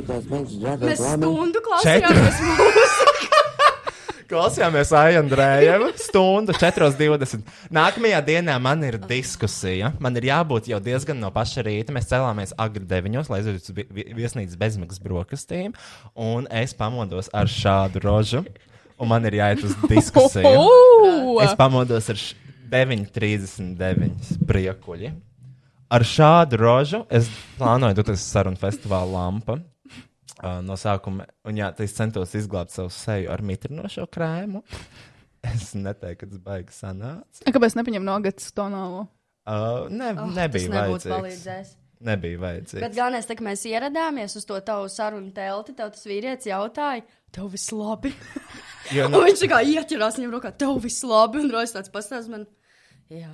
Mēs 0.86 1.02
stundu 1.02 1.66
klausījāmies 1.66 2.40
mūziku. 2.48 3.41
Klausījāmies 4.32 4.92
Aijandrēju 4.96 5.90
stundu 6.00 6.54
4,20. 6.56 7.42
Nākamajā 7.76 8.22
dienā 8.30 8.54
man 8.64 8.80
ir 8.88 8.96
diskusija. 9.04 9.90
Man 10.00 10.16
ir 10.16 10.30
jābūt 10.30 10.70
jau 10.72 10.80
diezgan 10.84 11.20
no 11.20 11.28
paša 11.36 11.66
rīta. 11.68 11.92
Mēs 11.92 12.08
cēlāmies 12.08 12.54
agri 12.56 12.86
9, 12.88 13.28
lai 13.28 13.42
aizietu 13.42 13.60
uz 13.60 13.74
vi- 13.76 13.88
vi- 13.98 14.06
viesnīcas 14.22 14.56
bezmaksas 14.62 15.02
brokastīm. 15.04 15.74
Un 16.16 16.48
es 16.50 16.72
pamodos 16.74 17.28
ar 17.34 17.46
šādu 17.52 18.00
rožu. 18.06 18.46
Un 19.02 19.10
man 19.12 19.26
ir 19.26 19.34
jāiet 19.42 19.66
uz 19.68 19.76
diskusiju. 19.90 20.46
Es 21.44 21.56
pamodos 21.60 22.08
ar 22.10 22.16
š- 22.16 22.36
9,39 22.72 24.38
priekuļi. 24.48 25.12
Ar 25.92 26.02
šādu 26.08 26.56
rožu 26.62 27.06
es 27.12 27.28
plānoju 27.60 27.96
doties 28.00 28.22
uz 28.24 28.32
sarunu 28.32 28.58
festivāla 28.58 29.12
lampu. 29.12 29.60
Uh, 30.42 30.58
no 30.66 30.74
sākuma, 30.80 31.28
un 31.46 31.58
jā, 31.60 31.68
es 31.86 31.94
centos 31.94 32.32
izglābt 32.38 32.74
savu 32.74 32.90
seju 32.94 33.30
ar 33.34 33.44
mitrinošo 33.46 34.08
krēmu. 34.10 34.64
Es 35.42 35.72
neteiktu, 35.74 36.20
ka 36.20 36.28
tas 36.30 36.42
baigs 36.46 36.76
sanāca. 36.84 37.46
Kāpēc 37.50 37.74
nepaņem 37.74 38.04
nogats 38.06 38.52
tonālo? 38.54 39.08
Uh, 39.50 39.88
ne, 39.90 40.12
Oh, 40.14 40.28
nebija 40.36 40.70
vajadzīgs. 40.70 41.72
Nebija 42.06 42.38
vajadzīgs. 42.44 42.84
Bet 42.84 42.94
galvenais, 42.94 43.26
tā, 43.26 43.34
ka 43.40 43.46
mēs 43.48 43.64
ieradāmies 43.66 44.38
uz 44.38 44.46
to 44.46 44.60
tavu 44.66 44.86
sarunu 44.90 45.34
telti, 45.34 45.74
tev 45.78 45.90
tas 45.96 46.06
vīrietis 46.06 46.50
jautāja, 46.52 47.02
tev 47.34 47.50
viss 47.54 47.74
labi. 47.74 48.14
Jo, 48.92 49.06
Un 49.08 49.14
nu, 49.14 49.20
viņš 49.24 49.42
tā 49.46 49.48
kā 49.48 49.60
ieķerās 49.64 50.18
viņam 50.18 50.32
rokā, 50.34 50.50
tev 50.62 50.74
viss 50.84 51.04
labi, 51.08 51.40
un 51.40 51.52
Rojas 51.54 51.72
tāds 51.72 51.92
pastāsta 51.94 52.34
man. 52.34 52.42
Jā, 53.14 53.30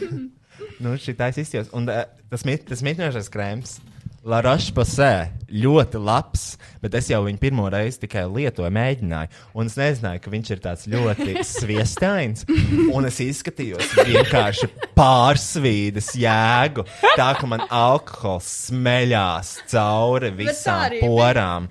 nu, 0.82 0.94
šī 0.96 1.14
tā 1.18 1.28
izsījās. 1.34 1.68
Un 1.76 1.90
uh, 1.90 2.06
tas, 2.30 2.44
mit, 2.48 2.64
tas 2.70 2.82
mitrinošais 2.86 3.28
krēms. 3.34 3.74
La 3.82 3.97
Roche-Posay 4.26 5.28
ļoti 5.48 6.00
labs, 6.02 6.44
bet 6.82 6.94
es 6.98 7.08
jau 7.08 7.20
viņu 7.24 7.38
pirmo 7.40 7.68
reizi 7.70 8.02
tikai 8.02 8.24
lietoju, 8.28 8.70
mēģināju. 8.74 9.30
Un 9.56 9.70
es 9.70 9.76
nezināju, 9.78 10.22
ka 10.24 10.32
viņš 10.32 10.50
ir 10.52 10.62
tāds 10.64 10.86
ļoti 10.90 11.36
sviestains. 11.48 12.44
Un 12.92 13.08
es 13.08 13.20
izskatījos 13.24 13.94
vienkārši 13.96 14.68
pārsvīdas 14.98 16.12
jēgu. 16.18 16.84
Tā 17.16 17.30
ka 17.38 17.50
man 17.50 17.64
alkohols 17.70 18.48
smeļās 18.68 19.54
cauri 19.70 20.32
visām 20.36 20.98
porām. 21.00 21.68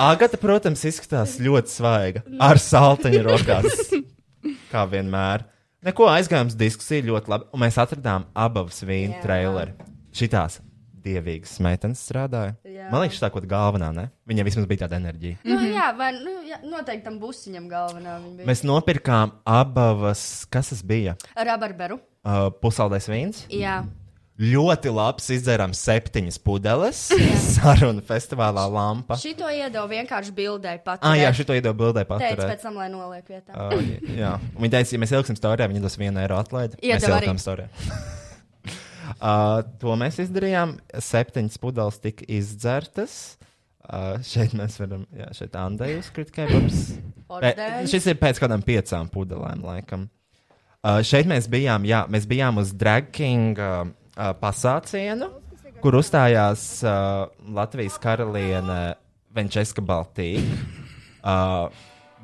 Agata, 0.00 0.38
protams, 0.40 0.84
izskatās 0.88 1.36
ļoti 1.42 1.72
svaiga. 1.72 2.24
Ar 2.42 2.60
saltiņu 2.62 3.20
rokās. 3.26 3.90
Kā 4.72 4.86
vienmēr. 4.90 5.44
Neko 5.86 6.08
aizgājām 6.10 6.48
uz 6.50 6.56
diskusiju 6.58 7.12
ļoti 7.12 7.30
labi. 7.30 7.46
Un 7.54 7.62
mēs 7.62 7.76
atradām 7.78 8.26
abas 8.34 8.80
vīnu 8.82 9.20
traileri. 9.22 9.76
Šitās 10.16 10.60
dievīgas 11.06 11.58
meitenes 11.62 12.00
strādāja. 12.08 12.54
Jā. 12.66 12.88
Man 12.90 13.04
liekas, 13.04 13.20
tā 13.22 13.28
kaut 13.32 13.44
gāvana, 13.50 13.92
ne? 13.94 14.06
Viņai 14.28 14.46
vismaz 14.48 14.66
bija 14.70 14.86
tāda 14.86 14.98
enerģija. 15.00 15.38
nu, 15.46 15.58
jā 15.70 15.90
vai 15.98 16.08
nu, 16.16 16.38
jā, 16.46 16.58
noteikti 16.66 17.04
tam 17.06 17.20
busiņam 17.22 17.68
galvenā 17.70 18.16
viņa. 18.24 18.48
Mēs 18.48 18.64
nopirkām 18.66 19.36
abas, 19.46 20.24
kas 20.50 20.72
tas 20.72 20.82
bija? 20.86 21.14
Ar 21.36 21.52
rabarberu. 21.52 22.00
Uh, 22.26 22.48
pusaldais 22.62 23.06
vīns. 23.10 23.44
Jā, 23.52 23.84
Ļoti 24.36 24.90
labs, 24.92 25.30
izdzērām 25.32 25.72
septiņas 25.72 26.36
pudeles. 26.44 26.98
Sarunu 27.54 28.02
festivālā 28.04 28.66
lampa. 28.68 29.16
šito 29.16 29.48
iedevu 29.48 29.88
vienkārši 29.94 30.34
bildēji 30.36 30.82
pat. 30.84 31.00
Ah, 31.00 31.16
jā, 31.16 31.30
šito 31.38 31.56
iedevu 31.56 31.78
bildē 31.78 32.02
Teicu 32.04 32.18
paturēt. 32.18 32.52
pēc 32.52 32.66
tam, 32.66 32.76
lai 32.76 32.90
noliek 32.92 33.32
vietā. 33.32 33.56
Uh, 33.56 33.96
jā, 34.12 34.34
un 34.52 34.66
viņi 34.66 34.74
teica, 34.76 34.92
ja 34.92 35.02
mēs 35.06 35.16
ieliksim 35.16 35.40
stāstā, 35.40 35.70
viņi 35.72 35.84
dos 35.86 35.96
vienu 35.96 36.20
eiro 36.20 36.36
atlaidi. 36.36 36.76
Mēs 36.84 37.08
Iedeva 37.08 37.22
arī. 37.56 37.70
Uh, 39.16 39.62
to 39.80 39.94
mēs 39.98 40.20
izdarījām. 40.24 40.76
Septiņas 40.92 41.60
pudeles 41.62 42.00
tika 42.02 42.26
izdzertas. 42.38 43.36
Uh, 43.86 44.16
šeit 44.26 44.54
mēs 44.58 44.80
varam, 44.80 45.04
jā, 45.14 45.28
šeit 45.36 45.54
Andai 45.60 45.92
uzkrīt 46.00 46.32
kebabs. 46.34 46.96
Pē, 47.30 47.52
šis 47.90 48.08
ir 48.10 48.18
pēc 48.18 48.40
kādām 48.42 48.64
piecām 48.66 49.10
pudelēm, 49.12 49.62
laikam. 49.66 50.08
Uh, 50.82 51.00
šeit 51.06 51.28
mēs 51.30 51.46
bijām, 51.50 51.86
jā, 51.86 52.04
mēs 52.10 52.26
bijām 52.30 52.58
uz 52.62 52.72
Drag 52.74 53.12
King 53.14 53.58
uh, 53.58 53.86
uh, 53.86 54.32
pasācienu, 54.40 55.30
kur 55.82 55.98
uzstājās 55.98 56.66
uh, 56.86 57.26
Latvijas 57.54 57.98
karaliene 58.02 58.96
Venčeska 59.34 59.82
Baltīka. 59.86 60.58
Uh, 61.26 61.70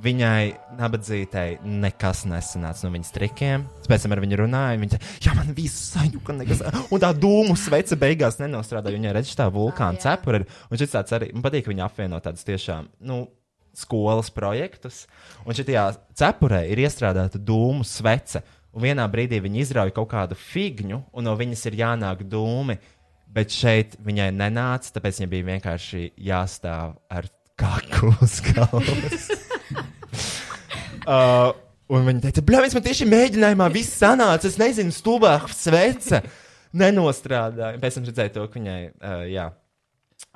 Viņai 0.03 0.55
nabadzītai 0.81 1.61
nekas 1.63 2.25
nesanāca 2.27 2.87
no 2.87 2.91
viņas 2.97 3.13
trikiem. 3.15 3.67
Pēc 3.87 4.03
tam 4.03 4.15
ar 4.17 4.23
viņu 4.25 4.39
runāju. 4.41 4.81
Viņa 4.83 4.97
teica, 4.97 5.11
jā, 5.23 5.35
man 5.37 5.53
viss 5.55 5.93
sajūta, 5.93 6.35
nekas. 6.41 6.65
Un 6.91 7.03
tā 7.05 7.13
dūmu 7.15 7.55
svece 7.61 7.99
beigās 8.01 8.41
nenostrādāja. 8.41 8.99
Viņai 8.99 9.13
redz 9.15 9.37
tā 9.39 9.47
vulkāna 9.55 10.03
cepura. 10.03 10.41
ir. 10.43 10.49
Un 10.71 10.81
šis 10.81 10.97
tāds 10.97 11.15
arī, 11.15 11.31
man 11.37 11.45
patīk, 11.47 11.67
ka 11.67 11.71
viņi 11.71 11.85
apvieno 11.87 12.19
tādus 12.25 12.43
tiešām, 12.49 12.89
nu, 13.07 13.21
skolas 13.79 14.31
projektus. 14.35 15.05
Un 15.47 15.55
šajā 15.55 15.85
cepurē 16.19 16.65
ir 16.73 16.83
iestrādāta 16.83 17.39
dūmu 17.39 17.87
svece. 17.87 18.43
Un 18.73 18.83
vienā 18.87 19.05
brīdī 19.13 19.39
viņi 19.45 19.63
izrauj 19.63 19.93
kaut 19.95 20.11
kādu 20.15 20.39
figņu, 20.39 20.99
un 21.13 21.29
no 21.29 21.37
viņas 21.37 21.67
ir 21.69 21.79
jānāk 21.83 22.25
dūmi. 22.27 22.79
Bet 23.33 23.55
šeit 23.55 23.95
viņai 24.03 24.33
nenāca, 24.35 24.97
tāpēc 24.97 25.21
viņai 25.23 25.31
bija 25.33 25.49
vienkārši 25.53 26.11
jāstāv 26.21 26.99
ar 27.09 27.31
kaku 27.57 28.13
uz 28.21 28.41
galvas. 28.51 29.31
uh, 31.07 31.53
un 31.93 32.07
viņa 32.09 32.27
teica, 32.27 32.45
blēņas, 32.49 32.77
man 32.77 32.87
tieši 32.87 33.09
mēģinājumā 33.11 33.69
viss 33.75 33.99
sanāca. 34.01 34.49
Es 34.51 34.59
nezinu, 34.61 34.95
stūvāk 34.95 35.51
svece 35.55 36.23
nenostrādāja. 36.83 37.81
Pēc 37.83 37.99
tam 37.99 38.09
redzēju 38.09 38.35
to, 38.37 38.47
ka 38.49 38.61
viņai, 38.61 38.79
uh, 38.95 39.25
jā. 39.31 39.49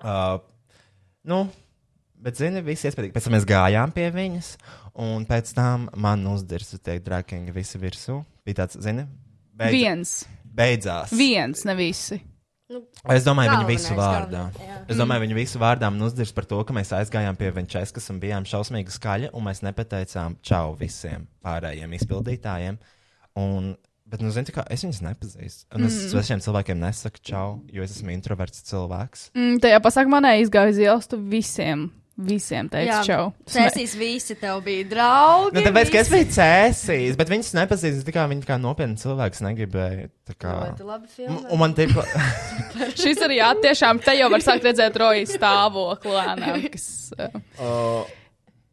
Uh, 0.02 0.38
nu, 1.30 1.42
bet, 2.22 2.38
zini, 2.40 2.64
viss 2.66 2.88
iespējams. 2.88 3.14
Pēc 3.16 3.28
tam 3.28 3.36
mēs 3.38 3.48
gājām 3.48 3.94
pie 3.96 4.08
viņas, 4.14 4.52
un 5.06 5.26
pēc 5.28 5.52
tam 5.56 5.90
man 5.96 6.26
uzdirsa, 6.32 6.80
teikt, 6.82 7.06
drakinga 7.08 7.54
visi 7.56 7.80
virsū. 7.82 8.20
Bija 8.46 8.62
tāds, 8.64 8.78
zini, 8.82 9.06
beidz, 9.56 9.76
Viens. 9.76 10.16
beidzās. 10.56 11.14
Viens, 11.16 11.64
ne 11.68 11.76
visi. 11.78 12.20
Es 12.66 13.22
domāju, 13.22 13.52
viņu 13.52 13.62
Galvenais, 13.62 13.84
visu 13.84 13.94
vārdā. 13.94 14.42
jā. 14.58 14.76
Es 14.90 14.98
domāju, 14.98 15.22
viņu 15.22 15.36
visu 15.38 15.60
vārdā 15.62 15.90
uzdirs 16.02 16.32
par 16.34 16.48
to, 16.50 16.58
ka 16.66 16.74
mēs 16.74 16.90
aizgājām 16.98 17.38
pie 17.38 17.52
Venčeskas 17.54 18.10
un 18.10 18.18
bijām 18.22 18.46
šausmīgi 18.48 18.90
skaļi, 18.90 19.30
un 19.38 19.46
mēs 19.46 19.62
nepateicām 19.62 20.38
čau 20.42 20.74
visiem 20.78 21.28
pārējiem 21.46 21.94
izpildītājiem. 21.94 22.80
Un, 23.38 23.76
bet, 24.10 24.24
nu, 24.24 24.32
zini, 24.34 24.50
kā 24.50 24.64
es 24.72 24.82
viņus 24.82 24.98
nepazīstu. 25.06 25.68
Un 25.78 25.86
es 25.86 26.00
svešiem 26.10 26.42
cilvēkiem 26.42 26.82
nesaku 26.82 27.22
čau, 27.22 27.46
jo 27.70 27.86
es 27.86 27.94
esmu 27.94 28.10
introverts 28.16 28.66
cilvēks. 28.66 29.28
Mm, 29.38 29.60
tajā 29.62 29.78
pasākumā 29.86 30.24
neizgāju 30.26 30.74
uz 30.74 30.82
ielas, 30.82 31.06
tu 31.12 31.20
visiem, 31.22 31.86
visiem 32.16 32.68
teici 32.72 32.88
Jā, 32.88 32.98
čau. 33.04 33.24
Cēsīs 33.50 33.92
visi 34.00 34.36
tev 34.40 34.62
bija 34.64 34.86
draugi. 34.88 35.56
Nu, 35.56 35.62
tāpēc, 35.66 35.90
ka 35.92 36.00
es 36.00 36.08
visi- 36.08 36.14
biju 36.16 36.28
cēsīs, 36.36 37.16
bet 37.18 37.32
viņas 37.32 37.50
nepazīstu, 37.58 38.04
tā 38.08 38.14
kā 38.16 38.24
viņi 38.30 38.46
kā 38.48 38.56
nopietni 38.60 38.96
cilvēks 39.00 39.42
negribēja. 39.44 40.08
tā 40.26 40.36
Kā... 40.40 40.54
Ļoti 40.70 40.86
labi 40.88 41.10
filmē. 41.12 41.42
un 41.52 41.60
man 41.60 41.74
tik, 41.76 41.92
Šis 43.02 43.20
arī 43.26 43.40
jā, 43.40 43.50
tiešām 43.62 44.00
te 44.04 44.16
jau 44.16 44.30
var 44.32 44.44
sākt 44.44 44.64
redzēt 44.68 44.96
rojas 45.02 45.34
stāvokli 45.36 46.14
lēnām, 46.16 46.64
kas. 46.74 46.88
Uh, 47.18 47.36
uh, 47.60 48.16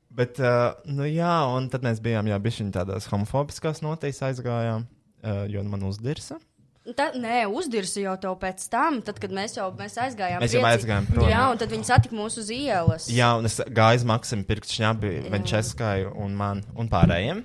bet, 0.10 0.40
uh, 0.40 0.74
nu 0.88 1.08
jā, 1.10 1.36
un 1.52 1.68
tad 1.74 1.84
mēs 1.84 2.00
bijām, 2.04 2.32
jā, 2.32 2.40
bišķiņ 2.40 2.72
tādās 2.80 3.10
homofobiskās 3.12 3.84
notīs 3.84 4.24
aizgājām, 4.24 4.88
uh, 4.88 5.44
jo 5.52 5.64
man 5.68 5.84
uzdirsa. 5.92 6.40
Tā, 6.84 7.06
nē, 7.16 7.46
uzdirsi 7.48 8.02
jau 8.04 8.18
tev 8.20 8.34
pēc 8.42 8.66
tam, 8.68 8.98
tad, 9.08 9.16
kad 9.24 9.32
mēs 9.32 9.54
jau 9.56 9.70
mēs 9.78 9.94
aizgājām. 10.04 10.42
Mēs 10.44 10.56
jau 10.58 10.64
aizgājām 10.68 11.06
prom. 11.08 11.30
Jā, 11.32 11.46
un 11.54 11.62
tad 11.62 11.72
viņi 11.72 11.88
satika 11.88 12.18
mūs 12.18 12.36
uz 12.42 12.50
ielas. 12.52 13.06
Jā, 13.08 13.30
un 13.40 13.48
es 13.48 13.56
gāju 13.64 14.02
uz 14.02 14.06
Maksimu 14.10 14.44
pirkt 14.50 14.68
šņabi 14.76 15.14
Venčeskai 15.32 16.04
un 16.12 16.36
man 16.36 16.60
un 16.76 16.92
pārējiem. 16.92 17.40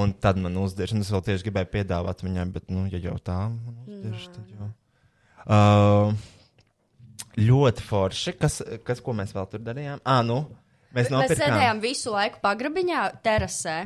Un 0.00 0.16
tad 0.16 0.40
man 0.40 0.56
uzdirš, 0.62 0.96
un 0.96 1.04
es 1.04 1.12
vēl 1.12 1.26
tieši 1.28 1.50
gribēju 1.50 1.72
piedāvāt 1.74 2.24
viņai, 2.24 2.48
bet, 2.56 2.70
nu, 2.72 2.86
ja 2.88 3.02
jau 3.04 3.18
tā 3.20 3.36
man 3.52 3.76
uzdirš, 3.84 4.30
tad 4.38 4.48
jau. 4.56 4.72
Uh, 5.44 6.16
ļoti 7.36 7.84
forši. 7.84 8.34
Kas, 8.40 8.62
kas, 8.86 9.04
ko 9.04 9.12
mēs 9.20 9.36
vēl 9.36 9.48
tur 9.52 9.64
darījām? 9.68 10.00
Ā, 10.08 10.22
nu, 10.24 10.40
mēs 10.96 11.10
Mēs 11.12 11.34
sēdējām 11.38 11.80
visu 11.82 12.10
laiku 12.14 12.40
pagrabiņā, 12.42 13.02
terasē. 13.24 13.76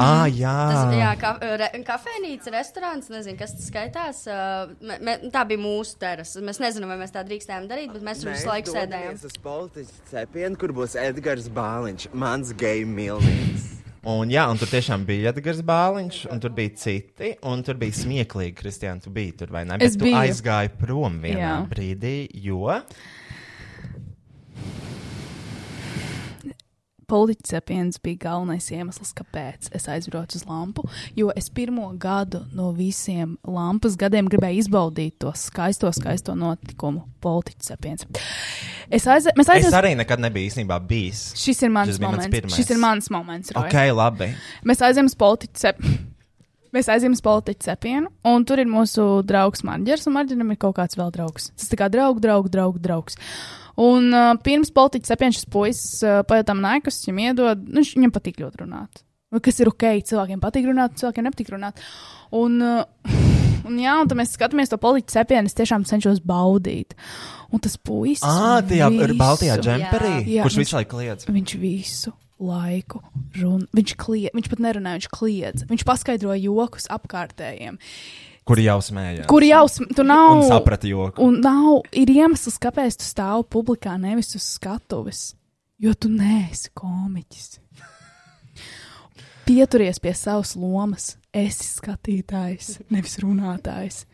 Ā, 0.00 0.12
jā. 0.32 0.54
Tas 0.70 0.94
jā, 0.96 1.10
ka, 1.20 1.34
re, 1.60 1.68
kafejnīca, 1.86 2.54
restorāns, 2.54 3.10
nezinu, 3.12 3.36
kas 3.40 3.54
tas 3.58 3.68
skaitās. 3.68 4.22
Me, 4.80 4.98
me, 5.04 5.18
tā 5.34 5.44
bija 5.50 5.60
mūsu 5.60 5.98
terasa. 6.00 6.42
Mēs 6.44 6.62
nezinām, 6.62 6.94
vai 6.94 6.98
mēs 7.04 7.14
tā 7.14 7.24
drīkstējām 7.28 7.68
darīt, 7.70 7.92
bet 7.94 8.06
mēs 8.06 8.24
tur 8.24 8.32
visu 8.32 8.48
laiku 8.50 8.74
sēdējām. 8.74 9.20
uz 9.28 9.38
politiķu 9.44 10.02
cepienu, 10.10 10.60
kur 10.60 10.74
būs 10.80 10.96
Edgars 11.00 11.50
Bāliņš, 11.52 12.10
mans 12.16 12.54
geju 12.60 12.88
milnīgs. 12.90 13.70
Un, 14.04 14.28
jā, 14.28 14.42
un 14.52 14.58
tur 14.60 14.68
tiešām 14.68 15.06
bija 15.08 15.30
Edgars 15.32 15.62
Bāliņš, 15.64 16.16
un 16.32 16.40
tur 16.42 16.52
bija 16.52 16.74
citi, 16.76 17.30
un 17.48 17.62
tur 17.64 17.78
bija 17.80 17.96
smieklīgi, 17.96 18.52
Kristiāna, 18.58 19.00
tu 19.00 19.08
biji 19.14 19.32
tur 19.40 19.52
vai 19.54 19.62
ne? 19.64 19.78
Es 19.80 19.94
Bet 19.96 20.02
tu 20.02 20.10
biju. 20.10 20.18
aizgāji 20.20 20.72
prom 20.76 21.16
vienā. 21.22 21.40
Jā. 21.40 21.54
brīdī, 21.70 22.16
jo. 22.44 22.68
Politiķis 27.10 27.50
cepiens 27.54 28.00
bija 28.02 28.22
galvenais 28.24 28.66
iemesls, 28.72 29.12
kāpēc 29.18 29.68
es 29.76 29.88
aizbraucu 29.92 30.38
uz 30.40 30.46
lampu. 30.48 30.86
Jo 31.18 31.32
es 31.36 31.50
pirmo 31.52 31.90
gadu 32.00 32.44
no 32.56 32.70
visiem 32.76 33.36
lampas 33.44 33.98
gadiem 34.00 34.28
gribēju 34.32 34.64
izbaudīt 34.64 35.18
to 35.22 35.32
skaisto, 35.36 35.90
skaisto 35.92 36.36
notikumu. 36.38 37.04
Politiķis 37.24 37.70
cepiens. 37.72 38.08
Es 38.92 39.06
aiz... 39.08 39.28
Mēs 39.36 39.52
Es 39.54 39.76
arī 39.76 39.94
nekad 39.96 40.20
nebiju 40.20 40.50
īstenībā 40.50 40.80
bijis. 40.88 41.30
Šis 41.40 41.62
ir 41.64 41.72
mans 41.72 41.92
Šis 41.92 42.00
bija 42.00 42.10
mans 42.10 42.18
moments. 42.24 42.34
pirmais. 42.34 42.56
Šis 42.58 42.72
ir 42.74 42.82
mans 42.82 43.10
moments. 43.12 43.54
Roy. 43.54 43.68
Ok, 43.68 43.78
labi. 43.96 44.32
Mēs 44.68 44.82
aizjām 44.84 45.08
uz 45.08 45.16
politiķu 45.20 45.62
cepienu. 45.64 46.00
Mēs 46.74 46.88
aizjām 46.90 47.12
uz 47.14 47.20
politiķu 47.22 47.62
cepienu, 47.68 48.08
un 48.26 48.42
tur 48.42 48.58
ir 48.58 48.66
mūsu 48.66 49.04
draugs 49.22 49.62
Marģers, 49.62 50.08
un 50.10 50.16
Marģeram 50.16 50.48
ir 50.50 50.58
kaut 50.58 50.74
kāds 50.80 50.98
vēl 50.98 51.12
draugs. 51.14 51.52
Tas 51.54 51.70
tā 51.70 51.78
kā 51.78 51.86
draugs, 51.92 52.18
draugs, 52.24 52.50
draugs, 52.50 52.82
draugs. 52.82 53.18
Un 53.80 54.12
uh, 54.14 54.32
pirms 54.44 54.70
politiķa 54.74 55.08
cepiena 55.12 55.34
šis 55.34 55.48
puisis 55.50 56.02
uh, 56.06 56.20
pajautām 56.28 56.60
nēkus, 56.62 57.00
viņam 57.08 57.22
iedod, 57.24 57.64
nu, 57.74 57.82
viņam 57.82 58.12
patīk 58.14 58.38
ļoti 58.44 58.62
runāt. 58.62 59.02
Nu, 59.34 59.40
Kas 59.42 59.56
ir 59.58 59.66
ok, 59.72 59.82
cilvēkiem 60.06 60.38
patīk 60.42 60.68
runāt, 60.68 60.94
cilvēkiem 61.00 61.26
nepatīk 61.26 61.48
runāt. 61.56 61.80
Un, 62.38 62.60
uh, 62.62 62.84
un 63.68 63.78
jā, 63.82 63.96
un 63.98 64.10
tad 64.10 64.18
mēs 64.20 64.34
skatāmies 64.36 64.70
to 64.70 64.78
politiķu 64.78 65.16
cepienu, 65.16 65.50
es 65.50 65.58
tiešām 65.58 65.86
cenšos 65.90 66.20
baudīt. 66.22 66.94
Un 67.50 67.62
tas 67.62 67.74
puisis. 67.78 68.22
Ah, 68.26 68.60
tajā 68.62 68.90
ir 68.94 69.10
visu- 69.10 69.18
Baltijā 69.20 69.56
džemperī, 69.62 70.14
Jā, 70.36 70.44
kurš 70.46 70.60
viņš- 70.60 70.62
visu 70.62 70.78
laiku 70.78 70.94
kliedz. 70.96 71.26
Viņš 71.30 71.56
visu 71.62 72.12
laiku 72.44 73.02
runā. 73.40 73.66
Viņš, 73.74 73.92
kliedz, 73.98 74.34
viņš 74.38 74.48
pat 74.54 74.62
nerunāja, 74.68 74.98
viņš 75.02 75.10
kliedz. 75.18 75.66
Viņš 75.70 75.84
paskaidroja 75.86 76.42
jokus 76.46 76.86
apkārtējiem. 76.94 77.78
Kuri 78.44 78.66
jau 78.66 78.76
smējās. 78.84 79.26
Kur 79.30 79.44
jau 79.46 79.64
sm- 79.72 79.88
tu 79.96 80.04
nav. 80.04 80.34
Un 80.36 80.42
saprata 80.48 80.88
joku. 80.88 81.22
Un 81.24 81.38
nav, 81.40 81.80
ir 81.96 82.12
iemesls, 82.12 82.58
kāpēc 82.60 82.98
tu 83.00 83.06
stāvi 83.08 83.46
publikā, 83.48 83.96
nevis 84.00 84.34
uz 84.36 84.44
skatuves. 84.58 85.30
Jo 85.80 85.94
tu 85.96 86.10
neesi 86.12 86.68
komiķis. 86.76 87.58
Pieturies 89.44 90.00
pie 90.00 90.12
savas 90.16 90.54
lomas. 90.56 91.14
Esi 91.34 91.66
skatītājs, 91.66 92.78
nevis 92.94 93.18
runātājs. 93.24 94.04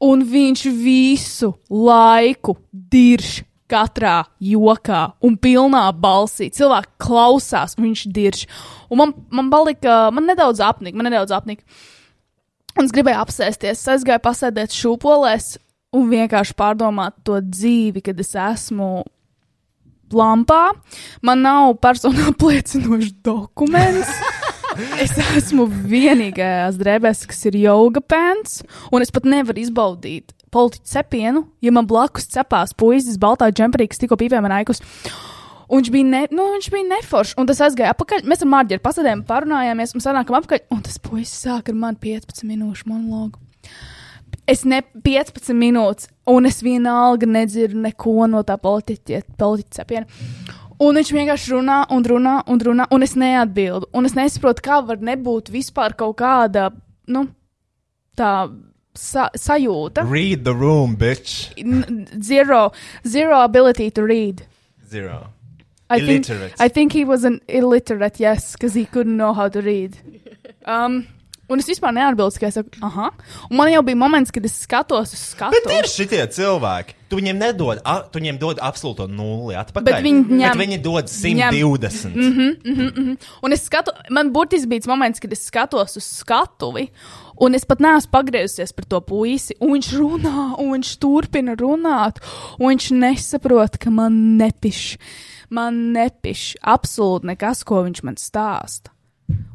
Un 0.00 0.22
viņš 0.24 0.62
visu 0.78 1.52
laiku 1.68 2.54
dirž 2.72 3.42
katrā 3.68 4.22
jokā 4.40 5.02
un 5.26 5.36
pilnā 5.36 5.84
balsī. 5.92 6.48
Cilvēki 6.54 6.94
klausās, 7.04 7.74
un 7.76 7.90
viņš 7.90 8.06
dirž. 8.14 8.46
Un 8.88 9.02
man, 9.02 9.14
man 9.34 9.50
palika, 9.52 10.08
man 10.14 10.30
nedaudz 10.30 10.62
apnika, 10.64 10.96
man 10.96 11.10
nedaudz 11.10 11.34
apnika. 11.36 11.66
Un 12.78 12.86
es 12.86 12.94
gribēju 12.94 13.18
apsēsties, 13.24 13.80
es 13.80 13.90
aizgāju 13.90 14.22
pasēdēt 14.22 14.74
šūpolēs 14.76 15.56
un 15.98 16.10
vienkārši 16.12 16.54
pārdomāt 16.58 17.16
to 17.26 17.40
dzīvi, 17.42 18.04
kad 18.06 18.20
es 18.22 18.34
esmu 18.38 19.02
lampā. 20.14 20.62
Man 21.26 21.42
nav 21.42 21.74
personu 21.82 22.28
apliecinošs 22.32 23.16
dokuments. 23.26 24.12
Es 25.02 25.10
esmu 25.18 25.64
vienīgais 25.90 26.76
drēbēs, 26.78 27.24
kas 27.26 27.40
ir 27.48 27.56
yoga 27.58 27.98
pants, 27.98 28.60
un 28.94 29.02
es 29.02 29.10
pat 29.10 29.24
nevaru 29.26 29.58
izbaudīt 29.58 30.30
politiķu 30.54 30.92
cepienu, 30.92 31.42
ja 31.64 31.72
man 31.74 31.88
blakus 31.88 32.28
cepās 32.30 32.76
puisis 32.78 33.18
baltā 33.18 33.48
džemperī, 33.50 33.88
kas 33.90 33.98
tikko 33.98 34.20
pīpēja 34.20 34.44
man 34.44 34.54
aikus. 34.60 34.84
Un 35.68 35.82
viņš 35.82 35.90
bija, 35.92 36.08
ne, 36.08 36.22
nu, 36.32 36.46
viņš 36.54 36.70
bija 36.72 36.88
neforšs, 36.94 37.34
un 37.40 37.48
tas 37.48 37.60
aizgāja 37.66 37.92
atpakaļ. 37.92 38.24
Mēs 38.28 38.44
ar 38.44 38.48
Mārķi 38.54 38.80
pasēdējām, 38.84 39.24
parunājāmies, 39.28 39.92
un 39.96 40.04
sanākam 40.04 40.38
apakaļ, 40.38 40.62
un 40.72 40.80
tas 40.86 40.96
puisis 41.02 41.42
sāk 41.44 41.68
ar 41.68 41.76
mani 41.76 42.00
15 42.00 42.46
minūšu 42.48 42.88
monologu. 42.88 43.42
Es 44.48 44.64
ne 44.64 44.80
15 45.04 45.52
minūtes, 45.52 46.08
un 46.32 46.48
es 46.48 46.62
vienalga 46.64 47.28
nedzirdu 47.28 47.82
neko 47.84 48.30
no 48.32 48.40
tā 48.48 48.56
politiķa 48.60 49.20
cepiena. 49.76 50.08
Un 50.80 50.96
viņš 50.96 51.10
vienkārši 51.12 51.52
runā 51.52 51.78
un 51.92 52.04
runā 52.06 52.38
un 52.48 52.60
runā, 52.64 52.86
un 52.94 53.04
es 53.04 53.16
neatbildu. 53.18 53.90
Un 53.92 54.08
es 54.08 54.14
nesaprotu, 54.16 54.62
kā 54.64 54.78
var 54.86 55.02
nebūt 55.04 55.50
vispār 55.52 55.96
kaut 55.98 56.16
kāda, 56.22 56.70
nu, 57.10 57.26
tā 58.16 58.32
sa 58.98 59.28
sajūta. 59.36 60.06
Read 60.08 60.44
the 60.46 60.54
room, 60.54 60.96
bitch. 60.96 61.50
Zero, 62.22 62.70
zero 63.04 63.42
ability 63.42 63.90
to 63.90 64.06
read. 64.06 64.46
Zero. 64.88 65.26
I 65.90 66.00
think, 66.00 66.28
Illiterate. 66.28 66.54
I 66.60 66.68
think 66.68 66.92
he 66.92 67.04
was 67.04 67.24
an 67.24 67.40
illiterate, 67.48 68.20
yes, 68.20 68.52
because 68.52 68.74
he 68.74 68.84
couldn't 68.84 69.16
know 69.16 69.32
how 69.32 69.48
to 69.48 69.60
read. 69.60 69.96
Um, 70.68 71.06
un 71.48 71.58
es 71.62 71.64
vispār 71.70 71.94
neatbildu, 71.96 72.36
ka 72.42 72.46
es 72.50 72.54
saku, 72.58 72.68
ah, 72.84 73.06
un 73.48 73.56
man 73.56 73.70
jau 73.72 73.80
bija 73.86 73.96
moments, 73.96 74.30
kad 74.30 74.44
es 74.44 74.52
skatos 74.66 75.14
uz 75.14 75.20
skatu. 75.30 75.56
Bet 75.56 75.70
ir 75.78 75.86
šitie 75.88 76.26
cilvēki. 76.28 76.92
Tu 77.08 77.16
viņiem 77.16 77.38
nedod, 77.40 77.78
a, 77.88 78.02
tu 78.04 78.20
viņiem 78.20 78.36
dod 78.42 78.58
absolūto 78.60 79.06
nulli 79.08 79.56
atpakaļ. 79.56 79.84
Bet 79.86 80.04
viņi 80.04 80.24
ņem- 80.28 80.42
Bet 80.44 80.60
viņi 80.60 80.78
dod 80.84 81.08
120. 81.08 82.12
Mm 82.14 82.52
-hmm. 82.68 83.16
Un 83.42 83.52
es 83.52 83.64
skatu, 83.64 83.92
man 84.10 84.30
burtiski 84.32 84.68
bija 84.68 84.80
tas 84.80 84.88
moments, 84.92 85.20
kad 85.20 85.32
es 85.32 85.46
skatos 85.46 85.96
uz 85.96 86.04
skatuvi, 86.04 86.88
un 87.40 87.54
es 87.54 87.64
pat 87.64 87.78
neesmu 87.80 88.10
pagriezusies 88.10 88.72
par 88.72 88.84
to 88.84 89.00
puisi, 89.00 89.54
un 89.60 89.70
viņš 89.78 89.88
runā, 89.96 90.58
un 90.58 90.72
viņš 90.74 90.98
turpina 90.98 91.56
runāt, 91.56 92.18
un 92.58 92.74
viņš 92.74 92.90
nesaprot, 92.92 93.78
ka 93.78 93.90
man 93.90 94.36
nepiš, 94.36 94.98
man 95.54 95.80
nepiš 95.94 96.54
absolūti 96.62 97.32
nekas, 97.32 97.64
ko 97.66 97.82
viņš 97.86 98.04
man 98.06 98.18
stāsta. 98.20 98.94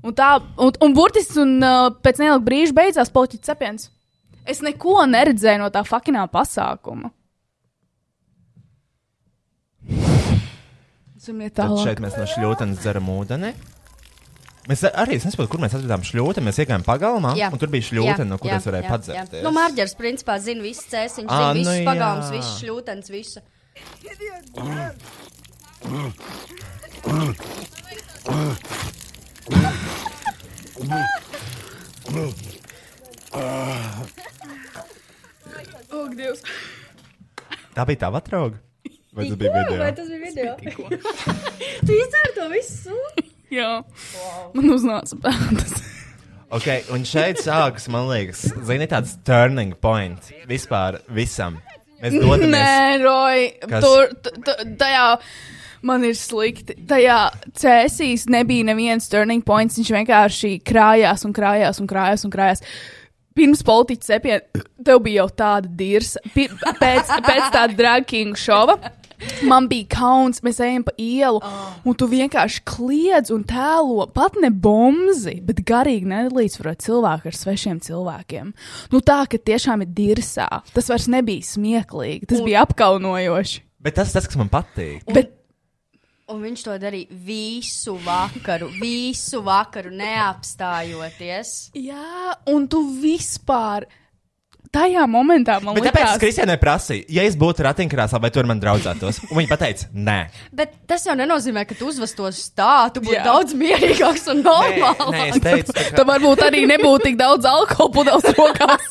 Un 0.03 0.13
tā, 0.13 0.35
un, 0.61 0.73
un 0.85 0.93
burtiski, 0.93 1.39
un 1.41 1.57
uh, 1.63 1.89
pēc 2.03 2.21
neilga 2.21 2.43
brīža 2.45 2.75
beidzās 2.77 3.11
politiķis 3.13 3.49
cepiens. 3.49 3.89
Es 4.45 4.59
neko 4.61 5.05
neredzēju 5.07 5.61
no 5.61 5.69
tā 5.73 5.85
fakinā 5.87 6.25
pasākuma. 6.31 7.13
Tad 11.55 11.77
šeit 11.79 12.01
mēs 12.03 12.17
no 12.19 12.25
šļūtenes 12.27 12.81
dzeram 12.83 13.07
ūdeni. 13.13 13.53
Mēs 14.67 14.83
arī 14.87 15.17
es 15.17 15.25
nesaprotu, 15.27 15.51
kur 15.51 15.61
mēs 15.63 15.73
atradām 15.75 16.03
šļūteni. 16.07 16.47
Mēs 16.47 16.59
iegājām 16.63 16.83
pagalmā, 16.87 17.33
Jā. 17.39 17.49
un 17.51 17.59
tur 17.59 17.71
bija 17.71 17.87
šļūtene, 17.89 18.27
no 18.29 18.37
kuras 18.39 18.67
varēja 18.67 18.91
padzert. 18.91 19.35
Nu, 19.43 19.51
Mārģers, 19.55 19.95
principā, 19.99 20.37
zina 20.43 20.63
visas 20.63 20.87
cēsiņas, 20.91 21.31
zina 21.31 21.49
nu 21.49 21.59
visas 21.59 21.87
pagalmas, 21.87 22.31
visas 22.31 22.53
šļūtenes, 22.61 23.11
visu. 23.11 23.43
Ak, 25.83 26.15
Dievs. 36.15 36.39
Tā 37.73 37.81
bija 37.89 37.99
tava 38.05 38.19
drauga. 38.23 38.57
Vai 39.13 39.25
tas 39.27 39.37
bija 39.37 39.51
video? 39.51 39.77
Vai 39.81 39.91
tas 39.97 40.07
bija 40.07 40.19
video? 40.23 40.55
tu 41.85 41.91
izdzēri 41.97 42.31
to 42.37 42.45
visu? 42.53 42.95
Jā, 43.53 43.83
man 44.55 44.65
uznāca 44.73 45.15
pēdas. 45.21 45.73
Ok, 46.53 46.67
un 46.93 47.01
šeit 47.05 47.37
sākas, 47.43 47.89
man 47.91 48.07
liekas, 48.09 48.39
zini, 48.65 48.87
tāds 48.89 49.17
turning 49.25 49.73
point 49.81 50.19
vispār 50.49 50.99
visam. 51.13 51.59
Mēs 52.03 52.13
dodamies. 52.19 52.51
Nē, 52.53 52.97
Roy, 53.03 53.39
Kas? 53.63 53.81
tur, 53.85 54.03
tajā 54.79 55.17
man 55.87 56.03
ir 56.07 56.17
slikti. 56.17 56.75
Tajā 56.89 57.19
cēsīs 57.59 58.27
nebija 58.31 58.69
neviens 58.71 59.09
turning 59.11 59.45
points. 59.45 59.77
Viņš 59.79 59.93
vienkārši 59.99 60.57
krājās 60.65 61.27
un 61.27 61.35
krājās 61.35 61.81
un 61.83 61.89
krājās 61.89 62.25
un 62.27 62.33
krājās. 62.33 62.65
Pirms 63.33 63.63
politiķa 63.65 64.05
cepiena, 64.05 64.65
tev 64.85 64.99
bija 65.05 65.23
jau 65.23 65.29
tāda 65.41 65.71
dirza. 65.77 66.21
Pēc, 66.35 67.15
pēc 67.25 67.47
tā 67.53 67.65
drag 67.73 68.05
king 68.09 68.37
šova. 68.37 68.77
Man 69.47 69.69
bija 69.71 69.87
kauns, 69.93 70.41
mēs 70.43 70.59
ejam 70.63 70.83
pa 70.83 70.91
ielu, 70.99 71.39
un 71.87 71.95
tu 71.95 72.09
vienkārši 72.11 72.63
kliedz 72.67 73.31
un 73.31 73.45
tēlo 73.47 74.07
pat 74.11 74.35
ne 74.41 74.49
bomzi, 74.51 75.37
bet 75.45 75.61
garīgi 75.67 76.09
nelīdzsvarot 76.11 76.83
cilvēku 76.83 77.31
ar 77.31 77.37
svešiem 77.37 77.79
cilvēkiem. 77.85 78.51
Nu 78.91 79.03
tā, 79.05 79.21
ka 79.29 79.39
tiešām 79.39 79.85
ir 79.85 79.93
dirsā. 79.95 80.49
Tas 80.75 80.91
vairs 80.91 81.07
nebija 81.11 81.45
smieklīgi, 81.53 82.27
tas 82.33 82.43
bija 82.43 82.65
apkaunojoši. 82.67 83.63
Bet 83.83 83.97
tas, 83.99 84.11
tas, 84.15 84.27
kas 84.27 84.39
man 84.39 84.51
patīk. 84.51 85.03
Bet 85.11 85.31
Un 86.31 86.39
viņš 86.39 86.61
to 86.63 86.75
darīja 86.79 87.17
visu 87.25 87.97
vakaru, 88.05 88.69
visu 88.79 89.41
vakaru 89.43 89.91
neapstājoties. 89.91 91.51
Jā, 91.75 92.37
un 92.47 92.69
tu 92.71 92.79
vispār 93.01 93.89
tajā 94.73 95.03
momentā 95.09 95.59
man 95.63 95.75
Bet 95.77 95.85
tāpēc 95.87 96.01
es 96.01 96.09
liekas, 96.09 96.21
Kristianai 96.23 96.57
prasīju, 96.61 97.05
ja 97.13 97.23
es 97.29 97.35
būtu 97.39 97.63
ratiņkrāsā, 97.67 98.19
vai 98.23 98.31
tu 98.33 98.41
ar 98.41 98.47
mani 98.49 98.63
draudzētos? 98.63 99.19
Un 99.29 99.37
viņa 99.39 99.57
teica, 99.61 99.87
nē. 99.93 100.17
Bet 100.51 100.73
tas 100.89 101.05
jau 101.07 101.15
nenozīmē, 101.19 101.63
ka 101.69 101.77
tu 101.77 101.87
uzvestos 101.91 102.41
tā, 102.57 102.89
tu 102.95 103.03
būtu 103.05 103.15
Jā. 103.19 103.23
daudz 103.27 103.53
mierīgāks 103.59 104.25
un 104.33 104.41
normālāks. 104.45 105.39
Kā- 105.43 105.93
Tad 105.93 106.05
varbūt 106.09 106.43
arī 106.47 106.63
nebūtu 106.73 107.03
tik 107.11 107.17
daudz 107.21 107.45
alkohola 107.45 107.93
pudeles 107.93 108.27
rokās. 108.37 108.89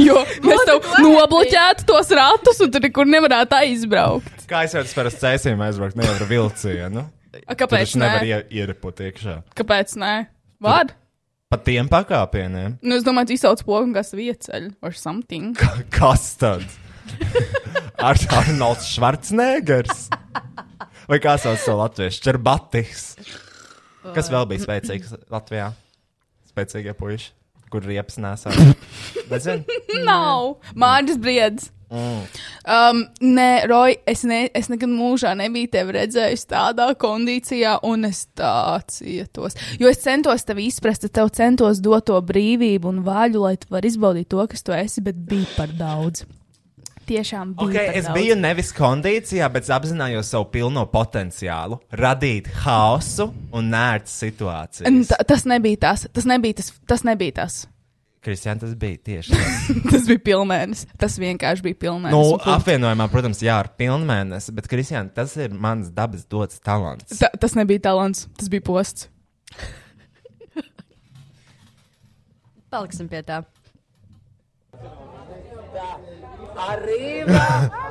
Jo 0.00 0.22
mēs 0.46 0.62
tev 0.68 0.86
nobloķētu 1.02 1.86
tos 1.88 2.10
ratus, 2.16 2.60
un 2.64 2.70
tu 2.72 2.80
nekur 2.86 3.08
nevarētu 3.10 3.58
aizbraukt. 3.60 4.46
Kā 4.46 4.62
es 4.68 4.74
varu 4.78 4.92
par 4.94 5.10
cēsīm 5.10 5.62
aizbraukt, 5.66 5.96
nevaru 5.98 6.22
ar 6.22 6.30
vilcienu? 6.30 7.06
A, 7.46 7.54
Tur 7.54 7.66
kāpēc? 7.66 7.82
taču 7.90 7.98
nevar 8.00 8.22
Nē? 8.22 8.28
ie, 8.30 8.60
ierepot 8.62 9.02
iekšā. 9.04 9.34
Kāpēc? 9.58 9.96
Nē, 10.00 10.12
var. 10.64 10.94
Pa 11.46 11.60
tiem 11.62 11.86
pakāpieniem. 11.86 12.72
Nu, 12.82 12.96
es 12.98 13.04
domāju, 13.06 13.30
tu 13.30 13.34
izsauc 13.36 13.60
pogu, 13.62 13.92
kas 13.94 14.10
vieceļ 14.18 14.64
or 14.82 14.96
something. 14.98 15.52
Kas 15.94 16.32
tad? 16.40 16.64
Ar 18.08 18.18
Arnolds 18.34 18.88
Švarcnēgers? 18.90 20.08
Vai 21.06 21.20
kā 21.22 21.36
sauc 21.38 21.62
to 21.62 21.76
latviešu? 21.78 22.18
Čerbatis. 22.24 23.04
Kas 24.16 24.30
vēl 24.32 24.48
bija 24.50 24.64
spēcīgs 24.64 25.14
Latvijā? 25.30 25.68
Spēcīgie 26.50 26.96
puiši, 26.98 27.30
kur 27.70 27.86
riepas 27.86 28.18
nesā. 28.22 28.50
Nezinu. 29.30 29.78
Nav. 30.02 30.56
Mārcis 30.74 31.22
Briedis. 31.90 32.40
Um, 32.66 33.04
nē, 33.22 33.66
Roy, 33.70 33.94
es, 34.10 34.24
ne, 34.26 34.48
es 34.54 34.66
nekad 34.72 34.90
mūžā 34.90 35.36
nebiju 35.38 35.70
tevi 35.70 35.92
redzējis 35.98 36.46
tādā 36.50 36.88
kondīcijā, 36.98 37.76
un 37.86 38.04
es 38.08 38.24
tā 38.36 38.80
cietos. 38.90 39.54
Jo 39.78 39.88
es 39.92 40.00
centos 40.02 40.42
tevi 40.48 40.66
izprast, 40.66 41.06
tev 41.14 41.30
centos 41.36 41.78
dot 41.84 42.06
to 42.10 42.18
brīvību 42.26 42.90
un 42.90 43.04
vaļu, 43.06 43.44
lai 43.46 43.54
tu 43.56 43.70
varētu 43.70 43.92
izbaudīt 43.94 44.28
to, 44.34 44.42
kas 44.50 44.62
tu 44.66 44.74
esi, 44.74 45.00
bet 45.06 45.14
bija 45.30 45.46
par 45.56 45.68
daudz. 45.78 46.24
Tiešām 47.06 47.52
bija. 47.54 47.68
Okay, 47.70 47.90
es 48.00 48.08
daudz. 48.08 48.16
biju 48.18 48.34
nevis 48.34 48.72
kondīcijā, 48.74 49.46
bet 49.54 49.68
apzinājos 49.70 50.26
savu 50.34 50.48
pilno 50.50 50.82
potenciālu 50.90 51.78
radīt 51.94 52.48
haosu 52.64 53.28
un 53.54 53.68
nērts 53.70 54.10
N- 54.10 54.24
situācijas. 54.24 55.06
ta- 55.12 55.22
Tas 55.22 55.44
nebija 55.46 55.76
tas. 55.86 56.08
Tas 56.12 56.26
nebija 56.26 56.54
tas. 56.58 56.72
Tas 56.86 57.04
nebija 57.06 57.32
tas. 57.44 57.60
Kristiāna, 58.26 58.60
tas 58.64 58.74
bija 58.78 58.98
tieši 59.06 59.32
tas. 59.32 59.66
Tas 59.92 60.06
bija 60.10 60.22
pilnēnis. 60.26 60.84
Tas 61.00 61.18
vienkārši 61.22 61.62
bija 61.68 61.78
pilnēnis. 61.86 62.14
Nu, 62.14 62.38
apvienojumā, 62.56 63.06
protams, 63.12 63.42
jā, 63.44 63.56
ar 63.62 63.70
pilnmēnesi, 63.78 64.54
bet, 64.56 64.68
Kristiāna, 64.70 65.12
tas 65.14 65.36
ir 65.38 65.54
mans 65.54 65.92
dabas 65.94 66.26
dots 66.30 66.58
talants. 66.64 67.14
Ta, 67.20 67.30
tas 67.40 67.54
nebija 67.58 67.86
talants, 67.88 68.26
tas 68.38 68.50
bija 68.52 68.64
posts. 68.66 69.08
Paliksim 72.74 73.08
pie 73.12 73.22
tā. 73.26 73.42
Arriba, 76.56 77.46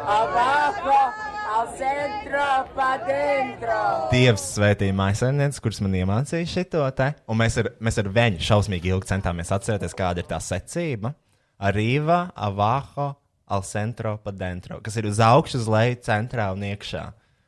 abajo, 0.10 1.02
al 1.46 1.68
centro, 1.78 2.46
pa 2.76 2.90
dentro. 3.06 3.78
Dievs 4.12 4.46
svētīja 4.56 4.96
maisaimnieks, 4.98 5.62
kurš 5.64 5.82
man 5.86 5.96
iemācīja 6.00 6.50
šito 6.50 6.84
te. 6.98 7.12
Un 7.32 7.40
mēs 7.42 7.60
ar, 7.62 7.70
mēs 7.84 8.00
ar 8.02 8.10
viņu 8.16 8.42
šausmīgi 8.46 8.92
ilgi 8.94 9.12
centāmies 9.12 9.54
atcerēties, 9.56 9.96
kāda 9.98 10.24
ir 10.24 10.30
tā 10.30 10.40
secība. 10.44 11.14
Arriva, 11.62 12.26
avaho, 12.36 13.12
al 13.48 13.64
centro, 13.68 14.18
pa 14.24 14.34
dentro. 14.36 14.82
Kas 14.84 14.98
ir 15.00 15.08
uz 15.10 15.22
augšu, 15.24 15.62
uz 15.62 15.70
leju, 15.72 16.00
centrā 16.08 16.50
un 16.56 16.66
iekšā. 16.68 17.04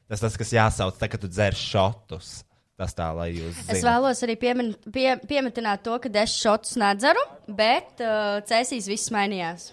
Tas 0.07 0.22
tas, 0.24 0.38
kas 0.40 0.53
jāsauc, 0.56 0.95
tā, 1.02 1.10
kad 1.11 1.24
tu 1.26 1.28
dzer 1.32 1.57
šotus. 1.57 2.38
Tas 2.78 2.94
tā, 2.94 3.07
lai 3.18 3.32
jūs 3.34 3.56
Es 3.65 3.80
zināt. 3.80 3.88
vēlos 3.90 4.19
arī 4.22 4.36
piemin, 4.38 4.68
pie, 4.94 5.15
piemetināt 5.28 5.82
to, 5.84 5.95
ka 5.99 6.11
es 6.22 6.36
šotus 6.38 6.76
nedzeru, 6.78 7.24
bet 7.57 8.03
uh, 8.06 8.38
cēsīs 8.45 8.86
viss 8.88 9.10
mainījās. 9.11 9.72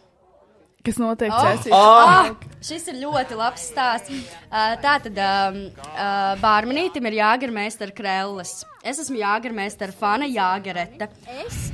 Kas 0.85 0.99
notiek? 1.01 1.33
Oh, 1.33 1.41
Cēsīs? 1.41 1.73
oh, 1.73 2.51
šis 2.61 2.91
ir 2.93 2.99
ļoti 3.01 3.37
labs 3.39 3.63
stāsts. 3.71 4.13
Uh, 4.51 4.75
tā 4.83 4.99
tad 5.01 5.17
um, 5.17 5.55
uh, 5.73 6.35
Bārmanītam 6.43 7.09
ir 7.09 7.17
jāgarmēsta 7.23 7.87
ar 7.87 7.93
krēles. 7.97 8.53
Es 8.85 9.01
esmu 9.01 9.17
jāgarmēsta 9.17 9.87
ar 9.87 9.95
fana 9.97 10.29
jāgareta. 10.29 11.09
Es 11.41 11.71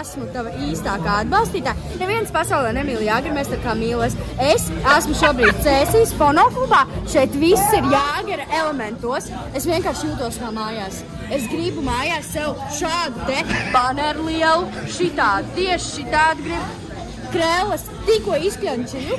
esmu 0.00 0.30
tava 0.32 0.54
īstākā 0.70 1.18
atbalstītāja. 1.26 1.98
Neviens 2.00 2.32
pasaulē 2.32 2.72
nemīl 2.78 3.04
jāgarmēsta 3.04 3.60
kā 3.60 3.76
mīlas. 3.76 4.16
Es 4.40 4.70
esmu 4.94 5.18
šobrīd 5.20 5.60
cēsīs 5.66 6.16
fonoklubā. 6.16 6.86
Šeit 7.12 7.36
viss 7.36 7.76
ir 7.76 7.92
jāgara 7.92 8.48
elementos. 8.62 9.28
Es 9.52 9.68
vienkārši 9.68 10.14
jūtos 10.14 10.40
kā 10.40 10.48
mājās. 10.56 11.04
Es 11.28 11.44
gribu 11.52 11.84
mājās 11.84 12.32
sev 12.32 12.56
šādu 12.80 13.28
te 13.28 13.44
baneru 13.76 14.30
lielu, 14.30 14.88
šitādu, 14.96 15.52
tieši 15.60 15.94
šitādu 15.98 16.48
gribu. 16.48 16.85
Krēlas 17.34 17.86
tikko 18.06 18.36
izkļančīju. 18.48 19.18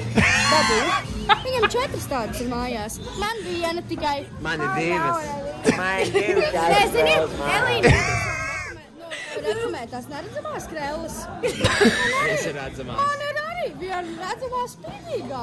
Viņam 1.47 1.67
četras 1.71 2.07
tādas 2.11 2.39
ir 2.43 2.51
mājās. 2.51 2.99
Man 3.21 3.43
viena 3.45 3.83
tikai. 3.89 4.17
Man 4.43 4.63
ir 4.63 4.79
divas. 4.79 5.27
Man 5.75 5.99
ir 6.05 6.13
divas. 6.15 6.57
Nezini, 6.75 7.17
Elīna. 7.57 7.93
reklamē 9.47 9.83
tās 9.91 10.07
neredzamās 10.11 10.69
krēlas. 10.71 11.19
Tas 11.43 12.47
ir 12.47 12.55
redzamās. 12.57 13.01
Man 13.01 13.27
ir 13.27 13.41
arī 13.41 13.46
viena 13.79 14.03
redzamā 14.21 14.63
spīdīgā. 14.71 15.41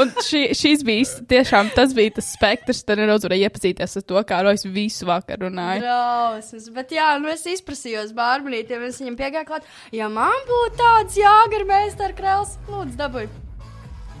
Un 0.00 0.10
šī, 0.26 0.40
šīs 0.58 0.82
bija 0.86 1.22
tiešām 1.30 1.70
tas 1.76 1.92
bija 1.96 2.16
tas 2.18 2.32
spektrs, 2.34 2.80
tad 2.86 2.98
nedaudz 3.00 3.26
varēja 3.28 3.48
iepazīties 3.48 3.96
ar 4.00 4.04
to, 4.08 4.18
kā 4.26 4.40
Rojas 4.44 4.66
visu 4.66 5.06
vakaru 5.08 5.46
runāja. 5.48 5.80
Drausmas. 5.84 6.66
Bet 6.74 6.92
jā, 6.96 7.06
nu 7.22 7.30
es 7.32 7.44
izprasījos 7.54 8.10
bārbenītiem, 8.16 8.84
es 8.88 8.98
viņam 9.02 9.16
piegāju 9.20 9.48
klāt. 9.52 9.68
Ja 9.94 10.10
man 10.12 10.34
būtu 10.48 10.78
tāds 10.80 11.18
jāgarmēs 11.20 11.96
ar 12.04 12.14
krēls, 12.18 12.56
lūdzu, 12.68 12.98
dabūj. 13.00 13.28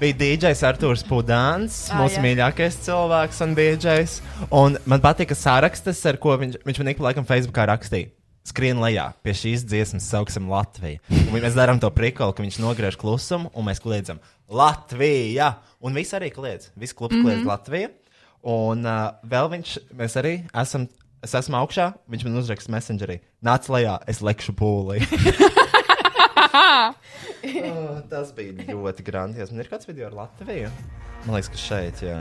Bija 0.00 0.16
DJs 0.18 0.62
Arthurs 0.66 1.04
Pudāns, 1.06 1.76
Ah, 1.92 2.00
mūsu 2.02 2.18
jā. 2.18 2.22
mīļākais 2.24 2.80
cilvēks 2.82 3.38
un 3.46 3.52
DJs. 3.54 4.16
Un 4.50 4.78
man 4.90 5.00
patika 5.04 5.36
sarakstas, 5.38 6.00
ar 6.10 6.18
ko 6.22 6.34
viņš, 6.40 6.56
viņš 6.66 6.80
man 6.82 6.90
ik 6.90 6.98
pa 6.98 7.06
laikam 7.10 7.26
Facebookā 7.28 7.68
rakstīja. 7.70 8.10
Skrien 8.44 8.76
lejā, 8.76 9.06
pie 9.24 9.32
šīs 9.32 9.62
dziesmas 9.64 10.04
sauksim 10.12 10.50
Latviju. 10.52 11.00
Un 11.08 11.38
mēs 11.40 11.54
darām 11.56 11.78
to 11.80 11.88
prikolu, 11.88 12.34
ka 12.36 12.44
viņš 12.44 12.58
nogriež 12.60 12.98
klusumu, 13.00 13.48
un 13.56 13.64
mēs 13.64 13.80
kliedzam 13.80 14.20
Latvija! 14.52 15.54
Un 15.80 15.96
viss 15.96 16.12
arī 16.12 16.28
kliedz. 16.32 16.68
Viss 16.76 16.92
klubs 16.92 17.16
kliedz 17.16 17.40
mm 17.40 17.42
-hmm. 17.42 17.48
Latviju. 17.48 17.88
Un 18.44 18.84
uh, 18.84 19.16
vēl 19.24 19.48
viņš, 19.48 19.78
mēs 19.96 20.16
arī 20.20 20.34
esam, 20.60 20.88
es 21.24 21.34
esmu 21.34 21.56
augšā, 21.56 21.94
viņš 22.04 22.24
man 22.24 22.36
uzraksta 22.36 22.72
messengerī. 22.72 23.20
Nāc 23.40 23.68
lejā, 23.72 23.98
es 24.06 24.20
lekšu 24.20 24.52
pūlī. 24.52 25.00
oh, 27.72 28.00
tas 28.10 28.32
bija 28.36 28.52
ļoti 28.52 29.02
grandios. 29.02 29.50
Man 29.50 29.60
ir 29.64 29.70
kāds 29.72 29.88
video 29.88 30.06
ar 30.06 30.12
Latviju? 30.12 30.68
Man 31.24 31.34
liekas, 31.36 31.48
ka 31.48 31.56
šeit, 31.56 32.04
jā. 32.04 32.20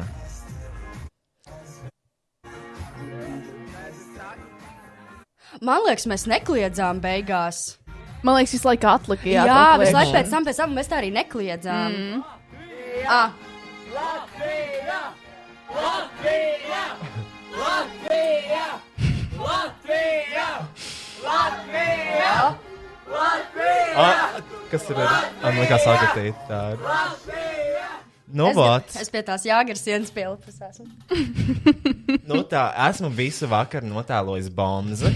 Man 5.62 5.84
liekas, 5.86 6.06
mēs 6.10 6.26
nekliedzām 6.30 7.02
beigās. 7.04 7.78
Man 8.24 8.38
liekas, 8.40 8.56
visu 8.56 8.68
laiku 8.70 8.88
atlika. 8.88 9.28
Jā, 9.30 9.46
Jā, 9.50 9.64
visu 9.82 9.94
laiku 9.98 10.16
pēc 10.16 10.30
tam, 10.32 10.46
pēc 10.48 10.62
tam 10.64 10.78
mēs 10.78 10.90
tā 10.92 11.02
arī 11.02 11.12
nekliedzām. 11.14 11.98
Mm. 11.98 12.24
Ah, 13.10 13.32
Ah, 23.96 24.42
kas 24.72 24.90
ir? 24.90 24.98
Man 25.44 25.60
liekas, 25.60 25.86
agatīt. 25.86 26.40
Tā 26.50 26.62
ir. 26.74 26.80
Nu, 28.32 28.48
es, 28.50 28.56
vot. 28.56 28.94
es 29.02 29.10
pie 29.12 29.20
tās 29.26 29.44
jāgaras 29.46 29.82
sienas 29.84 30.12
pielipu. 30.14 30.48
esmu. 30.50 30.88
Nu, 32.30 32.40
tā, 32.48 32.62
esmu 32.88 33.10
visu 33.14 33.48
vakaru 33.52 33.90
notēlojis 33.90 34.48
bombzi. 34.56 35.12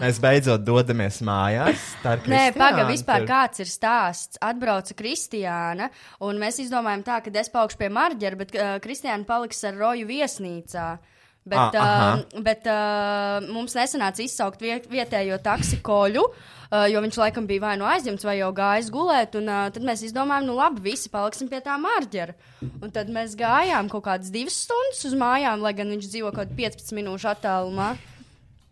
Mēs 0.00 0.18
beidzot 0.22 0.64
dodamies 0.64 1.18
mājās. 1.26 1.82
Nē, 2.02 2.48
pagaidi, 2.56 2.86
vispār 2.94 3.22
tur- 3.22 3.28
kāds 3.28 3.60
ir 3.62 3.68
stāsts. 3.70 4.40
Atbrauca 4.42 4.96
Kristiāna, 4.96 5.90
un 6.24 6.40
mēs 6.40 6.62
izdomājām 6.64 7.04
tā, 7.06 7.20
ka 7.24 7.34
es 7.38 7.52
paukšu 7.52 7.80
pie 7.82 7.90
Marģera, 7.92 8.40
bet 8.40 8.56
uh, 8.56 8.72
Kristiāna 8.82 9.28
paliks 9.28 9.60
ar 9.68 9.76
roju 9.76 10.08
viesnīcā. 10.08 10.88
Bet, 11.46 11.76
Ah, 11.78 12.18
uh, 12.24 12.40
bet 12.42 12.64
uh, 12.66 13.44
mums 13.54 13.76
nesanāca 13.78 14.24
izsaukt 14.24 14.64
vie 14.64 14.80
vietējo 14.90 15.36
taksikoļu, 15.44 16.24
uh, 16.26 16.55
jo 16.90 17.00
viņš 17.04 17.18
laikam 17.20 17.46
bija 17.46 17.62
vai 17.66 17.74
nu 17.78 17.86
aizņemts, 17.86 18.24
vai 18.26 18.38
jau 18.40 18.48
gājis 18.56 18.90
gulēt. 18.94 19.36
Un, 19.38 19.46
uh, 19.52 19.68
tad 19.70 19.84
mēs 19.86 20.02
izdomājām, 20.08 20.48
nu 20.48 20.56
labi, 20.58 20.82
visi 20.88 21.10
paliksim 21.12 21.48
pie 21.52 21.60
tā 21.64 21.76
Marģera. 21.78 22.34
Un 22.82 22.90
tad 22.94 23.08
mēs 23.14 23.36
gājām 23.38 23.90
kaut 23.92 24.04
kādas 24.08 24.32
divas 24.34 24.56
stundas 24.66 25.04
uz 25.06 25.14
mājām, 25.18 25.62
lai 25.62 25.72
gan 25.78 25.92
viņš 25.94 26.10
dzīvo 26.10 26.32
kaut 26.34 26.50
kādā 26.50 26.58
15 26.74 26.96
minūšu 26.98 27.30
attālumā. 27.36 27.92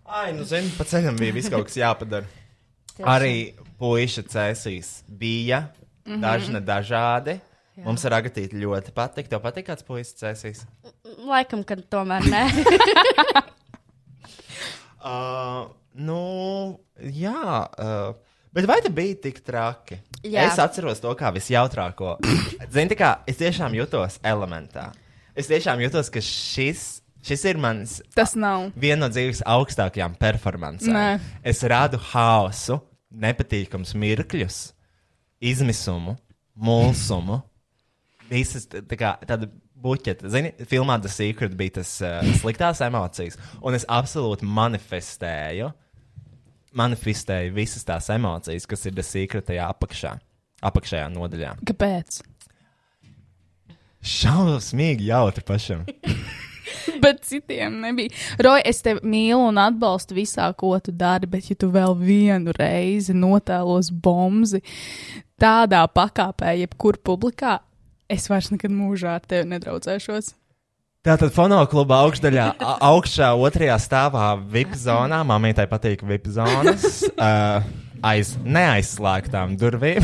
Ai, 0.04 0.32
nu, 0.36 0.44
zini, 0.44 0.68
pa 0.76 0.84
ceļam 0.84 1.16
bija 1.16 1.32
viss 1.38 1.48
kaut 1.52 1.68
kas 1.70 1.78
jāpadara. 1.80 2.26
Arī 3.14 3.54
puiša 3.80 4.26
cēsīs 4.30 5.00
bija 5.08 5.64
Mhm. 6.04 6.20
dažna 6.20 6.60
dažādi. 6.60 7.38
Mums 7.80 8.04
ar 8.04 8.18
agatīti 8.20 8.58
ļoti 8.60 8.92
patīk. 8.94 9.26
Tev 9.32 9.40
patīk 9.40 9.64
kāds 9.70 9.82
puisis 9.82 10.14
cēsīs? 10.20 10.60
Laikam, 11.24 11.64
ka 11.64 11.78
tomēr 11.90 12.22
nē. 12.28 12.42
Uh, 15.04 15.66
nu, 15.94 16.18
jā. 16.98 17.68
Uh, 17.78 18.40
bet 18.54 18.66
vai 18.70 18.80
tas 18.84 18.94
bija 18.94 19.16
tik 19.28 19.40
traki? 19.46 20.00
Jā. 20.24 20.48
Es 20.48 20.58
atceros 20.62 21.02
to 21.02 21.12
kā 21.18 21.30
visjautrāko. 21.34 22.16
Zini, 22.74 22.96
kā 22.98 23.16
es 23.30 23.38
tiešām 23.40 23.76
jutos 23.78 24.18
elementā. 24.26 24.90
Es 25.34 25.50
tiešām 25.50 25.82
jutos, 25.82 26.10
ka 26.14 26.22
šis, 26.22 27.02
šis 27.26 27.42
ir 27.50 27.58
mans 27.58 27.98
Tas 28.14 28.36
nav. 28.38 28.68
viena 28.78 29.06
no 29.06 29.10
dzīves 29.12 29.42
augstākajām 29.46 30.14
performancēm. 30.20 30.94
Nē. 30.94 31.08
Es 31.42 31.62
rādu 31.66 31.98
haosu, 32.12 32.78
nepatīkamus 33.10 33.94
mirkļus, 33.98 34.60
izmisumu, 35.42 36.16
mulsumu. 36.54 37.42
Visas 38.30 38.64
tā 38.70 38.96
kā 38.96 39.16
tāda 39.28 39.50
buķeta. 39.84 40.30
Zini, 40.32 40.54
filmā 40.70 40.96
The 41.02 41.10
Secret 41.12 41.52
bija 41.58 41.80
tas 41.82 41.90
uh, 42.00 42.22
sliktās 42.40 42.80
emocijas, 42.86 43.36
un 43.60 43.76
es 43.76 43.84
absolūti 43.92 44.46
manifestēju, 44.48 45.68
manifestēju 46.78 47.54
visas 47.56 47.86
tās 47.86 48.10
emocijas, 48.14 48.66
kas 48.70 48.86
ir 48.88 48.96
The 48.96 49.04
Secret 49.06 49.48
tajā 49.50 49.68
apakšā, 49.74 50.14
apakšējā 50.70 51.10
nodaļā. 51.14 51.54
Kāpēc? 51.70 52.22
Šausmīgi 54.04 55.08
jautri 55.08 55.44
pašam. 55.46 55.86
Bet 57.02 57.22
citiem 57.24 57.80
nebija. 57.80 58.12
Roja, 58.42 58.62
es 58.68 58.82
tevi 58.84 59.04
mīlu 59.08 59.48
un 59.50 59.60
atbalstu 59.60 60.16
visā, 60.16 60.50
ko 60.56 60.74
tu 60.82 60.92
dari, 60.94 61.28
bet 61.30 61.50
ja 61.50 61.56
tu 61.60 61.68
vēl 61.72 61.96
vienu 61.98 62.54
reizi 62.56 63.14
notēlos 63.16 63.90
bomzi 63.92 64.62
tādā 65.40 65.82
pakāpē, 65.92 66.54
jebkur 66.62 66.98
publikā, 67.04 67.58
es 68.08 68.28
vairs 68.30 68.50
nekad 68.52 68.72
mūžā 68.72 69.18
ar 69.18 69.28
tevi 69.28 69.48
nedraudzēšos. 69.52 70.32
Tātad 71.04 71.34
fonokluba 71.36 71.98
augšdaļā, 72.06 72.44
augšā 72.80 73.26
otrajā 73.36 73.74
stāvā 73.76 74.30
VIP 74.54 74.70
zonā, 74.80 75.18
mamītai 75.28 75.66
patīk 75.68 76.00
VIP 76.08 76.30
zonas, 76.32 77.02
uh, 77.20 77.66
aiz 78.00 78.30
neaizslēgtām 78.40 79.52
durvīm 79.60 80.00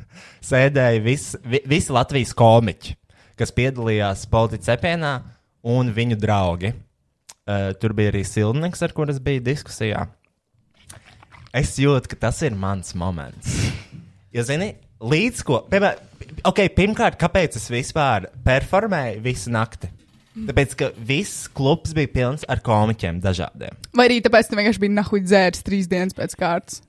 sēdēja 0.50 1.04
vis, 1.04 1.26
vi, 1.46 1.60
visi 1.70 1.94
Latvijas 1.94 2.34
komiķi, 2.34 2.96
kas 3.38 3.54
piedalījās 3.54 4.24
politiķa 4.32 4.66
cepienā, 4.72 5.12
un 5.70 5.94
viņu 5.94 6.18
draugi. 6.18 6.72
Uh, 7.46 7.70
tur 7.78 7.94
bija 7.94 8.10
arī 8.10 8.24
Silvnieks, 8.26 8.82
ar 8.82 8.96
kuras 8.96 9.22
bija 9.22 9.44
diskusijā. 9.52 10.02
Es 11.54 11.76
jūtu, 11.78 12.10
ka 12.10 12.24
tas 12.26 12.42
ir 12.42 12.58
mans 12.58 12.90
moments. 12.98 13.54
Jo, 14.34 14.42
zini, 14.50 14.72
līdz 14.98 15.46
ko, 15.46 15.62
piemēram, 15.70 16.10
okay, 16.50 16.74
pirmkārt, 16.74 17.22
kāpēc 17.22 17.62
es 17.62 17.70
vispār 17.70 18.32
performēju 18.42 19.22
visu 19.30 19.54
nakti? 19.54 19.94
Tāpēc, 20.30 20.76
ka 20.78 20.90
viss 21.08 21.48
klubs 21.50 21.90
bija 21.96 22.08
pilns 22.14 22.44
ar 22.48 22.60
komiķiem 22.62 23.18
dažādiem. 23.24 23.74
Vai 23.98 24.06
arī 24.08 24.20
tāpēc, 24.22 24.46
ka 24.52 24.58
vienkārši 24.60 24.82
biji 24.84 24.94
nahuļ 24.94 25.24
dzērs 25.26 25.64
trīs 25.66 25.88
dienas 25.90 26.14
pēc 26.14 26.36
kārtas. 26.38 26.82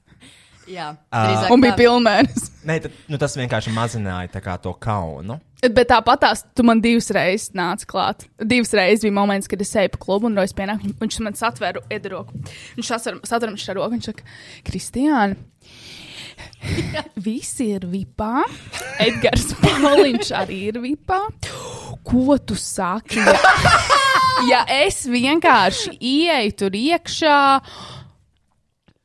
Jā, 0.69 0.91
drīzāk 1.09 1.51
Un 1.51 1.63
bija 1.63 1.73
pilnmēnesis. 1.75 2.51
Nē, 2.69 2.75
tad, 2.83 2.93
nu, 3.09 3.17
tas 3.19 3.33
vienkārši 3.35 3.73
mazināja 3.75 4.39
kā 4.45 4.53
to 4.61 4.71
kaunu. 4.79 5.39
Bet 5.61 5.89
tāpat 5.89 6.21
tās 6.21 6.43
tu 6.55 6.63
man 6.63 6.79
divas 6.81 7.09
reizes 7.13 7.49
nāci 7.57 7.89
klāt. 7.89 8.27
Divas 8.39 8.71
reizes 8.77 9.03
bija 9.03 9.13
moments, 9.17 9.49
kad 9.49 9.61
es 9.61 9.73
eju 9.75 9.91
pa 9.93 9.99
klubu 10.05 10.29
un 10.29 10.37
Rojas 10.37 10.53
pienāk. 10.57 10.79
viņ- 10.85 10.95
Viņš 11.01 11.19
man 11.25 11.33
satvēra 11.37 11.81
iedaroku. 11.91 12.37
Viņš 12.77 12.93
satver 12.93 13.49
man 13.49 13.57
šo 13.61 13.75
roku. 13.77 13.91
Viņš 13.97 14.07
saka, 14.13 14.23
Kristiāna. 14.69 15.35
Visi 17.25 17.71
ir 17.75 17.85
vipā. 17.89 18.43
Edgars 19.01 19.51
Pāliņš 19.61 20.31
arī 20.39 20.61
ir 20.71 20.79
vipā. 20.81 21.19
Ko 22.07 22.37
tu 22.37 22.57
saki? 22.57 23.19
Ja, 23.21 23.35
ja 24.51 24.61
es 24.85 25.03
vienkārši 25.09 25.95
ieeju 25.97 26.55
tur 26.57 26.77
iekšā, 26.77 27.37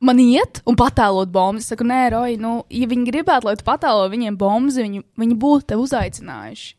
man 0.06 0.23
iet 0.23 0.62
un 0.68 0.78
patēlot 0.78 1.32
bombu. 1.32 1.62
Es 1.62 1.70
saku, 1.73 1.86
nē, 1.89 2.02
Roja, 2.14 2.40
nu, 2.40 2.59
ja 2.73 2.89
viņi 2.90 3.09
gribētu, 3.10 3.51
lai 3.51 3.56
tu 3.60 3.66
patēlo 3.66 4.09
viņiem 4.12 4.39
bombas, 4.40 4.81
viņi, 4.81 5.05
viņi 5.20 5.39
būtu 5.43 5.70
te 5.73 5.81
uzaicinājuši. 5.81 6.74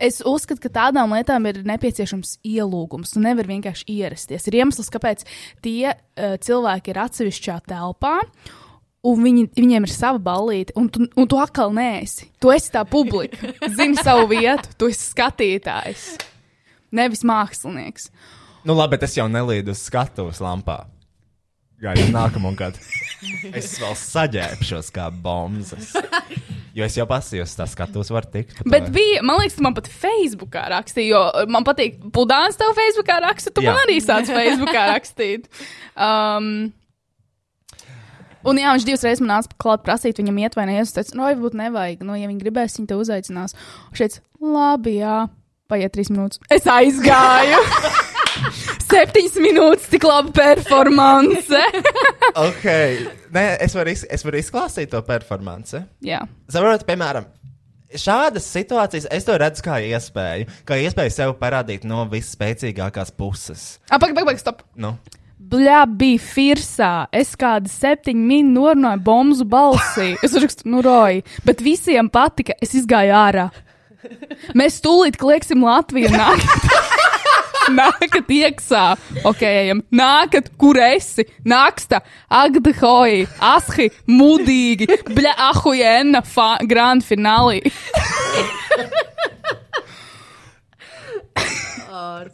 Es 0.00 0.22
uzskatu, 0.24 0.62
ka 0.64 0.72
tādām 0.72 1.12
lietām 1.12 1.44
ir 1.50 1.60
nepieciešams 1.68 2.38
ielūgums. 2.48 3.12
Tu 3.12 3.20
nevari 3.20 3.52
vienkārši 3.52 3.84
ierasties. 3.92 4.46
Ir 4.48 4.56
iemesls, 4.62 4.88
kāpēc 4.92 5.26
tie 5.60 5.92
uh, 5.92 6.38
cilvēki 6.40 6.94
ir 6.94 7.00
atsevišķā 7.02 7.58
telpā. 7.68 8.14
Un 9.00 9.22
viņi, 9.24 9.46
viņiem 9.56 9.86
ir 9.86 9.92
sava 9.92 10.20
balīte, 10.20 10.74
un 10.76 10.90
tu, 10.92 11.06
un 11.16 11.28
tu 11.28 11.38
atkal 11.40 11.72
neesi. 11.72 12.26
Tu 12.40 12.50
esi 12.52 12.68
tā 12.74 12.82
publika, 12.88 13.54
zini 13.78 13.96
savu 13.96 14.26
vietu, 14.28 14.74
tu 14.76 14.90
esi 14.92 15.06
skatītājs, 15.14 16.02
nevis 16.92 17.24
mākslinieks. 17.24 18.10
Nu, 18.68 18.74
labi, 18.76 18.98
bet 18.98 19.06
es 19.08 19.16
jau 19.16 19.24
nelīdu 19.32 19.72
uz 19.72 19.80
skatuves 19.88 20.42
lampā. 20.44 20.82
Gaidu 21.80 22.10
nākamo 22.12 22.52
gadu. 22.58 22.76
Es 23.56 23.72
vēl 23.80 23.94
saģērbšos 23.96 24.90
kā 24.92 25.06
bombas. 25.08 25.94
Jo 26.76 26.84
es 26.86 26.94
jau 26.94 27.06
pasījos, 27.08 27.54
tas 27.56 27.72
skatos, 27.72 28.12
var 28.12 28.28
tikt. 28.30 28.60
Bet 28.68 28.90
bija, 28.94 29.22
man 29.26 29.40
liekas, 29.40 29.56
man 29.64 29.74
pat 29.74 29.88
Facebookā 29.90 30.66
rakstīji, 30.70 31.08
jo 31.14 31.22
man 31.50 31.64
patīk, 31.66 31.96
Pudāns 32.14 32.60
tev 32.60 32.76
Facebookā 32.76 33.16
raksta, 33.24 33.50
tu 33.56 33.64
Jā. 33.64 33.72
man 33.72 33.80
arī 33.86 33.96
sāc 34.04 34.28
Facebookā 34.30 34.84
rakstīt. 34.92 35.48
Um, 35.96 36.68
Un 38.48 38.56
jā, 38.60 38.70
viņš 38.72 38.86
divas 38.88 39.04
reizes 39.04 39.20
man 39.24 39.32
nāca 39.34 39.56
klāt 39.60 39.82
prasīt, 39.84 40.20
viņam 40.22 40.38
iet 40.40 40.56
vai 40.56 40.64
nē, 40.70 40.78
es 40.80 40.94
teicu, 40.96 41.16
no, 41.18 41.26
varbūt 41.28 41.56
nevajag, 41.60 42.04
no, 42.08 42.14
ja 42.16 42.30
viņi 42.30 42.40
gribēs, 42.40 42.78
viņi 42.78 42.88
te 42.88 42.96
uzaicinās. 42.96 43.56
Un 43.90 43.98
šeit, 44.00 44.20
labi, 44.40 44.94
jā, 45.02 45.16
paiet 45.70 45.92
trīs 45.94 46.08
minūtes. 46.12 46.40
Es 46.52 46.64
aizgāju! 46.70 47.60
Septiņas 48.90 49.36
minūtes, 49.42 49.88
tik 49.92 50.06
laba 50.08 50.32
performance! 50.34 51.60
Ok, 52.40 52.64
Nē, 53.34 53.42
es 53.64 53.72
varu, 53.74 53.90
iz, 53.90 54.04
es 54.06 54.22
varu 54.22 54.38
izklāstīt 54.38 54.92
to 54.92 55.00
performanci. 55.02 55.80
jā. 56.06 56.20
Saprotiet, 56.50 56.84
piemēram, 56.86 57.24
šādas 57.98 58.46
situācijas 58.54 59.08
es 59.10 59.26
to 59.26 59.34
redzu 59.40 59.64
kā 59.66 59.80
iespēju, 59.82 60.46
kā 60.68 60.78
iespēju 60.78 61.10
sev 61.14 61.32
parādīt 61.40 61.82
no 61.90 62.04
visspēcīgākās 62.12 63.10
puses. 63.18 63.64
Pagaidi, 63.90 64.14
pagaidi, 64.20 64.42
stop! 64.44 64.62
Nu, 64.78 64.94
Bļā, 65.50 65.80
bija 65.98 66.20
firsā. 66.22 66.92
Es 67.10 67.32
kādu 67.38 67.70
septiņu 67.72 68.20
minūtu 68.22 68.54
norunāju 68.54 69.02
bombu 69.02 69.46
balsī. 69.50 70.12
Es 70.22 70.34
uzrakstu, 70.34 70.68
nu, 70.70 70.82
roju. 70.84 71.24
Bet 71.46 71.62
visiem 71.64 72.10
patika, 72.12 72.54
es 72.62 72.76
izgāju 72.78 73.16
ārā. 73.16 73.48
Mēs 74.56 74.78
tūlīt 74.84 75.18
klieksim 75.20 75.64
Latviju. 75.66 76.12
Nākat, 76.14 76.68
nākat 77.80 78.30
iekšā. 78.36 78.84
Ok, 79.28 79.42
ejam. 79.48 79.82
Nākat, 79.90 80.52
kur 80.60 80.78
esi? 80.80 81.26
Nāksta, 81.48 82.00
agda 82.30 82.72
hoji, 82.80 83.26
ashi, 83.50 83.90
mudīgi. 84.08 84.88
Bļā, 85.10 85.34
ahujena, 85.50 86.22
grand 86.70 87.04
finālī. 87.06 87.60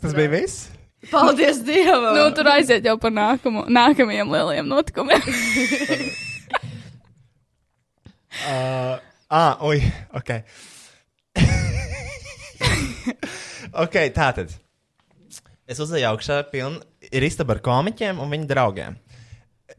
tas 0.01 0.13
bija 0.13 0.33
viss. 0.37 0.76
Paldies 1.11 1.61
Dievam! 1.67 2.15
Nu, 2.17 2.29
tur 2.35 2.49
aiziet 2.51 2.87
jau 2.87 2.97
par 3.01 3.13
nākamo, 3.15 3.67
nākamajiem 3.71 4.33
lielajiem 4.33 4.71
notikumiem. 4.71 5.29
Uh, 8.37 9.01
ah, 9.33 9.57
ui, 9.65 9.81
ok. 10.13 10.31
ok, 13.85 13.97
tā 14.13 14.27
tad. 14.37 14.53
Es 15.67 15.81
uzēju 15.81 16.11
augšā, 16.11 16.43
piln, 16.53 16.77
ir 17.09 17.25
istaba 17.27 17.57
ar 17.57 17.63
komiķiem 17.65 18.21
un 18.23 18.35
viņu 18.35 18.51
draugiem. 18.51 18.99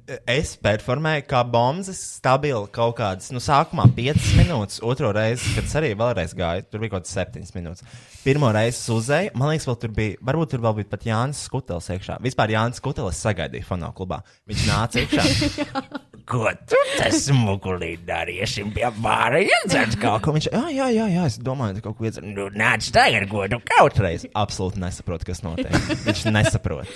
Es 0.08 0.54
performēju 0.64 1.26
kā 1.28 1.42
bombas, 1.52 2.00
stabili 2.16 2.70
kaut 2.72 2.96
kādas, 2.96 3.28
nu, 3.36 3.42
sākumā 3.44 3.90
5 3.98 4.30
minūtes, 4.38 4.80
otro 4.88 5.10
reizi, 5.16 5.52
kad 5.58 5.68
es 5.68 5.76
arī 5.76 5.90
vēlreiz 6.00 6.32
gāju, 6.38 6.64
tur 6.72 6.84
bija 6.84 6.94
kaut 6.94 7.04
kāds 7.04 7.18
7 7.18 7.52
minūtes. 7.58 7.84
Pirmo 8.24 8.54
reizi 8.56 8.88
uzēju, 8.96 9.36
man 9.36 9.52
liekas, 9.52 9.68
vēl 9.68 9.80
tur 9.84 9.96
bija, 10.00 10.16
varbūt 10.32 10.56
tur 10.56 10.64
vēl 10.64 10.80
bija 10.80 10.94
pat 10.96 11.08
Jānis 11.10 11.44
Skutelis 11.50 11.92
iekšā. 11.92 12.22
Vispār 12.24 12.56
Jānis 12.56 12.80
Skutelis 12.80 13.20
sagaidīja 13.20 13.68
fonā 13.68 13.92
klubā. 13.96 14.24
Viņš 14.48 14.68
nāca 14.72 15.04
iekšā. 15.04 15.84
Ko 16.28 16.50
tu 16.68 16.80
tas 16.98 17.22
smugulī 17.24 17.94
darīsim 18.04 18.74
pie 18.76 18.90
bāra? 19.00 19.40
Iedzert 19.40 19.96
kaut 20.02 20.26
ko. 20.26 20.34
Viņš, 20.36 20.50
jā, 20.52 20.64
jā, 20.76 20.88
jā, 20.92 21.06
jā, 21.14 21.28
es 21.30 21.38
domāju, 21.40 21.78
ka 21.78 21.86
kaut 21.86 22.02
ko 22.02 22.10
iedzert. 22.10 22.28
Nu, 22.28 22.50
nāc 22.52 22.90
tagad, 22.92 23.30
ko 23.32 23.46
tu 23.48 23.62
kaut 23.70 24.02
reiz. 24.04 24.26
Absolūti 24.36 24.82
nesaprot, 24.84 25.24
kas 25.28 25.40
notiek. 25.46 25.72
Viņš 26.04 26.26
nesaprot. 26.36 26.92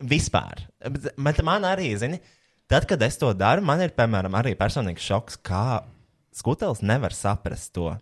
Vispār. 0.00 0.64
Bet, 0.88 1.10
bet 1.20 1.42
man 1.44 1.68
arī, 1.68 1.90
zini, 2.00 2.22
tad, 2.70 2.88
kad 2.88 3.04
es 3.04 3.20
to 3.20 3.34
daru, 3.36 3.64
man 3.66 3.84
ir, 3.84 3.92
piemēram, 3.96 4.40
arī 4.40 4.56
personīgs 4.56 5.04
šoks, 5.04 5.36
kā 5.44 5.82
skutels 6.36 6.80
nevar 6.80 7.12
saprast 7.16 7.74
to. 7.76 7.92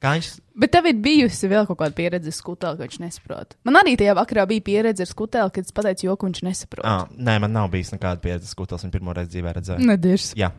Kā 0.00 0.14
viņš 0.16 0.28
Bet 0.60 0.72
tev 0.74 0.86
ir 0.90 0.98
bijusi 1.00 1.48
vēl 1.48 1.66
kaut 1.68 1.78
kāda 1.80 1.96
pieredze 1.96 2.28
ar 2.32 2.36
skuteli, 2.36 2.76
ka 2.76 2.84
viņš 2.86 2.98
nesaprot. 3.00 3.54
Man 3.64 3.78
arī 3.80 3.94
tajā 4.00 4.14
vakarā 4.16 4.46
bija 4.48 4.64
pieredze 4.64 5.04
ar 5.04 5.08
skuteli, 5.08 5.52
kad 5.56 5.68
es 5.68 5.76
pateicu, 5.76 6.06
joku 6.08 6.28
viņš 6.28 6.40
nesaprot. 6.44 6.84
Ah, 6.88 7.06
nē, 7.16 7.38
man 7.44 7.52
nav 7.56 7.70
bijis 7.72 7.92
nekāda 7.94 8.20
pieredze 8.24 8.48
skutels, 8.48 8.84
un 8.84 8.92
pirmo 8.92 9.14
reizi 9.16 9.36
dzīvē 9.36 9.54
redzēju. 9.56 9.86
Nedirs. 9.88 10.32
Jā, 10.40 10.50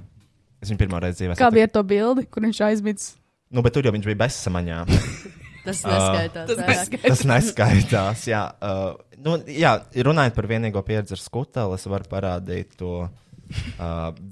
es 0.61 0.71
viņu 0.71 0.81
pirmo 0.81 1.01
reizi 1.01 1.23
dzīvē 1.23 1.37
Kā 1.37 1.51
bija 1.53 1.69
ar 1.69 1.73
to 1.73 1.83
bildi, 1.85 2.25
kur 2.33 2.45
viņš 2.45 2.63
aizmidzis? 2.69 3.13
Nu, 3.53 3.61
bet 3.65 3.75
tur 3.77 3.85
jau 3.85 3.93
viņš 3.93 4.09
bija 4.09 4.21
bezsamaņā. 4.23 4.81
Tas 5.65 5.83
neskaitās. 5.85 6.47
Tas 6.49 6.57
vairāk. 6.57 6.69
neskaitās. 6.71 7.09
Tas 7.11 7.25
neskaitās. 7.29 8.23
Jā, 8.31 8.45
uh, 8.65 9.17
nu, 9.21 9.35
jā, 9.53 9.75
runājot 10.09 10.37
par 10.37 10.47
vienīgo 10.49 10.81
pieredzi 10.85 11.13
ar 11.13 11.21
skuteli, 11.21 11.77
es 11.77 11.85
varu 11.89 12.09
parādīt 12.09 12.73
to 12.81 12.95
uh, 13.03 13.11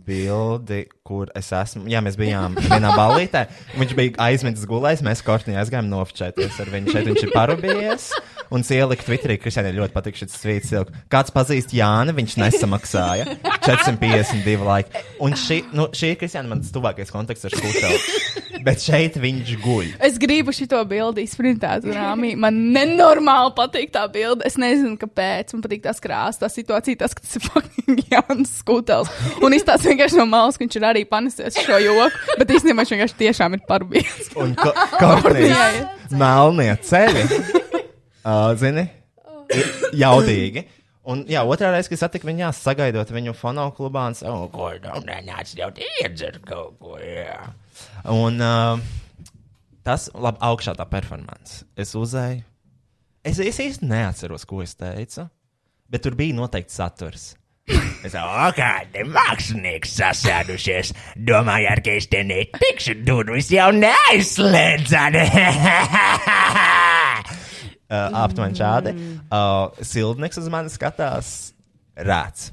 bildi, 0.07 0.83
kur 1.07 1.31
es 1.37 1.51
esmu. 1.55 1.85
Jā, 1.91 2.01
mēs 2.05 2.17
bijām 2.19 2.57
vienā 2.59 2.93
ballītē. 2.97 3.45
Viņš 3.79 3.95
bija 3.97 4.15
aizmidzis 4.29 4.69
gulējis, 4.69 5.05
mēs 5.05 5.23
kortnī 5.25 5.57
aizgājām 5.59 5.89
nofočēties 5.91 6.59
ar 6.63 6.73
viņu. 6.75 6.95
Šeit 6.95 7.09
viņš 7.09 7.25
ir 7.27 7.33
parubījies. 7.35 8.11
Un 8.49 8.63
es 8.65 8.69
ieliku 8.73 9.05
Twitterī, 9.05 9.35
ka 9.37 9.45
Kristiānai 9.47 9.75
ļoti 9.77 9.93
patīk 9.93 10.15
šis 10.17 10.37
tvīts. 10.41 10.71
ieliku. 10.73 10.93
Kāds 11.13 11.29
pazīst 11.35 11.73
Jāni, 11.77 12.15
viņš 12.17 12.37
nesamaksāja 12.41 13.27
452 13.67 14.65
laiki. 14.65 15.03
Un 15.21 15.35
šī, 15.37 15.59
nu, 15.77 15.85
šī 15.93 16.13
ir 16.15 16.19
Kristiāna 16.21 16.49
mans 16.55 16.71
tuvākais 16.73 17.11
konteksts 17.13 17.45
ar 17.49 17.53
skuteli. 17.53 17.99
Bet 18.65 18.81
šeit 18.83 19.15
viņš 19.21 19.51
guļ. 19.63 19.91
Es 20.03 20.17
gribu 20.19 20.51
šo 20.55 20.81
bildi 20.89 21.23
izprintēt, 21.23 21.85
rāmī. 21.95 22.33
Man 22.35 22.57
nenormāli 22.75 23.53
patīk 23.55 23.93
tā 23.93 24.03
bilde. 24.11 24.43
Es 24.49 24.57
nezinu, 24.59 24.97
kāpēc. 24.99 25.53
Man 25.55 25.63
patīk 25.63 25.85
tas 25.85 26.01
krāsa, 26.03 26.41
tā 26.43 26.49
situācija, 26.51 26.99
tas, 27.05 27.13
ka 27.15 27.23
tas 27.23 27.37
ir 27.39 27.45
fucking 27.45 28.01
Jānis 28.11 28.57
Skutels. 28.59 29.13
Un 29.45 29.55
izstāsta 29.55 29.87
vienkārši 29.93 30.19
no 30.19 30.25
malas, 30.27 30.57
ka 30.59 30.65
viņš 30.65 30.79
ir 30.81 30.89
arī 30.89 31.05
panesies 31.07 31.61
šo 31.63 31.79
joku. 31.85 32.35
Bet 32.41 32.51
īstenībā 32.57 32.81
viņš 32.83 32.95
vienkārši 32.97 33.19
tiešām 33.23 33.55
ir 33.59 33.63
parbījies. 33.69 34.33
Un 34.41 34.57
Jā, 35.53 35.65
jā. 35.77 35.87
melnie 36.19 36.73
ceļi. 36.83 37.25
Zini, 38.59 38.85
ir 39.53 39.71
jaudīgi. 39.97 40.65
Un, 41.09 41.23
jā, 41.31 41.41
otrā 41.47 41.71
reize, 41.73 41.89
kad 41.89 42.03
satiku 42.03 42.27
viņu, 42.29 42.51
sagaidot 42.53 43.09
viņu 43.15 43.33
fonoklubā, 43.37 44.09
un 44.11 44.17
oh, 44.29 44.43
ko 44.53 44.69
tam 44.83 45.01
nenāc 45.07 45.55
jau 45.57 45.71
iedzert 45.73 46.43
kaut 46.45 46.75
ko. 46.81 46.99
Jā. 47.01 47.39
Un 48.13 48.37
uh, 48.43 48.77
tas, 49.87 50.09
labi, 50.13 50.37
augšā 50.45 50.75
tā 50.77 50.85
performance. 50.91 51.63
Es 51.79 51.95
uzēju. 51.97 52.43
Es, 53.25 53.41
es 53.41 53.59
īsti 53.63 53.89
neatceros, 53.89 54.45
ko 54.47 54.61
es 54.63 54.77
teicu, 54.79 55.25
bet 55.89 56.05
tur 56.05 56.15
bija 56.19 56.37
noteikti 56.37 56.75
saturs. 56.77 57.31
Es 57.69 58.13
domāju, 58.13 58.53
kādi 58.57 59.03
mākslinieki 59.09 59.89
sasēdušies. 59.91 60.93
Domāju, 61.27 61.73
ka 61.85 61.97
es 61.99 62.07
te 62.09 62.23
netikšu 62.25 62.95
durvis 63.05 63.51
jau 63.53 63.69
neaizslēdzami. 63.75 65.25
uh, 67.89 68.21
aptuveni 68.23 68.55
šādi. 68.59 68.93
Uh, 69.27 69.83
Sildnieks 69.85 70.39
uz 70.41 70.47
mani 70.53 70.69
skatās 70.73 71.33
rāts. 71.97 72.51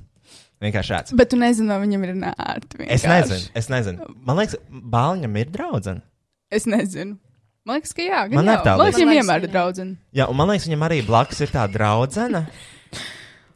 Vienkārši 0.65 0.93
rāts. 0.95 1.13
Bet 1.17 1.29
tu 1.33 1.37
nezini, 1.41 1.69
vai 1.69 1.79
viņam 1.85 2.05
ir 2.09 2.15
nērti. 2.17 2.81
Es 2.89 3.05
vienkārši. 3.05 3.29
nezinu, 3.29 3.51
es 3.61 3.67
nezinu. 3.73 4.07
Man 4.25 4.39
liekas, 4.41 4.57
Bāliņam 4.73 5.37
ir 5.43 5.51
draudzene. 5.53 6.01
Es 6.49 6.65
nezinu. 6.71 7.19
Man 7.67 7.77
liekas, 7.81 7.93
ka 7.99 8.03
jā. 8.07 8.23
gan 8.31 8.39
Man 8.39 8.47
jau. 8.49 8.55
ir 8.55 8.63
tā 8.65 8.73
Man 8.79 8.87
liekas, 8.87 8.97
liekas. 8.97 9.01
viņam 9.03 9.11
Man 9.11 9.17
vienmēr 9.19 9.41
liekas, 9.43 9.51
ir 9.51 9.53
draudzene. 9.59 9.97
Jā, 10.17 10.29
un 10.33 10.39
man 10.39 10.49
liekas, 10.53 10.67
viņam 10.71 10.85
arī 10.89 10.99
blakus 11.05 11.43
ir 11.45 11.51
tā 11.53 11.65
draudzene. 11.69 12.43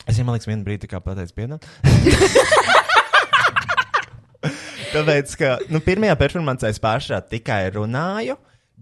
Es 0.04 0.18
viņam 0.18 0.32
liekas, 0.34 0.48
vienu 0.50 0.66
brīdi 0.66 0.90
kā 0.90 1.00
pateicu, 1.04 1.34
piedod. 1.38 1.64
Tāpēc, 4.90 5.34
ka 5.38 5.50
nu, 5.70 5.78
pirmajā 5.84 6.16
performancē 6.18 6.70
es 6.72 6.80
pāršā 6.82 7.20
tikai 7.30 7.60
runāju, 7.76 8.34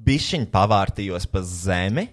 bišķiņu 0.08 0.48
pavārtījos 0.54 1.26
pa 1.28 1.42
zemi. 1.44 2.06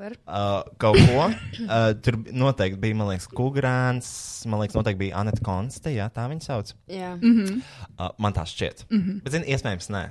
Super. 0.00 0.16
Uh, 0.24 0.62
kaut 0.80 0.96
ko. 0.96 1.28
Uh, 1.60 1.92
tur 2.00 2.16
noteikti 2.32 2.78
bija, 2.80 2.96
man 2.96 3.10
liekas, 3.10 3.26
Kugrāns. 3.36 4.08
Man 4.48 4.62
liekas, 4.62 4.74
noteikti 4.78 4.98
bija 5.04 5.18
Anita 5.20 5.42
Konste. 5.44 5.92
Jā, 5.92 6.06
tā 6.14 6.24
viņa 6.30 6.46
sauc. 6.46 6.70
Jā. 6.90 7.12
Uh, 7.20 8.08
man 8.18 8.34
tā 8.34 8.46
šķiet. 8.48 8.86
Mm 8.88 9.00
-hmm. 9.02 9.18
Bet, 9.24 9.32
zini, 9.34 9.46
iespējams, 9.52 9.90
nē. 9.92 10.02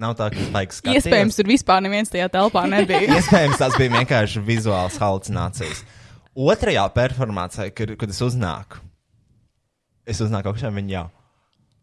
Nav 0.00 0.14
tā, 0.18 0.28
ka 0.34 0.44
baigs 0.52 0.80
skatīties. 0.80 1.06
Iespējams, 1.06 1.36
tur 1.36 1.48
vispār 1.48 1.80
neviens 1.82 2.12
tajā 2.12 2.28
telpā 2.28 2.66
nebija. 2.68 3.08
Iespējams, 3.16 3.58
tas 3.58 3.76
bija 3.78 3.90
vienkārši 3.96 4.44
vizuāls 4.44 4.98
halucinācijas. 5.00 5.84
Otrajā 6.36 6.84
performācijā, 6.94 7.70
kad, 7.74 7.96
kad 7.96 8.10
es 8.10 8.20
uznāku, 8.20 8.76
es 10.06 10.20
uznāku 10.20 10.52
augšā 10.52 10.70
viņa 10.70 10.90
jau. 10.90 11.08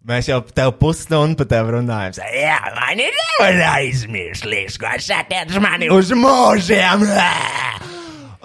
Mēs 0.08 0.30
jau 0.30 0.38
tev 0.56 0.76
pusstundu 0.80 1.40
par 1.40 1.50
tevi 1.52 1.74
runājam. 1.78 2.20
Jā, 2.38 2.60
man 2.76 3.02
ir 3.02 3.16
nevar 3.18 3.58
aizmirst, 3.74 4.46
liekas, 4.48 4.78
ko 4.80 4.94
satiec 5.04 5.52
mani 5.64 5.90
uz 5.94 6.14
mūžiem. 6.16 7.08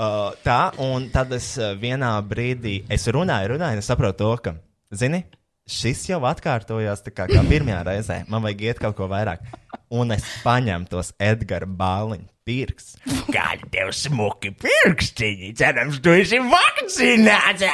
Uh, 0.03 0.33
tā, 0.43 0.73
un 0.83 1.05
tad 1.13 1.31
es 1.37 1.53
uh, 1.61 1.75
vienā 1.79 2.09
brīdī, 2.27 2.79
es 2.91 3.05
runāju, 3.13 3.53
runāju, 3.53 3.77
un 3.77 3.83
es 3.83 3.91
saprotu 3.93 4.25
to, 4.25 4.31
ka, 4.43 4.55
zini, 4.99 5.21
šis 5.69 6.07
jau 6.09 6.19
atkārtojās 6.27 7.05
tā 7.05 7.13
kā, 7.13 7.29
kā 7.31 7.45
pirmajā 7.47 7.83
reizē. 7.87 8.17
Man 8.33 8.43
vajag 8.43 8.65
iet 8.67 8.81
kaut 8.83 8.97
ko 8.99 9.07
vairāk. 9.13 9.45
Un 9.93 10.17
es 10.17 10.25
paņemu 10.43 10.89
tos 10.91 11.13
Edgara 11.23 11.69
bāliņu 11.69 12.32
pirks. 12.47 12.97
Kādi 13.33 13.69
tev 13.73 13.93
smuki 13.97 14.53
pirkstiņi? 14.63 15.53
Cerams, 15.59 16.01
tu 16.03 16.15
esi 16.17 16.41
vakcinēts! 16.43 17.65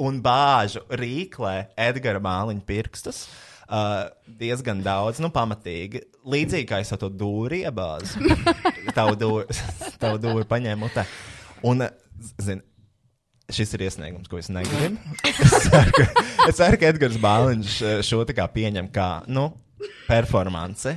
Un 0.00 0.22
bāžu 0.24 0.82
rīklē 0.96 1.54
Edgara 1.88 2.22
bāliņu 2.24 2.64
pirkstus. 2.68 3.26
Uh, 3.70 4.08
diezgan 4.40 4.80
daudz, 4.82 5.20
nu, 5.22 5.30
pamatīgi. 5.30 6.02
Līdzīgi 6.26 6.66
kā 6.66 6.80
es 6.82 6.90
to 6.98 7.10
dūri 7.12 7.62
iebāzu. 7.68 8.24
tavu 8.98 9.14
dūri, 9.20 9.60
tavu 10.02 10.18
dūri 10.22 10.48
paņēmu 10.50 10.88
mutē. 10.88 11.04
Un, 11.70 11.86
zini, 12.42 12.64
šis 13.54 13.76
ir 13.76 13.86
iesniegums, 13.86 14.30
ko 14.30 14.40
es 14.40 14.50
negribu. 14.50 14.98
Es 15.30 15.54
ceru, 15.68 15.94
ka, 15.94 16.26
es 16.48 16.58
ceru, 16.58 16.80
ka 16.80 16.90
Edgars 16.90 17.18
Bāliņš 17.22 17.78
eh, 17.84 17.96
šo 18.06 18.24
tā 18.26 18.34
kā 18.36 18.48
pieņem 18.50 18.90
kā, 18.94 19.10
nu, 19.30 19.50
performance. 20.08 20.96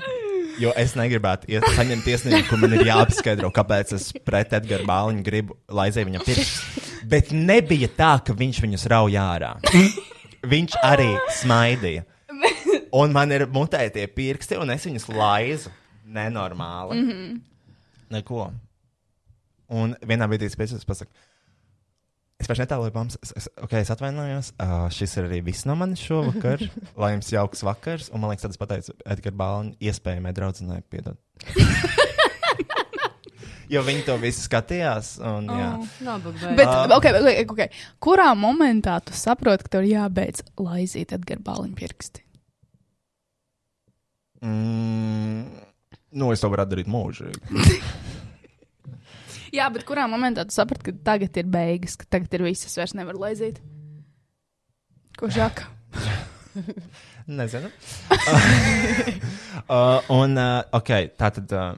Jo 0.62 0.72
es 0.78 0.94
negribētu 0.98 1.50
iet, 1.50 1.66
saņemt 1.76 2.08
iesniegumu, 2.08 2.46
kur 2.50 2.60
man 2.62 2.76
ir 2.78 2.86
jāpaskaidro, 2.86 3.50
kāpēc 3.54 3.94
es 3.98 4.10
pret 4.26 4.54
Edgars 4.54 4.86
Bāliņu 4.88 5.26
gribu 5.26 5.58
laizēt 5.74 6.06
viņa 6.10 6.22
pirkstus. 6.26 6.82
Bet 7.10 7.32
nebija 7.34 7.90
tā, 7.98 8.14
ka 8.26 8.36
viņš 8.38 8.62
viņus 8.64 8.88
rauj 8.94 9.18
ārā. 9.20 9.54
Viņš 10.54 10.78
arī 10.84 11.10
smaidīja. 11.40 12.06
Un 12.94 13.14
man 13.16 13.32
ir 13.34 13.48
mutē 13.50 13.82
tie 13.94 14.06
pirksti, 14.12 14.60
un 14.62 14.70
es 14.76 14.86
viņus 14.86 15.10
laizu. 15.10 15.72
Nenormāli. 16.14 17.00
Mm 17.00 17.10
-hmm. 17.10 17.42
Neko. 18.14 18.52
Un 19.74 19.96
vienā 20.06 20.28
brīdī 20.30 20.46
es 20.46 20.58
pēc 20.60 20.76
tam 20.76 20.86
pasaku, 20.88 21.12
es 22.44 22.52
vairs 22.52 22.64
netāloju 22.64 22.94
bams. 22.94 23.18
Es, 23.24 23.34
es, 23.40 23.50
okay, 23.64 23.84
es 23.84 23.92
atvainojos. 23.94 24.54
Uh, 24.62 24.86
šis 24.94 25.16
ir 25.18 25.30
arī 25.30 25.42
viss 25.46 25.68
no 25.70 25.78
manis 25.80 26.04
šovakar. 26.04 26.66
Lai 27.02 27.14
jums 27.16 27.32
jauks 27.34 27.64
vakars. 27.66 28.12
Un 28.14 28.24
man 28.24 28.34
liekas, 28.34 28.46
tad 28.46 28.56
es 28.56 28.62
pateicu 28.62 28.98
Edgars 29.16 29.40
Bāliņš, 29.40 29.78
iespējamai 29.90 30.36
draudzenei 30.36 30.84
piedod. 30.92 31.18
jo 33.74 33.84
viņi 33.88 34.06
to 34.08 34.18
visu 34.22 34.46
skatījās. 34.46 35.16
Un, 35.24 35.50
jā. 35.50 35.72
Nabaga. 36.06 36.54
Bet, 36.60 36.76
okay, 36.98 37.16
okay, 37.20 37.48
okay. 37.48 37.88
kurā 38.04 38.30
momentā 38.38 39.00
tu 39.06 39.16
saproti, 39.18 39.68
ka 39.68 39.78
tev 39.78 39.88
ir 39.88 39.96
jābeidz 39.96 40.46
laizīt 40.60 41.16
Edgars 41.16 41.46
Bāliņa 41.48 41.80
pirksti? 41.80 42.26
Mm, 44.44 45.46
nu, 46.20 46.34
es 46.36 46.44
to 46.44 46.52
varētu 46.52 46.76
darīt 46.76 46.92
mūžīgi. 46.92 47.48
Jā, 49.54 49.68
bet 49.70 49.84
kurā 49.86 50.08
momentā 50.10 50.48
tu 50.50 50.56
saprati, 50.56 50.88
ka 50.88 50.96
tagad 51.12 51.38
ir 51.38 51.50
beigas, 51.54 51.94
ka 52.00 52.08
tagad 52.10 52.34
ir 52.34 52.42
viss, 52.48 52.66
es 52.66 52.74
vairs 52.80 52.96
nevaru 52.98 53.22
laizīt? 53.22 53.60
Ko 55.20 55.30
žaka? 55.30 55.68
Nezinu. 57.40 57.70
uh, 59.70 60.00
un, 60.14 60.34
uh, 60.42 60.64
ok, 60.74 60.94
tā 61.20 61.30
tad. 61.38 61.54
Uh, 61.54 61.74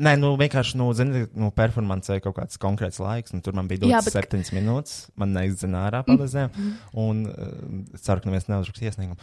Nē, 0.00 0.14
nu 0.16 0.30
vienkārši, 0.40 0.78
nu, 0.80 0.86
zini, 0.96 1.26
nu, 1.36 1.50
performancē 1.52 2.16
kaut 2.24 2.38
kāds 2.38 2.56
konkrēts 2.56 2.96
laiks, 3.04 3.34
un 3.36 3.42
tur 3.44 3.52
man 3.52 3.66
bija 3.68 3.82
dots 3.82 4.06
bet- 4.06 4.14
septiņas 4.14 4.50
minūtes. 4.56 4.94
Man 5.20 5.34
neizdzenā 5.36 5.82
ārā 5.90 6.00
palīdzēja, 6.06 6.48
un 7.02 7.26
uh, 7.28 7.50
ceru, 8.00 8.22
ka 8.22 8.30
neviens 8.30 8.48
neuzrakst 8.48 8.86
iesniegumu. 8.86 9.20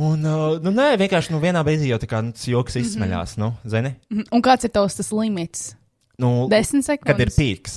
Un, 0.00 0.24
uh, 0.24 0.56
nu, 0.64 0.72
nē, 0.72 0.94
vienkārši, 1.02 1.34
nu, 1.34 1.42
vienā 1.44 1.60
brīdī 1.66 1.90
jau 1.90 2.00
tā 2.00 2.08
kā 2.08 2.22
nu, 2.24 2.32
tas 2.32 2.48
joks 2.48 2.80
izsmeļās, 2.80 3.36
nu, 3.42 3.50
zini? 3.68 3.92
Un 4.22 4.40
kāds 4.46 4.64
ir 4.64 4.72
tavs 4.72 4.96
tas 4.96 5.12
limits? 5.12 5.74
Nu, 6.20 6.32
Desmit 6.52 6.84
sekundes. 6.86 7.08
Kad 7.10 7.20
ir 7.24 7.30
pīks, 7.34 7.76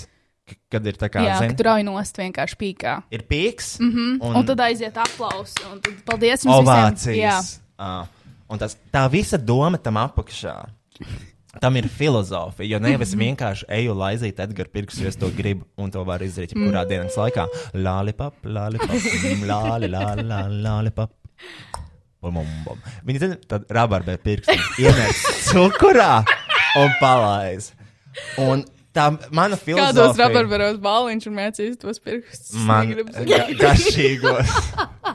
kad 0.74 0.88
ir 0.90 0.98
tā 1.00 1.08
kā, 1.14 1.24
Jā, 1.24 1.38
ka 1.40 1.46
zini, 1.46 1.56
tur 1.60 1.70
auj 1.74 1.84
nost 1.88 2.18
vienkārši 2.20 2.58
pīkā. 2.60 2.96
ir 3.16 3.24
pīks, 3.30 3.78
Mm 3.80 3.92
-hmm. 3.92 4.18
un, 4.22 4.36
un 4.42 4.46
tad 4.46 4.60
aiziet 4.66 4.98
aplausi. 4.98 5.56
Un 5.72 5.80
tad 5.82 5.94
paldies 6.06 6.44
jums 6.46 6.58
ovācijas. 6.60 7.60
Uh, 7.80 8.06
un 8.50 8.60
tas, 8.60 8.78
tā 8.94 9.10
visa 9.12 9.38
doma 9.38 9.78
tam 9.78 9.96
apakšā. 9.98 10.56
Tam 11.62 11.76
ir 11.78 11.86
filozofija, 11.88 12.66
jo 12.72 12.80
nevis 12.80 13.12
vienkārši 13.14 13.66
eju 13.70 13.94
laizīt 13.94 14.40
Edgars 14.40 14.72
Pirks, 14.74 14.98
jo 15.00 15.08
es 15.08 15.16
to 15.16 15.30
gribu, 15.38 15.66
un 15.78 15.92
to 15.92 16.04
var 16.04 16.20
izdarīt 16.26 16.54
jebkurā 16.56 16.82
dienas 16.90 17.14
laikā. 17.16 17.46
Lālipap, 17.74 18.34
lālipap, 18.44 18.90
mm, 18.90 19.44
lāli, 19.46 19.88
lāli, 19.88 20.24
lāli, 20.26 20.62
lālipap. 20.64 21.10
Bum, 22.22 22.34
bum, 22.34 22.48
bum. 22.66 22.78
Viņi 23.06 23.20
zina, 23.20 23.36
tad 23.48 23.66
rabarbē 23.70 24.18
pirkstu 24.18 24.56
iemet 24.80 25.14
cukurā 25.52 26.24
un 26.80 26.90
palaiz. 27.00 27.72
Un 28.44 28.64
tā 28.94 29.08
mana 29.34 29.58
Kādos 29.58 29.66
filozofija. 29.66 30.28
rabarbaros 30.28 30.80
bāliņš 30.84 31.28
un 31.32 31.38
mēcīs 31.40 31.78
tos 31.82 32.00
pirkstus? 32.04 32.54
Man 32.68 32.94
ga 32.94 33.40
garšīgos. 33.64 34.52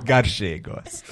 garšīgos. 0.08 1.02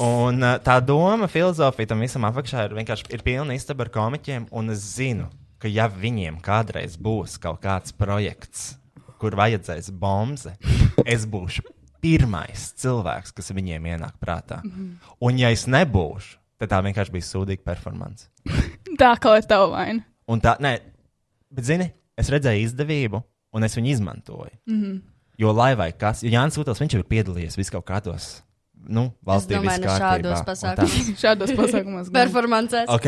Un 0.00 0.40
uh, 0.40 0.56
tā 0.64 0.78
doma, 0.80 1.28
filozofija 1.28 1.90
tam 1.92 2.00
visam 2.00 2.24
apakšā 2.28 2.64
ir 2.68 2.76
vienkārši 2.78 3.10
ir 3.12 3.22
pilna 3.26 3.54
istaba 3.58 3.84
ar 3.86 3.92
komiķiem. 3.92 4.48
Un 4.56 4.72
es 4.72 4.84
zinu, 4.96 5.28
ka 5.60 5.68
ja 5.68 5.90
viņiem 5.92 6.38
kādreiz 6.44 6.96
būs 6.96 7.36
kaut 7.42 7.60
kāds 7.64 7.92
projekts, 7.92 8.78
kur 9.20 9.36
vajadzēs 9.36 9.90
bomzi, 9.92 10.54
es 11.04 11.26
būšu 11.28 11.66
pirmais 12.00 12.70
cilvēks, 12.80 13.34
kas 13.36 13.52
viņiem 13.52 13.90
ienāk 13.92 14.14
prātā. 14.22 14.62
Un 15.20 15.36
ja 15.36 15.50
es 15.52 15.66
nebūšu, 15.68 16.38
tad 16.62 16.72
tā 16.72 16.78
vienkārši 16.86 17.12
bija 17.12 17.26
sūdīga 17.28 17.66
performance. 17.68 18.30
Tā 18.96 19.12
kā 19.20 19.36
ir 19.36 19.44
tava 19.48 19.68
vaina. 19.74 20.06
Un 20.30 20.42
tā, 20.42 20.54
nē, 20.62 20.76
bet 21.50 21.66
zini, 21.66 21.88
es 22.20 22.30
redzēju 22.30 22.68
izdevību, 22.68 23.22
un 23.56 23.66
es 23.66 23.74
viņu 23.78 23.90
izmantoju. 23.96 24.52
Mm 24.70 24.78
-hmm. 24.82 25.00
Jo, 25.40 25.52
lai 25.56 25.72
vai 25.74 25.90
kas, 25.96 26.22
jo 26.22 26.30
Jānis 26.30 26.54
Kutels, 26.58 26.80
viņš 26.80 26.94
jau 26.94 27.00
ir 27.00 27.08
piedalījies 27.08 27.56
vis 27.56 27.70
kaut 27.72 27.86
kādos, 27.88 28.42
nu, 28.88 29.08
valstī 29.26 29.56
viss 29.60 29.78
ne 29.80 29.86
kārtībā. 29.86 30.00
šādos 30.00 30.42
pasākumos. 30.44 31.08
Šādos 31.24 31.54
pasākumos. 31.56 32.10
gan. 32.10 32.12
Performancēs. 32.20 32.88
Ok. 32.88 33.06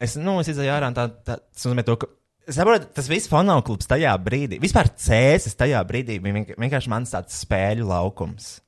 Es, 0.00 0.16
nu, 0.16 0.40
es 0.40 0.48
izēju 0.52 0.70
ārā, 0.74 0.88
un 0.92 0.94
tā, 0.94 1.08
tā, 1.24 1.38
tas 1.52 1.64
nozīmē 1.64 1.82
to, 1.84 1.96
ka. 1.96 2.06
Es 2.46 2.58
saprotu, 2.58 2.84
tas 2.92 3.08
viss 3.08 3.28
fonauklubs 3.28 3.86
tajā 3.88 4.12
brīdī, 4.20 4.58
vispār 4.60 4.90
cēsis 5.00 5.56
tajā 5.56 5.80
brīdī 5.88 6.18
bija 6.20 6.34
vienk- 6.34 6.56
vienkārši 6.60 6.88
mans 6.92 7.10
tāds 7.10 7.40
spēļu 7.40 7.86
laukums. 7.88 8.60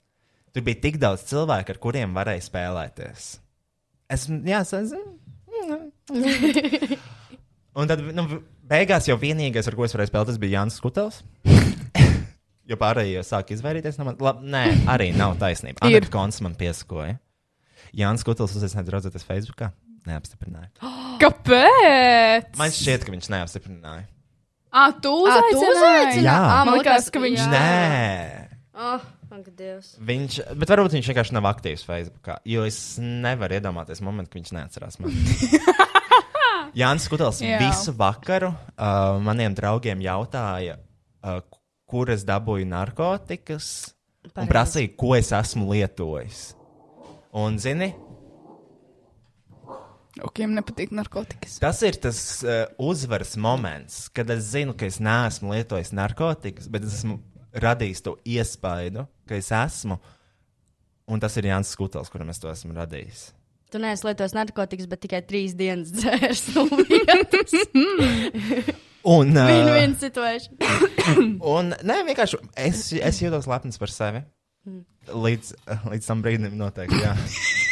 Tur 0.55 0.63
bija 0.63 0.81
tik 0.81 0.97
daudz 0.99 1.27
cilvēku, 1.29 1.71
ar 1.75 1.79
kuriem 1.79 2.15
varēja 2.17 2.41
spēlēties. 2.47 3.27
Es, 4.09 4.27
jā, 4.29 4.61
es 4.61 4.71
zinu. 4.71 5.13
Un 7.77 7.91
tad, 7.91 8.01
nu, 8.17 8.25
beigās 8.65 9.05
jau 9.11 9.19
vienīgais, 9.21 9.67
ar 9.69 9.77
ko 9.77 9.85
es 9.85 9.93
varēju 9.93 10.09
spēlēt, 10.09 10.31
tas 10.31 10.41
bija 10.41 10.61
Jānis 10.61 10.79
Kutels. 10.81 11.21
jo 12.71 12.79
pārējie 12.81 13.23
sāk 13.27 13.53
izvairīties 13.55 13.99
no 14.01 14.09
manis. 14.09 14.43
Nē, 14.43 14.65
arī 14.93 15.11
nav 15.17 15.37
taisnība. 15.41 15.85
Anna 15.87 16.13
Kons 16.13 16.41
man 16.45 16.57
piesakoja. 16.59 17.19
Jānis 17.97 18.25
Kutels 18.27 18.57
uzsācis 18.57 18.89
draudzēties 18.89 19.27
Facebookā. 19.29 19.71
Neapstiprināja. 20.07 20.71
Kāpēc? 21.23 22.53
Man 22.59 22.73
šķiet, 22.75 23.07
ka 23.07 23.15
viņš 23.15 23.31
neapstiprināja. 23.35 24.07
Ah, 24.77 24.93
tu 25.01 25.13
uzaicināji? 25.25 26.25
Jā. 26.27 26.37
Ā, 26.37 26.65
Man 26.69 26.79
liekas, 26.81 27.11
ka 27.13 27.23
viņš- 27.23 27.45
jā. 27.45 27.53
Nē. 27.53 28.49
Oh. 28.77 29.05
Viņš, 30.07 30.37
bet 30.57 30.71
varbūt 30.71 30.95
viņš 30.97 31.09
vienkārši 31.11 31.35
nav 31.35 31.49
aktīvs 31.51 31.83
Facebook. 31.85 32.29
Jo 32.47 32.63
es 32.69 32.79
nevaru 33.03 33.59
iedomāties 33.59 34.01
momentu, 34.05 34.33
ka 34.33 34.39
viņš 34.41 34.53
neatcerās 34.57 35.01
mani. 35.03 35.19
Jānis 36.75 37.07
Kutels 37.11 37.41
Jā. 37.45 37.59
visu 37.63 37.93
vakaru 37.97 38.51
uh, 38.51 39.19
maniem 39.23 39.55
draugiem 39.57 40.01
jautāja, 40.05 40.79
uh, 41.23 41.39
kur 41.87 42.11
es 42.11 42.25
dabūju 42.27 42.67
narkotikas, 42.71 43.69
un 44.25 44.33
Pareizi. 44.33 44.51
prasīja, 44.51 44.97
ko 44.99 45.15
es 45.19 45.31
esmu 45.37 45.69
lietojis. 45.73 46.43
Un, 47.37 47.59
zini, 47.61 47.93
Okiem 50.25 50.55
nepatīk 50.57 50.95
narkotikas. 50.97 51.59
tas 51.61 51.83
ir 51.85 51.99
tas 52.01 52.19
uh, 52.43 52.65
uzvaras 52.81 53.37
moments, 53.37 54.07
kad 54.09 54.31
es 54.33 54.49
zinu, 54.55 54.73
ka 54.73 54.89
es 54.89 54.97
neesmu 54.97 55.53
lietojis 55.53 55.93
narkotikas, 55.93 56.71
bet 56.73 56.87
es 56.89 57.03
esmu 57.03 57.19
radījis 57.53 58.01
to 58.05 58.17
iespaidu, 58.25 59.05
ka 59.29 59.37
es 59.37 59.53
esmu. 59.53 59.99
Un 61.07 61.21
tas 61.23 61.37
ir 61.39 61.47
Jānis 61.53 61.77
Kutels, 61.79 62.09
kuram 62.11 62.33
es 62.33 62.41
to 62.43 62.49
esmu 62.51 62.75
radījis. 62.75 63.29
Tu 63.77 63.81
neesi 63.85 64.07
lietojis 64.07 64.33
narkotikas, 64.33 64.87
bet 64.89 65.03
tikai 65.05 65.19
trīs 65.29 65.53
dienas 65.53 65.91
dzērs. 65.93 66.47
Un, 69.07 69.37
uh, 69.37 69.51
Win-win 69.53 69.93
situation. 70.01 70.57
un 71.45 71.69
nē, 71.87 71.99
vienkārši 72.09 72.41
es, 72.65 72.81
es 72.97 73.21
jūtos 73.21 73.47
lepns 73.47 73.77
par 73.79 73.93
sevi. 73.93 74.25
Līdz, 75.13 75.53
līdz 75.93 76.09
tam 76.09 76.25
brīdim 76.25 76.57
noteikti. 76.59 77.05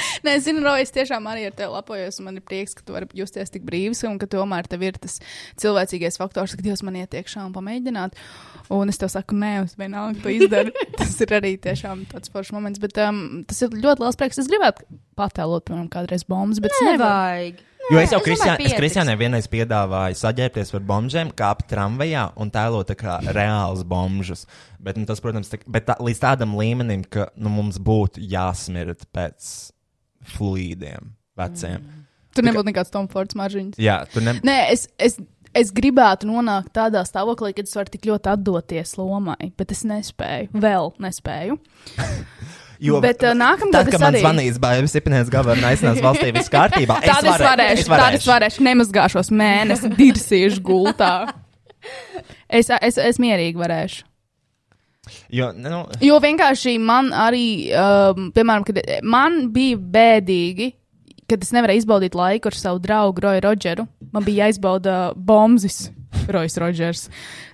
Nē, 0.26 0.36
es 0.38 0.46
zinu, 0.46 0.62
Roja, 0.64 0.84
es 0.84 0.94
tiešām 0.94 1.28
arī 1.30 1.46
ar 1.48 1.56
tevi 1.56 1.70
lepojos. 1.74 2.20
un 2.20 2.28
Man 2.28 2.40
ir 2.40 2.44
prieks, 2.46 2.76
ka 2.78 2.84
tu 2.86 2.96
vari 2.96 3.08
justies 3.16 3.52
tik 3.52 3.64
brīvs 3.66 4.02
un 4.08 4.18
ka 4.20 4.28
tomēr 4.30 4.68
tev 4.70 4.84
ir 4.86 4.98
tas 5.00 5.18
cilvēcīgais 5.60 6.20
faktors, 6.20 6.56
ka 6.56 6.64
Dievs 6.64 6.84
man 6.86 6.98
iet 7.00 7.16
iekšā 7.16 7.44
un 7.46 7.54
pamēģināt. 7.56 8.18
Un 8.74 8.92
es 8.92 9.00
tev 9.00 9.10
saku, 9.12 9.38
nē, 9.38 9.54
es 9.64 9.78
vienalga 9.80 10.22
to 10.22 10.32
izdaru. 10.34 10.74
tas 11.00 11.16
ir 11.24 11.34
arī 11.40 11.56
tiešām 11.62 12.06
tāds 12.12 12.32
foršs 12.32 12.54
moments. 12.56 12.82
Bet 12.82 13.00
um, 13.02 13.42
tas 13.48 13.64
ir 13.66 13.74
ļoti 13.74 14.04
liels 14.04 14.20
prieks. 14.20 14.42
Es 14.42 14.50
gribētu 14.50 14.86
patēlot, 15.18 15.66
piemēram, 15.66 15.90
kādreiz 15.92 16.26
bombas, 16.28 16.62
bet 16.62 16.76
nevaru. 16.84 17.00
Nevajag. 17.00 17.66
Jo 17.90 17.98
es 17.98 18.12
jau 18.14 18.20
Kristiānai 18.22 19.16
vienreiz 19.18 19.48
piedāvāju 19.50 20.18
saģērbties 20.20 20.70
par 20.76 20.84
bombžiem, 20.86 21.32
kāpt 21.34 21.66
tramvajā 21.72 22.28
un 22.38 22.52
tēlot 22.54 22.92
kā 23.00 23.16
reāls 23.34 23.82
bombžus. 23.88 24.44
Bet, 24.78 25.00
nu, 25.00 25.08
tas, 25.08 25.22
protams, 25.24 25.50
tā, 25.50 25.58
bet 25.66 25.88
tā, 25.88 25.96
līdz 25.98 26.20
tādam 26.22 26.54
līmenim, 26.58 27.02
ka 27.02 27.30
nu, 27.34 27.50
mums 27.50 27.80
būtu 27.82 28.22
jāsmirt 28.30 29.08
pēc 29.10 29.50
fluīdiem 30.36 31.10
veciem. 31.40 31.80
Mm. 31.82 32.06
Tur 32.36 32.46
nebūtu 32.46 32.68
nekāds 32.70 32.92
Tom 32.94 33.08
Fords 33.10 33.34
maržiņas. 33.38 33.78
Jā, 33.82 34.04
tu 34.12 34.22
ne... 34.22 34.36
Nē, 34.46 34.56
es, 34.70 34.84
es, 35.02 35.16
es 35.56 35.72
gribētu 35.74 36.28
nonākt 36.30 36.70
tādā 36.76 37.02
stāvoklī, 37.08 37.50
kad 37.56 37.66
es 37.66 37.74
varu 37.74 37.90
tik 37.90 38.06
ļoti 38.06 38.30
atdoties 38.36 38.94
lomai, 39.00 39.50
bet 39.58 39.74
es 39.74 39.82
nespēju. 39.88 40.52
Vēl 40.62 40.92
nespēju. 41.02 41.58
Jo, 42.80 42.96
Bet, 43.04 43.20
uh, 43.28 43.34
nākamgad 43.36 43.74
tad, 43.84 43.88
es 43.90 43.92
kad 43.92 44.00
man 44.00 44.14
arī- 44.14 44.20
zvanīs, 44.24 44.56
baigas 44.56 44.94
Ipinēns 44.96 45.28
Gavarna 45.28 45.68
aicinās 45.68 45.98
valstī 46.00 46.30
viss 46.32 46.48
kārtībā, 46.48 46.94
es 47.04 47.10
Tad 47.10 47.26
es 47.26 47.34
varē- 47.34 47.48
varēšu, 47.50 47.84
tad 47.90 48.14
es 48.16 48.24
varēšu, 48.30 48.64
nemazgāšos 48.64 49.28
mēnesi, 49.36 49.90
dirsīšu 49.98 50.62
gultā. 50.64 51.12
Es, 52.50 52.66
es, 52.82 52.96
es 52.98 53.18
mierīgi 53.22 53.56
varēšu. 53.60 54.02
Jo, 55.30 55.50
nu, 55.56 55.84
Jo 56.04 56.18
vienkārši 56.22 56.76
man 56.82 57.12
arī, 57.14 57.44
um, 57.74 58.30
piemēram, 58.34 58.66
kad 58.68 58.80
man 59.02 59.42
bija 59.54 59.78
bēdīgi, 59.78 60.72
kad 61.30 61.42
es 61.46 61.52
nevarēju 61.54 61.84
izbaudīt 61.84 62.16
laiku 62.18 62.50
ar 62.50 62.58
savu 62.58 62.80
draugu 62.82 63.22
Roju 63.22 63.44
Rodžeru. 63.46 63.86
Man 64.10 64.26
bija 64.26 64.48
jāizbauda 64.48 64.98
bombzis, 65.14 65.88
Rojas 66.28 66.58
Rodžers. 66.58 67.06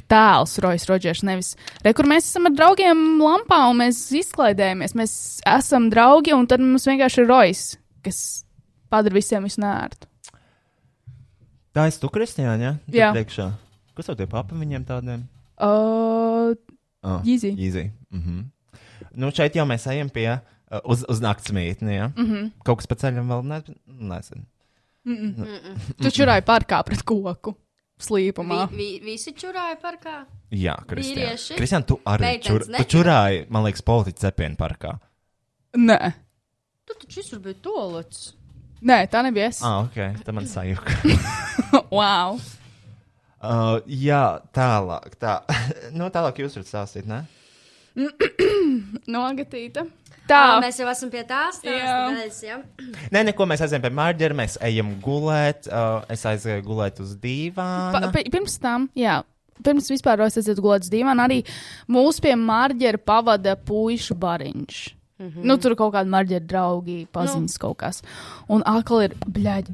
Tēls 0.07 0.53
Rojas 0.63 0.87
Rodžers, 0.87 1.25
nevis. 1.27 1.55
Re, 1.83 1.91
kur 1.97 2.07
mēs 2.07 2.29
esam 2.29 2.47
ar 2.47 2.55
draugiem 2.55 3.01
lampā 3.19 3.59
un 3.73 3.81
mēs 3.83 4.05
izklaidējamies. 4.15 4.95
Mēs 4.95 5.15
esam 5.51 5.89
draugi 5.91 6.35
un 6.37 6.47
tad 6.47 6.63
mums 6.63 6.87
vienkārši 6.87 7.25
ir 7.25 7.31
Rojas, 7.31 7.65
kas 8.07 8.21
padara 8.93 9.19
visiem 9.19 9.49
visu 9.49 9.61
nērtu. 9.65 10.07
tā 11.77 11.89
es 11.91 11.99
tu, 12.01 12.09
Kristiāna, 12.09 12.63
ja? 12.63 12.73
Tur 12.87 13.01
Jā. 13.03 13.11
Priekšā. 13.13 13.51
Kas 13.99 14.07
tev 14.09 14.17
tie 14.21 14.29
papi 14.31 14.57
viņiem 14.57 14.87
tādiem? 14.87 15.27
Uh, 15.57 16.55
Oh, 17.07 17.21
Easy. 17.23 17.53
easy. 17.59 17.91
Mm 18.11 18.21
-hmm. 18.23 18.45
Nu, 19.15 19.31
šeit 19.31 19.55
jau 19.57 19.67
mēs 19.67 19.87
ejam 19.93 20.09
pie 20.11 20.29
uh, 20.33 20.79
uz, 20.85 21.05
uz 21.09 21.21
nakts 21.21 21.53
mītni, 21.53 21.95
ja? 21.97 22.09
Mm 22.17 22.23
Mhm. 22.25 22.35
-hmm. 22.35 22.51
Kaut 22.65 22.79
kas 22.79 22.87
pa 22.87 22.95
ceļam 22.95 23.29
vēl 23.31 23.43
ne, 23.45 23.63
nezinu. 23.87 24.45
tu 26.03 26.11
čurāji 26.11 26.43
parkā 26.43 26.83
pret 26.83 27.03
koku 27.03 27.55
slīpumā. 28.03 28.69
Vi, 28.71 28.77
vi, 28.77 29.01
visi 29.05 29.33
čurāja 29.33 29.77
parkā. 29.83 30.25
Jā, 30.51 30.75
Kristiāna. 30.87 31.31
Vīrieši? 31.31 31.57
Kristiāna, 31.57 31.87
tu 31.87 32.01
arī 32.07 32.21
Meitenes 32.21 32.47
čur, 32.47 32.65
tu 32.65 32.71
nečurā. 32.73 32.87
čurāji, 32.93 33.47
man 33.51 33.65
liekas, 33.65 33.83
politiķu 33.83 34.19
cepienu 34.21 34.57
parkā. 34.57 34.99
Nē. 35.77 36.13
Tu 36.87 36.95
taču 37.01 37.21
visur 37.21 37.39
biji 37.39 37.55
tolots. 37.63 38.35
Nē, 38.83 39.07
tā 39.11 39.23
nebija 39.23 39.47
es. 39.47 39.63
Ah, 39.63 39.81
ok, 39.85 39.97
tā 40.25 40.33
man 40.33 40.45
sajūta. 40.45 40.93
wow. 41.91 42.39
Uh, 43.47 43.77
jā, 43.87 44.25
tālāk. 44.57 45.15
Tā. 45.23 45.39
nu, 45.99 46.11
tālāk 46.15 46.43
jūs 46.43 46.59
varat 46.59 46.73
stāstīt, 46.73 47.07
ne? 47.11 47.23
Nogatīta. 49.17 49.87
Tā. 49.87 50.07
Tā. 50.27 50.59
Mēs 50.63 50.81
jau 50.81 50.89
esam 50.91 51.11
pie 51.13 51.23
tās 51.27 51.61
tādas 51.63 52.41
ja? 52.43 52.59
Nē, 53.15 53.23
neko 53.29 53.47
mēs 53.47 53.63
aizējām 53.63 53.85
pie 53.85 53.93
Mārģera, 53.95 54.37
mēs 54.37 54.59
ejam 54.67 54.97
gulēt. 55.03 55.69
Uh, 55.71 56.03
es 56.11 56.27
aizgāju 56.27 56.65
gulēt 56.67 56.99
uz 57.05 57.15
pi- 58.15 58.27
pirms 58.35 58.59
tam, 58.63 58.89
jā. 58.99 59.21
Pirms 59.65 59.87
vispār 59.89 60.21
es 60.27 60.37
esmu 60.43 60.59
gulējis 60.67 60.91
divā, 60.93 61.15
arī 61.23 61.39
mūsu 61.89 62.25
pie 62.27 62.35
Marģera 62.37 63.01
pavada 63.01 63.55
puišu 63.57 64.19
bariņš. 64.21 64.83
Mm 65.17 65.29
-hmm. 65.31 65.45
Nu, 65.49 65.57
tur 65.57 65.75
kaut 65.77 65.95
kādi 65.95 66.13
marģeri 66.13 66.45
draugi, 66.47 67.07
paziņas 67.13 67.55
nu. 67.57 67.61
kaut 67.61 67.79
kas. 67.79 68.03
Un 68.49 68.63
atkal 68.67 69.03
ir, 69.03 69.15
bļaļ, 69.25 69.71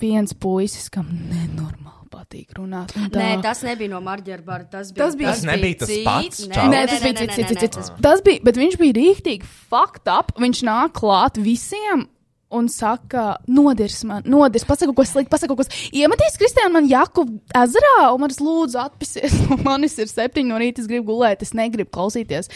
viens 0.00 0.34
puisis, 0.34 0.88
kam 0.90 1.06
nenormāli 1.30 2.03
patīk 2.14 2.54
runāt. 2.60 2.94
un 2.96 3.10
tā. 3.10 3.18
Nē, 3.20 3.42
tas 3.44 3.60
nebija 3.66 3.90
no 3.92 4.00
Marģera 4.06 4.44
bara. 4.46 4.64
Tas 4.70 4.92
bija, 4.94 5.04
Tas 5.04 5.18
bija- 5.18 5.34
Tas 5.34 5.44
nebija 5.50 5.78
tas 5.82 5.94
pats 6.06 6.46
Nē? 6.48 6.64
Nē, 6.70 6.86
tas 6.94 7.02
bija 7.02 7.18
cits, 7.20 7.36
cits, 7.42 7.60
cits. 7.76 7.92
Tas 8.08 8.22
bija, 8.22 8.44
bet 8.46 8.56
viņš 8.62 8.78
bija 8.80 8.98
rīktīgi 9.02 9.44
fucked 9.68 10.08
up. 10.08 10.32
Viņš 10.38 10.62
nāk 10.70 10.92
klāt 11.02 11.40
visiem. 11.42 12.08
Un 12.54 12.68
saka, 12.70 13.38
nodirs 13.50 14.04
man, 14.06 14.22
nodirs, 14.30 14.62
pasaka 14.68 14.92
kaut 14.92 15.00
ko 15.00 15.04
sliktu, 15.08 15.30
pasaka 15.32 15.48
kaut 15.50 15.58
ko 15.58 15.64
sliktu. 15.66 15.88
Iemetīs 15.98 16.36
Kristiāna 16.38 16.70
man 16.76 16.86
jaku 16.86 17.24
ezerā, 17.50 17.94
un 18.14 18.20
man 18.22 18.30
lūdzu 18.30 18.78
atpisies. 18.78 19.34
Manis 19.66 19.96
ir 19.98 20.06
septiņi 20.06 20.52
no 20.52 20.60
rīta, 20.62 20.78
es 20.84 20.86
gribu 20.86 21.08
gulēt, 21.08 21.42
es 21.42 21.50
negribu 21.56 21.90
klausīties. 21.90 22.46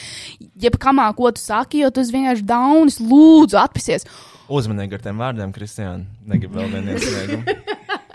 Jebkamā, 0.61 1.09
ko 1.19 1.33
tu 1.35 1.43
saki, 1.43 1.81
jo 1.83 1.91
tu 1.91 2.05
vienkārši 2.15 2.47
daunis, 2.47 3.01
lūdzu 3.03 3.59
atpisies. 3.59 4.07
Uzmanīgi 4.49 4.95
ar 5.01 5.03
tiem 5.09 5.19
vārdiem, 5.19 5.51
Kristiāna. 5.57 6.07
Negribu 6.31 6.61
vēl 6.61 6.71
vienu 6.77 6.95
iesniegumu. 6.95 7.59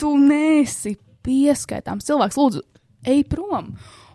tu 0.00 0.14
nesi 0.20 0.96
pieskaitāms 1.26 2.06
cilvēks. 2.08 2.38
Lūdzu, 2.38 2.62
ej 3.08 3.24
prom. 3.30 3.72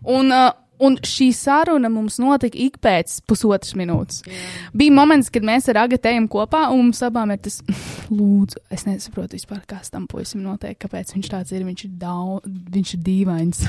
Un, 0.07 0.31
uh, 0.31 0.51
un 0.83 0.97
šī 1.05 1.29
saruna 1.35 1.89
mums 1.91 2.19
notika 2.21 2.59
ik 2.61 2.79
pēc 2.83 3.19
pusotras 3.29 3.73
minūtes. 3.77 4.21
Jā. 4.27 4.41
Bija 4.77 4.95
moments, 4.95 5.31
kad 5.33 5.45
mēs 5.47 5.69
ar 5.71 5.81
Agatu 5.85 6.11
ejam 6.11 6.27
kopā, 6.31 6.67
un 6.73 6.87
mums 6.87 7.01
abām 7.05 7.33
ir 7.33 7.41
tas, 7.47 7.59
lūdzu, 8.17 8.61
es 8.73 8.85
nesaprotu 8.87 9.37
vispār, 9.39 9.63
kas 9.69 9.91
tam 9.93 10.07
puisim 10.09 10.43
notiek, 10.45 10.77
kāpēc 10.79 11.15
viņš 11.15 11.31
tāds 11.33 11.53
ir. 11.55 11.65
Viņš 11.67 11.85
ir, 11.87 11.93
daudz, 12.01 12.49
viņš 12.75 12.95
ir 12.97 13.05
dīvains. 13.07 13.63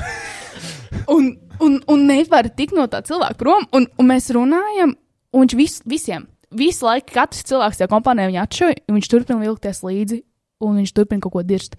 un, 1.15 1.31
un, 1.65 1.79
un 1.89 2.09
nevar 2.09 2.51
tikt 2.55 2.77
no 2.77 2.87
tā 2.91 3.03
cilvēka 3.05 3.39
prom, 3.41 3.65
un, 3.75 3.89
un 3.99 4.11
mēs 4.11 4.29
runājam, 4.35 4.95
un 5.33 5.45
viņš 5.45 5.57
vis, 5.59 5.79
visiem. 5.89 6.29
Visu 6.49 6.87
laiku 6.87 7.13
katrs 7.13 7.45
cilvēks 7.45 7.77
tajā 7.77 7.89
kompānijā 7.91 8.31
viņu 8.31 8.39
atšauja, 8.41 8.81
un 8.89 8.95
viņš 8.97 9.09
turpina 9.11 9.43
vilkties 9.43 9.83
līdzi, 9.85 10.23
un 10.63 10.79
viņš 10.81 10.95
turpina 10.95 11.23
kaut 11.23 11.35
ko 11.37 11.43
dirst. 11.45 11.77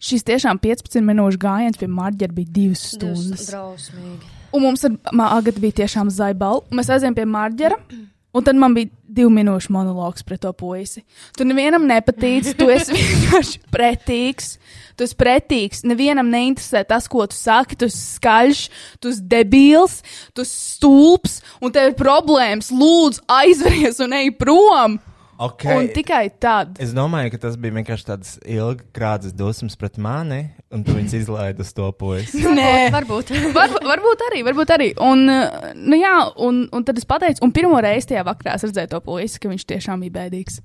Šis 0.00 0.24
tiešām 0.24 0.60
15 0.62 1.04
minūšu 1.04 1.40
gājiens 1.40 1.76
pie 1.76 1.88
Marģera 1.92 2.32
bija 2.32 2.54
2 2.56 2.78
stundas. 2.80 3.50
Drausmīgi. 3.50 4.36
Un 4.56 4.64
mums 4.64 4.86
ar 4.88 4.96
Agatu 5.28 5.60
bija 5.62 5.82
tiešām 5.82 6.08
zaibala. 6.10 6.64
Mēs 6.72 6.88
aizējām 6.90 7.18
pie 7.18 7.28
Marģera. 7.28 7.76
Un 8.30 8.44
tad 8.46 8.54
man 8.54 8.76
bija 8.76 8.86
divu 9.10 9.26
minūšu 9.34 9.72
monologs 9.74 10.22
pret 10.22 10.38
to 10.44 10.52
puisi. 10.54 11.00
Tu 11.34 11.42
nevienam 11.42 11.82
nepatīc, 11.90 12.52
tu 12.54 12.68
esi 12.70 12.94
vienkārši 12.96 13.58
pretīgs. 13.74 14.52
Tu 14.94 15.08
esi 15.08 15.16
pretīgs. 15.18 15.82
Nevienam 15.90 16.30
neinteresē 16.30 16.84
tas, 16.86 17.08
ko 17.10 17.26
tu 17.26 17.34
saki. 17.34 17.74
Tu 17.74 17.88
esi 17.90 17.98
skaļš, 18.20 18.62
tu 19.02 19.10
esi 19.10 19.26
debils, 19.34 19.98
tu 20.30 20.46
esi 20.46 20.76
stulbs, 20.76 21.40
un 21.58 21.74
tev 21.74 21.90
ir 21.90 21.98
problēmas. 21.98 22.70
Lūdzu, 22.70 23.26
aizveries 23.40 23.98
un 24.06 24.14
ej 24.22 24.30
prom! 24.38 25.00
Okay. 25.40 25.72
Un 25.72 25.86
tikai 25.88 26.26
tad. 26.36 26.74
Es 26.84 26.90
domāju, 26.92 27.30
ka 27.32 27.38
tas 27.46 27.54
bija 27.56 27.72
vienkārši 27.78 28.04
tāds 28.04 28.32
ilggrādas 28.44 29.32
dusmas 29.32 29.78
pret 29.80 29.94
mani, 29.96 30.42
un 30.68 30.82
tu 30.84 30.92
viņus 30.92 31.14
izlaidi 31.22 31.64
uz 31.64 31.70
to 31.72 31.86
puisi. 31.96 32.42
Nē, 32.58 32.90
Varbūt. 32.92 33.32
Var, 33.56 33.72
varbūt 33.88 34.24
arī, 34.26 34.42
varbūt 34.44 34.72
arī. 34.76 34.90
Un, 35.00 35.24
uh, 35.32 35.70
nu 35.80 35.96
jā, 35.96 36.12
un, 36.44 36.66
un 36.76 36.84
tad 36.84 37.00
es 37.00 37.08
pateicu, 37.08 37.40
un 37.46 37.54
pirmo 37.56 37.80
reizi 37.80 38.10
tajā 38.12 38.26
vakarā 38.28 38.58
es 38.58 38.66
redzēju 38.68 38.92
to 38.92 39.00
puisi, 39.06 39.40
ka 39.40 39.48
viņš 39.48 39.64
tiešām 39.72 40.04
bija 40.04 40.18
bēdīgs. 40.18 40.60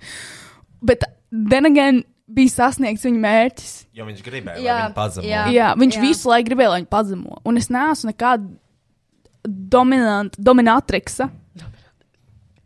Bet, 0.83 1.07
then 1.31 1.69
again, 1.71 2.03
bija 2.27 2.51
sasniegts 2.57 3.07
viņa 3.07 3.23
mērķis. 3.29 3.71
Jo 3.95 4.09
viņš 4.09 4.21
gribēja, 4.27 4.59
Jā, 4.59 4.75
lai 4.75 4.83
viņu 4.89 4.97
pazemo. 4.99 5.27
jā. 5.29 5.45
Jā, 5.55 5.71
viņš 5.79 5.97
jā. 6.01 6.03
visu 6.03 6.33
laiku 6.33 6.49
gribēja, 6.51 6.73
lai 6.73 6.81
viņu 6.83 6.91
pazemo. 6.91 7.39
Un 7.47 7.63
es 7.63 7.71
neesmu 7.71 8.11
nekāda 8.11 8.51
dominant, 9.45 10.35
dominatriksa. 10.35 11.29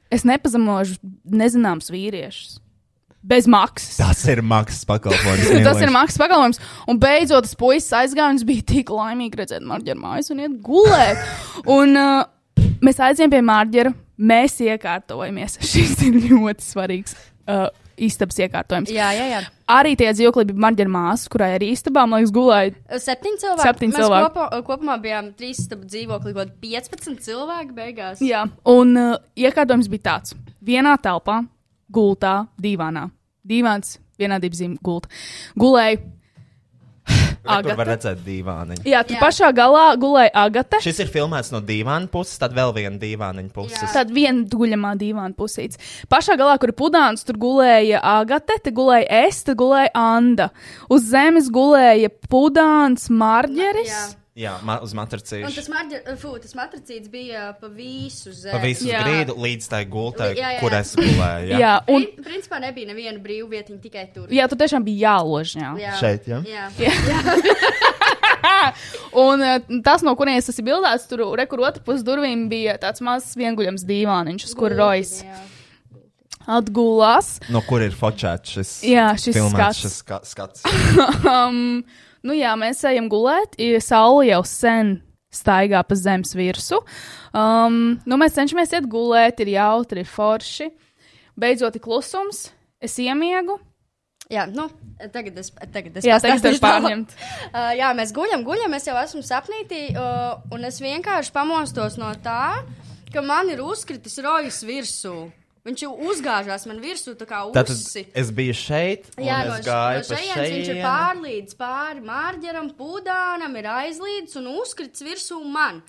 Es 0.09 0.25
nepazemošu 0.25 0.97
nezināms 1.29 1.91
vīriešus. 1.93 2.57
Bez 3.29 3.49
maksas. 3.51 3.97
Tas 3.99 4.21
ir 4.31 4.39
maksas 4.47 4.85
pakalpojums. 4.87 5.49
Tas 5.67 5.81
ir 5.83 5.91
maksas 5.91 6.21
pakalpojums. 6.21 6.61
Un 6.89 6.99
beidzot, 7.01 7.43
tas 7.45 7.57
puisis 7.59 7.91
aizgāja, 7.97 8.37
es 8.39 8.45
biju 8.47 8.63
tik 8.71 8.93
laimīgs 8.95 9.41
redzēt 9.41 9.65
Marģera 9.67 9.99
mājas 9.99 10.31
un 10.31 10.39
iet 10.45 10.55
gulēt. 10.63 11.19
Un 11.67 11.99
uh, 11.99 12.23
mēs 12.85 13.01
aizjām 13.09 13.33
pie 13.33 13.41
Marģera, 13.43 13.91
mēs 14.15 14.55
iekārtojamies. 14.63 15.59
Šis 15.71 15.97
ir 16.07 16.15
ļoti 16.29 16.63
svarīgs 16.63 17.17
uh, 17.19 17.67
istabas 18.07 18.39
iekārtojums. 18.41 18.91
Jā, 18.93 19.09
jā, 19.15 19.25
jā. 19.31 19.39
Arī 19.69 19.93
tie 19.99 20.09
dzīvokļi 20.15 20.47
bija 20.49 20.63
Marģera 20.65 20.91
māsas, 20.93 21.29
kurai 21.31 21.51
arī 21.57 21.71
istabā, 21.75 22.05
man 22.09 22.21
liekas, 22.23 22.33
gulēja. 22.35 22.73
Septiņi 23.03 23.41
cilvēki. 23.43 23.67
Septiņi 23.67 23.93
Mēs 23.93 24.03
cilvēki. 24.03 24.29
Kopā, 24.29 24.61
kopumā 24.67 24.97
bijām 25.03 25.31
trīs 25.37 25.63
stabu 25.67 25.89
dzīvokļi, 25.89 26.35
kaut 26.35 26.53
kādi 26.61 26.85
15 26.89 27.25
cilvēki 27.27 27.75
beigās. 27.77 28.23
Jā, 28.25 28.45
un 28.73 28.93
uh, 28.97 29.15
iekārtojums 29.37 29.91
bija 29.91 30.07
tāds. 30.09 30.37
Vienā 30.65 30.95
telpā, 31.03 31.41
gultā, 31.93 32.35
divānā. 32.61 33.07
Divāns, 33.49 33.97
vienādības 34.19 34.63
zīme, 34.63 34.79
gulta. 34.83 35.11
Gulēja. 35.59 36.01
Tur 37.49 37.73
var 37.73 37.87
Agata. 37.87 37.89
redzēt 37.89 38.21
dīvāniņu. 38.25 38.83
Jā, 38.85 39.01
tur 39.07 39.17
Jā. 39.17 39.21
pašā 39.23 39.49
galā 39.57 39.85
gulēja 39.99 40.29
Agata. 40.33 40.79
Šis 40.83 40.99
ir 41.03 41.09
filmēts 41.11 41.51
no 41.51 41.59
dīvāna 41.65 42.07
puses, 42.13 42.37
tad 42.41 42.53
vēl 42.53 42.73
viena 42.75 42.97
dīvāniņa 43.01 43.51
puses. 43.55 43.81
Jā. 43.81 43.91
Tad 43.93 44.13
viena 44.15 44.45
guļamā 44.49 44.93
divāna 45.01 45.33
pusīte. 45.35 45.81
Pašā 46.11 46.37
galā, 46.39 46.59
kur 46.61 46.69
ir 46.69 46.77
pudāns, 46.77 47.25
tur 47.25 47.39
gulēja 47.41 47.99
Agate, 48.03 48.59
te 48.63 48.71
gulēja 48.71 49.25
es, 49.27 49.41
te 49.43 49.55
gulēja 49.57 49.89
Anda. 49.97 50.49
Uz 50.89 51.09
zemes 51.09 51.49
gulēja 51.49 52.09
pudāns 52.29 53.09
Marģeris. 53.09 53.89
Jā. 53.89 54.07
Jā, 54.37 54.53
ma 54.63 54.77
uz 54.85 54.93
Un 54.93 54.99
matricīšu. 55.01 55.49
tas, 55.55 55.67
marģi, 55.67 55.97
fū, 56.21 56.35
tas 56.39 56.53
matricīts 56.55 57.09
bija 57.11 57.49
pa 57.59 57.67
visu 57.67 58.31
zemi. 58.31 58.53
Pa 58.53 58.59
visu 58.63 58.85
Jā. 58.87 59.01
grīdu 59.03 59.33
līdz 59.35 59.67
tai 59.67 59.81
gultai, 59.89 60.29
Jā, 60.37 60.51
jā, 60.53 60.59
kur 60.61 60.71
jā. 60.71 60.79
es 60.79 60.93
gulēju. 60.95 61.57
Jā, 61.59 61.73
un 61.89 62.05
Prin, 62.05 62.23
principā 62.29 62.59
nebija 62.63 62.87
neviena 62.87 63.19
brīva 63.19 63.49
vieta, 63.51 63.73
tikai 63.83 64.05
tur. 64.13 64.29
jā, 64.31 64.47
tur 64.47 64.57
tiešām 64.61 64.85
bija 64.85 65.17
jālož. 65.17 65.55
Jā. 65.59 65.73
Jā. 65.81 65.97
Šeit, 65.99 66.27
jā? 66.29 66.39
Jā. 66.47 66.69
Un 69.19 69.41
uh, 69.41 69.57
tas, 69.83 70.03
no 70.05 70.13
kurienes 70.15 70.45
tas 70.47 70.59
ir 70.61 70.65
bildēts, 70.67 71.07
tur 71.09 71.23
rekur 71.39 71.63
otru 71.65 71.83
pusi 71.85 72.05
durvīm 72.07 72.45
bija 72.51 72.75
tāds 72.81 73.01
mazs 73.03 73.33
vienguļams 73.39 73.83
divāniņš, 73.89 74.45
uz 74.49 74.53
kura 74.57 74.77
rojas 74.79 75.13
Jā. 75.25 75.39
atgulās. 76.59 77.33
No 77.51 77.61
kur 77.65 77.83
ir 77.85 77.95
fočēts 77.97 78.55
šis, 78.55 78.71
Jā, 78.87 79.09
šis 79.19 79.39
skats. 79.41 79.81
šis 79.83 79.97
ska 80.03 80.21
skats? 80.27 80.63
Um, 81.29 81.83
nu 82.25 82.35
jā, 82.37 82.55
mēs 82.59 82.83
ejam 82.89 83.09
gulēt, 83.11 83.57
saule 83.83 84.27
jau 84.29 84.41
sen 84.47 84.97
staigā 85.33 85.81
pa 85.85 85.95
zemes 85.97 86.33
virsmu. 86.37 86.81
Um, 87.33 87.99
nu, 88.09 88.17
mēs 88.19 88.35
cenšamies 88.37 88.73
iet 88.73 88.89
gulēt, 88.89 89.41
ir 89.43 89.53
jautri, 89.53 90.03
ir 90.03 90.09
forši. 90.09 90.69
Beidzot, 91.39 91.77
ir 91.77 91.83
klusums, 91.83 92.47
es 92.81 92.97
iemiegu. 92.99 93.59
Jā, 94.29 94.43
nu, 94.45 94.67
tagad 95.09 95.39
es, 95.41 95.49
tagad 95.73 95.95
es 95.97 96.05
Jā, 96.05 96.19
tagad 96.21 96.51
ir 96.51 96.59
pārņemt. 96.61 97.15
Uh, 97.49 97.71
jā, 97.73 97.87
mēs 97.97 98.11
guļam, 98.13 98.43
guļam, 98.45 98.75
es 98.77 98.85
jau 98.85 98.93
esmu 98.99 99.23
sapnītī, 99.25 99.87
uh, 99.97 100.35
un 100.53 100.67
es 100.67 100.77
vienkārši 100.83 101.33
pamostos 101.33 101.95
no 101.97 102.11
tā, 102.21 102.59
ka 103.09 103.23
man 103.25 103.49
ir 103.49 103.63
uzkritis 103.65 104.19
rojas 104.21 104.59
virsū. 104.67 105.15
Viņš 105.67 105.81
jau 105.83 105.89
uzgāžās 106.07 106.63
man 106.69 106.77
virsū, 106.79 107.13
tā 107.19 107.25
kā 107.27 107.41
uzsi. 107.51 108.05
es 108.15 108.29
biju 108.31 108.53
šeit, 108.55 109.09
Jā, 109.19 109.41
es 109.43 109.49
no, 109.49 109.55
š- 109.57 109.65
gāju 109.67 109.99
no 109.99 110.15
šejienes 110.15 110.51
viņš 110.53 110.69
ir 110.71 110.79
pārlīdz 110.85 111.55
pāri 111.59 112.03
mārģeram, 112.07 112.69
pūdānam, 112.79 113.57
ir 113.59 113.67
aizlīdis 113.73 114.37
un 114.39 114.47
uzkrits 114.55 115.03
virsū 115.03 115.41
man. 115.45 115.81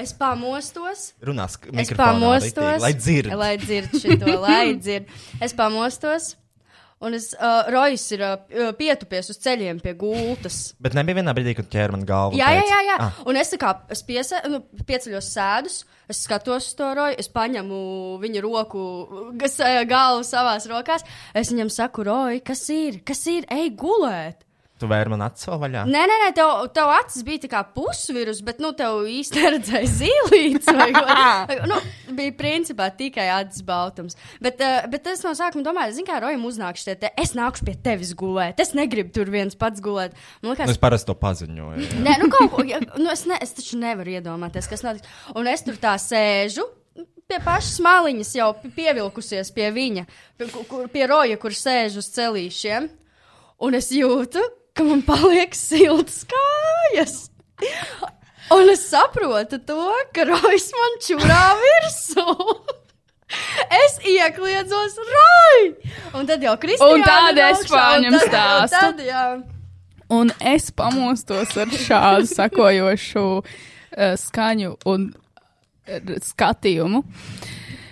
Es 0.00 0.12
pamostos, 0.16 1.12
Runās 1.22 1.58
Es 1.74 1.92
pamostos, 1.92 2.54
riktīgi, 2.54 2.80
lai 2.80 2.92
dzird. 2.94 3.32
lai 3.36 3.56
dzird 3.60 3.90
šito, 4.00 4.40
lai 4.40 4.74
dzird. 4.80 5.06
Es 5.40 5.52
pamostos, 5.52 6.36
un 7.00 7.16
es, 7.16 7.30
uh, 7.36 7.70
Rojas 7.72 8.04
ir 8.14 8.24
uh, 8.26 8.72
pietupies 8.78 9.30
uz 9.32 9.38
ceļiem 9.40 9.80
pie 9.84 9.94
gultas. 9.98 10.58
Bet 10.82 10.96
nebija 10.98 11.20
vienā 11.20 11.34
brīdī, 11.36 11.54
kad 11.58 11.70
ķēra 11.72 11.96
man 11.96 12.04
galvu. 12.08 12.38
Jā, 12.40 12.50
jā, 12.58 12.66
jā, 12.68 12.80
jā. 12.90 12.98
Ah, 13.06 13.22
Un 13.30 13.40
es 13.40 13.54
kā 13.60 13.72
es 13.92 14.04
piese, 14.06 14.42
nu, 14.52 14.62
pieceļos 14.88 15.30
sēdus, 15.36 15.80
es 16.10 16.22
skatos 16.26 16.68
uz 16.68 16.76
to 16.78 16.90
roju, 16.98 17.16
es 17.22 17.30
paņemu 17.32 17.80
viņa 18.22 18.44
roku, 18.44 18.84
kas 19.40 19.58
galvu 19.88 20.26
savās 20.28 20.68
rokās. 20.70 21.06
Es 21.34 21.52
viņam 21.54 21.72
saku, 21.72 22.06
roju, 22.10 22.44
kas 22.44 22.66
ir, 22.74 23.02
kas 23.06 23.24
ir, 23.32 23.48
ej 23.52 23.72
gulēt. 23.80 24.44
Tu 24.80 24.88
vēri 24.90 25.12
man 25.12 25.22
acis 25.26 25.46
vēl 25.48 25.58
vaļā. 25.62 25.82
Nē, 25.88 26.02
nē, 26.10 26.16
nē 26.24 26.28
tev, 26.36 26.50
tev 26.76 26.90
acis 26.96 27.24
bija 27.26 27.42
tā 27.44 27.50
kā 27.52 27.60
pusvirus, 27.76 28.40
bet, 28.46 28.58
nu, 28.64 28.72
tev 28.76 29.02
īsti 29.10 29.42
neredzēja 29.44 29.90
zīlītes. 30.00 30.70
nu, 31.70 31.78
bija 32.16 32.34
principā 32.38 32.88
tikai 32.96 33.28
acis 33.36 33.62
baltums. 33.66 34.16
Bet, 34.42 34.60
uh, 34.64 34.82
bet 34.92 35.06
es 35.12 35.22
no 35.26 35.32
sākuma 35.38 35.64
domāju, 35.66 35.96
zinu, 36.00 36.08
kā 36.10 36.18
rojam 36.24 36.44
uznāk 36.48 36.80
šie 36.80 36.96
te, 37.00 37.12
es 37.20 37.36
nākušu 37.38 37.68
pie 37.68 37.76
tevis 37.84 38.14
gulēt. 38.18 38.60
Es 38.64 38.74
negribu 38.76 39.12
tur 39.14 39.30
viens 39.32 39.56
pats 39.60 39.80
gulēt. 39.84 40.16
Man 40.40 40.50
Nu, 40.50 40.54
liekas, 40.56 40.72
es 40.74 40.80
parasti 40.82 41.10
to 41.12 41.14
paziņoju. 41.20 41.84
jā. 41.84 42.00
Nē, 42.08 42.16
nu, 42.24 42.30
kaut 42.32 42.50
ko, 42.56 42.64
ja, 42.66 42.80
nu, 42.96 43.06
es, 43.12 43.22
ne, 43.30 43.36
es 43.44 43.52
taču 43.56 43.78
nevaru 43.80 44.16
iedomāties, 44.18 44.66
kas 44.70 44.82
notiks. 44.86 45.06
Un 45.38 45.46
es 45.52 45.62
tur 45.66 45.76
tā 45.80 45.94
sēžu. 46.00 46.64
Pie 47.30 47.36
pašas 47.44 47.76
maliņas 47.84 48.32
jau 48.34 48.48
pi- 48.58 48.72
pievilkusies 48.74 49.52
pie 49.54 49.68
viņa, 49.70 50.02
pie, 50.40 50.48
ku- 50.50 50.64
kur, 50.66 50.88
pie 50.90 51.04
roja, 51.06 51.36
kur 51.38 51.54
sēž 51.54 52.00
uz 52.02 52.08
celīšiem. 52.16 52.88
Un 53.62 53.76
es 53.78 53.92
jūtu, 53.94 54.42
ka 54.76 54.86
man 54.86 55.02
paliek 55.06 55.54
siltas 55.56 56.22
kājas. 56.30 57.16
Un 58.50 58.70
es 58.72 58.82
saprotu 58.90 59.60
to, 59.66 59.78
ka 60.14 60.26
rojas 60.26 60.70
man 60.74 61.00
čurā 61.06 61.44
virsū. 61.60 62.26
Es 63.70 64.00
iekliedzos 64.10 64.96
roju! 65.06 65.68
Un 66.18 66.26
tad 66.26 66.42
jau 66.42 66.56
Kristīna. 66.58 66.96
Un 66.96 67.04
tad 67.06 67.38
es 67.44 67.62
paņemu 67.70 68.22
stāstu. 68.24 68.80
Tad, 68.80 69.04
jā. 69.06 69.24
Un 70.10 70.32
es 70.42 70.72
pamostos 70.74 71.54
ar 71.54 71.70
šādu 71.70 72.26
sakojošu 72.26 73.26
uh, 73.38 73.44
skaņu 74.18 74.74
un 74.90 75.12
uh, 75.14 76.16
skatījumu. 76.26 77.04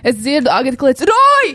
Es 0.02 0.18
dzirdu, 0.18 0.50
agri 0.50 0.74
kliedz, 0.80 1.06
roj! 1.06 1.54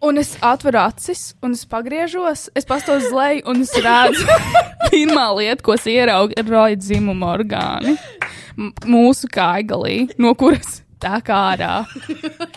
Un 0.00 0.18
es 0.20 0.36
atveru 0.46 0.78
acis, 0.78 1.34
un 1.42 1.56
es 1.56 1.64
pagriežos, 1.66 2.44
es 2.54 2.66
pastos 2.68 3.08
uz 3.08 3.14
leju, 3.14 3.42
un 3.50 3.64
es 3.64 3.72
redzu, 3.82 4.26
pirmā 4.92 5.24
lieta, 5.34 5.64
ko 5.66 5.74
es 5.74 5.88
ieraugu, 5.90 6.36
ir 6.38 6.46
roja 6.46 6.78
dzimuma 6.78 7.32
orgāni. 7.34 7.96
M 8.58 8.70
mūsu 8.86 9.26
kaigalī, 9.30 10.04
no 10.22 10.34
kuras 10.38 10.84
tā 11.02 11.18
kā 11.26 11.40
ārā. 11.50 11.72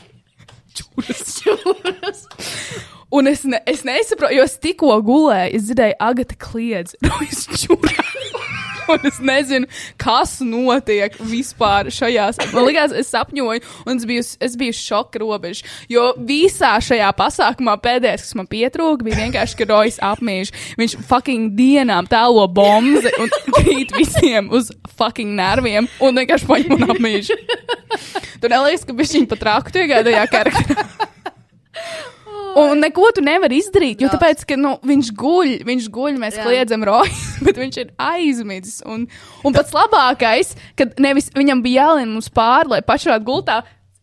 Čuras. 0.78 2.28
Un 3.12 3.28
es, 3.28 3.44
ne, 3.44 3.60
es 3.68 3.84
nesaprotu, 3.84 4.38
jo 4.38 4.44
es 4.48 4.56
tikko 4.64 4.96
gulēju, 5.04 5.58
es 5.58 5.68
dzirdēju, 5.68 5.98
Agata 6.00 6.38
kliedz, 6.40 6.96
rojas 7.10 7.44
čurā. 7.60 8.06
Un 8.92 9.06
es 9.08 9.20
nezinu, 9.24 9.68
kas 10.00 10.38
notiek 10.44 11.14
vispār 11.30 11.88
šajās. 11.94 12.40
Man 12.52 12.66
liekas, 12.68 12.96
es 12.98 13.12
sapņoju, 13.14 13.62
un 13.86 14.00
es 14.00 14.08
biju, 14.10 14.24
es 14.48 14.58
biju 14.60 14.76
šoka 14.76 15.22
robežā. 15.22 15.68
Jo 15.92 16.10
visā 16.18 16.74
šajā 16.84 17.12
pasākumā 17.20 17.78
pēdējais, 17.84 18.26
kas 18.26 18.40
man 18.40 18.50
pietrūka, 18.52 19.06
bija 19.08 19.22
vienkārši, 19.22 19.60
ka 19.60 19.70
Rojas 19.70 20.00
apmīž. 20.12 20.52
Viņš 20.82 20.98
fucking 21.08 21.54
dienām 21.56 22.10
tēlo 22.12 22.48
bombu 22.52 23.04
un 23.22 23.32
krīt 23.60 23.96
visiem 23.96 24.52
uz 24.52 24.74
fucking 24.98 25.38
nerviem 25.40 25.88
un 26.02 26.20
vienkārši 26.24 26.50
paņem 26.50 26.76
un 26.80 26.92
apmīž. 26.96 27.32
Tu 28.42 28.52
neliekas, 28.52 28.88
ka 28.88 28.98
viņš 28.98 29.18
viņu 29.20 29.32
pat 29.36 29.48
raku 29.52 29.80
iegādājā 29.86 30.28
karakterā. 30.32 31.11
Un 32.60 32.82
neko 32.84 33.12
tu 33.16 33.22
nevari 33.24 33.60
izdarīt, 33.62 34.02
jo 34.04 34.10
tāpēc, 34.12 34.44
ka 34.50 34.58
nu, 34.60 34.74
viņš 34.88 35.12
guļ, 35.18 35.52
viņš 35.68 35.90
guļ, 35.94 36.18
mēs 36.22 36.40
Jā. 36.40 36.46
kliedzam 36.48 36.84
roju, 36.88 37.14
bet 37.48 37.60
viņš 37.62 37.78
ir 37.84 37.92
aizmidzis. 38.02 38.82
Un, 38.88 39.06
un 39.48 39.56
pats 39.56 39.76
labākais, 39.76 40.56
kad 40.80 40.98
nevis 41.00 41.32
viņam 41.38 41.62
bija 41.64 41.86
jālien 41.88 42.12
mums 42.12 42.32
pāri, 42.34 42.76
lai 42.76 42.82
pašā 42.86 43.16
gultā 43.24 43.62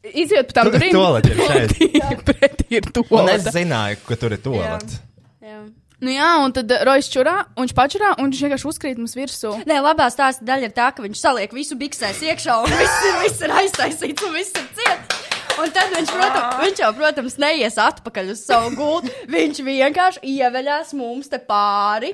iziet 0.09 0.49
pa 0.49 0.61
tām 0.61 0.71
Tur 0.71 0.79
durvīm. 0.79 0.95
toalete 0.95 1.35
ir 1.35 1.43
šeit. 1.51 2.25
Pretī 2.29 2.81
ir 2.81 2.89
to. 2.95 3.05
Un 3.19 3.29
es 3.35 3.45
zināju, 3.53 4.01
ka 4.09 4.17
tur 4.21 4.37
ir 4.37 4.43
toalets. 4.45 5.01
Jā. 5.45 5.61
Nu 5.99 6.13
jā, 6.15 6.29
un 6.39 6.53
tad 6.55 6.71
Rojas 6.87 7.09
čurā, 7.11 7.41
un 7.59 7.65
viņš 7.67 7.73
pačurā, 7.75 8.13
un 8.23 8.29
viņš 8.31 8.43
vienkārši 8.45 8.69
uzkrīt 8.71 9.01
mums 9.01 9.17
virsū. 9.19 9.51
Nē, 9.67 9.81
labā 9.83 10.07
stāsta 10.15 10.47
daļa 10.47 10.69
ir 10.69 10.75
tā, 10.77 10.93
ka 10.95 11.03
viņš 11.03 11.19
saliek 11.25 11.57
visu 11.57 11.75
biksēs 11.81 12.23
iekšā, 12.23 12.55
un 12.63 12.71
viss 12.71 13.09
ir, 13.09 13.17
viss 13.25 13.43
ir 13.43 13.55
aiztaisīts, 13.65 14.29
un 14.29 14.37
viss 14.39 14.55
ir 14.55 14.69
ciets. 14.79 15.38
Un 15.59 15.73
tad 15.75 15.95
viņš, 15.95 16.11
protams, 16.15 16.59
viņš 16.63 16.83
jau, 16.83 16.91
protams, 16.99 17.39
neies 17.43 17.79
atpakaļ 17.83 18.35
uz 18.35 18.43
savu 18.47 18.75
gultu. 18.79 19.13
Viņš 19.31 19.63
vienkārši 19.67 20.23
ieveļās 20.37 20.93
mums 20.99 21.31
te 21.33 21.41
pāri 21.43 22.13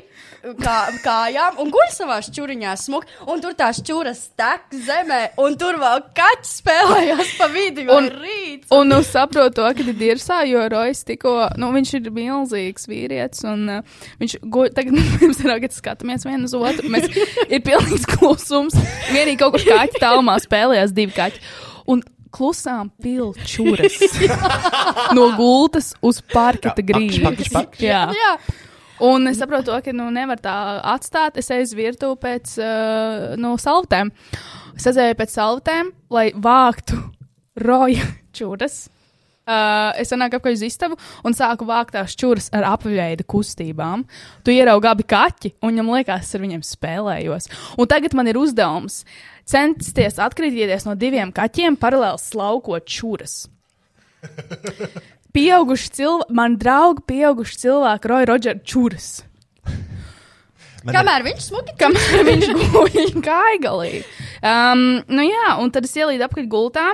kā, 0.60 0.76
kājām 1.04 1.58
un 1.62 1.72
guļ 1.72 1.90
savā 1.94 2.18
šķuriņā 2.24 2.74
smuk. 2.80 3.06
Un 3.30 3.42
tur 3.44 3.56
tās 3.58 3.80
čuras 3.84 4.22
tek 4.38 4.72
zemē, 4.86 5.20
un 5.42 5.58
tur 5.60 5.78
vēl 5.80 6.02
kaķis 6.16 6.54
spēlējās 6.60 7.34
pa 7.40 7.48
vidu, 7.52 7.86
un 7.94 8.08
rīts. 8.12 8.70
Un 8.74 8.92
nu, 8.92 9.00
saprotu 9.06 9.60
to, 9.60 9.68
ka 9.76 9.84
ir 9.84 9.98
dirzā, 9.98 10.40
jo 10.48 10.64
Rojas 10.72 11.04
tikko, 11.06 11.34
nu, 11.60 11.70
viņš 11.74 11.94
ir 12.00 12.10
milzīgs 12.14 12.88
vīrietis, 12.90 13.44
un 13.48 13.78
uh, 13.78 14.00
viņš 14.22 14.38
guļ, 14.42 14.72
tagad 14.76 14.98
ir, 15.24 15.54
kad 15.66 15.76
skatāmies 15.76 16.26
vienu 16.28 16.48
uz 16.48 16.56
otru, 16.56 16.90
mēs 16.92 17.10
ir 17.48 17.62
pilnīgs 17.64 18.08
klusums, 18.16 18.76
vienīgi 19.12 19.40
kaut 19.42 19.56
kur 19.56 19.68
kaķi 19.68 20.02
tālumā 20.02 20.38
spēlējās 20.44 20.96
divi 20.96 21.16
kaķi, 21.16 21.40
un 21.92 22.04
klusām 22.34 22.90
pilčuras 23.02 23.96
no 25.16 25.30
gultas 25.38 25.92
uz 26.04 26.20
parketa 26.34 26.84
grīdas. 26.84 27.50
Jā. 27.80 28.06
Jā, 28.14 28.36
Un 29.02 29.26
es 29.26 29.40
saprotu, 29.40 29.72
to, 29.72 29.78
ka 29.82 29.92
nu, 29.94 30.06
nevar 30.14 30.38
tā 30.42 30.54
atstāt. 30.94 31.38
Es 31.40 31.50
eju 31.50 31.66
uz 31.66 31.72
virtuvi 31.74 32.18
pēc 32.22 32.54
uh, 32.62 33.34
no 33.40 33.56
salvetēm. 33.58 34.12
Es 34.78 34.86
aizēju 34.90 35.18
pēc 35.18 35.34
salvetēm, 35.34 35.90
lai 36.14 36.28
vāktu 36.34 37.00
roja 37.58 38.06
čūras. 38.34 38.84
Uh, 39.44 39.92
es 40.00 40.08
nāku 40.16 40.38
apkārt 40.38 40.56
uz 40.56 40.62
istabu 40.64 40.96
un 41.20 41.34
sāku 41.36 41.66
vākt 41.68 41.92
tās 41.92 42.14
čūras 42.16 42.46
ar 42.56 42.64
apveida 42.70 43.26
kustībām. 43.28 44.06
Tu 44.40 44.54
ieraugi 44.54 44.88
abi 44.88 45.04
kaķi, 45.04 45.50
un 45.60 45.74
viņam 45.74 45.90
liekas, 45.92 46.24
es 46.24 46.38
ar 46.38 46.40
viņiem 46.40 46.62
spēlējos. 46.64 47.50
Un 47.76 47.90
tagad 47.90 48.16
man 48.16 48.30
ir 48.30 48.40
uzdevums 48.40 49.02
censties 49.44 50.16
atkritīties 50.22 50.88
no 50.88 50.96
diviem 50.96 51.32
kaķiem, 51.36 51.76
paralēli 51.76 52.22
slaukot 52.24 52.88
čūras. 52.88 53.42
Pieauguši 55.34 55.92
cilvēki, 55.98 56.34
man 56.40 56.56
draugi, 56.56 57.04
pieauguši 57.10 57.60
cilvēki, 57.66 58.10
Roja 58.14 58.30
Rodžera 58.30 58.64
čūras. 58.64 59.08
Man 60.84 60.98
kamēr 60.98 61.24
viņš 61.24 61.48
smuki 61.48 61.74
Kamēr 61.80 62.24
viņš 62.28 62.50
guļ 62.60 63.12
gaigalī. 63.28 63.92
Um, 64.42 65.02
nu 65.08 65.24
jā, 65.26 65.54
un 65.62 65.70
tad 65.74 65.84
es 65.84 65.94
ielīdu 65.96 66.26
apkārt 66.26 66.50
gultā. 66.50 66.88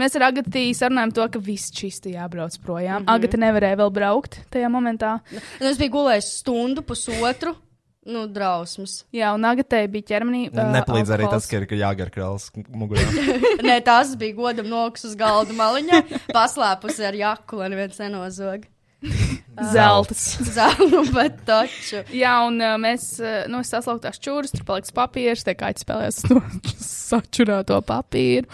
Mēs 0.00 0.16
ar 0.18 0.28
Agatīnu 0.30 0.76
sarunājām 0.78 1.14
to, 1.14 1.26
ka 1.34 1.42
viss 1.42 1.72
čisti 1.74 2.14
jābrauc 2.14 2.56
projām. 2.64 3.02
Mm 3.02 3.06
-hmm. 3.06 3.14
Agata 3.14 3.36
nevarēja 3.36 3.76
vēl 3.82 3.90
braukt 3.90 4.40
tajā 4.50 4.68
momentā. 4.68 5.20
Un 5.60 5.66
es 5.66 5.78
biju 5.78 5.90
gulējis 5.90 6.32
stundu, 6.40 6.82
pusotru. 6.82 7.56
Nu, 8.04 8.26
drausmas. 8.28 9.06
Jā, 9.12 9.30
un 9.32 9.46
Agatē 9.48 9.86
bija 9.88 10.02
ķermenī. 10.02 10.50
uh, 10.52 10.72
Nepalīdz 10.74 11.08
arī 11.14 11.24
tas, 11.24 11.46
alkohols. 11.48 11.68
ka 11.68 11.74
ir 11.74 11.80
jāgar 11.80 12.10
krāls 12.12 12.50
mugurā. 12.68 13.00
Nē, 13.68 13.78
tās 13.80 14.12
bija 14.20 14.34
godam 14.34 14.68
noks 14.68 15.04
uz 15.08 15.16
galda 15.16 15.56
maliņā, 15.56 16.02
paslēpusi 16.28 17.06
ar 17.08 17.14
jaku, 17.14 17.56
lai 17.56 17.70
neviens 17.72 17.98
nenozog. 17.98 18.68
zelts. 19.74 20.24
Zelnu, 20.54 21.04
bet 21.16 21.40
taču. 21.48 22.02
Jā, 22.14 22.34
un 22.48 22.58
uh, 22.62 22.74
mēs, 22.80 23.06
uh, 23.22 23.44
nu, 23.50 23.62
es 23.64 23.72
saslaucu 23.74 24.04
tās 24.06 24.20
čūras, 24.22 24.54
tur 24.54 24.66
paliks 24.68 24.94
papīrs, 24.94 25.44
tie 25.46 25.56
kaķi 25.58 25.86
spēlēs 25.86 26.24
to 26.26 26.40
sačurāto 26.88 27.80
papīru. 27.86 28.48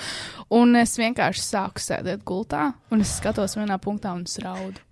Un 0.51 0.75
es 0.81 0.97
vienkārši 0.99 1.45
sāku 1.47 1.83
sēdēt 1.83 2.25
gultā, 2.27 2.73
un 2.91 3.05
es 3.05 3.13
skatos 3.21 3.55
vienā 3.59 3.79
punktā 3.83 4.15
un 4.17 4.25
es 4.27 4.39
raudu. 4.43 4.83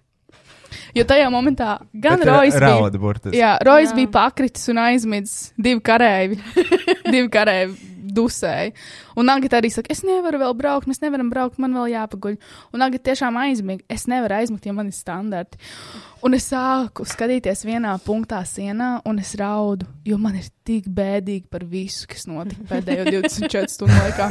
Jo 0.92 1.04
tajā 1.08 1.28
momentā 1.32 1.78
gan 1.96 2.20
Rojas 2.22 2.58
bija. 2.60 3.00
burtiski. 3.00 3.38
Jā, 3.40 3.54
Rojas 3.64 3.94
bija 3.96 4.10
pakritis 4.12 4.68
un 4.68 4.82
aizmidzis 4.82 5.52
divi 5.56 5.80
kareivi. 5.84 6.36
divi 7.08 7.28
kareivi 7.32 7.94
dusēju. 8.18 8.74
Un 9.18 9.32
Agata 9.32 9.58
arī 9.58 9.70
saka, 9.74 9.90
es 9.94 10.04
nevaru 10.06 10.38
vēl 10.44 10.54
braukt, 10.58 10.90
mēs 10.90 11.02
nevaram 11.02 11.30
braukt, 11.32 11.58
man 11.62 11.74
vēl 11.74 11.90
jāpaguļ. 11.96 12.38
Un 12.76 12.86
Agata 12.86 13.10
tiešām 13.10 13.40
aizmiga. 13.42 13.84
Es 13.90 14.06
nevaru 14.10 14.38
aizmigt, 14.38 14.68
ja 14.68 14.76
man 14.76 14.92
ir 14.92 14.96
standarti. 14.96 15.58
Un 16.26 16.34
es 16.34 16.48
sāku 16.50 17.04
skatīties 17.06 17.60
vienā 17.62 17.92
punktā 18.02 18.40
sienā, 18.46 18.96
un 19.06 19.20
es 19.22 19.36
raudu, 19.38 19.86
jo 20.06 20.16
man 20.18 20.34
ir 20.34 20.48
tik 20.66 20.88
bēdīgi 20.90 21.46
par 21.52 21.62
visu, 21.68 22.08
kas 22.10 22.26
notika 22.26 22.64
pēdējo 22.72 23.04
24 23.06 23.70
stundu 23.70 23.94
laikā. 23.94 24.26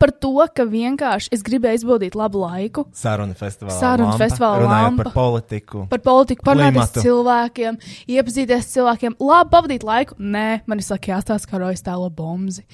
Par 0.00 0.12
to, 0.20 0.34
ka 0.56 0.66
vienkārši 0.68 1.32
es 1.32 1.42
gribēju 1.46 1.80
izbaudīt 1.80 2.16
labu 2.18 2.42
laiku, 2.44 2.84
Saruna 2.96 3.36
festivālā. 3.38 3.78
Sarunu 3.80 4.12
festivālā 4.20 4.60
runājot 4.62 5.00
par 5.00 5.10
politiku. 5.14 5.86
par 5.90 6.04
politiku, 6.04 6.44
parunāties 6.50 6.84
ar 6.84 7.08
cilvēkiem, 7.08 7.80
iepazīties 8.16 8.60
ar 8.60 8.70
cilvēkiem, 8.74 9.16
labi 9.30 9.54
pavadīt 9.56 9.88
laiku. 9.88 10.20
Nē, 10.20 10.46
man 10.68 10.80
ir 10.80 10.86
saka, 10.86 11.14
jāstāsta, 11.14 11.48
kā 11.48 11.60
Rojas 11.60 11.84
tēlo 11.88 12.12
bomzi. 12.12 12.66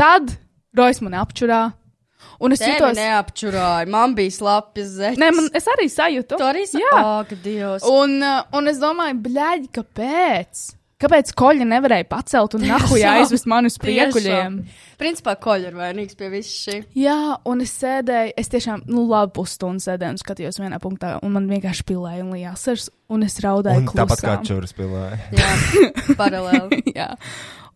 Tad 0.00 0.25
Rojas 0.76 1.00
man 1.00 1.12
apčurā, 1.22 1.60
un 2.40 2.52
es 2.52 2.60
Tevi 2.60 2.76
jutos. 2.78 2.96
neapčurāja, 3.00 3.88
man 3.88 4.14
bija 4.14 4.30
slapjas 4.36 4.94
zeķis. 5.00 5.18
Nē, 5.22 5.32
man, 5.36 5.50
es 5.54 5.68
arī 5.74 5.86
sajūtu. 5.92 6.36
Tu 6.36 6.44
arī 6.52 6.64
sa- 6.68 6.78
Jā. 6.78 7.04
Dievs. 7.42 7.82
Un, 7.88 8.18
uh, 8.22 8.42
un 8.52 8.68
es 8.68 8.78
domāju, 8.82 9.20
bļaigi, 9.22 9.70
kāpēc? 9.80 10.72
Kāpēc 10.96 11.28
koļa 11.36 11.64
nevarēja 11.68 12.06
pacelt 12.08 12.54
un 12.56 12.62
nahuja 12.64 12.88
Tiešām, 13.10 13.16
aizvest 13.20 13.44
mani 13.52 13.68
uz 13.68 13.74
priekuļiem? 13.76 14.54
Principā, 14.96 15.34
koļa 15.36 15.68
ir 15.68 15.74
vainīgs 15.76 16.16
pie 16.16 16.30
viss 16.32 16.54
šī. 16.64 16.78
Jā, 16.96 17.36
un 17.44 17.60
es 17.60 17.74
sēdēju, 17.82 18.32
es 18.40 18.48
tiešām, 18.48 18.86
nu, 18.88 19.02
labi, 19.10 19.34
pusstundu 19.36 19.84
sēdēju 19.84 20.14
un 20.14 20.16
skatījos 20.22 20.56
vienā 20.58 20.78
punktā, 20.80 21.18
un 21.22 21.34
man 21.36 21.50
vienkārši 21.52 21.84
pilēja 21.84 22.24
un 22.24 22.32
lījās 22.32 22.64
sirds, 22.64 22.88
un 23.12 23.22
es 23.28 23.36
raudāju. 23.44 23.76
Un 23.84 23.90
tāpat 23.92 24.24
kā 24.24 24.38
klusām. 24.38 24.48
čūras 24.48 24.72
pilēja. 24.72 25.20
Jā, 25.36 26.16
paralēli. 26.16 26.80
Jā. 26.96 27.10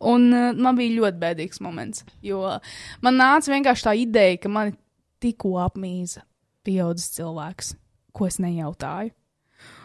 Un 0.01 0.31
uh, 0.33 0.51
man 0.57 0.77
bija 0.79 0.95
ļoti 0.97 1.19
bēdīgs 1.21 1.61
moments, 1.61 2.05
jo 2.25 2.41
man 3.05 3.19
nāca 3.21 3.53
vienkārši 3.53 3.85
tā 3.85 3.93
ideja, 4.01 4.39
ka 4.41 4.49
man 4.49 4.71
tikko 5.21 5.59
apmīza 5.61 6.23
pieaudzis 6.65 7.11
cilvēks, 7.19 7.75
ko 8.17 8.27
es 8.31 8.39
nejautāju. 8.41 9.13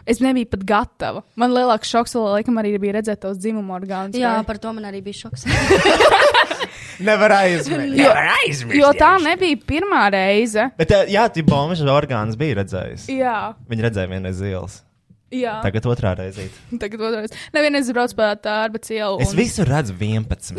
Es 0.08 0.22
nebiju 0.24 0.48
pat 0.54 0.62
gatava. 0.70 1.24
Man 1.36 1.52
lielāks 1.52 1.90
šoks 1.92 2.14
vēl, 2.16 2.28
laikam, 2.38 2.60
arī 2.62 2.76
bija 2.80 2.94
redzēt 3.00 3.20
tos 3.26 3.40
dzimumu 3.42 3.74
orgānus. 3.76 4.16
Jā, 4.16 4.38
vai- 4.38 4.46
par 4.48 4.60
to 4.64 4.72
man 4.78 4.86
arī 4.88 5.02
bija 5.04 5.26
šoks. 5.26 5.44
Nevar 7.06 7.32
aizmirst. 7.42 7.90
Jo- 7.98 8.06
Nevar 8.08 8.30
aizmirst. 8.38 8.80
Jo 8.80 8.92
tā 8.96 9.12
nebija 9.24 9.58
pirmā 9.68 10.06
reize. 10.14 10.70
Bet, 10.78 10.92
eh, 10.96 11.10
jā, 11.12 11.26
tu 11.34 11.44
bombuļs 11.44 11.82
orgāns 11.92 12.38
bija 12.40 12.62
redzējis. 12.62 13.10
Jā, 13.12 13.56
Viņa 13.68 13.88
redzēja 13.90 14.12
vienreiz 14.14 14.40
ielas. 14.42 14.78
Jā. 15.34 15.56
Tagad 15.64 15.86
otrā 15.90 16.12
reizē. 16.20 16.46
Tagad 16.84 17.02
otrais. 17.08 17.34
Nevienreiz 17.56 17.90
braucu 17.96 18.16
pa 18.20 18.32
tārba 18.40 18.80
cielu. 18.84 19.18
Es 19.24 19.34
visu 19.38 19.66
redzu 19.68 19.96
11. 19.98 20.56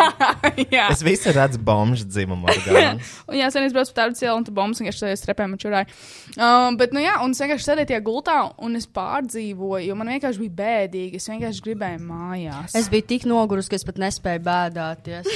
Jā. 0.76 0.86
Es 0.92 1.02
visu 1.04 1.32
redzu 1.34 1.58
bombuļs 1.64 2.04
dzimumu. 2.08 2.48
Un 3.30 3.36
jā, 3.38 3.48
sen 3.52 3.66
es 3.66 3.74
braucu 3.74 3.92
pa 3.92 4.02
tādu 4.04 4.16
cielu, 4.18 4.36
un 4.38 4.44
tu 4.46 4.52
bombas 4.56 4.80
vienkārši 4.80 5.02
sēdēju 5.02 5.20
strepēm 5.20 5.54
un 5.56 5.60
čurāju. 5.60 5.96
Um, 6.36 6.76
bet, 6.80 6.92
nu 6.96 7.02
jā, 7.02 7.16
un 7.24 7.34
es 7.34 7.40
vienkārši 7.42 7.66
sēdēju 7.68 7.90
tajā 7.90 8.00
gultā, 8.06 8.36
un 8.64 8.78
es 8.78 8.86
pārdzīvoju, 8.96 9.84
jo 9.90 9.96
man 9.98 10.12
vienkārši 10.14 10.42
bija 10.44 10.56
bēdīgi. 10.62 11.20
Es 11.20 11.28
vienkārši 11.32 11.64
gribēju 11.66 12.02
mājās. 12.06 12.76
Es 12.78 12.88
biju 12.92 13.08
tik 13.12 13.26
nogurusi, 13.28 13.72
ka 13.72 13.80
es 13.80 13.86
pat 13.88 14.00
nespēju 14.04 14.44
bēdāties. 14.46 15.30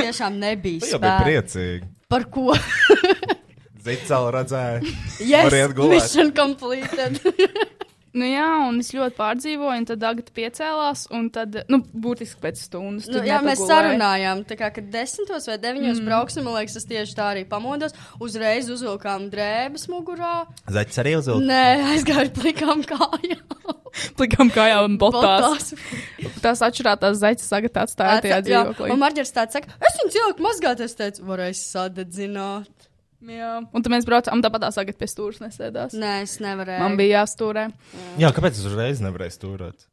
Tiešām 0.00 0.40
nebija 0.42 0.80
biji 0.82 0.92
spēka. 0.92 1.16
priecīgi. 1.24 1.88
Par 2.10 2.26
ko? 2.32 2.52
Zicēlu 3.86 4.30
redzēja. 4.34 4.80
Yes, 5.22 5.46
Variet 5.46 5.74
gulēt. 5.78 6.00
mission 6.00 6.32
completed. 6.34 7.20
Nu 8.16 8.24
jā, 8.24 8.46
un 8.64 8.78
es 8.80 8.94
ļoti 8.96 9.12
pārdzīvoju, 9.18 9.80
un 9.82 9.86
tad 9.90 10.04
Agata 10.08 10.32
piecēlās, 10.36 11.02
un 11.12 11.26
tad, 11.34 11.58
nu, 11.72 11.82
būtiski 11.92 12.40
pēc 12.40 12.62
stundas. 12.64 13.10
Nu, 13.12 13.20
jā, 13.20 13.42
mēs 13.44 13.58
nepagulēju. 13.60 13.68
sarunājām, 13.72 14.42
tā 14.48 14.56
kā, 14.56 14.70
kad 14.78 14.88
desmitos 14.94 15.48
vai 15.50 15.58
deviņos 15.60 16.00
mm. 16.00 16.08
brauksim, 16.08 16.46
man 16.46 16.56
liekas, 16.56 16.78
es 16.80 16.88
tieši 16.88 17.16
tā 17.18 17.26
arī 17.34 17.44
pamodos. 17.50 17.96
Uzreiz 18.24 18.70
uzvilkām 18.72 19.28
drēbes 19.32 19.84
mugurā. 19.92 20.46
Zaķis 20.64 21.02
arī 21.04 21.16
uzvilka. 21.20 21.44
Nē, 21.50 21.66
aizgāju 21.92 22.32
plikām 22.40 22.86
kājām. 22.88 23.44
Plikām 24.18 24.50
kājām 24.52 24.90
un 24.90 24.96
botās. 25.00 25.70
Botās. 25.72 26.40
Tās 26.44 26.60
atšķirātās 26.66 27.20
zaķis 27.20 27.52
Agata 27.56 27.84
atstāja 27.86 28.18
tajā 28.24 28.36
Jā, 28.36 28.42
dzīvoklī. 28.48 28.90
un 28.92 29.00
Marģers 29.00 29.32
tāds 29.32 29.56
saka, 29.56 29.72
es 29.80 29.96
viņu 30.00 30.12
cilvēku 30.16 30.44
mazgāt, 30.44 30.82
es 30.84 30.96
teicu, 30.98 31.24
varēs 31.28 31.62
sadedzināt. 31.72 32.75
Jā, 33.26 33.56
un 33.64 33.82
tad 33.82 33.90
mēs 33.90 34.06
braucām, 34.06 34.38
un 34.38 34.44
tāpat 34.44 34.68
Agata 34.68 35.00
pie 35.00 35.10
stūres 35.10 35.42
nesēdās. 35.42 35.96
Nē, 35.98 36.20
es 36.22 36.38
nevarēju. 36.44 36.84
Man 36.84 36.96
bija 37.00 37.22
jāstūrē. 37.22 37.68
Jā, 38.22 38.30
kāpēc 38.36 38.60
es 38.60 38.66
uzreiz 38.68 39.02
nevarēju 39.02 39.34
stūrēt? 39.34 39.86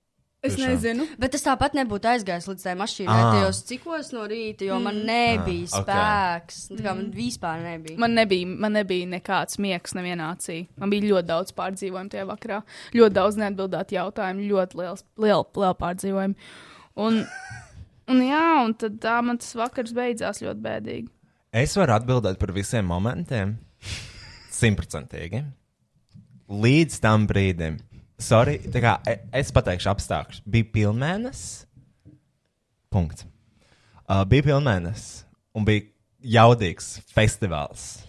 Es 0.43 0.57
Tiešām. 0.57 0.73
nezinu. 0.73 1.05
Bet 1.15 1.37
es 1.37 1.45
tāpat 1.45 1.71
nebūtu 1.77 2.09
aizgājis 2.11 2.49
līdz 2.49 2.63
tai 2.65 2.73
mašīnai, 2.75 3.15
Ā. 3.15 3.27
tajos 3.37 3.61
cikos 3.69 4.09
no 4.11 4.25
rīta, 4.27 4.65
jo 4.67 4.75
man 4.83 4.97
nebija 5.07 5.69
ok. 5.69 5.85
spēks. 5.85 6.57
Okay. 6.65 6.79
Tā 6.81 6.83
kā 6.83 6.95
man 6.97 7.05
vispār 7.15 7.63
nebija. 7.63 7.99
Man 8.03 8.17
nebija, 8.19 8.49
man 8.65 8.75
nebija 8.75 9.07
nekāds 9.13 9.55
miegs 9.63 9.95
nevienā 9.95 10.33
acī. 10.35 10.57
Man 10.75 10.91
bija 10.91 11.07
ļoti 11.13 11.29
daudz 11.31 11.55
pārdzīvojumu 11.55 12.11
tajā 12.11 12.27
vakarā. 12.27 12.59
Ļoti 12.91 13.17
daudz 13.21 13.39
neatbildētu 13.39 13.95
jautājumu, 13.95 14.49
ļoti 14.51 14.81
liels, 14.81 15.07
liela, 15.23 15.47
liela 15.63 15.79
pārdzīvojuma. 15.79 16.51
Un, 17.07 17.23
un 18.11 18.23
jā, 18.27 18.45
un 18.67 18.75
tad 18.83 18.99
tā 19.07 19.15
man 19.23 19.39
tas 19.39 19.55
vakars 19.63 19.95
beidzās 19.95 20.43
ļoti 20.43 20.65
bēdīgi. 20.67 21.11
Es 21.53 21.75
varu 21.77 21.93
atbildēt 21.93 22.39
par 22.41 22.49
visiem 22.49 22.87
momentiem. 22.89 23.51
Simtprocentīgi. 24.53 25.43
Līdz 26.49 26.95
tam 27.03 27.27
brīdim. 27.29 27.77
Sorry, 28.17 28.57
kā 28.73 28.95
e- 29.05 29.19
es 29.37 29.51
pateikšu 29.53 29.91
apstākļus. 29.91 30.41
Bija 30.49 30.71
pilnmēnesis. 30.73 31.67
Punkts. 32.89 33.27
Uh, 34.09 34.23
bija 34.25 34.47
pilnmēnesis 34.49 35.27
un 35.53 35.65
bija 35.67 35.85
jaudīgs 36.23 36.95
festivāls. 37.13 38.01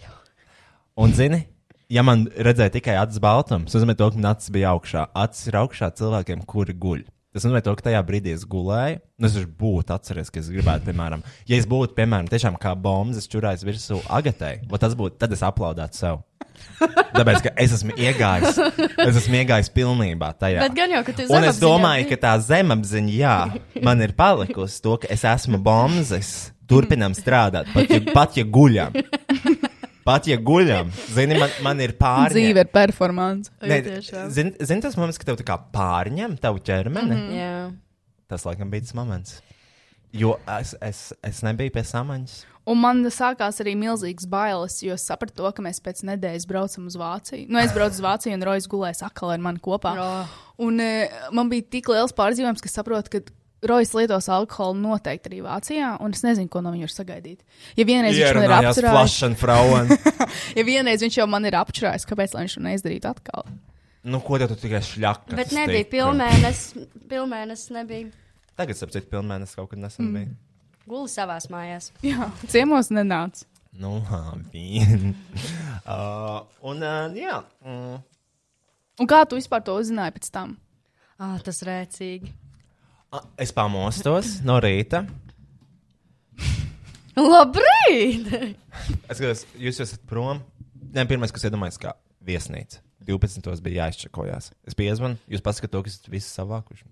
Un, 0.97 1.13
zini, 1.13 1.43
ja 1.91 2.01
man 2.01 2.25
redzēja 2.25 2.73
tikai 2.79 2.97
acis 2.97 3.21
baltums, 3.21 3.69
tas 3.69 3.77
nozīmē, 3.77 3.97
ka 3.99 4.09
man 4.15 4.31
acis 4.33 4.53
bija 4.55 4.73
augšā. 4.73 5.05
Acis 5.13 5.51
ir 5.51 5.59
augšā 5.61 5.91
cilvēkiem, 5.99 6.45
kuri 6.49 6.73
guļ. 6.73 7.05
Tas 7.35 7.43
nozīmē, 7.43 7.59
to, 7.65 7.73
ka 7.75 7.89
tajā 7.89 7.99
brīdī 8.07 8.31
es 8.31 8.45
gulēju. 8.47 9.01
Nu, 9.19 9.27
es 9.27 9.49
būtu 9.59 9.91
atceries, 9.91 10.29
ka 10.31 10.39
es 10.39 10.47
gribētu, 10.53 10.87
piemēram, 10.87 11.23
ja 11.49 11.57
es 11.59 11.65
būtu, 11.67 11.91
piemēram, 11.97 12.29
tiešām 12.31 12.55
kā 12.61 12.71
bombas 12.79 13.27
čurājis 13.27 13.65
virsū 13.67 13.99
tas 14.79 14.95
būtu, 14.95 15.17
tad 15.19 15.35
es 15.35 15.43
aplaudētu 15.43 15.99
sev. 15.99 16.21
Tāpēc, 16.79 17.41
ka 17.43 17.51
es 17.59 17.75
esmu 17.75 17.95
iegājis, 17.99 18.59
es 19.03 19.19
esmu 19.19 19.41
iegājis 19.41 19.71
pilnībā 19.75 20.31
tajā. 20.39 20.63
Bet 20.63 20.77
gan 20.77 20.95
jau, 20.95 21.03
ka 21.03 21.15
tu 21.17 21.27
Un 21.27 21.47
es 21.49 21.59
domāju, 21.59 22.07
ka 22.13 22.21
tā 22.23 22.33
zemapziņa, 22.47 23.15
jā, 23.19 23.35
man 23.83 24.03
ir 24.05 24.15
palikusi 24.15 24.79
to, 24.85 24.95
ka 25.03 25.11
es 25.11 25.27
esmu 25.27 25.59
bombas, 25.63 26.31
turpinam 26.71 27.15
strādāt, 27.17 27.67
pat 27.75 27.91
ja, 27.91 27.99
pat 28.15 28.39
ja 28.39 28.47
guļam. 28.47 28.95
Pat 30.05 30.27
ja 30.29 30.35
guļam, 30.37 30.91
zini, 31.15 31.33
man, 31.41 31.53
man 31.65 31.79
ir 31.81 31.95
pārņemta. 31.97 32.35
Dzīve 32.35 32.61
ir 32.61 32.69
performance. 32.69 33.49
Nē, 33.65 33.79
tiešām. 33.87 34.27
zini, 34.35 34.51
zin 34.69 34.83
tas 34.83 34.93
moments, 34.99 35.17
kad 35.17 35.31
tev 35.31 35.39
tā 35.39 35.45
kā 35.47 35.55
pārņem 35.73 36.35
tavu 36.41 36.61
ķermeni. 36.61 37.15
Mm 37.15 37.23
-hmm. 37.23 37.39
Jā. 37.39 37.71
Tas 38.29 38.45
laikam 38.45 38.69
bija 38.69 38.85
tas 38.85 38.93
moments. 38.93 39.39
Jo 40.13 40.37
es, 40.59 40.75
es, 40.81 40.99
es 41.23 41.41
nebiju 41.41 41.73
pie 41.73 41.83
samaņas. 41.83 42.43
Un 42.65 42.79
man 42.81 43.01
sākās 43.13 43.59
arī 43.61 43.75
milzīgs 43.77 44.25
bailes, 44.29 44.77
jo 44.83 44.93
es 44.93 45.05
sapratu, 45.05 45.35
to, 45.41 45.51
ka 45.51 45.61
mēs 45.61 45.81
pēc 45.81 46.03
nedēļas 46.07 46.47
braucam 46.49 46.85
uz 46.85 46.95
Vāciju. 46.97 47.45
Nu, 47.49 47.59
es 47.59 47.73
braucu 47.73 47.93
uz 47.93 48.01
Vāciju, 48.01 48.33
un 48.33 48.45
Rojas 48.45 48.67
gulēs 48.67 49.03
atkal 49.05 49.35
ar 49.35 49.39
mani 49.39 49.59
kopā. 49.59 49.95
Jā. 49.97 50.25
Un 50.57 50.79
e, 50.79 51.09
man 51.31 51.49
bija 51.49 51.65
tik 51.77 51.89
liels 51.89 52.13
pārdzīvojums, 52.13 52.61
ka 52.61 52.69
saprotu, 52.69 53.09
ka 53.09 53.19
Rojas 53.65 53.93
lietos 53.97 54.29
alkoholu 54.29 54.77
noteikti 54.77 55.31
arī 55.31 55.43
Vācijā, 55.45 55.95
un 56.03 56.13
es 56.13 56.21
nezinu, 56.25 56.49
ko 56.51 56.61
no 56.65 56.73
viņa 56.75 56.87
var 56.87 56.93
sagaidīt. 56.93 57.61
Ja 57.79 57.85
vienreiz 57.87 58.17
viņš 58.17 58.35
man 58.37 58.45
ir 58.45 59.37
Frauen. 59.39 59.93
ja 60.57 60.65
vienreiz 60.67 61.05
viņš 61.05 61.21
jau 61.21 61.29
man 61.29 61.47
ir 61.49 61.57
apturējis, 61.57 62.05
kāpēc 62.09 62.35
lai 62.35 62.45
viņš 62.45 62.59
to 62.59 62.65
neizdarītu 62.67 63.11
atkal? 63.11 63.49
nu, 64.05 64.21
ko 64.21 64.37
tev 64.39 64.51
tu 64.53 64.57
tikai 64.61 64.81
šļakas? 64.85 65.35
Bet 65.37 65.53
nebija 65.55 65.87
pilnmēnesis. 65.89 66.87
Pilnmēnesis 67.09 67.71
nebija. 67.73 68.11
Tagad, 68.55 68.77
ap 68.85 68.93
citu, 68.93 69.09
pilnmēnesis 69.11 69.57
kaut 69.57 69.71
kad 69.73 69.81
nesen 69.81 70.07
mm. 70.07 70.19
bija. 70.19 70.73
Guli 70.85 71.09
savās 71.09 71.49
mājās. 71.49 71.89
Jā, 72.05 72.29
ciemos 72.51 72.91
nenāca. 72.93 73.47
Nu, 73.75 73.97
labi. 74.07 74.79
uh, 75.91 76.45
un, 76.63 76.85
uh, 76.85 77.17
jā. 77.17 77.41
Mm. 77.65 77.97
Un 79.01 79.09
kā 79.11 79.25
tu 79.27 79.39
vispār 79.39 79.65
to 79.65 79.75
uzzināji 79.81 80.15
pēc 80.19 80.31
tam? 80.31 80.55
Ah, 81.19 81.35
tas 81.43 81.63
rēcīgi. 81.65 82.31
Es 83.37 83.51
pamostos 83.55 84.39
no 84.45 84.57
rīta. 84.63 85.03
Labrīt! 87.15 88.31
Es 89.07 89.17
skatos, 89.19 89.45
jūs 89.61 89.79
esat 89.85 90.01
prom. 90.09 90.41
Nē, 90.95 91.05
pirmais, 91.07 91.31
kas 91.31 91.45
iedomājas, 91.47 91.77
kā 91.79 91.93
viesnīca. 92.25 92.81
12. 93.05 93.61
bija 93.63 93.85
jāizčakojās. 93.85 94.49
Es 94.67 94.75
piezvanu, 94.77 95.19
jūs 95.29 95.43
paskatāt 95.45 95.85
kas 95.85 95.99
viss 96.09 96.31
savākuši. 96.35 96.87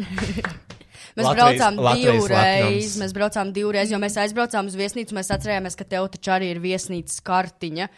Mēs 0.00 1.26
Latvijas- 1.26 1.36
braucām 1.36 1.78
Latvijas 1.80 2.24
divreiz. 2.24 2.30
lepnums. 2.30 2.96
Mēs 3.02 3.12
braucām 3.16 3.52
divreiz, 3.52 3.90
jo 3.92 3.98
mēs 4.00 4.16
aizbraucām 4.20 4.66
uz 4.70 4.76
viesnīcu. 4.78 5.16
Mēs 5.16 5.30
atcerējāmies, 5.34 5.76
ka 5.76 5.84
tev 5.84 6.08
taču 6.14 6.32
arī 6.34 6.50
ir 6.54 6.60
viesnīcas 6.60 7.20
kartiņa. 7.26 7.88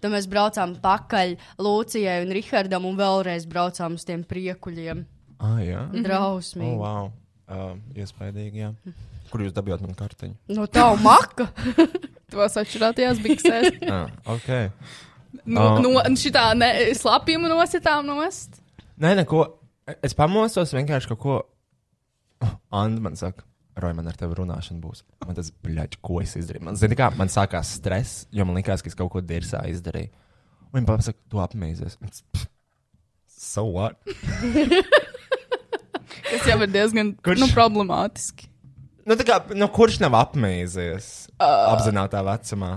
Tad 0.00 0.12
mēs 0.12 0.26
braucām 0.30 0.74
pakaļ 0.80 1.36
Lūcijai 1.60 2.22
un 2.24 2.32
Rihardam 2.32 2.86
un 2.88 2.96
vēlreiz 2.96 3.46
braucām 3.46 3.94
uz 3.94 4.04
tiem 4.08 4.24
priekuļiem. 4.24 5.04
Ah, 5.40 5.58
jā. 5.64 5.84
Drausmīgi. 6.04 6.74
Oh, 6.76 6.82
wow. 6.84 7.10
Uh, 7.50 7.72
iespaidīgi, 7.98 8.60
jā. 8.62 8.72
Kur 9.30 9.42
jūs 9.44 9.54
dabījāt 9.56 9.82
man 9.82 9.94
kartiņu? 9.98 10.36
No 10.54 10.66
tā 10.70 10.84
maka. 11.02 11.48
Tos 12.30 12.58
atšķirātajās 12.60 13.22
biksēs. 13.24 13.80
Ah, 13.90 14.10
ok. 14.30 14.50
no, 15.46 15.64
Ah. 15.64 15.78
no, 15.82 15.94
šitā 16.20 16.44
ne, 16.58 16.68
slapjumu 16.98 17.50
nositām 17.50 18.06
nost. 18.06 18.60
Nē, 19.00 19.16
neko. 19.22 19.46
Es 20.06 20.14
pamostos 20.14 20.74
vienkārši 20.76 21.10
kaut 21.14 21.22
ko. 21.24 21.38
Anna 22.70 23.00
man 23.02 23.16
saka, 23.18 23.42
Roja, 23.80 23.96
man 23.96 24.06
ar 24.10 24.16
tevi 24.18 24.36
runāšana 24.38 24.78
būs. 24.82 25.02
Man 25.26 25.34
tas, 25.38 25.50
bļaļ, 25.64 25.96
ko 26.04 26.20
es 26.22 26.36
izdarīju. 26.38 26.66
Man, 26.68 26.76
zini, 26.78 26.96
kā, 26.98 27.08
man 27.18 27.30
sākās 27.32 27.70
stress, 27.80 28.26
jo 28.34 28.44
man 28.46 28.58
likās, 28.60 28.82
ka 28.84 28.90
es 28.92 28.98
kaut 28.98 29.10
ko 29.14 29.22
dirsā 29.24 29.62
izdarīju. 29.72 30.12
Viņa 30.76 30.86
pasaka, 30.86 31.18
tu 31.32 31.40
apmīzies. 31.42 31.96
So 33.40 33.64
what? 33.72 33.96
Tas 36.30 36.46
jau 36.48 36.58
ir 36.64 36.70
diezgan 36.72 37.14
Kurš? 37.24 37.40
nu, 37.42 37.48
problemātiski. 37.54 38.48
Nu, 39.08 39.16
tā 39.18 39.24
kā, 39.26 39.40
nu, 39.56 39.66
kurš 39.74 39.98
nav 40.02 40.14
apmīzies 40.20 41.10
uh. 41.40 41.74
apzinātajā 41.74 42.22
vecumā? 42.28 42.72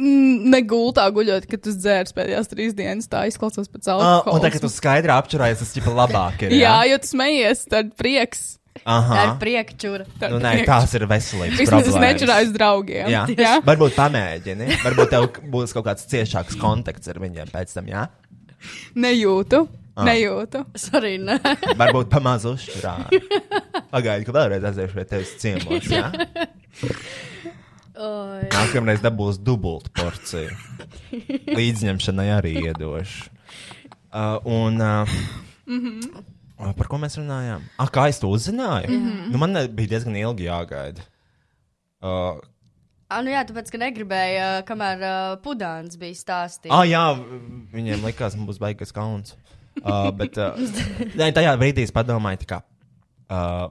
Negultā 0.00 1.04
guļot, 1.12 1.44
kad 1.50 1.60
tu 1.64 1.72
dzērs 1.76 2.14
pēdējās 2.16 2.48
trīs 2.48 2.72
dienas, 2.78 3.08
tā 3.10 3.26
izklausās 3.28 3.68
pēc 3.68 3.88
Uh, 3.90 3.98
alkohola. 3.98 4.36
un 4.38 4.44
tagad 4.44 4.62
tu 4.64 4.70
skaidri 4.72 5.12
apčurājies, 5.12 5.60
tas 5.60 5.74
ir 5.76 5.88
labāk. 5.92 6.46
Ir, 6.46 6.54
Jā, 6.62 6.76
jo 6.88 6.98
tu 7.02 7.10
smejies, 7.10 7.66
tad 7.68 7.92
prieks. 7.98 8.56
Aha. 8.86 9.12
Tā 9.16 9.22
ir 9.26 9.32
priekčūra. 9.42 10.04
Tad 10.20 10.32
Nu, 10.32 10.38
nē, 10.40 10.52
tās 10.64 10.92
ir 10.96 11.02
veselības 11.10 11.58
Vismaz 11.58 11.82
es 11.82 11.90
problēmas. 11.90 12.06
nečurāju 12.06 12.52
draugiem. 12.54 13.10
Jā. 13.12 13.24
jā. 13.34 13.54
Varbūt 13.68 13.96
pamēģini. 13.98 14.68
Varbūt 14.86 15.10
tev 15.12 15.26
būs 15.52 15.74
kaut 15.76 15.88
kāds 15.90 16.06
ciešāks 16.08 16.56
kontakts 16.60 17.10
ar 17.10 17.18
viņiem 17.20 17.50
pēc 17.52 17.74
tam, 17.76 17.90
jā? 17.90 18.06
Nejūtu. 18.96 19.64
Ah. 20.00 20.08
Nejūtu. 20.08 20.62
Es 20.76 20.86
arī 20.96 21.16
ne. 21.20 21.36
Varbūt 21.80 22.10
pamazs 22.12 22.46
uzšķirā. 22.48 22.94
Pagaidi, 23.94 24.26
ka 24.26 24.34
vēlreiz 24.36 24.64
aiziešu 24.70 24.96
pie 24.96 25.06
tevis 25.10 25.34
ciemos, 25.42 25.88
jā? 25.90 26.08
Oi. 28.00 28.46
Nākamreiz 28.54 29.02
dabūs 29.04 29.40
dubultu 29.44 29.92
porciju. 29.98 30.54
Līdzņemšanai 31.58 32.28
arī 32.38 32.54
iedošu. 32.70 33.28
Uh, 34.10 34.40
un 34.48 34.80
uh, 34.82 35.10
uh, 35.70 36.72
par 36.74 36.88
ko 36.90 36.98
mēs 36.98 37.18
runājām? 37.20 37.66
Ah, 37.78 37.90
kā 37.92 38.08
es 38.10 38.18
to 38.18 38.30
uzzināju? 38.32 38.88
Mm 38.90 39.04
-hmm. 39.04 39.28
nu, 39.30 39.38
man 39.38 39.58
bija 39.76 39.92
diezgan 39.94 40.16
ilgi 40.16 40.48
jāgaida. 40.48 41.04
Uh, 42.00 42.40
Ah, 43.10 43.24
nu 43.26 43.32
jā, 43.32 43.40
tāpēc, 43.42 43.72
ka 43.74 43.78
negribēja, 43.82 44.62
kamēr 44.68 45.00
uh, 45.02 45.32
pudāns 45.42 45.96
bija 45.98 46.14
stāstījis. 46.14 46.70
Ah, 46.70 46.84
jā, 46.86 47.02
viņiem 47.74 48.04
likās, 48.06 48.36
ka 48.38 48.46
būs 48.46 48.60
baigas 48.62 48.94
kauns. 48.94 49.34
Uh, 49.80 50.10
bet 50.18 50.36
uh, 50.40 50.58
nē, 51.18 51.30
tajā 51.36 51.54
brīdī 51.60 51.86
es 51.86 51.94
padomāju, 51.94 52.42
kā, 52.50 52.60
uh, 53.30 53.68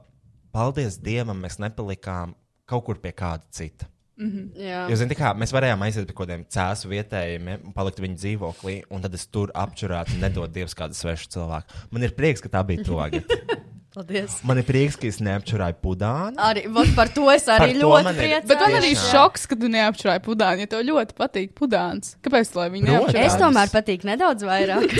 paldies 0.54 0.98
Dievam, 1.02 1.38
mēs 1.44 1.60
nepalikām 1.62 2.34
kaut 2.70 2.86
kur 2.86 3.00
pie 3.02 3.12
kāda 3.16 3.44
cita. 3.54 3.88
Jā. 4.20 4.84
Jo, 4.90 4.96
zini, 5.00 5.14
tā 5.14 5.16
kā 5.16 5.30
mēs 5.38 5.52
varējām 5.54 5.80
aiziet 5.86 6.04
pie 6.08 6.14
kaut 6.14 6.26
kādiem 6.28 6.42
cēsu 6.52 6.90
vietējiem, 6.90 7.70
palikt 7.76 8.02
viņu 8.04 8.18
dzīvoklī, 8.20 8.74
un 8.92 9.04
tad 9.04 9.16
es 9.16 9.24
tur 9.32 9.52
apčurētu 9.56 10.16
un 10.16 10.24
nedod 10.26 10.52
Dievs 10.52 10.76
kādu 10.76 10.96
svešu 10.98 11.30
cilvēku. 11.32 11.84
Man 11.94 12.04
ir 12.04 12.12
prieks, 12.16 12.44
ka 12.44 12.52
tā 12.52 12.64
bija 12.68 12.84
tuvāk. 12.84 13.16
Paldies. 13.90 14.36
Man 14.46 14.60
ir 14.60 14.66
prieks, 14.68 14.94
ka 14.94 15.08
es 15.08 15.16
neapčurāju 15.18 15.74
pudānu. 15.82 16.38
Arī 16.38 16.62
vot 16.70 16.92
par 16.94 17.08
to 17.10 17.24
es 17.32 17.48
arī 17.50 17.72
ļoti 17.74 18.12
priecājos. 18.14 18.46
Bet 18.46 18.60
man 18.62 18.76
arī 18.78 18.92
šoks, 18.94 19.48
ka 19.50 19.58
tu 19.58 19.70
neapšķirāji 19.72 20.22
pudānu, 20.28 20.62
ja 20.62 20.70
tev 20.70 20.84
ļoti 20.86 21.16
patīk 21.18 21.56
pudāns. 21.58 22.12
Kāpēc 22.22 22.52
lai 22.54 22.68
viņu 22.76 22.86
Protams. 22.86 23.00
neapšķirāji? 23.16 23.26
Es 23.26 23.38
tomēr 23.40 23.72
patīk 23.74 24.06
nedaudz 24.06 24.46
vairāk. 24.46 24.94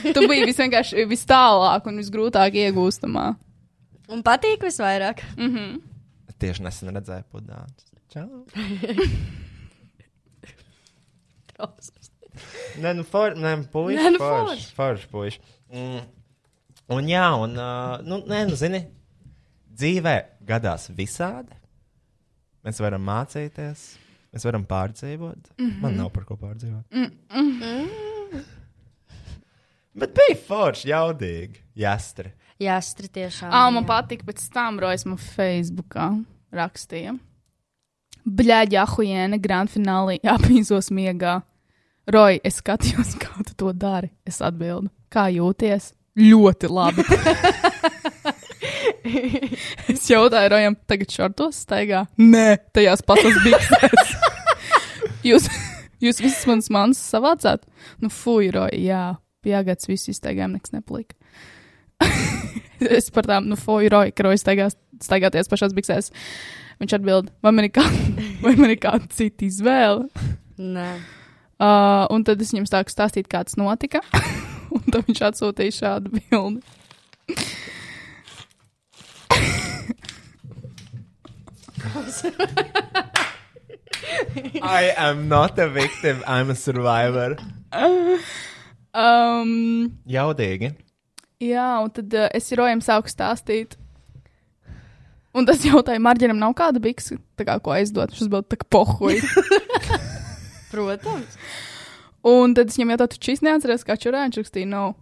Tu 0.00 0.22
biji 0.26 0.46
vis 0.48 0.58
vienkārši 0.58 1.04
vis 1.10 1.22
tālāk 1.28 1.84
un 1.86 1.98
visgrūtāk 2.00 2.56
iegūstamā. 2.62 3.26
Un 4.10 4.22
patīk 4.26 4.64
visvairāk. 4.66 5.20
Tieši 6.40 6.64
nesen 6.64 6.90
redzēju 6.96 7.26
pudānu. 7.30 7.74
Čau! 8.10 8.42
Nē, 12.80 12.94
nu, 12.96 13.04
for, 13.04 13.36
nē, 13.36 13.52
puiši, 13.70 13.98
Nē, 14.00 14.10
nu, 14.14 14.22
forši, 14.22 14.66
forši, 14.78 15.08
puiši. 15.12 15.42
Mm. 15.74 16.00
Un 16.90 17.06
jā, 17.06 17.26
un, 17.38 17.54
uh, 17.54 18.00
nu, 18.02 18.18
nē, 18.26 18.44
nu, 18.48 18.56
zini, 18.58 18.80
dzīvē 19.70 20.14
gadās 20.46 20.88
visādi. 20.90 21.54
Mēs 22.66 22.80
varam 22.82 23.04
mācīties, 23.06 23.84
mēs 24.34 24.44
varam 24.44 24.66
pārdzīvot. 24.68 25.52
Mm 25.56 25.68
-hmm. 25.68 25.80
Man 25.80 25.96
nav 25.96 26.10
par 26.12 26.24
ko 26.24 26.36
pārdzīvot. 26.36 26.84
Mm 26.90 27.12
-hmm. 27.30 28.42
Bet 30.00 30.14
bija 30.14 30.36
forši, 30.48 30.88
jaudīgi, 30.88 31.62
jāstri. 31.76 32.32
Jāstri 32.60 33.08
tiešām. 33.08 33.50
Ā, 33.50 33.70
man 33.72 33.84
jā. 33.84 33.88
patīk, 33.88 34.24
pēc 34.24 34.52
tam 34.52 34.80
Rojas 34.80 35.06
man 35.06 35.16
Facebookā 35.16 36.24
rakstīja. 36.52 37.16
Bļaģi, 38.26 38.76
ahujēne, 38.76 39.38
grand 39.38 39.70
finālī 39.70 40.18
apīzos 40.36 40.90
miegā. 40.90 41.40
Roja, 42.06 42.38
es 42.44 42.60
skatījos, 42.60 43.14
kā 43.22 43.44
tu 43.46 43.54
to 43.54 43.72
dari. 43.72 44.10
Es 44.26 44.42
atbildu, 44.42 44.90
kā 45.08 45.28
jūties? 45.32 45.94
Ļoti 46.18 46.70
labi. 46.70 47.04
es 49.92 50.08
jautāju 50.10 50.50
Rojam, 50.52 50.76
tagad 50.90 51.14
šortos 51.14 51.62
staigā? 51.64 52.04
Nē, 52.18 52.58
tajās 52.74 53.04
pašās 53.06 53.38
biksēs. 53.44 54.14
jūs, 55.30 55.46
jūs 56.02 56.22
visas 56.24 56.48
manas 56.50 56.70
manas 56.74 57.02
savācāt? 57.12 57.66
Nu, 58.02 58.10
fuj, 58.10 58.50
Roja, 58.56 58.74
jā, 58.74 59.04
piegāds 59.46 59.90
visi 59.90 60.14
iztaigājumi, 60.14 60.58
nekas 60.58 60.74
nepalika. 60.74 61.14
es 62.98 63.10
par 63.14 63.30
tām, 63.30 63.46
nu, 63.52 63.58
fuj, 63.60 63.86
Roja, 63.92 64.14
ka 64.14 64.26
Roja 64.26 64.42
staigās, 64.42 64.78
staigāties 65.04 65.50
pašās 65.52 65.76
biksēs. 65.76 66.10
Viņš 66.80 66.96
atbild, 66.96 67.30
vai 67.44 67.54
man 67.54 67.68
ir 67.68 67.74
kāda, 67.76 68.28
vai 68.44 68.56
man 68.58 68.72
ir 68.72 68.80
kāda 68.82 69.06
cita 69.14 69.46
izvēle? 69.46 70.08
Nē. 70.60 70.90
Uh, 71.60 72.06
un 72.08 72.22
tad 72.24 72.40
es 72.40 72.54
viņam 72.54 72.70
sāku 72.70 72.92
stāstīt, 72.92 73.28
kā 73.28 73.42
tas 73.44 73.58
notika. 73.60 74.00
un 74.76 74.84
tad 74.86 75.08
viņš 75.08 75.22
atsūtīja 75.30 75.76
šādu 75.80 76.14
bildi. 76.16 76.62
I 84.62 84.92
am 84.96 85.28
not 85.28 85.58
a 85.58 85.68
victim, 85.68 86.22
I'm 86.26 86.50
a 86.50 86.54
survivor. 86.54 87.36
Um, 88.92 89.90
Jaudīgi. 90.06 90.74
jā, 91.40 91.68
un 91.82 91.90
tad 91.94 92.14
uh, 92.14 92.28
es 92.34 92.50
Rojam 92.58 92.82
sāku 92.84 93.10
stāstīt. 93.10 93.78
Un 95.30 95.46
tas 95.46 95.62
jautāja, 95.62 96.02
Marģinam 96.02 96.40
nav 96.42 96.56
kāda 96.58 96.82
biksa, 96.82 97.16
kā 97.38 97.54
ko 97.62 97.74
aizdot. 97.76 98.10
Šis 98.16 98.30
bija 98.30 98.42
tā 98.50 98.58
kā 98.58 98.66
pohuj. 98.74 99.20
Protams. 100.72 101.38
Un 102.26 102.52
tad 102.56 102.68
es 102.68 102.76
viņam 102.76 102.94
jautāju, 102.94 103.14
tu 103.14 103.30
šis 103.30 103.44
neatceries, 103.46 103.86
kā 103.86 103.96
čurāņš 104.00 104.40
rakstīja, 104.42 104.68
nav. 104.68 104.92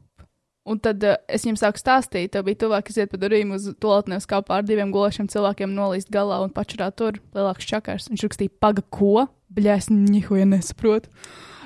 Un 0.68 0.78
tad 0.84 1.02
uh, 1.06 1.16
es 1.32 1.46
viņam 1.46 1.56
sāku 1.62 1.80
stāstīt, 1.80 2.34
tev 2.34 2.44
bija 2.46 2.60
tuvāk 2.60 2.90
iziet 2.92 3.10
pa 3.10 3.20
durvīm 3.20 3.54
uz 3.56 3.70
toaletnēm, 3.80 4.20
kā 4.28 4.42
pār 4.44 4.66
diviem 4.68 4.92
gulēšiem 4.92 5.30
cilvēkiem 5.32 5.72
nolīst 5.72 6.12
galā 6.12 6.42
un 6.44 6.52
pačurāt 6.52 6.98
tur 7.00 7.16
lielāks 7.34 7.68
čakars. 7.70 8.10
Viņš 8.12 8.26
rakstīja, 8.26 8.54
paga, 8.60 8.84
ko? 8.92 9.26
Bļā, 9.56 9.78
es 9.80 9.88
nihuja 9.88 10.44
nesaprotu. 10.44 11.08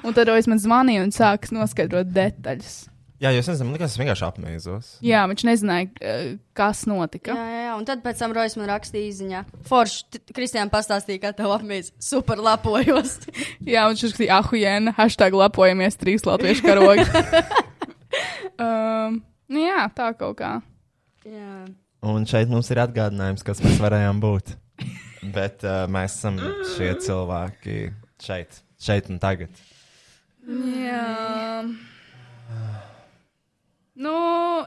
Un 0.07 0.15
tad 0.15 0.31
Rojas 0.31 0.49
man 0.51 0.63
zvanīja 0.63 1.03
un 1.03 1.11
sāka 1.15 1.51
noskaidrot 1.55 2.15
detaļas. 2.15 2.92
Jā, 3.23 3.31
jūs 3.37 3.47
nezināt, 3.47 3.69
man 3.69 3.77
liekas, 3.77 3.93
es 3.93 4.01
vienkārši 4.01 4.25
apmēzos. 4.27 4.87
Jā, 5.07 5.21
viņš 5.31 5.45
nezināja, 5.47 5.89
uh, 6.03 6.23
kas 6.59 6.81
notika. 6.91 7.37
Jā, 7.37 7.45
jā, 7.53 7.61
jā, 7.69 7.75
un 7.79 7.85
tad 7.87 8.01
pēc 8.03 8.19
tam 8.19 8.33
Rojas 8.35 8.57
man 8.59 8.67
rakstīja 8.73 9.11
īziņā. 9.13 9.43
Forši, 9.69 10.23
Kristiāna 10.35 10.73
pastāstīja, 10.73 11.21
kā 11.23 11.31
tev 11.39 11.53
apmēs. 11.55 11.93
Super 12.03 12.43
lapojos. 12.43 13.21
Jā, 13.73 13.85
un 13.87 13.95
viņš 13.95 14.03
rakstīja, 14.09 14.41
ah, 14.41 14.51
jēna, 14.59 14.95
hashtag 14.97 15.37
lepojamies 15.39 16.01
trīs 16.01 16.27
latviešu 16.27 16.67
karogi. 16.67 17.07
um, 18.67 19.21
nu 19.55 19.63
jā, 19.63 19.87
tā 19.95 20.11
kaut 20.19 20.41
kā. 20.43 20.57
jā. 21.23 21.55
Un 22.03 22.27
šeit 22.27 22.51
mums 22.51 22.67
ir 22.75 22.81
atgādinājums, 22.83 23.45
kas 23.47 23.63
mēs 23.63 23.79
varējām 23.83 24.19
būt. 24.23 24.57
Bet 25.37 25.63
uh, 25.63 25.85
mēs 25.87 26.19
esam 26.19 26.41
šie 26.75 26.91
cilvēki 27.07 27.77
šeit, 28.27 28.59
šeit 28.83 29.13
un 29.15 29.23
tagad. 29.23 29.63
Jā. 30.51 31.07
Nu, 33.95 34.13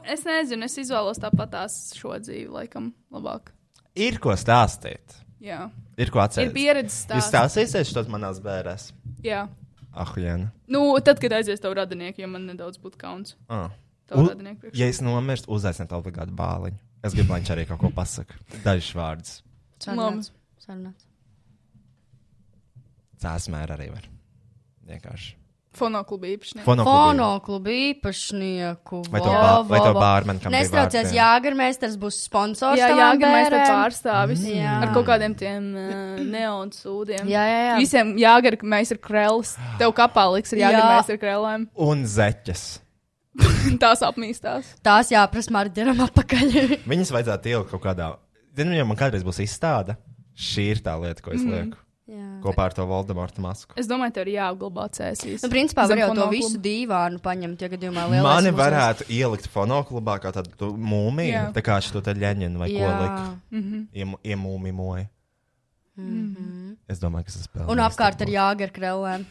es 0.06 0.22
nezinu, 0.26 0.64
es 0.68 0.76
izvēlos 0.78 1.18
tāpat 1.22 1.50
tās 1.50 1.76
šo 1.98 2.14
dzīvi, 2.22 2.46
laikam, 2.52 2.92
labāk. 3.10 3.50
Ir 3.98 4.18
ko 4.22 4.34
stāstīt. 4.38 5.16
Jā, 5.42 5.66
Ir 5.98 6.10
ko 6.12 6.20
ir 6.20 6.24
atcerēties. 6.28 6.52
pieredzes 6.54 7.06
Jūs 7.10 7.26
stāstīsiet 7.32 7.88
šo 7.90 8.04
manās 8.12 8.38
bērēs. 8.44 8.90
Jā, 9.24 9.48
Ah, 9.96 10.12
Jēna. 10.16 10.50
nu, 10.68 10.80
tad, 11.00 11.18
kad 11.20 11.32
aizies 11.32 11.60
tavu 11.60 11.74
radinieku, 11.78 12.20
ja 12.20 12.26
man 12.28 12.46
nedaudz 12.46 12.78
būtu 12.78 12.98
kauns. 13.00 13.34
Ah. 13.48 13.70
U-. 14.14 14.28
Ja 14.76 14.86
es 14.86 15.00
nomirstu, 15.02 15.50
uzaiciniet 15.50 15.90
obligāti 15.96 16.30
bāliņu. 16.36 16.78
Es 17.02 17.14
gribu, 17.14 17.32
lai 17.32 17.40
viņš 17.40 17.50
arī 17.54 17.64
kaut 17.66 17.80
ko 17.80 17.90
pasakā. 17.90 18.36
Dažs 18.62 18.92
vārds. 18.94 19.40
Sarunāts. 19.82 20.30
Sarunāts. 20.62 21.06
Cēsmēr 23.22 23.72
arī 23.74 23.88
var. 23.90 24.06
Vienkārši. 24.86 25.34
Fonokluba 25.76 26.26
īpašnieks. 26.32 26.64
Fonoklubu. 26.64 26.96
Fonoklubu 26.96 27.72
īpašnieku. 27.86 29.00
Vai 29.12 29.20
to 29.20 29.28
bā- 29.32 29.66
vai 29.68 29.80
to 29.84 29.92
bārmeni, 29.96 30.40
kam 30.42 30.52
Nestraucies. 30.54 31.12
Jāgarmēsters 31.12 31.96
būs 32.00 32.18
sponsors. 32.26 32.78
Jā, 32.80 32.88
jā, 32.88 32.94
tavām 32.96 33.20
gan 33.20 33.34
mēs 33.36 33.48
te 33.50 33.56
bērēm. 33.56 33.76
pārstāvis. 33.76 34.40
Mm. 34.46 34.56
Jā. 34.56 34.74
Ar 34.82 34.94
kaut 34.94 35.06
kādiem 35.06 35.36
tiem 35.36 35.68
uh, 35.76 36.24
neonu 36.24 36.72
sūdiem. 36.72 37.28
Jā, 37.28 37.44
jā, 37.50 37.60
jā. 37.68 37.76
Visiem 37.82 38.14
jāgar, 38.18 38.56
ka 38.58 38.66
mēs 38.66 38.92
ar 38.96 38.98
krēlis. 38.98 39.54
Tev 39.78 39.92
kapā 39.92 40.24
liks 40.34 40.52
ar 40.56 40.58
jāgar, 40.64 40.80
Jā. 40.80 40.90
mēs 40.96 41.12
ar 41.14 41.20
krēlēm. 41.22 41.68
Un 41.76 42.04
zeķes. 42.04 42.64
Tās 43.82 44.00
apmīstās. 44.06 44.74
Tās 44.82 45.10
jāprasa 45.12 45.52
Marģeram 45.52 45.98
apakaļ. 46.08 46.78
Viņas 46.88 47.10
vajadzētu 47.12 47.50
ielikt 47.52 47.70
kaut 47.74 47.82
kādā. 47.84 48.14
Zinu, 48.56 48.72
ja 48.78 48.84
man 48.88 48.96
kādreiz 48.96 49.20
būs 49.26 49.42
izstāde, 49.44 49.98
šī 50.32 50.70
ir 50.72 50.80
tā 50.80 50.94
lieta, 51.02 51.20
ko 51.20 51.34
es 51.36 51.42
Mhm. 51.44 51.52
lieku. 51.52 51.76
Jā. 52.06 52.26
Kopā 52.40 52.68
ar 52.68 52.74
to 52.76 52.84
Voldemorta 52.86 53.42
masku. 53.42 53.74
Es 53.76 53.88
domāju, 53.90 54.12
tev 54.14 54.28
ir 54.28 54.36
jāapglabā 54.36 54.84
cēsīs. 54.94 55.42
Nu, 55.42 55.48
principā 55.50 55.88
var 55.88 55.90
Zem 55.90 55.98
jau 56.04 56.12
to 56.14 56.28
visu 56.30 56.60
dīvānu 56.62 57.18
paņemt, 57.24 57.58
ja 57.64 57.68
gadījumā 57.72 58.04
lielais 58.12 58.22
Mani 58.22 58.52
mūzikas- 58.52 58.60
varētu 58.60 59.06
ielikt 59.10 59.48
fonoklubā 59.50 60.14
kā 60.22 60.30
tādu 60.36 60.68
mūmiju, 60.78 61.32
Jā. 61.34 61.52
tā 61.52 61.62
kā 61.66 61.80
šo 61.82 62.00
te 62.06 62.14
ļaņinu 62.14 62.58
vai 62.62 62.68
ko 62.70 62.78
Jā. 62.84 62.92
likt. 63.02 63.40
Mhm. 63.50 63.82
Iemu- 63.92 64.20
Iemūmimoja. 64.22 65.08
Es 66.88 67.00
domāju, 67.00 67.24
ka 67.24 67.32
tas 67.32 67.48
spēlē. 67.48 67.66
Un 67.72 67.78
apkārt 67.78 68.20
ar 68.20 68.28
jāgar 68.28 68.70
krellēm. 68.70 69.24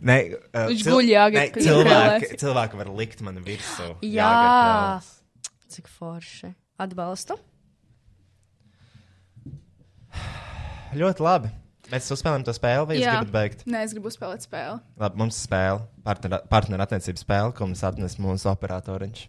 Nē, 0.00 0.16
uh, 0.34 0.66
Viņš 0.72 0.82
guļ 0.88 1.06
jāgar 1.12 1.44
nē, 1.44 1.52
krēlēs. 1.52 1.66
cilvēki, 1.68 2.38
cilvēki 2.40 2.74
var 2.80 2.86
likt 2.96 3.20
man 3.20 3.36
virsū. 3.44 3.94
Jā. 4.02 5.00
Cik 5.68 5.86
forši. 5.86 6.54
Atbalstu. 6.80 7.36
Ļoti 10.96 11.20
labi. 11.22 11.50
Mēs 11.90 12.06
uzspēlējam 12.14 12.44
to 12.46 12.52
spēli, 12.54 12.86
vai 12.86 12.96
jūs 12.98 13.04
Jā. 13.04 13.12
gribat 13.18 13.32
beigt? 13.34 13.62
Nē, 13.66 13.82
es 13.86 13.92
gribu 13.96 14.12
spēlēt 14.14 14.44
spēli. 14.46 14.78
Labi, 15.00 15.18
mums 15.18 15.38
ir 15.40 15.44
spēle, 15.48 15.80
partner- 16.06 16.42
partnerattiecību 16.52 17.22
spēle, 17.22 17.54
ko 17.56 17.66
mums 17.66 17.82
atnes 17.86 18.14
mūsu 18.22 18.50
operatoriņš. 18.52 19.22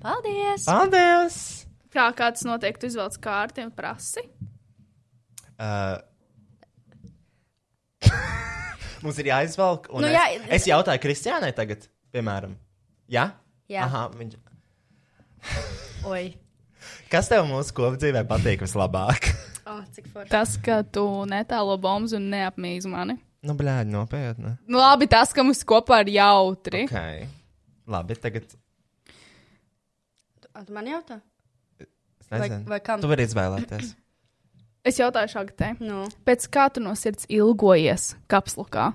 Paldies! 0.00 0.64
Paldies! 0.68 1.38
Kā 1.92 2.06
kāds 2.16 2.44
noteikti 2.48 2.88
izvēlas 2.90 3.18
kārti 3.20 3.64
un 3.64 3.72
prasi? 3.74 4.24
Uh, 5.56 5.96
mums 9.04 9.20
ir 9.20 9.30
jāizvelk. 9.32 9.90
un 9.92 10.04
Nu, 10.04 10.08
es, 10.10 10.16
jā, 10.16 10.24
es 10.58 10.68
jautāju 10.70 11.02
Kristiānai 11.04 11.52
tagad, 11.56 11.84
piemēram. 12.16 12.56
Jā? 13.12 13.30
Jā. 13.72 13.86
Aha, 13.88 14.06
viņš... 14.16 14.36
Oi. 16.06 16.24
Kas 17.10 17.28
tev 17.30 17.44
mūsu 17.48 17.74
kopdzīvē 17.76 18.24
patīk 18.28 18.64
vislabāk? 18.64 19.30
Oh, 19.66 19.80
cik 19.92 20.06
forši. 20.12 20.30
Tas, 20.30 20.54
ka 20.62 20.80
tu 20.94 21.02
netālo 21.26 21.74
bombas 21.82 22.12
un 22.14 22.28
neapmīzi 22.30 22.86
mani. 22.90 23.16
nu, 23.46 23.54
blēdi, 23.58 23.90
nopietni. 23.90 24.52
Nu, 24.66 24.78
labi, 24.78 25.06
tas, 25.10 25.32
ka 25.34 25.42
mums 25.46 25.64
kopā 25.66 26.00
ir 26.04 26.12
jautri. 26.16 26.84
Okay. 26.86 27.26
Labi, 27.86 28.14
tagad. 28.22 28.46
A, 30.54 30.62
tu 30.64 30.72
man 30.74 30.86
jautā? 30.90 31.20
Es 31.78 32.30
nezinu. 32.32 32.62
Vai- 32.64 32.76
vai 32.76 32.80
kam? 32.80 33.00
Tu 33.02 33.10
vari 33.10 33.26
izvēlēties. 33.28 33.94
Es 34.86 35.00
jautāju 35.00 35.26
šādi 35.32 35.54
te. 35.58 35.68
Nu. 35.82 36.04
Pēc 36.22 36.44
kā 36.54 36.68
tu 36.70 36.78
no 36.78 36.92
sirds 36.94 37.26
ilgojies 37.26 38.12
kapslukā? 38.30 38.92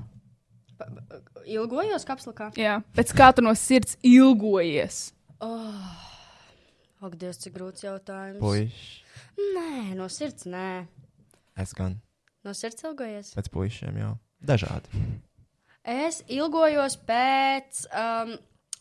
Ilgojos 1.52 2.06
kapslakā. 2.08 2.48
Jā, 2.56 2.78
pēc 2.96 3.12
kā 3.18 3.28
tu 3.36 3.44
no 3.44 3.52
sirds 3.60 3.98
ilgojies? 4.08 5.10
Oh. 5.44 6.01
Ak, 7.02 7.16
Dievs, 7.18 7.40
cik 7.42 7.56
grūts 7.58 7.82
jautājums. 7.86 8.40
Puiši. 8.42 9.02
Nē, 9.56 9.96
no 9.98 10.06
sirds 10.12 10.46
nē. 10.50 10.86
Es 11.60 11.74
gan 11.78 11.98
No 12.46 12.54
sirds 12.58 12.82
ilgojies. 12.86 13.34
pēc 13.38 13.50
puišiem 13.54 13.98
jau. 14.02 14.12
Dažādi. 14.42 14.90
Es 15.86 16.22
ilgojos 16.30 16.96
pēc, 17.06 17.84
um, 17.94 18.32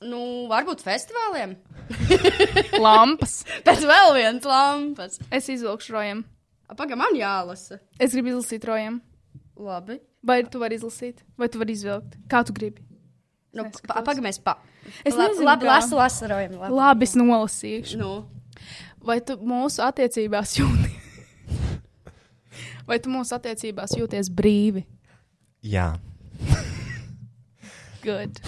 nu, 0.09 0.20
varbūt 0.48 0.80
festivāliem. 0.84 1.56
Lampas. 2.86 3.40
pēc 3.66 3.84
vēl 3.88 4.14
vienas 4.16 4.44
lampas. 4.48 5.18
Es 5.32 5.48
izvilkšu 5.52 5.92
rojam. 5.97 6.22
Pagaidām, 6.70 7.01
man 7.02 7.16
jālasa. 7.18 7.80
Es 7.98 8.12
gribu 8.14 8.32
izlasīt 8.34 8.64
rojam. 8.68 9.01
Labi. 9.60 9.98
Vai 10.24 10.42
tu 10.48 10.60
vari 10.60 10.76
izlasīt, 10.76 11.20
vai 11.40 11.48
tu 11.48 11.60
vari 11.60 11.72
izvilkt? 11.76 12.16
Kā 12.28 12.42
tu 12.44 12.52
gribi? 12.56 12.84
Nu, 13.56 13.64
Pagaidām, 13.89 14.22
mēs 14.28 14.39
pa. 14.43 14.56
Es 15.05 15.14
labi, 15.16 15.32
nezinu, 15.32 15.47
labi 15.48 15.66
lasu, 15.66 15.97
lasu, 15.98 16.28
rojam. 16.31 16.52
Labi. 16.60 16.74
Labi, 16.77 17.09
es 17.09 17.14
nolasīšu. 17.18 17.98
Nu. 17.98 18.10
Vai 19.02 19.18
tu 19.24 19.35
mūsu 19.43 19.82
attiecībās 19.82 20.52
jūties? 20.60 20.97
Vai 22.89 22.98
tu 23.02 23.10
mūsu 23.10 23.35
attiecībās 23.36 23.94
jūties 23.98 24.31
brīvi? 24.35 24.85
Jā, 25.66 25.93
Good. 28.06 28.40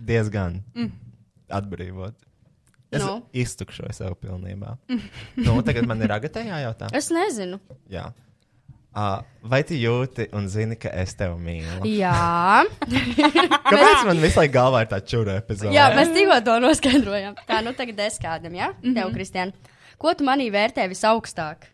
diezgan 0.00 0.62
Mm. 0.74 0.90
atbrīvot. 1.48 2.14
Es 2.92 3.02
Nu. 3.02 3.22
iztukšoju 3.32 3.92
sev 3.92 4.14
pilnībā. 4.20 4.76
nu, 5.46 5.62
tagad 5.64 5.86
man 5.88 6.02
ir 6.02 6.12
agatē 6.12 6.44
jājautā. 6.46 6.90
Es 6.96 7.08
nezinu. 7.10 7.58
Jā. 7.88 8.10
Uh, 8.92 9.22
vai 9.48 9.62
tu 9.64 9.72
jūti 9.72 10.26
un 10.36 10.50
zini, 10.52 10.76
ka 10.76 10.90
es 11.00 11.14
tevi 11.16 11.38
mīlu? 11.40 11.86
Jā. 11.88 12.12
Kāpēc 13.70 14.02
man 14.04 14.20
visu 14.20 14.42
laiku 14.42 14.52
galvā 14.52 14.82
ir 14.84 14.90
tā 14.90 14.98
čūra 15.00 15.38
epizode? 15.40 15.72
Jā, 15.72 15.86
mēs 15.96 16.12
tikko 16.12 16.36
to 16.44 16.56
noskaidrojām. 16.60 17.38
Tā, 17.48 17.62
nu 17.64 17.72
tagad 17.78 18.02
es 18.04 18.20
kādam, 18.20 18.58
jā? 18.58 18.68
Mhm. 18.82 18.98
Tev, 18.98 19.14
Kristiāna. 19.16 19.72
Ko 20.02 20.12
tu 20.18 20.26
manī 20.28 20.50
vērtē 20.52 20.84
visaugstāk? 20.92 21.70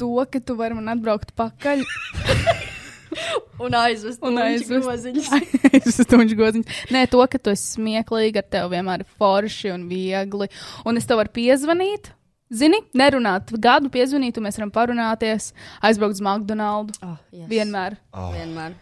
To, 0.00 0.10
ka 0.26 0.42
tu 0.42 0.58
vari 0.58 0.74
man 0.78 0.90
atbraukt 0.96 1.36
pakaļ. 1.38 1.84
Un 3.64 3.74
aizvest 3.74 4.22
Un 4.22 4.38
aizvest. 4.42 4.84
groziņus. 4.86 5.30
Es 5.78 5.98
esmu 6.04 6.26
goziņš. 6.38 6.76
Nē, 6.94 7.06
to, 7.10 7.22
ka 7.30 7.40
tu 7.42 7.50
esi 7.54 7.74
smieklīgi, 7.76 8.38
ar 8.42 8.46
tevi 8.46 8.76
vienmēr 8.76 9.02
ir 9.02 9.10
forši 9.18 9.72
un 9.74 9.88
viegli. 9.90 10.50
Un 10.86 11.00
es 11.00 11.06
tev 11.08 11.18
varu 11.22 11.32
piezvanīt. 11.34 12.12
Zini, 12.48 12.78
nerunāt 12.96 13.50
gadu, 13.60 13.90
piezvanīt, 13.92 14.38
un 14.40 14.46
mēs 14.48 14.56
varam 14.56 14.70
parunāties, 14.72 15.50
aizbraukt 15.84 16.16
uz 16.16 16.22
McDonald's. 16.24 17.00
Oh, 17.04 17.18
yes. 17.34 17.48
Vienmēr. 17.50 17.98
Oh. 18.16 18.30
Vienmēr. 18.32 18.76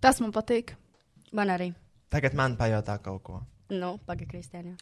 Tas 0.00 0.20
man 0.24 0.32
patīk. 0.32 0.72
Man 1.36 1.52
arī. 1.52 1.74
Tagad 2.10 2.32
man 2.38 2.56
pajautā 2.58 2.96
kaut 3.04 3.20
ko. 3.26 3.42
Nu, 3.70 3.98
pagaidi, 4.08 4.30
Kristiāna. 4.32 4.74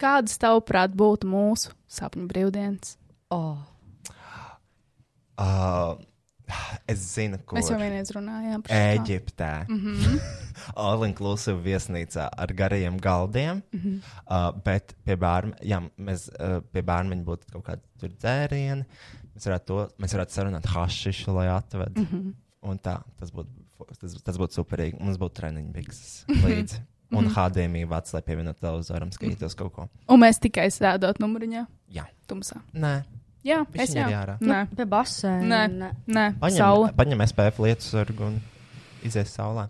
Kādas 0.00 0.38
tavuprāt 0.40 0.94
būtu 0.98 1.28
mūsu 1.30 1.74
sapņu 1.90 2.28
brīvdienas? 2.30 2.94
Oh. 3.34 3.58
Uh, 5.42 5.98
es 6.90 7.02
zinu, 7.14 7.38
kur. 7.46 7.58
Mēs 7.58 7.70
jau 7.72 7.78
vienreiz 7.80 8.12
runājām 8.14 8.62
par 8.66 8.74
šo. 8.74 8.82
Eģiptē. 8.96 9.50
Mhm. 9.68 10.20
All 10.84 11.06
inclusive 11.06 11.58
viesnīcā 11.64 12.28
ar 12.30 12.54
garajiem 12.58 12.98
galdiem. 13.02 13.62
Mhm. 13.72 13.96
uh, 14.26 14.50
bet 14.64 14.94
pie 15.06 15.16
bērna, 15.20 15.56
ja 15.66 15.80
mēs 15.96 16.28
uh, 16.36 16.60
pie 16.72 16.84
bērna 16.86 17.18
būtu 17.26 17.50
kaut 17.54 17.66
kādi 17.70 17.84
tur 18.00 18.14
dzērieni, 18.14 18.86
mēs 19.32 19.48
varētu, 19.48 19.66
to, 19.70 19.82
mēs 20.02 20.16
varētu 20.16 20.38
sarunāt 20.38 20.70
hašišu, 20.72 21.34
lai 21.38 21.48
atved. 21.54 21.98
Mhm. 22.04 22.32
Un 22.62 22.78
tā, 22.78 23.00
tas 23.18 23.32
būtu, 23.34 23.50
tas, 23.98 24.14
tas 24.22 24.38
būtu 24.38 24.60
superīgi. 24.60 25.00
Mums 25.02 25.18
būtu 25.18 25.40
treniņu 25.40 25.72
bikses 25.74 26.22
līdzi. 26.44 26.82
Un 27.12 27.26
Mhm. 27.26 27.34
HDMI 27.34 27.82
vats, 27.84 28.14
lai 28.14 28.22
pievienotu 28.24 28.62
televizoram, 28.62 29.10
skatītos 29.12 29.56
kaut 29.58 29.72
ko. 29.74 29.88
Un 30.08 30.22
mēs 30.22 30.38
tikai 30.40 30.70
sēdot 30.72 31.18
numuriņā. 31.20 31.66
Jā. 31.92 32.06
Tumsā. 32.26 32.62
Nē. 32.72 33.02
Jā, 33.42 33.62
Bišķiņ 33.66 33.82
es 33.82 33.94
ir 33.96 34.12
jārā. 34.14 34.36
Nē. 34.40 34.58
Pie 34.76 34.84
basēna. 34.86 35.62
Nē, 35.66 35.88
Nē. 36.06 36.26
Paņem, 36.42 36.58
saule. 36.60 36.92
paņem 36.98 37.24
SPF 37.26 37.58
lietu 37.64 37.82
sargu 37.88 38.28
un 38.28 38.36
izies 39.02 39.32
saulē. 39.34 39.64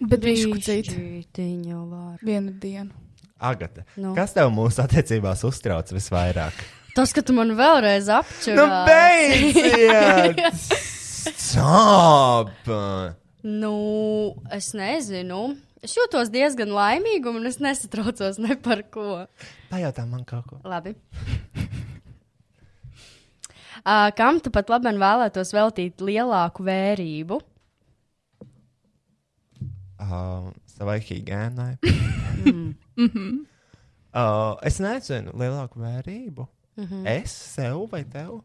Bet 0.00 0.24
citi. 0.24 0.94
Bišķiņ 0.96 1.60
jau 1.68 1.82
var. 1.90 2.16
Vienu 2.24 2.54
dienu. 2.62 2.90
Agata, 3.38 3.84
Nu. 3.96 4.14
kas 4.16 4.32
tev 4.34 4.48
mūsu 4.50 4.80
attiecībās 4.82 5.44
uztrauc 5.46 5.92
visvairāk? 5.94 6.56
Tas, 6.96 7.12
ka 7.14 7.22
tu 7.22 7.32
man 7.36 7.52
vēlreiz 7.54 8.08
apčuri. 8.10 8.56
Nu, 8.58 8.64
beidziet! 8.88 10.40
Stop! 11.38 12.50
Nu, 13.44 13.74
es 14.50 14.72
nezinu. 14.74 15.52
Es 15.84 15.94
jūtos 15.94 16.32
diezgan 16.34 16.72
laimīga, 16.74 17.30
un 17.30 17.46
es 17.46 17.60
nesatraucos 17.62 18.40
ne 18.42 18.56
par 18.58 18.82
ko. 18.90 19.26
Pajautā 19.70 20.08
man 20.10 20.24
kaut 20.26 20.48
ko. 20.50 20.58
Labi. 20.66 20.96
Uh, 23.84 24.08
kam 24.18 24.40
tu 24.42 24.50
pat 24.54 24.70
labi 24.72 24.92
vēlētos 24.98 25.52
veltīt 25.54 26.02
lielāku 26.04 26.64
vērību? 26.66 27.40
Uh, 29.98 30.50
savai 30.70 30.98
higiēnai. 31.02 31.72
Mhm. 32.98 33.32
uh, 34.14 34.54
es 34.66 34.78
nezinu, 34.82 35.34
lielāku 35.38 35.82
vērību. 35.82 36.46
Mhm. 36.78 37.06
Es 37.10 37.34
sev 37.34 37.84
vai 37.92 38.04
tev? 38.06 38.40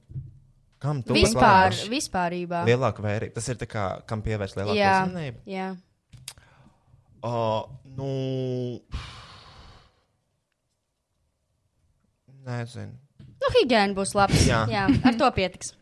Kam 0.83 0.99
tu 1.05 1.15
Vispār, 1.15 1.71
vispārībā. 1.87 2.65
Lielāku 2.67 3.05
vērību. 3.05 3.33
Tas 3.37 3.47
ir 3.53 3.59
tā 3.61 3.67
kā, 3.71 3.83
kam 4.09 4.21
pievērst 4.25 4.57
lielāku 4.59 4.75
Jā, 4.75 4.95
uzmanību. 5.05 5.39
jā. 5.47 5.69
Uh, 7.23 7.69
nu. 7.95 8.81
Nezinu. 12.43 12.97
Nu, 13.43 13.49
higiēna 13.59 13.95
būs 13.97 14.13
labs. 14.15 14.45
Jā. 14.47 14.63
jā, 14.71 14.85
ar 15.03 15.17
to 15.19 15.27
pietiks. 15.35 15.73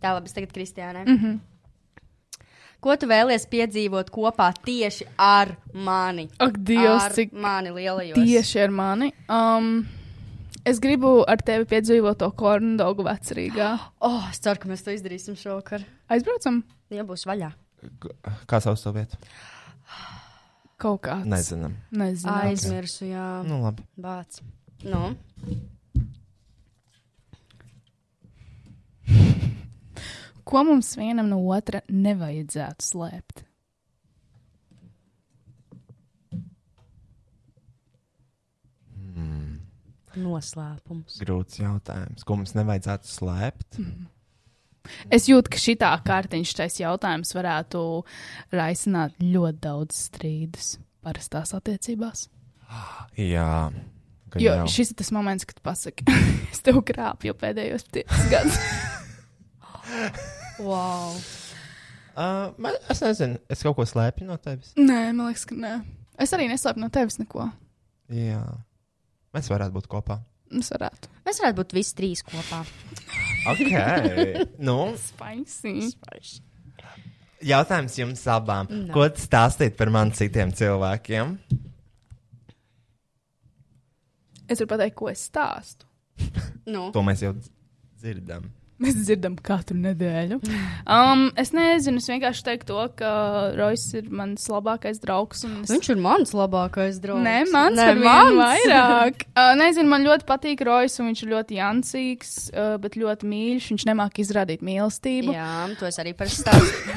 Tā 0.00 0.14
labi, 0.16 0.32
tagad 0.32 0.54
Kristiānai. 0.54 1.04
Mhm. 1.08 1.34
Ko 2.84 2.92
tu 3.00 3.06
vēlies 3.08 3.46
piedzīvot 3.48 4.10
kopā 4.12 4.50
tieši 4.66 5.06
ar 5.16 5.54
mani? 5.72 6.26
Ak, 6.44 6.58
Dievs, 6.60 7.06
ar 7.06 7.14
cik 7.16 7.30
mani 7.32 7.70
lielajos. 7.72 8.18
tieši 8.18 8.60
ar 8.66 8.74
mani. 8.76 9.08
Um, 9.32 9.86
es 10.68 10.80
gribu 10.84 11.14
ar 11.28 11.40
tevi 11.40 11.64
piedzīvot 11.70 12.18
to 12.20 12.28
korndogu 12.36 13.06
vecrīgā. 13.08 13.70
Oh, 14.04 14.26
es 14.28 14.42
ceru, 14.44 14.60
ka 14.60 14.68
mēs 14.68 14.84
to 14.84 14.92
izdarīsim 14.92 15.32
šovakar. 15.40 15.84
Aizbraucam? 16.12 16.60
Ja 16.92 17.06
būs 17.08 17.24
vaļā. 17.24 17.54
Kā 18.48 18.60
sauc 18.60 18.76
to 18.84 18.92
vietu? 18.92 19.16
Kaut 20.76 21.00
kāds. 21.06 21.24
Nezinām. 21.24 21.78
Nezinu. 21.96 22.32
Aizmirsu, 22.36 23.06
jā. 23.08 23.24
Nu, 23.48 23.62
labi. 23.64 23.84
Bāc. 23.96 24.42
Nu, 24.84 25.14
Ko 30.44 30.64
mums 30.66 30.92
vienam 31.00 31.30
no 31.32 31.40
otra 31.54 31.80
nevajadzētu 31.88 32.84
slēpt? 32.84 33.44
noslēpums. 40.20 41.18
Grūts 41.22 41.60
jautājums. 41.60 42.24
Ko 42.26 42.38
mums 42.38 42.54
nevajadzētu 42.56 43.10
slēpt? 43.10 43.80
Es 45.14 45.28
jūtu, 45.30 45.52
ka 45.54 45.60
šī 45.60 45.76
kārtiņš 45.80 46.54
šis 46.58 46.80
jautājums 46.82 47.32
varētu 47.36 47.80
raisināt 48.52 49.16
ļoti 49.22 49.60
daudz 49.64 50.02
strīdus 50.10 50.74
parastās 51.04 51.54
attiecībās. 51.56 52.28
Jā. 53.20 53.70
Jo 54.34 54.56
jau. 54.58 54.66
šis 54.68 54.90
ir 54.90 54.98
tas 54.98 55.12
moments, 55.14 55.46
kad 55.46 55.60
tu 55.60 55.64
pasaki, 55.64 56.04
es 56.52 56.60
tev 56.64 56.82
krāpju 56.86 57.36
pēdējos 57.38 57.88
gadus. 58.32 58.60
Wow. 60.62 61.16
Uh, 62.14 62.52
man, 62.62 62.76
es 62.92 63.00
nezinu, 63.02 63.40
es 63.50 63.62
kaut 63.66 63.74
ko 63.74 63.82
slēpju 63.90 64.28
no 64.28 64.36
tevis. 64.38 64.70
nē, 64.78 65.08
man 65.16 65.26
liekas, 65.26 65.42
ka 65.50 65.56
nē. 65.58 65.72
Es 66.22 66.30
arī 66.36 66.46
neslēpu 66.46 66.78
no 66.78 66.86
tevis 66.94 67.16
neko. 67.18 67.48
Jā. 68.14 68.44
Mēs 69.34 69.50
varētu 69.50 69.74
būt 69.74 69.88
kopā. 69.90 70.20
Es 70.54 70.70
varētu. 70.70 71.10
Mēs 71.26 71.40
varētu 71.42 71.58
būt 71.58 71.74
visi 71.74 71.96
trīs 71.98 72.22
kopā. 72.22 72.60
Ok. 73.50 73.66
nu, 74.68 74.76
Spicy. 75.08 75.74
jautājums 77.42 77.98
jums 77.98 78.22
abām. 78.30 78.70
No. 78.70 78.92
Ko 78.94 79.08
tu 79.10 79.24
stāstīt 79.24 79.74
par 79.80 79.90
man 79.90 80.14
citiem 80.14 80.54
cilvēkiem? 80.54 81.34
Es 84.46 84.60
varu 84.60 84.70
pateikt, 84.76 84.94
ko 85.02 85.10
es 85.10 85.26
stāstu. 85.32 85.88
Nu, 86.68 86.92
To 86.94 87.02
mēs 87.02 87.24
jau 87.26 87.34
dzirdam. 87.98 88.46
Mēs 88.82 88.96
dzirdam 89.04 89.36
katru 89.38 89.76
nedēļu. 89.78 90.40
Um, 90.84 91.30
es 91.40 91.48
nezinu, 91.56 91.96
es 91.96 92.06
vienkārši 92.10 92.42
teiktu 92.44 92.66
to, 92.68 92.82
ka 92.98 93.10
Rojas 93.56 93.86
ir 93.96 94.10
mans 94.12 94.42
labākais 94.52 94.98
draugs. 95.00 95.40
un 95.48 95.62
Es... 95.62 95.70
viņš 95.72 95.88
ir 95.94 96.00
mans 96.04 96.34
labākais 96.36 96.98
draugs. 97.00 97.24
Nē, 97.24 97.38
mans 97.48 97.78
Nē, 97.78 97.86
ir 97.94 98.02
mans 98.04 98.36
vairāk. 98.36 99.24
Uh, 99.34 99.54
nezinu, 99.58 99.88
man 99.88 100.04
ļoti 100.04 100.28
patīk 100.28 100.60
Rojas, 100.68 100.98
un 101.00 101.08
viņš 101.08 101.22
ir 101.24 101.32
ļoti 101.32 101.56
jancīgs, 101.56 102.34
uh, 102.52 102.74
bet 102.84 102.98
ļoti 103.00 103.30
mīļš. 103.32 103.70
Viņš 103.72 103.86
nemāk 103.88 104.20
izrādīt 104.22 104.60
mīlestību. 104.66 105.32
Jā, 105.34 105.48
to 105.80 105.88
es 105.88 105.98
arī 106.04 106.12
par 106.20 106.28
stāstu. 106.28 106.94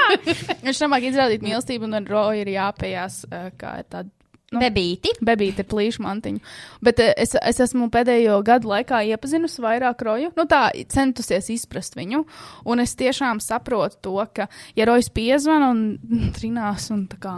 Viņš 0.66 0.84
nemāk 0.84 1.08
izrādīt 1.08 1.42
mīlestību, 1.48 1.88
un 1.88 1.98
ar 2.02 2.12
Roju 2.12 2.44
ir 2.44 2.52
jāpējās, 2.58 3.22
uh, 3.32 3.48
kā 3.56 3.78
ir 3.80 3.88
tāda. 3.88 4.12
Nu, 4.50 4.58
Bebīti. 4.58 5.12
Bebīte 5.22 5.62
ir 5.62 5.68
plīša 5.70 6.02
mantiņa. 6.02 6.40
Bet 6.82 6.98
eh, 7.02 7.12
es, 7.22 7.36
es 7.38 7.60
esmu 7.62 7.86
pēdējo 7.94 8.40
gadu 8.46 8.72
laikā 8.72 9.04
iepazinusi 9.12 9.62
vairāk 9.62 10.02
roju. 10.02 10.32
Nu, 10.34 10.46
tā 10.50 10.64
centusies 10.90 11.52
izprast 11.54 11.94
viņu. 11.94 12.24
Un 12.66 12.82
es 12.82 12.96
tiešām 12.98 13.38
saprotu 13.44 14.00
to, 14.08 14.16
ka, 14.34 14.48
ja 14.74 14.90
rojas 14.90 15.12
piezvan 15.14 15.68
un 15.68 15.86
trinās 16.36 16.90
un 16.90 17.06
tā 17.12 17.22
kā. 17.22 17.36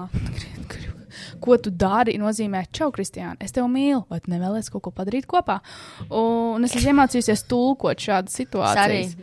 Ko 1.42 1.56
tu 1.60 1.72
dari, 1.74 2.16
nozīmē, 2.20 2.64
čau, 2.74 2.90
Kristiāna, 2.94 3.36
es 3.42 3.54
tevi 3.54 3.68
mīlu, 3.72 4.04
vai 4.10 4.20
tu 4.22 4.32
nevēlies 4.32 4.70
kaut 4.72 4.86
ko 4.86 4.94
padarīt 4.94 5.28
kopā? 5.30 5.60
Un 6.08 6.64
es 6.66 6.76
esmu 6.76 6.94
iemācījusies 6.94 7.46
tulkot 7.50 8.02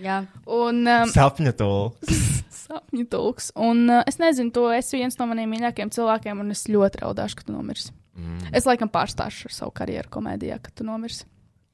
jā. 0.03 0.21
Un, 0.45 0.83
um, 0.87 1.13
Sapņu 1.13 1.55
tūlīt. 1.59 2.13
sapņu 2.69 3.05
tulks. 3.09 3.51
Un 3.59 3.87
uh, 3.89 4.03
es 4.09 4.19
nezinu, 4.21 4.53
tu 4.53 4.67
esi 4.73 4.99
viens 4.99 5.17
no 5.19 5.27
maniem 5.29 5.49
mīļākajiem 5.55 5.91
cilvēkiem, 5.95 6.43
un 6.43 6.53
es 6.53 6.67
ļoti 6.69 7.03
raudāšu, 7.03 7.39
ka 7.39 7.47
tu 7.47 7.55
nomirsi. 7.55 7.93
Mm. 8.19 8.49
Es 8.55 8.67
laikam 8.69 8.91
pārstāšu 8.93 9.49
ar 9.49 9.55
savu 9.55 9.73
karjeru 9.75 10.11
komēdijā, 10.13 10.59
kad 10.63 10.75
tu 10.77 10.85
nomirsi. 10.87 11.25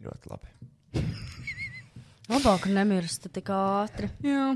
Ļoti 0.05 0.31
labi. 0.31 0.53
Labāk, 2.31 2.63
ka 2.65 2.71
nemirstu 2.73 3.31
tik 3.33 3.51
ātri. 3.53 4.09
Jā. 4.25 4.53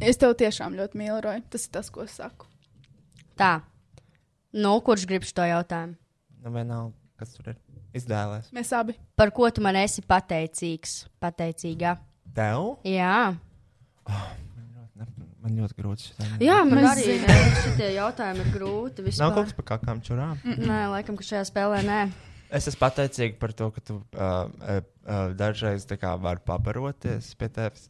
Es 0.00 0.20
tev 0.20 0.36
tiešām 0.40 0.76
ļoti 0.78 1.00
mīlu, 1.00 1.18
Roja. 1.24 1.42
Tas 1.52 1.66
ir 1.66 1.74
tas, 1.74 1.90
ko 1.92 2.06
es 2.06 2.14
saku. 2.16 2.48
Tā. 3.40 3.58
Nu, 4.56 4.74
kurš 4.84 5.06
grib 5.10 5.26
šo 5.28 5.46
jautājumu? 5.46 5.94
Nu, 6.40 6.52
vienalga, 6.54 6.94
kas 7.20 7.36
tur 7.36 7.52
ir. 7.52 7.60
Izdēlēs. 7.94 8.52
Mēs 8.54 8.70
abi. 8.76 8.94
Par 9.18 9.32
ko 9.34 9.48
tu 9.50 9.62
man 9.62 9.76
esi 9.80 10.02
pateicīgs? 10.06 11.04
Pateicīgā. 11.22 11.96
Tev? 12.34 12.76
Jā, 12.86 13.34
Man 15.40 15.56
ļoti 15.56 15.76
grūti 15.78 16.10
šitā. 16.10 16.26
Jā 16.44 16.58
man 16.68 16.82
Mēs 16.82 16.90
arī 16.90 17.14
šie 17.78 17.86
jautājumi 17.94 18.42
ir 18.44 18.50
grūti. 18.52 19.00
Nav 19.00 19.08
Vispār. 19.08 19.36
kaut 19.38 19.48
kas 19.48 19.56
par 19.56 19.66
kakām 19.72 20.02
čurām. 20.04 20.42
Nē, 20.44 20.82
laikam, 20.92 21.16
ka 21.16 21.24
šajā 21.24 21.46
spēlē 21.48 21.80
nē. 21.86 22.00
Es 22.52 22.66
esmu 22.68 22.82
pateicīga 22.82 23.38
par 23.40 23.54
to, 23.56 23.70
ka 23.72 23.80
tu 23.86 24.00
uh, 24.02 24.50
uh, 24.50 24.82
dažreiz 25.38 25.86
tā 25.88 25.96
kā 26.02 26.12
vari 26.20 26.44
pabaroties 26.44 27.32
pie 27.40 27.48
tevis. 27.56 27.88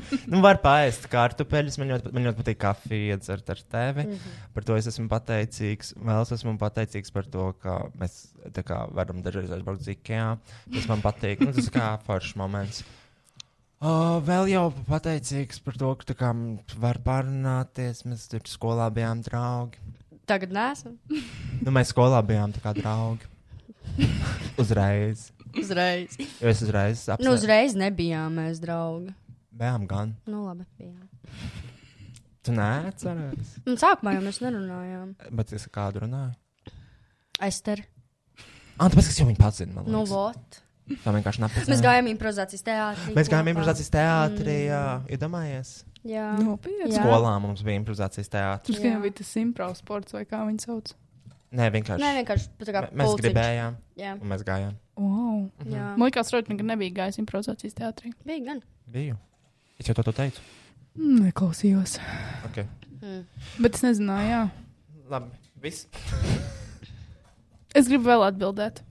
nu, 0.30 0.40
var 0.44 0.60
paēst 0.62 1.08
kartupeļus. 1.12 1.78
Man 1.80 1.92
ļoti, 1.92 2.12
man 2.14 2.26
ļoti 2.28 2.38
patīk 2.40 2.60
kafija 2.62 3.16
iedzert 3.16 3.52
ar 3.52 3.60
tevi. 3.74 4.06
Mm 4.06 4.14
-hmm. 4.14 4.48
Par 4.54 4.66
to 4.68 4.76
es 4.76 4.88
esmu 4.90 5.08
pateicīgs. 5.10 5.94
Vēl 5.98 6.22
es 6.22 6.32
esmu 6.38 6.56
pateicīgs 6.60 7.12
par 7.12 7.26
to, 7.26 7.52
ka 7.62 7.78
mēs 7.98 8.32
tā 8.56 8.64
kā, 8.66 8.82
varam 8.94 9.22
dažreiz 9.22 9.50
aizbraukt 9.50 9.80
uz 9.80 9.88
IKEA. 9.88 10.38
Tas 10.74 10.88
man 10.88 11.02
patīk. 11.04 11.40
Nu, 11.40 11.52
tas 11.52 11.70
kā 11.70 11.98
foršs 12.06 12.36
moments. 12.36 12.84
Uh, 13.82 14.20
vēl 14.22 14.46
jau 14.52 14.68
pateicīgs 14.86 15.58
par 15.58 15.74
to, 15.74 15.94
ka 15.98 16.06
tā 16.12 16.14
kā 16.14 16.30
var 16.78 16.98
parunāties. 17.02 18.04
Mēs 18.06 18.28
tur 18.30 18.40
skolā 18.46 18.86
bijām 18.94 19.22
draugi. 19.22 19.78
Tagad 20.26 20.52
nesam. 20.54 20.98
Nu, 21.60 21.72
mēs 21.74 21.90
skolā 21.90 22.22
bijām 22.22 22.52
tā 22.54 22.62
kā 22.62 22.74
draugi. 22.78 23.26
Uzreiz. 24.62 25.32
Uzreiz. 25.58 26.16
Jo 26.40 26.48
es 26.48 26.62
uzreiz 26.62 27.02
saprotu. 27.02 27.26
Nu, 27.26 27.34
uzreiz 27.36 27.74
nebijām 27.76 28.38
mēs 28.40 28.60
draugi. 28.62 29.12
Bijām 29.52 29.86
gan. 29.90 30.14
Nu, 30.26 30.44
labi, 30.48 30.64
bijām. 30.80 31.08
Tu 32.42 32.54
neatceries. 32.56 33.52
Un 33.68 33.76
sākumā 33.78 34.16
jau 34.16 34.22
mēs 34.24 34.40
nerunājām. 34.42 35.12
Bet 35.30 35.52
es 35.54 35.68
ar 35.68 35.72
kādu 35.76 36.02
runāju. 36.06 36.34
Ester. 37.42 37.84
Ah, 38.78 38.88
tāpēc, 38.88 39.06
ka 39.06 39.12
es 39.12 39.20
jau 39.20 39.26
viņu 39.28 39.38
pazinu. 39.38 39.74
man 39.76 39.84
Nu, 39.86 40.00
liekas. 40.02 40.10
vot. 40.16 40.60
Tā 41.04 41.12
vienkārši 41.14 41.42
nepazinu. 41.44 41.70
Mēs 41.70 41.82
gājām 41.84 42.08
improvizācijas 42.10 42.64
teātrī. 42.66 43.14
Mēs 43.14 43.30
gājām 43.30 43.50
improvizācijas 43.52 43.92
teātrī. 43.94 44.56
Jā, 44.66 44.80
iedomājies. 45.14 45.70
Jā. 46.02 46.24
Nopietni. 46.42 46.90
Skolā 46.96 47.36
mums 47.44 47.62
bija 47.62 47.78
improvizācijas 47.78 48.32
teātris. 48.32 48.80
Gan 48.82 48.98
bija 49.04 49.14
tas 49.20 49.30
improvs 49.38 49.78
sports, 49.84 50.12
vai 50.16 50.24
kā 50.26 50.42
viņi 50.48 50.64
sauc. 50.66 50.90
Nē, 51.52 51.68
vienkārši. 51.76 52.00
Nē, 52.02 52.10
vienkārši 52.18 52.48
tā 52.64 52.72
kā 52.74 52.82
Mēs 52.90 53.06
pulciņš. 53.06 53.22
gribējām, 53.28 53.74
Jā. 54.00 54.14
un 54.18 54.28
mēs 54.32 54.42
gājām. 54.48 54.74
Wow. 54.96 55.50
Jā. 55.68 55.90
Man 56.00 56.08
liekas, 56.08 56.32
Roja, 56.32 56.48
ka 56.48 56.64
nebija 56.64 56.96
gājis 56.96 57.20
improvizācijas 57.22 57.76
teātrī. 57.78 58.10
Bija 58.26 58.44
gan. 58.48 58.62
Biju. 58.90 59.18
Es 59.82 59.88
jau 59.90 59.96
to, 59.98 60.02
to 60.06 60.12
teicu. 60.14 60.38
Mm, 60.94 61.24
Neklausījos. 61.24 61.96
Okay. 62.46 62.68
Mm. 63.00 63.24
Bet 63.64 63.74
es 63.74 63.82
nezināju, 63.82 64.28
jā. 64.30 64.42
Labi. 65.10 65.32
Viss. 65.64 65.88
Es 67.74 67.88
gribu 67.88 68.04
vēl 68.04 68.22
atbildēt. 68.26 68.82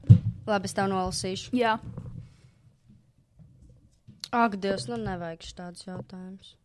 Labi, 0.49 0.65
es 0.65 0.73
tev 0.73 0.87
nolasīšu. 0.89 1.53
Jā. 1.53 1.75
Ak, 4.33 4.57
Dievs, 4.59 4.87
nu 4.89 4.97
nevajag 4.97 5.45
šādus 5.45 5.85
jautājumus. 5.85 6.55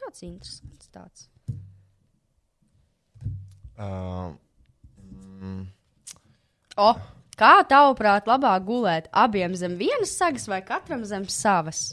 Kāds 0.00 0.24
interesants 0.24 0.88
tāds? 0.88 1.28
Uh, 3.76 4.32
mm, 5.04 5.66
O, 6.80 6.90
kā 7.38 7.54
tavuprāt, 7.68 8.28
labāk 8.28 8.66
gulēt 8.66 9.08
abiem 9.12 9.54
zem 9.58 9.76
vienas 9.80 10.12
sagas 10.18 10.48
vai 10.50 10.60
katram 10.66 11.04
zem 11.08 11.26
savas? 11.32 11.92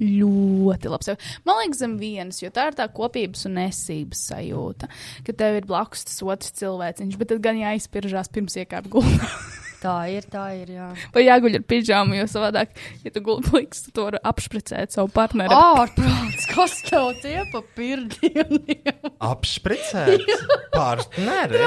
Ļoti 0.00 0.90
labs. 0.90 1.10
Man 1.46 1.60
liekas, 1.62 1.80
zem 1.84 1.98
vienas, 2.00 2.42
jo 2.42 2.50
tā 2.54 2.68
ir 2.70 2.78
tā 2.78 2.88
kopības 2.92 3.46
un 3.48 3.60
nesības 3.60 4.24
sajūta, 4.32 4.90
ka 5.26 5.36
tev 5.38 5.60
ir 5.60 5.68
blakus 5.70 6.06
tas 6.08 6.22
otrs 6.26 6.54
cilvēciņš, 6.60 7.18
bet 7.20 7.32
tad 7.32 7.44
gan 7.44 7.60
jāizpiržās 7.62 8.32
pirms 8.34 8.58
iekāpt 8.62 8.90
gultā. 8.92 9.30
Tā 9.84 9.98
ir, 10.08 10.24
tā 10.32 10.46
ir, 10.56 10.70
jā. 10.78 10.86
Vai 11.12 11.26
jāguļ 11.26 11.58
ar 11.58 11.64
pidžāmu, 11.68 12.16
jo 12.16 12.24
savādāk, 12.30 12.72
ja 13.04 13.12
tu 13.12 13.20
gulti 13.24 13.50
pliks, 13.52 13.82
tu 13.84 13.92
to 13.92 14.06
vari 14.06 14.20
apšpricēt 14.24 14.96
savu 14.96 15.10
partneri. 15.12 15.52
Ārprāts, 15.52 16.46
kas 16.48 16.78
tev 16.88 17.10
tie 17.20 17.42
pa 17.52 17.60
pirdieniem? 17.76 19.10
apšpricēt. 19.20 20.24
Partneri. 20.78 21.60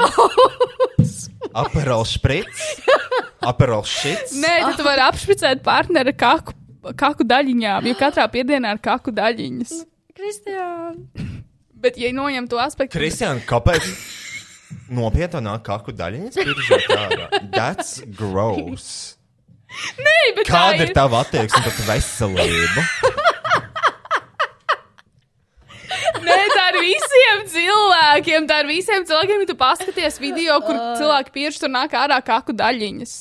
Aperol 1.54 2.02
šprits. 2.10 2.66
Aperol 3.46 3.86
šits. 3.86 4.34
Nē, 4.42 4.54
tad 4.66 4.80
tu 4.80 4.86
vari 4.88 5.06
apšpricēt 5.06 5.62
partneri 5.66 6.16
kaku 6.18 6.58
kaku 6.98 7.26
daļiņām, 7.26 7.86
jo 7.90 7.96
katrā 7.98 8.24
piedienā 8.32 8.76
ir 8.76 8.80
kaku 8.82 9.12
daļiņas. 9.14 9.74
Kristiāna. 10.18 11.28
Bet, 11.78 11.98
ja 12.00 12.10
noņem 12.14 12.48
to 12.50 12.58
aspektu, 12.58 12.98
Kristiāna, 12.98 13.42
kāpēc? 13.46 13.86
Nopietni 14.92 15.40
nāk 15.44 15.62
kaku 15.64 15.94
daļiņas, 15.96 16.36
piržot 16.36 16.90
ārā. 16.96 17.28
That's 17.54 18.02
gross. 18.18 19.16
Nē, 20.04 20.18
bet 20.36 20.48
Kāda 20.48 20.84
ir 20.84 20.92
tava 20.96 21.22
attieksme 21.24 21.60
pret 21.64 21.80
veselību? 21.88 22.84
Nē, 26.24 26.36
tā 26.52 26.64
ir 26.72 26.78
visiem 26.84 27.42
cilvēkiem. 27.54 28.46
Tā 28.48 28.60
ir 28.62 28.70
visiem 28.70 29.04
cilvēkiem, 29.08 29.42
ja 29.44 29.48
tu 29.48 29.56
paskaties 29.60 30.20
video, 30.22 30.60
kur 30.64 30.76
cilvēki 31.00 31.34
pirksti 31.36 31.64
tur 31.66 31.72
nāk 31.74 31.96
ārā 31.96 32.20
kaku 32.24 32.56
daļiņas. 32.56 33.16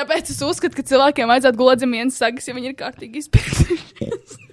Tāpēc 0.00 0.30
es 0.32 0.40
uzskatu, 0.46 0.76
ka 0.76 0.86
cilvēkiem 0.86 1.28
vajadzētu 1.28 1.60
gulēt 1.60 1.82
zem 1.82 1.96
vienas 1.96 2.20
sagas, 2.20 2.46
ja 2.48 2.54
viņi 2.56 2.72
ir 2.72 2.78
kārtīgi 2.78 3.24
izpētījušies. 3.24 4.49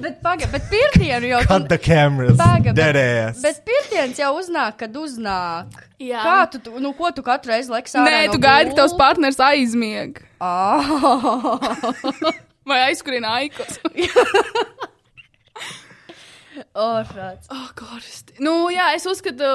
Bet, 0.00 0.20
paga, 0.24 0.46
bet 0.52 0.66
pirmdienu 0.72 1.30
jau 1.30 1.40
Cut 1.48 1.68
the 1.68 1.78
cameras. 1.78 2.36
Paga, 2.40 2.72
bet, 2.72 2.78
Derēs. 2.80 3.42
bet 3.44 3.62
pirmdienas 3.66 4.18
jau 4.22 4.30
uznāk, 4.40 4.78
kad 4.80 4.96
uznāk. 4.96 5.80
Jā. 6.00 6.22
Kā 6.24 6.36
tu, 6.52 6.58
tu- 6.64 6.80
nu, 6.80 6.92
ko 6.96 7.10
tu 7.12 7.22
katru 7.26 7.52
reizi 7.52 7.72
liksi? 7.72 7.98
Nē, 8.00 8.26
no 8.26 8.32
tu 8.36 8.40
gaidi, 8.42 8.72
ka 8.72 8.82
tavs 8.82 8.96
partners 8.98 9.40
aizmieg. 9.50 10.22
Ah. 10.40 10.80
Vai 12.70 12.80
aizkurina 12.90 13.36
aikos. 13.40 13.80
Oršāds. 16.74 17.46
Oh, 17.54 17.68
Koristi. 17.78 18.34
Nu, 18.42 18.52
jā, 18.72 18.90
es 18.96 19.06
uzskatu, 19.08 19.46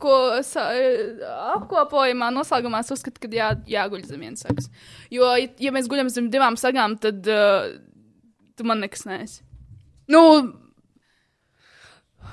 ko 0.00 0.14
sa, 0.46 0.68
apkopojumā 1.58 2.30
noslēgumā 2.32 2.80
es 2.84 2.92
uzskatu, 2.94 3.20
ka 3.22 3.30
jā, 3.34 3.48
jāguļ 3.68 4.04
zem 4.08 4.22
vienas 4.24 4.44
sagas. 4.46 4.70
Jo, 5.12 5.32
ja, 5.36 5.50
ja 5.60 5.72
mēs 5.74 5.90
guļam 5.90 6.08
zem 6.12 6.30
divām 6.32 6.56
sagām, 6.60 6.94
tad 7.02 7.26
uh, 7.28 7.74
tu 8.56 8.66
man 8.68 8.82
nekas 8.84 9.06
nēsi. 9.08 9.42
Nu, 10.12 10.20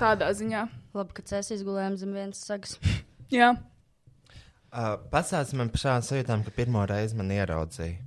tādā 0.00 0.30
ziņā. 0.36 0.66
Labi, 0.96 1.14
ka 1.14 1.22
mēs 1.22 1.52
izgulējām 1.54 1.96
zem 2.00 2.14
vienas 2.16 2.42
sagas. 2.42 2.76
Jā. 3.34 3.54
Uh, 4.70 4.96
Pastāstiet 5.10 5.58
man 5.58 5.70
par 5.70 5.82
šādām 5.82 6.06
sajūtām, 6.06 6.42
ka 6.46 6.54
pirmo 6.54 6.82
reizi 6.86 7.18
man 7.18 7.30
ieraudzīja. 7.34 7.98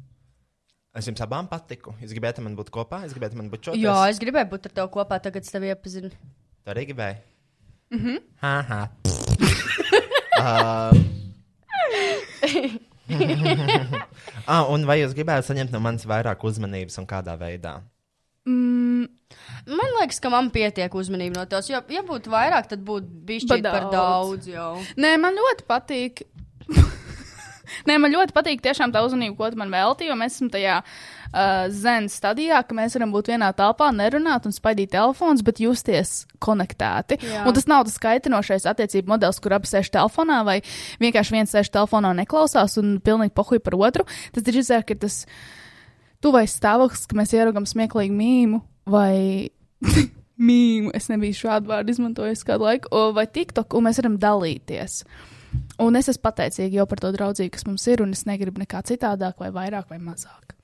Es 0.94 1.08
jums 1.10 1.24
abām 1.26 1.48
patiku. 1.50 1.96
Jūs 2.04 2.14
gribējāt 2.14 2.44
man 2.46 2.54
būt 2.60 2.70
kopā, 2.74 3.02
es 3.08 3.16
gribēju 3.16 3.40
man 3.40 3.50
būt 3.50 3.64
čoties. 3.66 3.82
Jā, 3.82 3.96
es 4.12 4.20
gribēju 4.22 4.52
būt 4.52 4.68
ar 4.70 4.76
tevi 4.78 4.92
kopā, 4.94 5.18
tagad 5.24 5.42
es 5.48 5.54
tevi 5.54 5.72
iepazinu. 5.74 6.12
Tā 6.64 6.76
arī 6.76 6.84
gribēju. 6.92 7.18
Mhm. 7.94 8.14
Mm 8.14 8.22
ha, 8.44 8.54
ha. 8.70 8.82
uh, 10.44 10.92
ah, 14.46 14.64
un 14.72 14.86
vai 14.88 15.00
jūs 15.02 15.16
gribētu 15.18 15.50
saņemt 15.50 15.74
no 15.74 15.82
manis 15.84 16.06
vairāk 16.10 16.44
uzmanības 16.46 17.00
un 17.02 17.10
kādā 17.10 17.36
veidā? 17.40 17.74
Mm, 18.46 19.08
Man 19.64 19.94
liekas, 20.00 20.20
ka 20.20 20.32
man 20.32 20.50
pietiek 20.54 20.94
uzmanība 20.98 21.40
no 21.40 21.46
tevis. 21.50 21.70
Jo, 21.72 21.80
ja 21.92 22.04
būtu 22.06 22.32
vairāk, 22.34 22.68
tad 22.74 22.84
būtu 22.86 23.08
bijis 23.28 23.48
Par 23.48 23.62
par 23.64 23.88
daudz. 23.88 23.96
daudz. 23.96 24.50
Jau. 24.52 24.74
Nē, 25.00 25.16
man 25.22 25.38
ļoti 25.40 25.68
patīk. 25.70 26.26
Nē, 27.88 27.96
man 27.98 28.12
ļoti 28.12 28.36
patīk 28.36 28.62
tiešām 28.64 28.92
tā 28.94 29.02
uzmanība, 29.06 29.38
ko 29.40 29.50
tu 29.54 29.60
man 29.62 29.72
veltīji, 29.74 30.12
jo 30.12 30.18
mēs 30.20 30.36
esam 30.36 30.50
tajā 30.54 30.76
uh, 30.84 31.64
zen 31.74 32.10
stadijā, 32.12 32.60
ka 32.68 32.76
mēs 32.78 32.98
varam 32.98 33.16
būt 33.16 33.32
vienā 33.32 33.50
telpā, 33.56 33.88
nerunāt 33.96 34.46
un 34.50 34.54
spaidīt 34.56 34.92
telefons, 34.94 35.42
bet 35.48 35.64
justies 35.64 36.14
konektēti. 36.44 37.18
Jā. 37.24 37.48
Un 37.48 37.56
tas 37.56 37.66
nav 37.72 37.88
tas 37.88 37.98
kaitinošais 38.04 38.68
attiecību 38.70 39.16
modelis, 39.16 39.40
kur 39.42 39.56
abi 39.58 39.72
sēž 39.72 39.90
telefonā, 39.96 40.44
vai 40.46 40.60
vienkārši 41.02 41.40
viens 41.40 41.56
sēž 41.56 41.72
telefonā 41.74 42.12
un 42.14 42.22
neklausās 42.22 42.78
un 42.84 42.98
pilnīgi 43.04 43.34
pohuj 43.40 43.64
par 43.64 43.80
otru. 43.80 44.06
Tas 44.36 44.52
ir 44.52 45.00
tas 45.00 45.24
tuvais 46.24 46.56
stāvoklis, 46.56 47.06
ka 47.10 47.18
mēs 47.20 47.34
ieraugam 47.36 47.68
smieklīgu 47.70 48.16
mīmu 48.16 48.62
vai 48.90 49.50
mīmu. 50.50 50.94
Es 50.96 51.10
nebiju 51.12 51.38
šādu 51.44 51.72
vārdu 51.72 51.94
izmantojis 51.94 52.46
kādu 52.48 52.68
laiku, 52.68 52.92
o, 52.96 53.12
vai 53.16 53.28
TikTok, 53.28 53.76
un 53.78 53.88
mēs 53.88 54.02
varam 54.02 54.18
dalīties. 54.22 55.02
Un 55.84 56.00
es 56.00 56.10
esmu 56.10 56.24
pateicīga 56.26 56.80
jau 56.80 56.88
par 56.90 57.02
to 57.04 57.12
draudzību, 57.14 57.54
kas 57.54 57.68
mums 57.68 57.86
ir, 57.92 58.02
un 58.02 58.16
es 58.16 58.24
negribu 58.30 58.64
nekā 58.64 58.82
citādāk, 58.90 59.38
vai 59.44 59.52
vairāk, 59.54 59.92
vai 59.92 60.00
mazāk. 60.02 60.56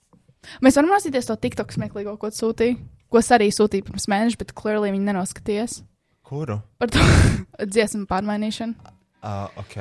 Mēs 0.66 0.80
varam 0.80 0.96
mācīties 0.96 1.28
to 1.30 1.36
TikTok 1.38 1.76
smieklīgo, 1.76 2.16
ko 2.18 2.32
tu 2.34 2.40
sūtīji, 2.42 2.80
ko 3.12 3.22
es 3.22 3.30
arī 3.36 3.52
sūtīju 3.54 3.86
pirms 3.90 4.08
mēneša, 4.10 4.40
bet 4.40 4.56
klārīgi 4.58 4.96
viņi 4.96 5.10
nenoskatījās 5.12 5.82
Kuru? 6.30 6.60
par 6.82 6.94
to 6.94 7.04
dziesmu 7.74 8.08
pārmainīšanu. 8.10 8.96
Uh, 9.20 9.60
ok. 9.60 9.78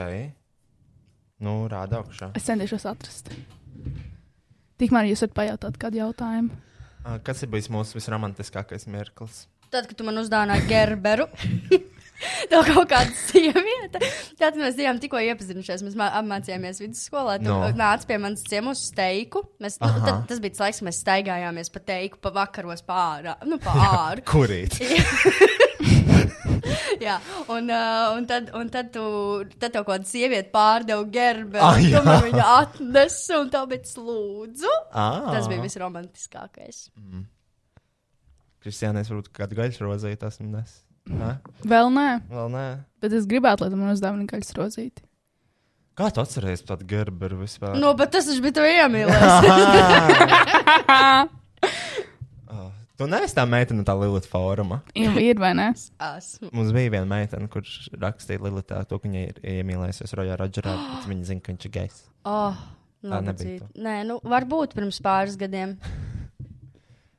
Nu, 1.46 1.60
rāda 1.70 2.02
augšā. 2.02 2.32
Es 2.36 2.48
centīšos 2.48 2.88
atrast. 2.90 3.30
Tikmēr 4.78 5.08
jūs 5.10 5.24
varat 5.26 5.34
pajautāt 5.36 5.78
kādu 5.82 5.98
jautājumu. 6.02 6.54
Kas 7.24 7.42
ir 7.42 7.48
bijis 7.52 7.70
mūsu 7.72 7.96
visromantiskākais 7.98 8.84
mirklis? 8.90 9.46
Tad, 9.72 9.86
kad 9.90 9.96
tu 9.98 10.04
man 10.06 10.16
uzdāvināji 10.20 10.64
gerberu, 10.68 11.26
tev 12.50 12.62
kaut 12.68 12.88
kāda 12.90 13.12
sieviete. 13.16 14.00
Tad 14.40 14.56
mēs 14.60 14.76
bijām 14.78 14.96
tikko 15.02 15.20
iepazinušies. 15.26 15.82
Mēs 15.84 15.96
mā- 15.98 16.08
apmācījāmies 16.22 16.80
vidusskolā. 16.80 17.36
Tu 17.42 17.48
No. 17.50 17.58
no. 17.66 17.68
nāc 17.76 18.06
pie 18.08 18.16
manis 18.22 18.44
ciemos 18.48 18.80
uz 18.80 18.90
steiku. 18.94 19.44
Mēs, 19.60 19.76
nu, 19.82 19.90
tad, 20.06 20.24
tas 20.30 20.40
bija 20.40 20.56
tas 20.56 20.64
laiks, 20.66 20.80
kad 20.80 20.88
mēs 20.88 21.02
staigājāmies 21.04 21.72
pa 21.74 21.84
teiku, 21.92 22.20
pa 22.24 22.32
vakaros 22.38 22.84
pārā. 22.88 23.36
Nu, 23.48 23.60
pa 23.62 23.76
āru. 23.90 24.24
Kurīt? 24.32 24.78
Jā, 27.06 27.16
un, 27.52 27.68
uh, 27.70 28.16
un, 28.16 28.26
tad, 28.28 28.48
un 28.58 28.68
tad, 28.74 28.90
tu, 28.94 29.02
tad 29.62 29.72
kaut 29.76 29.86
kāda 29.92 30.08
sieviete 30.08 30.50
pārdeva 30.54 31.04
gerberu. 31.14 31.62
Ah, 31.64 31.76
Ah, 31.78 31.80
jā. 31.82 32.18
viņu 32.26 32.44
atnesi 32.44 33.36
un 33.38 33.50
tā 33.54 33.62
bija 33.70 33.94
lūdzu. 34.02 34.72
Ah. 34.92 35.28
Tas 35.32 35.46
bija 35.50 35.62
visromantiskākais. 35.64 36.84
Kristiāna, 38.64 39.00
es 39.04 39.10
varbūt 39.12 39.30
kādu 39.38 39.54
gaļas 39.60 39.78
rozīt 39.84 40.24
esmu 40.26 40.48
nes. 40.56 40.80
Nē? 41.08 41.30
Vēl 41.64 41.86
nē, 41.94 42.08
Vēl 42.28 42.48
nē. 42.52 42.64
bet 43.00 43.14
es 43.16 43.24
gribētu, 43.30 43.64
lai 43.64 43.70
tu 43.72 43.78
man 43.80 43.94
uzdāvinātu 43.94 44.28
gaļas 44.34 44.50
rozīti. 44.58 45.04
Kā 45.98 46.10
tu 46.14 46.20
atceries 46.22 46.60
tādu 46.68 46.84
gerberu 46.86 47.38
vispār? 47.40 47.72
Nu, 47.80 47.94
bet 47.98 48.12
tas 48.14 48.28
viņš 48.28 48.42
bija 48.44 48.54
tev 48.58 48.66
iemīlējies. 48.74 49.32
Oh, 52.50 52.68
tu 52.98 53.06
neesi 53.10 53.36
tā 53.36 53.44
meitene, 53.48 53.84
tā 53.86 53.94
Lilita 53.98 54.30
fóruma. 54.30 54.80
Ir, 54.98 55.14
ir 55.22 55.38
vai 55.40 55.52
ne? 55.56 55.68
Esmu. 55.72 56.50
Mums 56.54 56.72
bija 56.76 56.94
viena 56.96 57.06
meitene, 57.08 57.50
kurš 57.52 57.92
rakstīja 57.94 58.42
Lilitā 58.46 58.82
to, 58.88 58.98
ka 58.98 59.08
viņa 59.08 59.22
ir 59.28 59.38
iemīlējusies 59.58 60.16
Rojā 60.18 60.40
Rodžerā, 60.40 60.74
bet 60.96 61.08
viņa 61.12 61.30
zina, 61.30 61.44
ka 61.44 61.54
viņš 61.54 61.70
ir 61.70 61.74
gejs. 61.78 62.02
Oh, 62.28 62.58
Tā 62.98 63.20
nebija. 63.22 63.68
Nē, 63.78 64.00
nu, 64.08 64.18
varbūt 64.26 64.74
pirms 64.74 64.98
pāris 65.04 65.38
gadiem. 65.38 65.76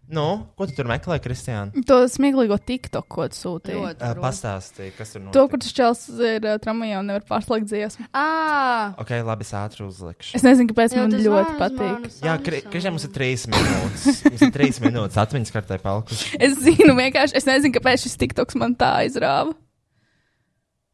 Nu, 0.10 0.48
ko 0.58 0.66
tu 0.66 0.74
tur 0.74 0.88
meklē, 0.90 1.20
Kristiāna? 1.22 1.70
To 1.86 2.00
smieklīgo 2.10 2.56
TikTok, 2.66 3.06
ko 3.14 3.28
tu. 3.30 3.36
Ļoti 3.62 4.02
Uh, 4.02 4.10
grūti. 4.10 4.24
pastāstīja, 4.24 4.94
kas 4.98 5.12
tur 5.14 5.22
To, 5.22 5.26
notika. 5.28 5.44
kur 5.52 5.60
tas 5.62 5.74
čels 5.78 6.02
ir 6.18 6.48
uh, 6.50 6.56
tramvajā 6.58 6.98
un 7.04 7.06
nevar 7.12 7.26
pārslēgt 7.30 7.68
dziesmu. 7.70 8.08
Ah, 8.18 8.96
Ok, 8.98 9.12
labi, 9.22 9.46
es 9.46 9.54
ātri 9.54 9.86
uzlikšu. 9.86 10.34
Es 10.40 10.42
nezinu, 10.48 10.72
kāpēc 10.74 10.96
jau 10.98 11.04
man 11.06 11.14
ļoti 11.14 11.54
patīk. 11.62 11.94
manu 12.02 12.10
Jā. 12.26 12.36
Kristiāna, 12.42 12.96
mums 12.98 13.06
ir 13.06 13.14
trīs 13.14 13.46
minūtes. 13.54 14.08
Mums 14.26 14.42
ir 14.50 14.52
trīs 14.58 14.82
minūtes 14.82 15.22
atmiņas 15.22 15.54
kartē 15.54 15.78
palikusi. 15.86 16.34
Es 16.42 16.58
zinu, 16.58 16.98
vienkārši 16.98 17.38
es 17.38 17.46
nezinu, 17.46 17.76
kāpēc 17.78 18.08
šis 18.08 18.18
TikToks 18.18 18.58
man 18.58 18.74
tā 18.82 18.96
aizrāva. 19.06 19.54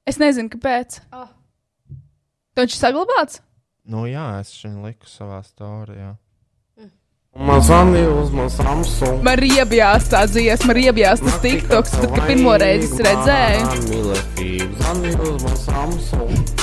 Es 0.06 0.20
nezinu, 0.20 0.52
kāpēc. 0.54 1.00
Ah. 1.16 1.32
Tu 2.54 2.62
viņš 2.68 2.76
ir 2.76 2.84
saglabāts? 2.84 3.40
Nu 3.88 4.04
jā, 4.12 4.28
es 4.44 4.52
viņu 4.64 4.84
liku 4.90 5.08
savā 5.08 5.40
storijā. 5.46 6.18
Man 7.36 7.60
zvanīja 7.60 8.12
uz 8.16 8.30
Samsung. 8.56 9.18
Man 9.28 9.36
riebjās 9.42 10.06
tā 10.08 10.22
dziesma, 10.32 10.70
man 10.70 10.78
riebjās 10.78 11.20
tas 11.20 11.36
TikToks, 11.44 11.92
tad, 11.98 12.14
kad 12.16 12.30
pirmo 12.30 12.54
reizi 12.62 12.88
es 12.88 12.96
redzēju, 13.04 13.64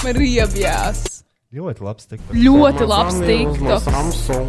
man 0.01 0.17
riebjās. 0.17 1.03
Ļoti 1.53 1.85
labs 1.85 2.09
tik. 2.09 2.25
Ļoti 2.33 2.89
labs 2.89 3.21
TikToks. 3.21 3.85
Samsung. 3.91 4.49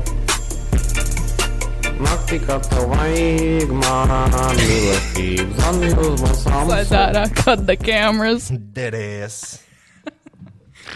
Naktī, 2.04 2.40
kad 2.48 2.64
tev 2.72 2.88
vajag 2.94 3.76
man 3.84 4.16
mīlestību, 4.62 5.52
zvanīja 5.60 6.00
uz 6.08 6.24
manu 6.24 6.40
Slēdz 6.40 6.88
Samsung. 6.88 6.95
ārā, 7.04 7.26
cut 7.44 7.68
the 7.68 7.76
cameras. 7.76 8.48
Derēs. 8.80 9.41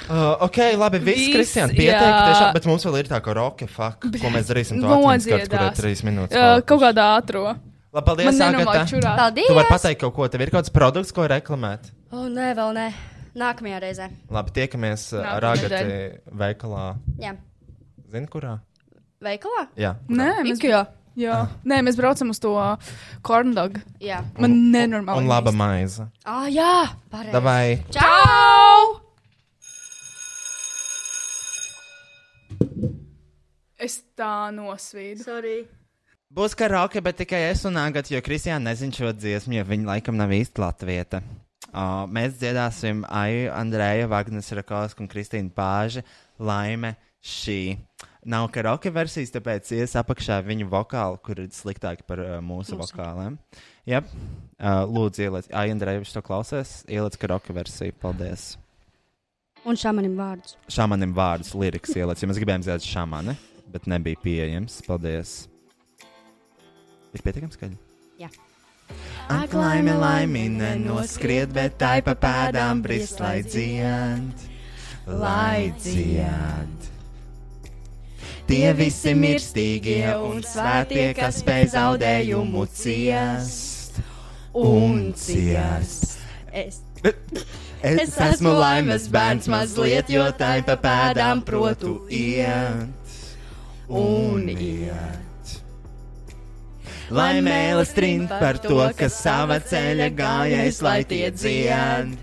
Uh, 0.08 0.46
ok, 0.48 0.60
labi, 0.80 1.02
viss, 1.04 1.56
jā. 1.58 1.66
pietiek, 1.72 1.98
tiešām, 2.00 2.54
bet 2.56 2.68
mums 2.70 2.86
vēl 2.88 3.02
ir 3.02 3.10
tā 3.10 3.20
kā 3.24 3.34
roka 3.36 3.68
fuck, 3.68 4.08
ko 4.08 4.32
mēs 4.32 4.48
darīsim 4.52 4.80
to 4.80 4.88
atmiņas 4.88 5.28
kurai 5.28 5.42
Nodziedās. 5.48 5.80
trīs 5.82 6.04
minūtes. 6.08 6.38
Uh, 6.38 6.62
kaut 6.68 6.84
kādā 6.86 7.10
ātrā. 7.18 7.58
Labi, 7.98 8.06
paldies, 8.06 8.40
Agata. 8.44 8.86
Paldies! 9.18 9.50
Tu 9.50 9.58
vari 9.58 9.72
pateikt 9.72 10.02
kaut 10.04 10.16
ko, 10.16 10.28
tev 10.32 10.44
ir 10.46 10.52
kāds 10.54 10.72
produkts, 10.74 11.14
ko 11.16 11.28
reklamēt. 11.32 11.92
O, 12.12 12.24
oh, 12.24 12.28
nē, 12.32 12.52
vēl 12.58 12.76
nē. 12.78 12.88
Nākamajā 13.38 13.80
reizē. 13.84 14.08
Labi, 14.34 14.54
tiekamies 14.56 15.10
uh, 15.14 15.24
ar 15.36 15.46
Nākamnedēļ. 15.46 15.90
Agati 15.90 16.38
veikalā. 16.42 16.86
Jā. 17.22 17.34
Zini, 18.14 18.30
kurā? 18.34 18.58
Veikalā? 19.24 19.66
Jā. 19.80 19.96
Nē, 20.10 20.30
mēs, 20.46 20.62
Ikea. 20.62 20.84
jā. 21.22 21.40
Nē, 21.68 21.82
mēs 21.86 21.98
braucam 22.00 22.34
uz 22.34 22.42
to 22.44 22.54
corndogu. 23.26 23.82
Jā. 24.04 24.24
Man 24.42 24.60
nenormāli. 24.74 25.24
Un 25.24 25.32
laba 25.32 25.54
maize. 25.56 26.10
Ah, 26.26 26.46
jā. 26.52 26.88
Pareizi. 27.14 27.36
Davai. 27.38 27.82
Čau! 27.94 29.07
Es 33.78 34.00
tā 34.18 34.50
nosvīdu. 34.54 35.22
Sorry. 35.22 35.58
Būs 36.34 36.56
karaoke, 36.58 37.00
bet 37.04 37.20
tikai 37.22 37.44
es 37.52 37.62
un 37.70 37.78
Agata, 37.80 38.10
jo 38.12 38.20
Kristiāna 38.26 38.72
nezina 38.72 38.96
šo 38.96 39.12
dziesmu, 39.16 39.54
jo 39.60 39.66
viņa 39.70 39.92
laikam 39.94 40.18
nav 40.18 40.34
īsti 40.36 40.64
latvieta. 40.64 41.22
Uh, 41.68 42.08
mēs 42.12 42.36
dziedāsim 42.40 43.04
Aiju, 43.06 43.52
Andreja, 43.54 44.10
Vagnes 44.12 44.50
Rakovska 44.58 45.04
un 45.04 45.10
Kristīna 45.12 45.54
Pāža. 45.54 46.02
Laime 46.40 46.96
šī. 47.24 47.78
Nav 48.28 48.50
karaoke 48.52 48.92
versijas, 48.92 49.32
tāpēc 49.32 49.70
ies 49.78 49.94
apakšā 50.00 50.42
viņu 50.44 50.68
vokāli, 50.72 51.20
kur 51.24 51.40
ir 51.46 51.52
sliktāki 51.56 52.04
par 52.08 52.24
uh, 52.24 52.38
mūsu, 52.44 52.76
mūsu 52.76 52.98
vokāliem. 52.98 53.38
Jā, 53.88 54.02
uh, 54.04 54.84
lūdzu, 54.90 55.28
ieliec, 55.30 55.52
Aija, 55.54 55.76
Andreja, 55.78 56.02
viņš 56.02 56.16
to 56.18 56.24
klausās. 56.26 56.80
Ieliec 56.90 57.16
karaoke 57.22 57.56
versiju. 57.56 57.96
Paldies. 58.02 58.56
Un 59.68 59.80
šāmanim 59.80 60.18
vārdus. 60.18 60.58
Šāmanim 60.72 61.14
vārdus, 61.16 61.54
liriks 61.56 61.96
ieliec, 61.96 62.20
jo 62.20 62.30
mēs 62.30 62.42
gribējām 62.42 62.66
dzirdēt 62.66 62.88
šāmani, 62.88 63.38
bet 63.72 63.88
nebija 63.88 64.20
pieejams. 64.24 64.82
Paldies. 64.88 65.38
Ir 67.16 67.24
pietiekami 67.24 67.56
skaļi. 67.56 67.78
Jā. 68.22 68.30
Ak, 69.28 69.52
laime, 69.52 69.94
laime, 70.00 70.46
nenoskriet, 70.54 71.52
bet 71.56 71.76
tai 71.82 72.00
pa 72.06 72.16
pēdām 72.16 72.80
brist, 72.84 73.20
lai 73.20 73.42
dzied, 73.44 74.46
lai 75.08 75.74
dzied. 75.76 76.88
Tie 78.48 78.68
visi 78.78 79.12
mirstīgie 79.12 80.14
un 80.24 80.40
svētie, 80.48 81.10
kas 81.18 81.42
spēj 81.44 81.66
zaudējumu 81.74 82.64
ciest 82.72 84.00
un 84.56 85.10
ciest. 85.20 86.22
Es. 86.56 86.80
Es 87.84 88.16
esmu 88.16 88.56
laimes 88.58 89.10
bērns 89.12 89.52
mazliet, 89.52 90.08
jo 90.10 90.24
tai 90.40 90.64
pa 90.66 90.80
pēdām 90.82 91.44
protu 91.46 92.00
iet 92.10 92.97
un 93.90 94.48
iet. 94.52 95.54
Lai 97.10 97.40
mēlis 97.40 97.94
trint 97.96 98.28
par 98.28 98.60
to, 98.60 98.82
ka 99.00 99.08
sava 99.12 99.62
ceļa 99.64 100.10
gājējs, 100.18 100.82
lai 100.84 101.02
tie 101.08 101.30
dzied 101.32 102.18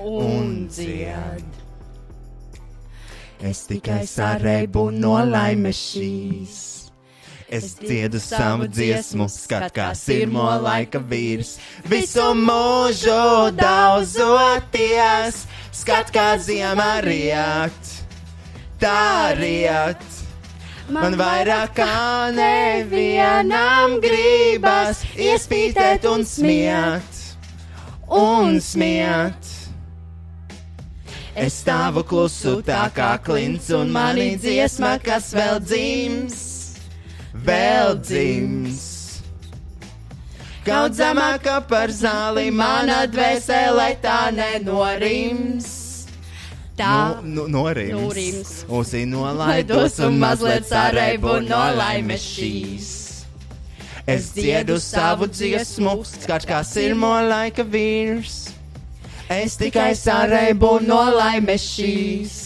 un 0.00 0.68
dzied. 0.72 1.60
Es 3.44 3.64
tikai 3.68 4.02
sarēbu 4.08 4.90
no 4.96 5.18
laimes 5.24 5.78
šīs. 5.92 6.58
Es 7.50 7.72
dziedu 7.74 8.20
savu 8.22 8.68
dziesmu, 8.70 9.26
skat 9.26 9.72
kā 9.74 9.88
sirmo 9.98 10.44
laika 10.62 11.00
vīrs, 11.02 11.56
visu 11.90 12.28
mūžu 12.38 13.50
daudzoties, 13.58 15.40
skat 15.74 16.12
kā 16.14 16.28
ziemā 16.38 17.00
riet, 17.02 17.94
tā 18.78 19.34
riet. 19.40 20.19
Man 20.90 21.14
vairāk 21.14 21.76
kā 21.76 22.30
nevienam 22.34 23.92
gribas 24.02 25.04
iespītēt 25.14 26.02
un 26.10 26.24
smiet, 26.26 27.20
un 28.10 28.58
smiet. 28.58 29.50
Es 31.38 31.60
stāvu 31.62 32.02
klusu 32.10 32.56
tā 32.66 32.88
kā 32.96 33.12
klints 33.22 33.70
un 33.70 33.92
manī 33.94 34.32
dziesma, 34.42 34.96
kas 35.04 35.30
vēl 35.36 35.62
dzims, 35.62 36.40
vēl 37.46 37.94
dzims. 38.02 38.88
Kaut 40.66 40.98
zemāka 40.98 41.60
par 41.70 41.94
zāli 41.94 42.50
mana 42.50 43.04
dvēsele 43.08 43.92
tā 44.02 44.24
nenorims. 44.34 45.79
Tā 46.78 47.20
nu, 47.22 47.46
nu, 47.48 47.64
norims. 47.66 48.64
Uzī 48.68 49.04
nolaidos 49.08 49.98
un 50.06 50.20
mazliet 50.22 50.68
sarēbu 50.70 51.40
no 51.48 51.62
laimes 51.76 52.24
šīs. 52.24 52.92
Es 54.10 54.30
dziedu 54.34 54.78
savu 54.82 55.28
dziesmu, 55.30 56.00
skats 56.08 56.48
kā 56.48 56.62
sirmo 56.66 57.12
laika 57.28 57.66
vīrs. 57.66 58.48
Es 59.30 59.58
tikai 59.60 59.92
sarēbu 59.94 60.80
no 60.86 61.02
laimes 61.14 61.66
šīs. 61.76 62.38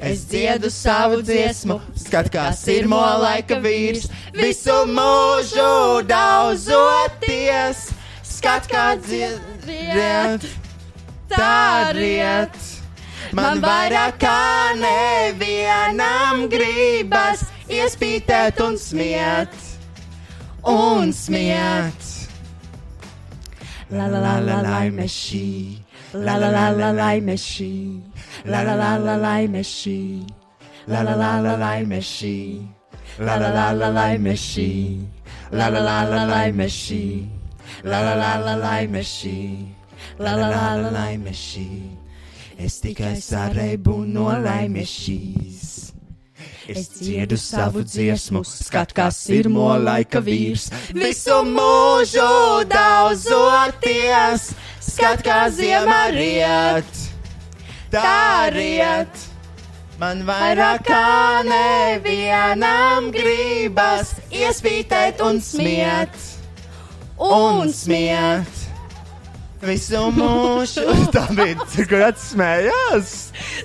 Es 0.00 0.24
dziedu 0.24 0.70
savu 0.72 1.18
dziesmu, 1.20 1.76
skat 1.92 2.30
kā 2.32 2.46
sirmo 2.56 3.02
laika 3.20 3.58
vīrs, 3.60 4.06
visu 4.32 4.78
mūžu 4.88 6.00
daudzoties, 6.08 7.82
skat 8.24 8.70
kā 8.72 8.86
dziediet, 8.96 10.48
tā 11.28 11.92
riet. 11.92 12.56
Man 13.36 13.60
vairāk 13.62 14.16
kā 14.18 14.74
nevienam 14.78 16.48
gribas 16.50 17.44
iespītēt 17.70 18.58
un 18.64 18.78
smiet, 18.80 19.54
un 20.66 21.12
smiet. 21.14 22.08
La 23.90 24.06
la 24.10 24.18
la 24.22 24.34
la 24.38 24.58
laime 24.62 25.06
šī, 25.10 25.78
la 26.14 26.36
la 26.38 26.50
la 26.54 26.66
la 26.70 26.90
laime 26.94 27.34
šī, 27.34 27.72
la 28.46 28.62
la 28.66 28.74
la 28.78 28.90
la 28.98 29.16
laime 29.18 29.62
šī, 29.66 30.26
la 30.86 31.02
la 31.02 31.14
la 31.18 31.30
la 31.42 31.56
laime 31.58 31.98
šī, 31.98 32.36
la 33.18 33.34
la 33.38 33.50
la 33.50 33.70
la 33.72 33.90
laime 33.94 34.34
šī, 34.34 34.70
la 35.52 35.68
la 35.68 35.82
la 35.86 36.02
la 36.06 36.24
laime 36.24 36.66
šī, 36.66 37.02
la 37.82 38.02
la 38.06 38.14
la 38.14 38.36
la 38.46 38.54
laime 38.66 39.02
šī, 39.02 39.38
la 40.18 40.36
la 40.38 40.48
la 40.54 40.76
la 40.82 40.94
laime 40.98 41.34
šī. 41.34 41.99
Es 42.60 42.74
tikai 42.84 43.14
sarēbu 43.16 44.02
no 44.04 44.26
laimes 44.36 44.90
šīs. 44.92 45.68
Es 46.68 46.90
dziedu 46.92 47.38
savu 47.40 47.80
dziesmu, 47.86 48.42
skat 48.44 48.92
kā 48.96 49.06
sirmo 49.14 49.70
laika 49.80 50.20
vīrs, 50.20 50.66
visu 50.92 51.38
mūžu 51.48 52.26
daudzoties, 52.68 54.50
skat 54.90 55.24
kā 55.24 55.40
ziemā 55.56 56.02
riet, 56.12 57.02
tā 57.96 58.52
riet. 58.52 59.26
Man 60.00 60.22
vairāk 60.28 60.84
kā 60.84 61.40
nevienam 61.48 63.08
gribas 63.16 64.14
iespītēt 64.28 65.24
un 65.24 65.40
smiet, 65.44 66.16
un 67.16 67.72
smiet. 67.72 68.59
Visu 69.60 70.06
mūžu 70.16 70.86
tā 71.12 71.26
bija, 71.36 71.84
kur 71.88 72.04
atsmējās. 72.06 73.10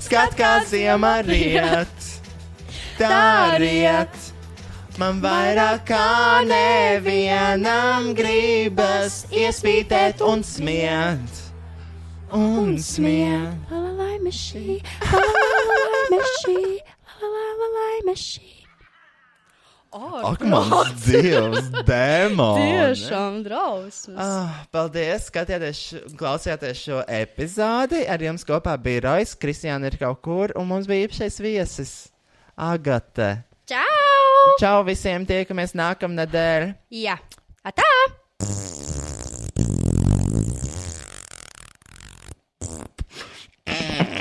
Skat 0.03 0.35
kā 0.35 0.57
ziemā 0.67 1.21
riet, 1.23 2.07
tā 2.99 3.55
riet. 3.61 4.17
Man 4.99 5.21
vairāk 5.23 5.81
kā 5.89 6.43
nevienam 6.47 8.13
gribas 8.15 9.25
iespītēt 9.31 10.23
un 10.23 10.43
smiet, 10.47 11.41
un 12.31 12.75
smiet. 12.79 13.71
La 13.71 13.81
la 13.83 13.91
la 13.99 14.11
mešī, 14.23 14.79
la 15.11 15.23
la 15.23 15.55
la 15.71 15.79
la 15.95 16.03
mešī, 16.15 16.59
la 17.19 17.33
la 17.37 17.47
la 17.59 17.71
la 17.75 17.89
mešī 18.07 18.54
ārprāts. 19.95 20.27
Ak, 20.29 20.43
mans 20.51 21.05
dievs, 21.07 21.69
dēmoni! 21.87 22.65
Tiešām 22.65 23.39
drausmas! 23.45 24.19
Ah, 24.19 24.57
paldies, 24.75 25.29
skatījāties, 25.31 25.81
klausījāties 26.19 26.81
šo 26.87 27.01
epizodi. 27.07 28.03
Ar 28.11 28.25
jums 28.27 28.45
kopā 28.47 28.75
bija 28.81 29.05
Rojas, 29.07 29.35
Kristiāna 29.39 29.91
ir 29.91 29.99
kaut 30.01 30.21
kur, 30.25 30.55
un 30.59 30.69
mums 30.71 30.89
bija 30.91 31.07
īpašais 31.07 31.39
viesis 31.43 31.95
Agate. 32.55 33.31
Čau! 33.69 34.57
Čau 34.61 34.83
visiem, 34.87 35.25
tiekamies 35.27 35.73
nākamnedēļ! 35.79 36.69
Jā, 36.95 37.17
atā! 37.65 37.89
Mm. 43.65 44.11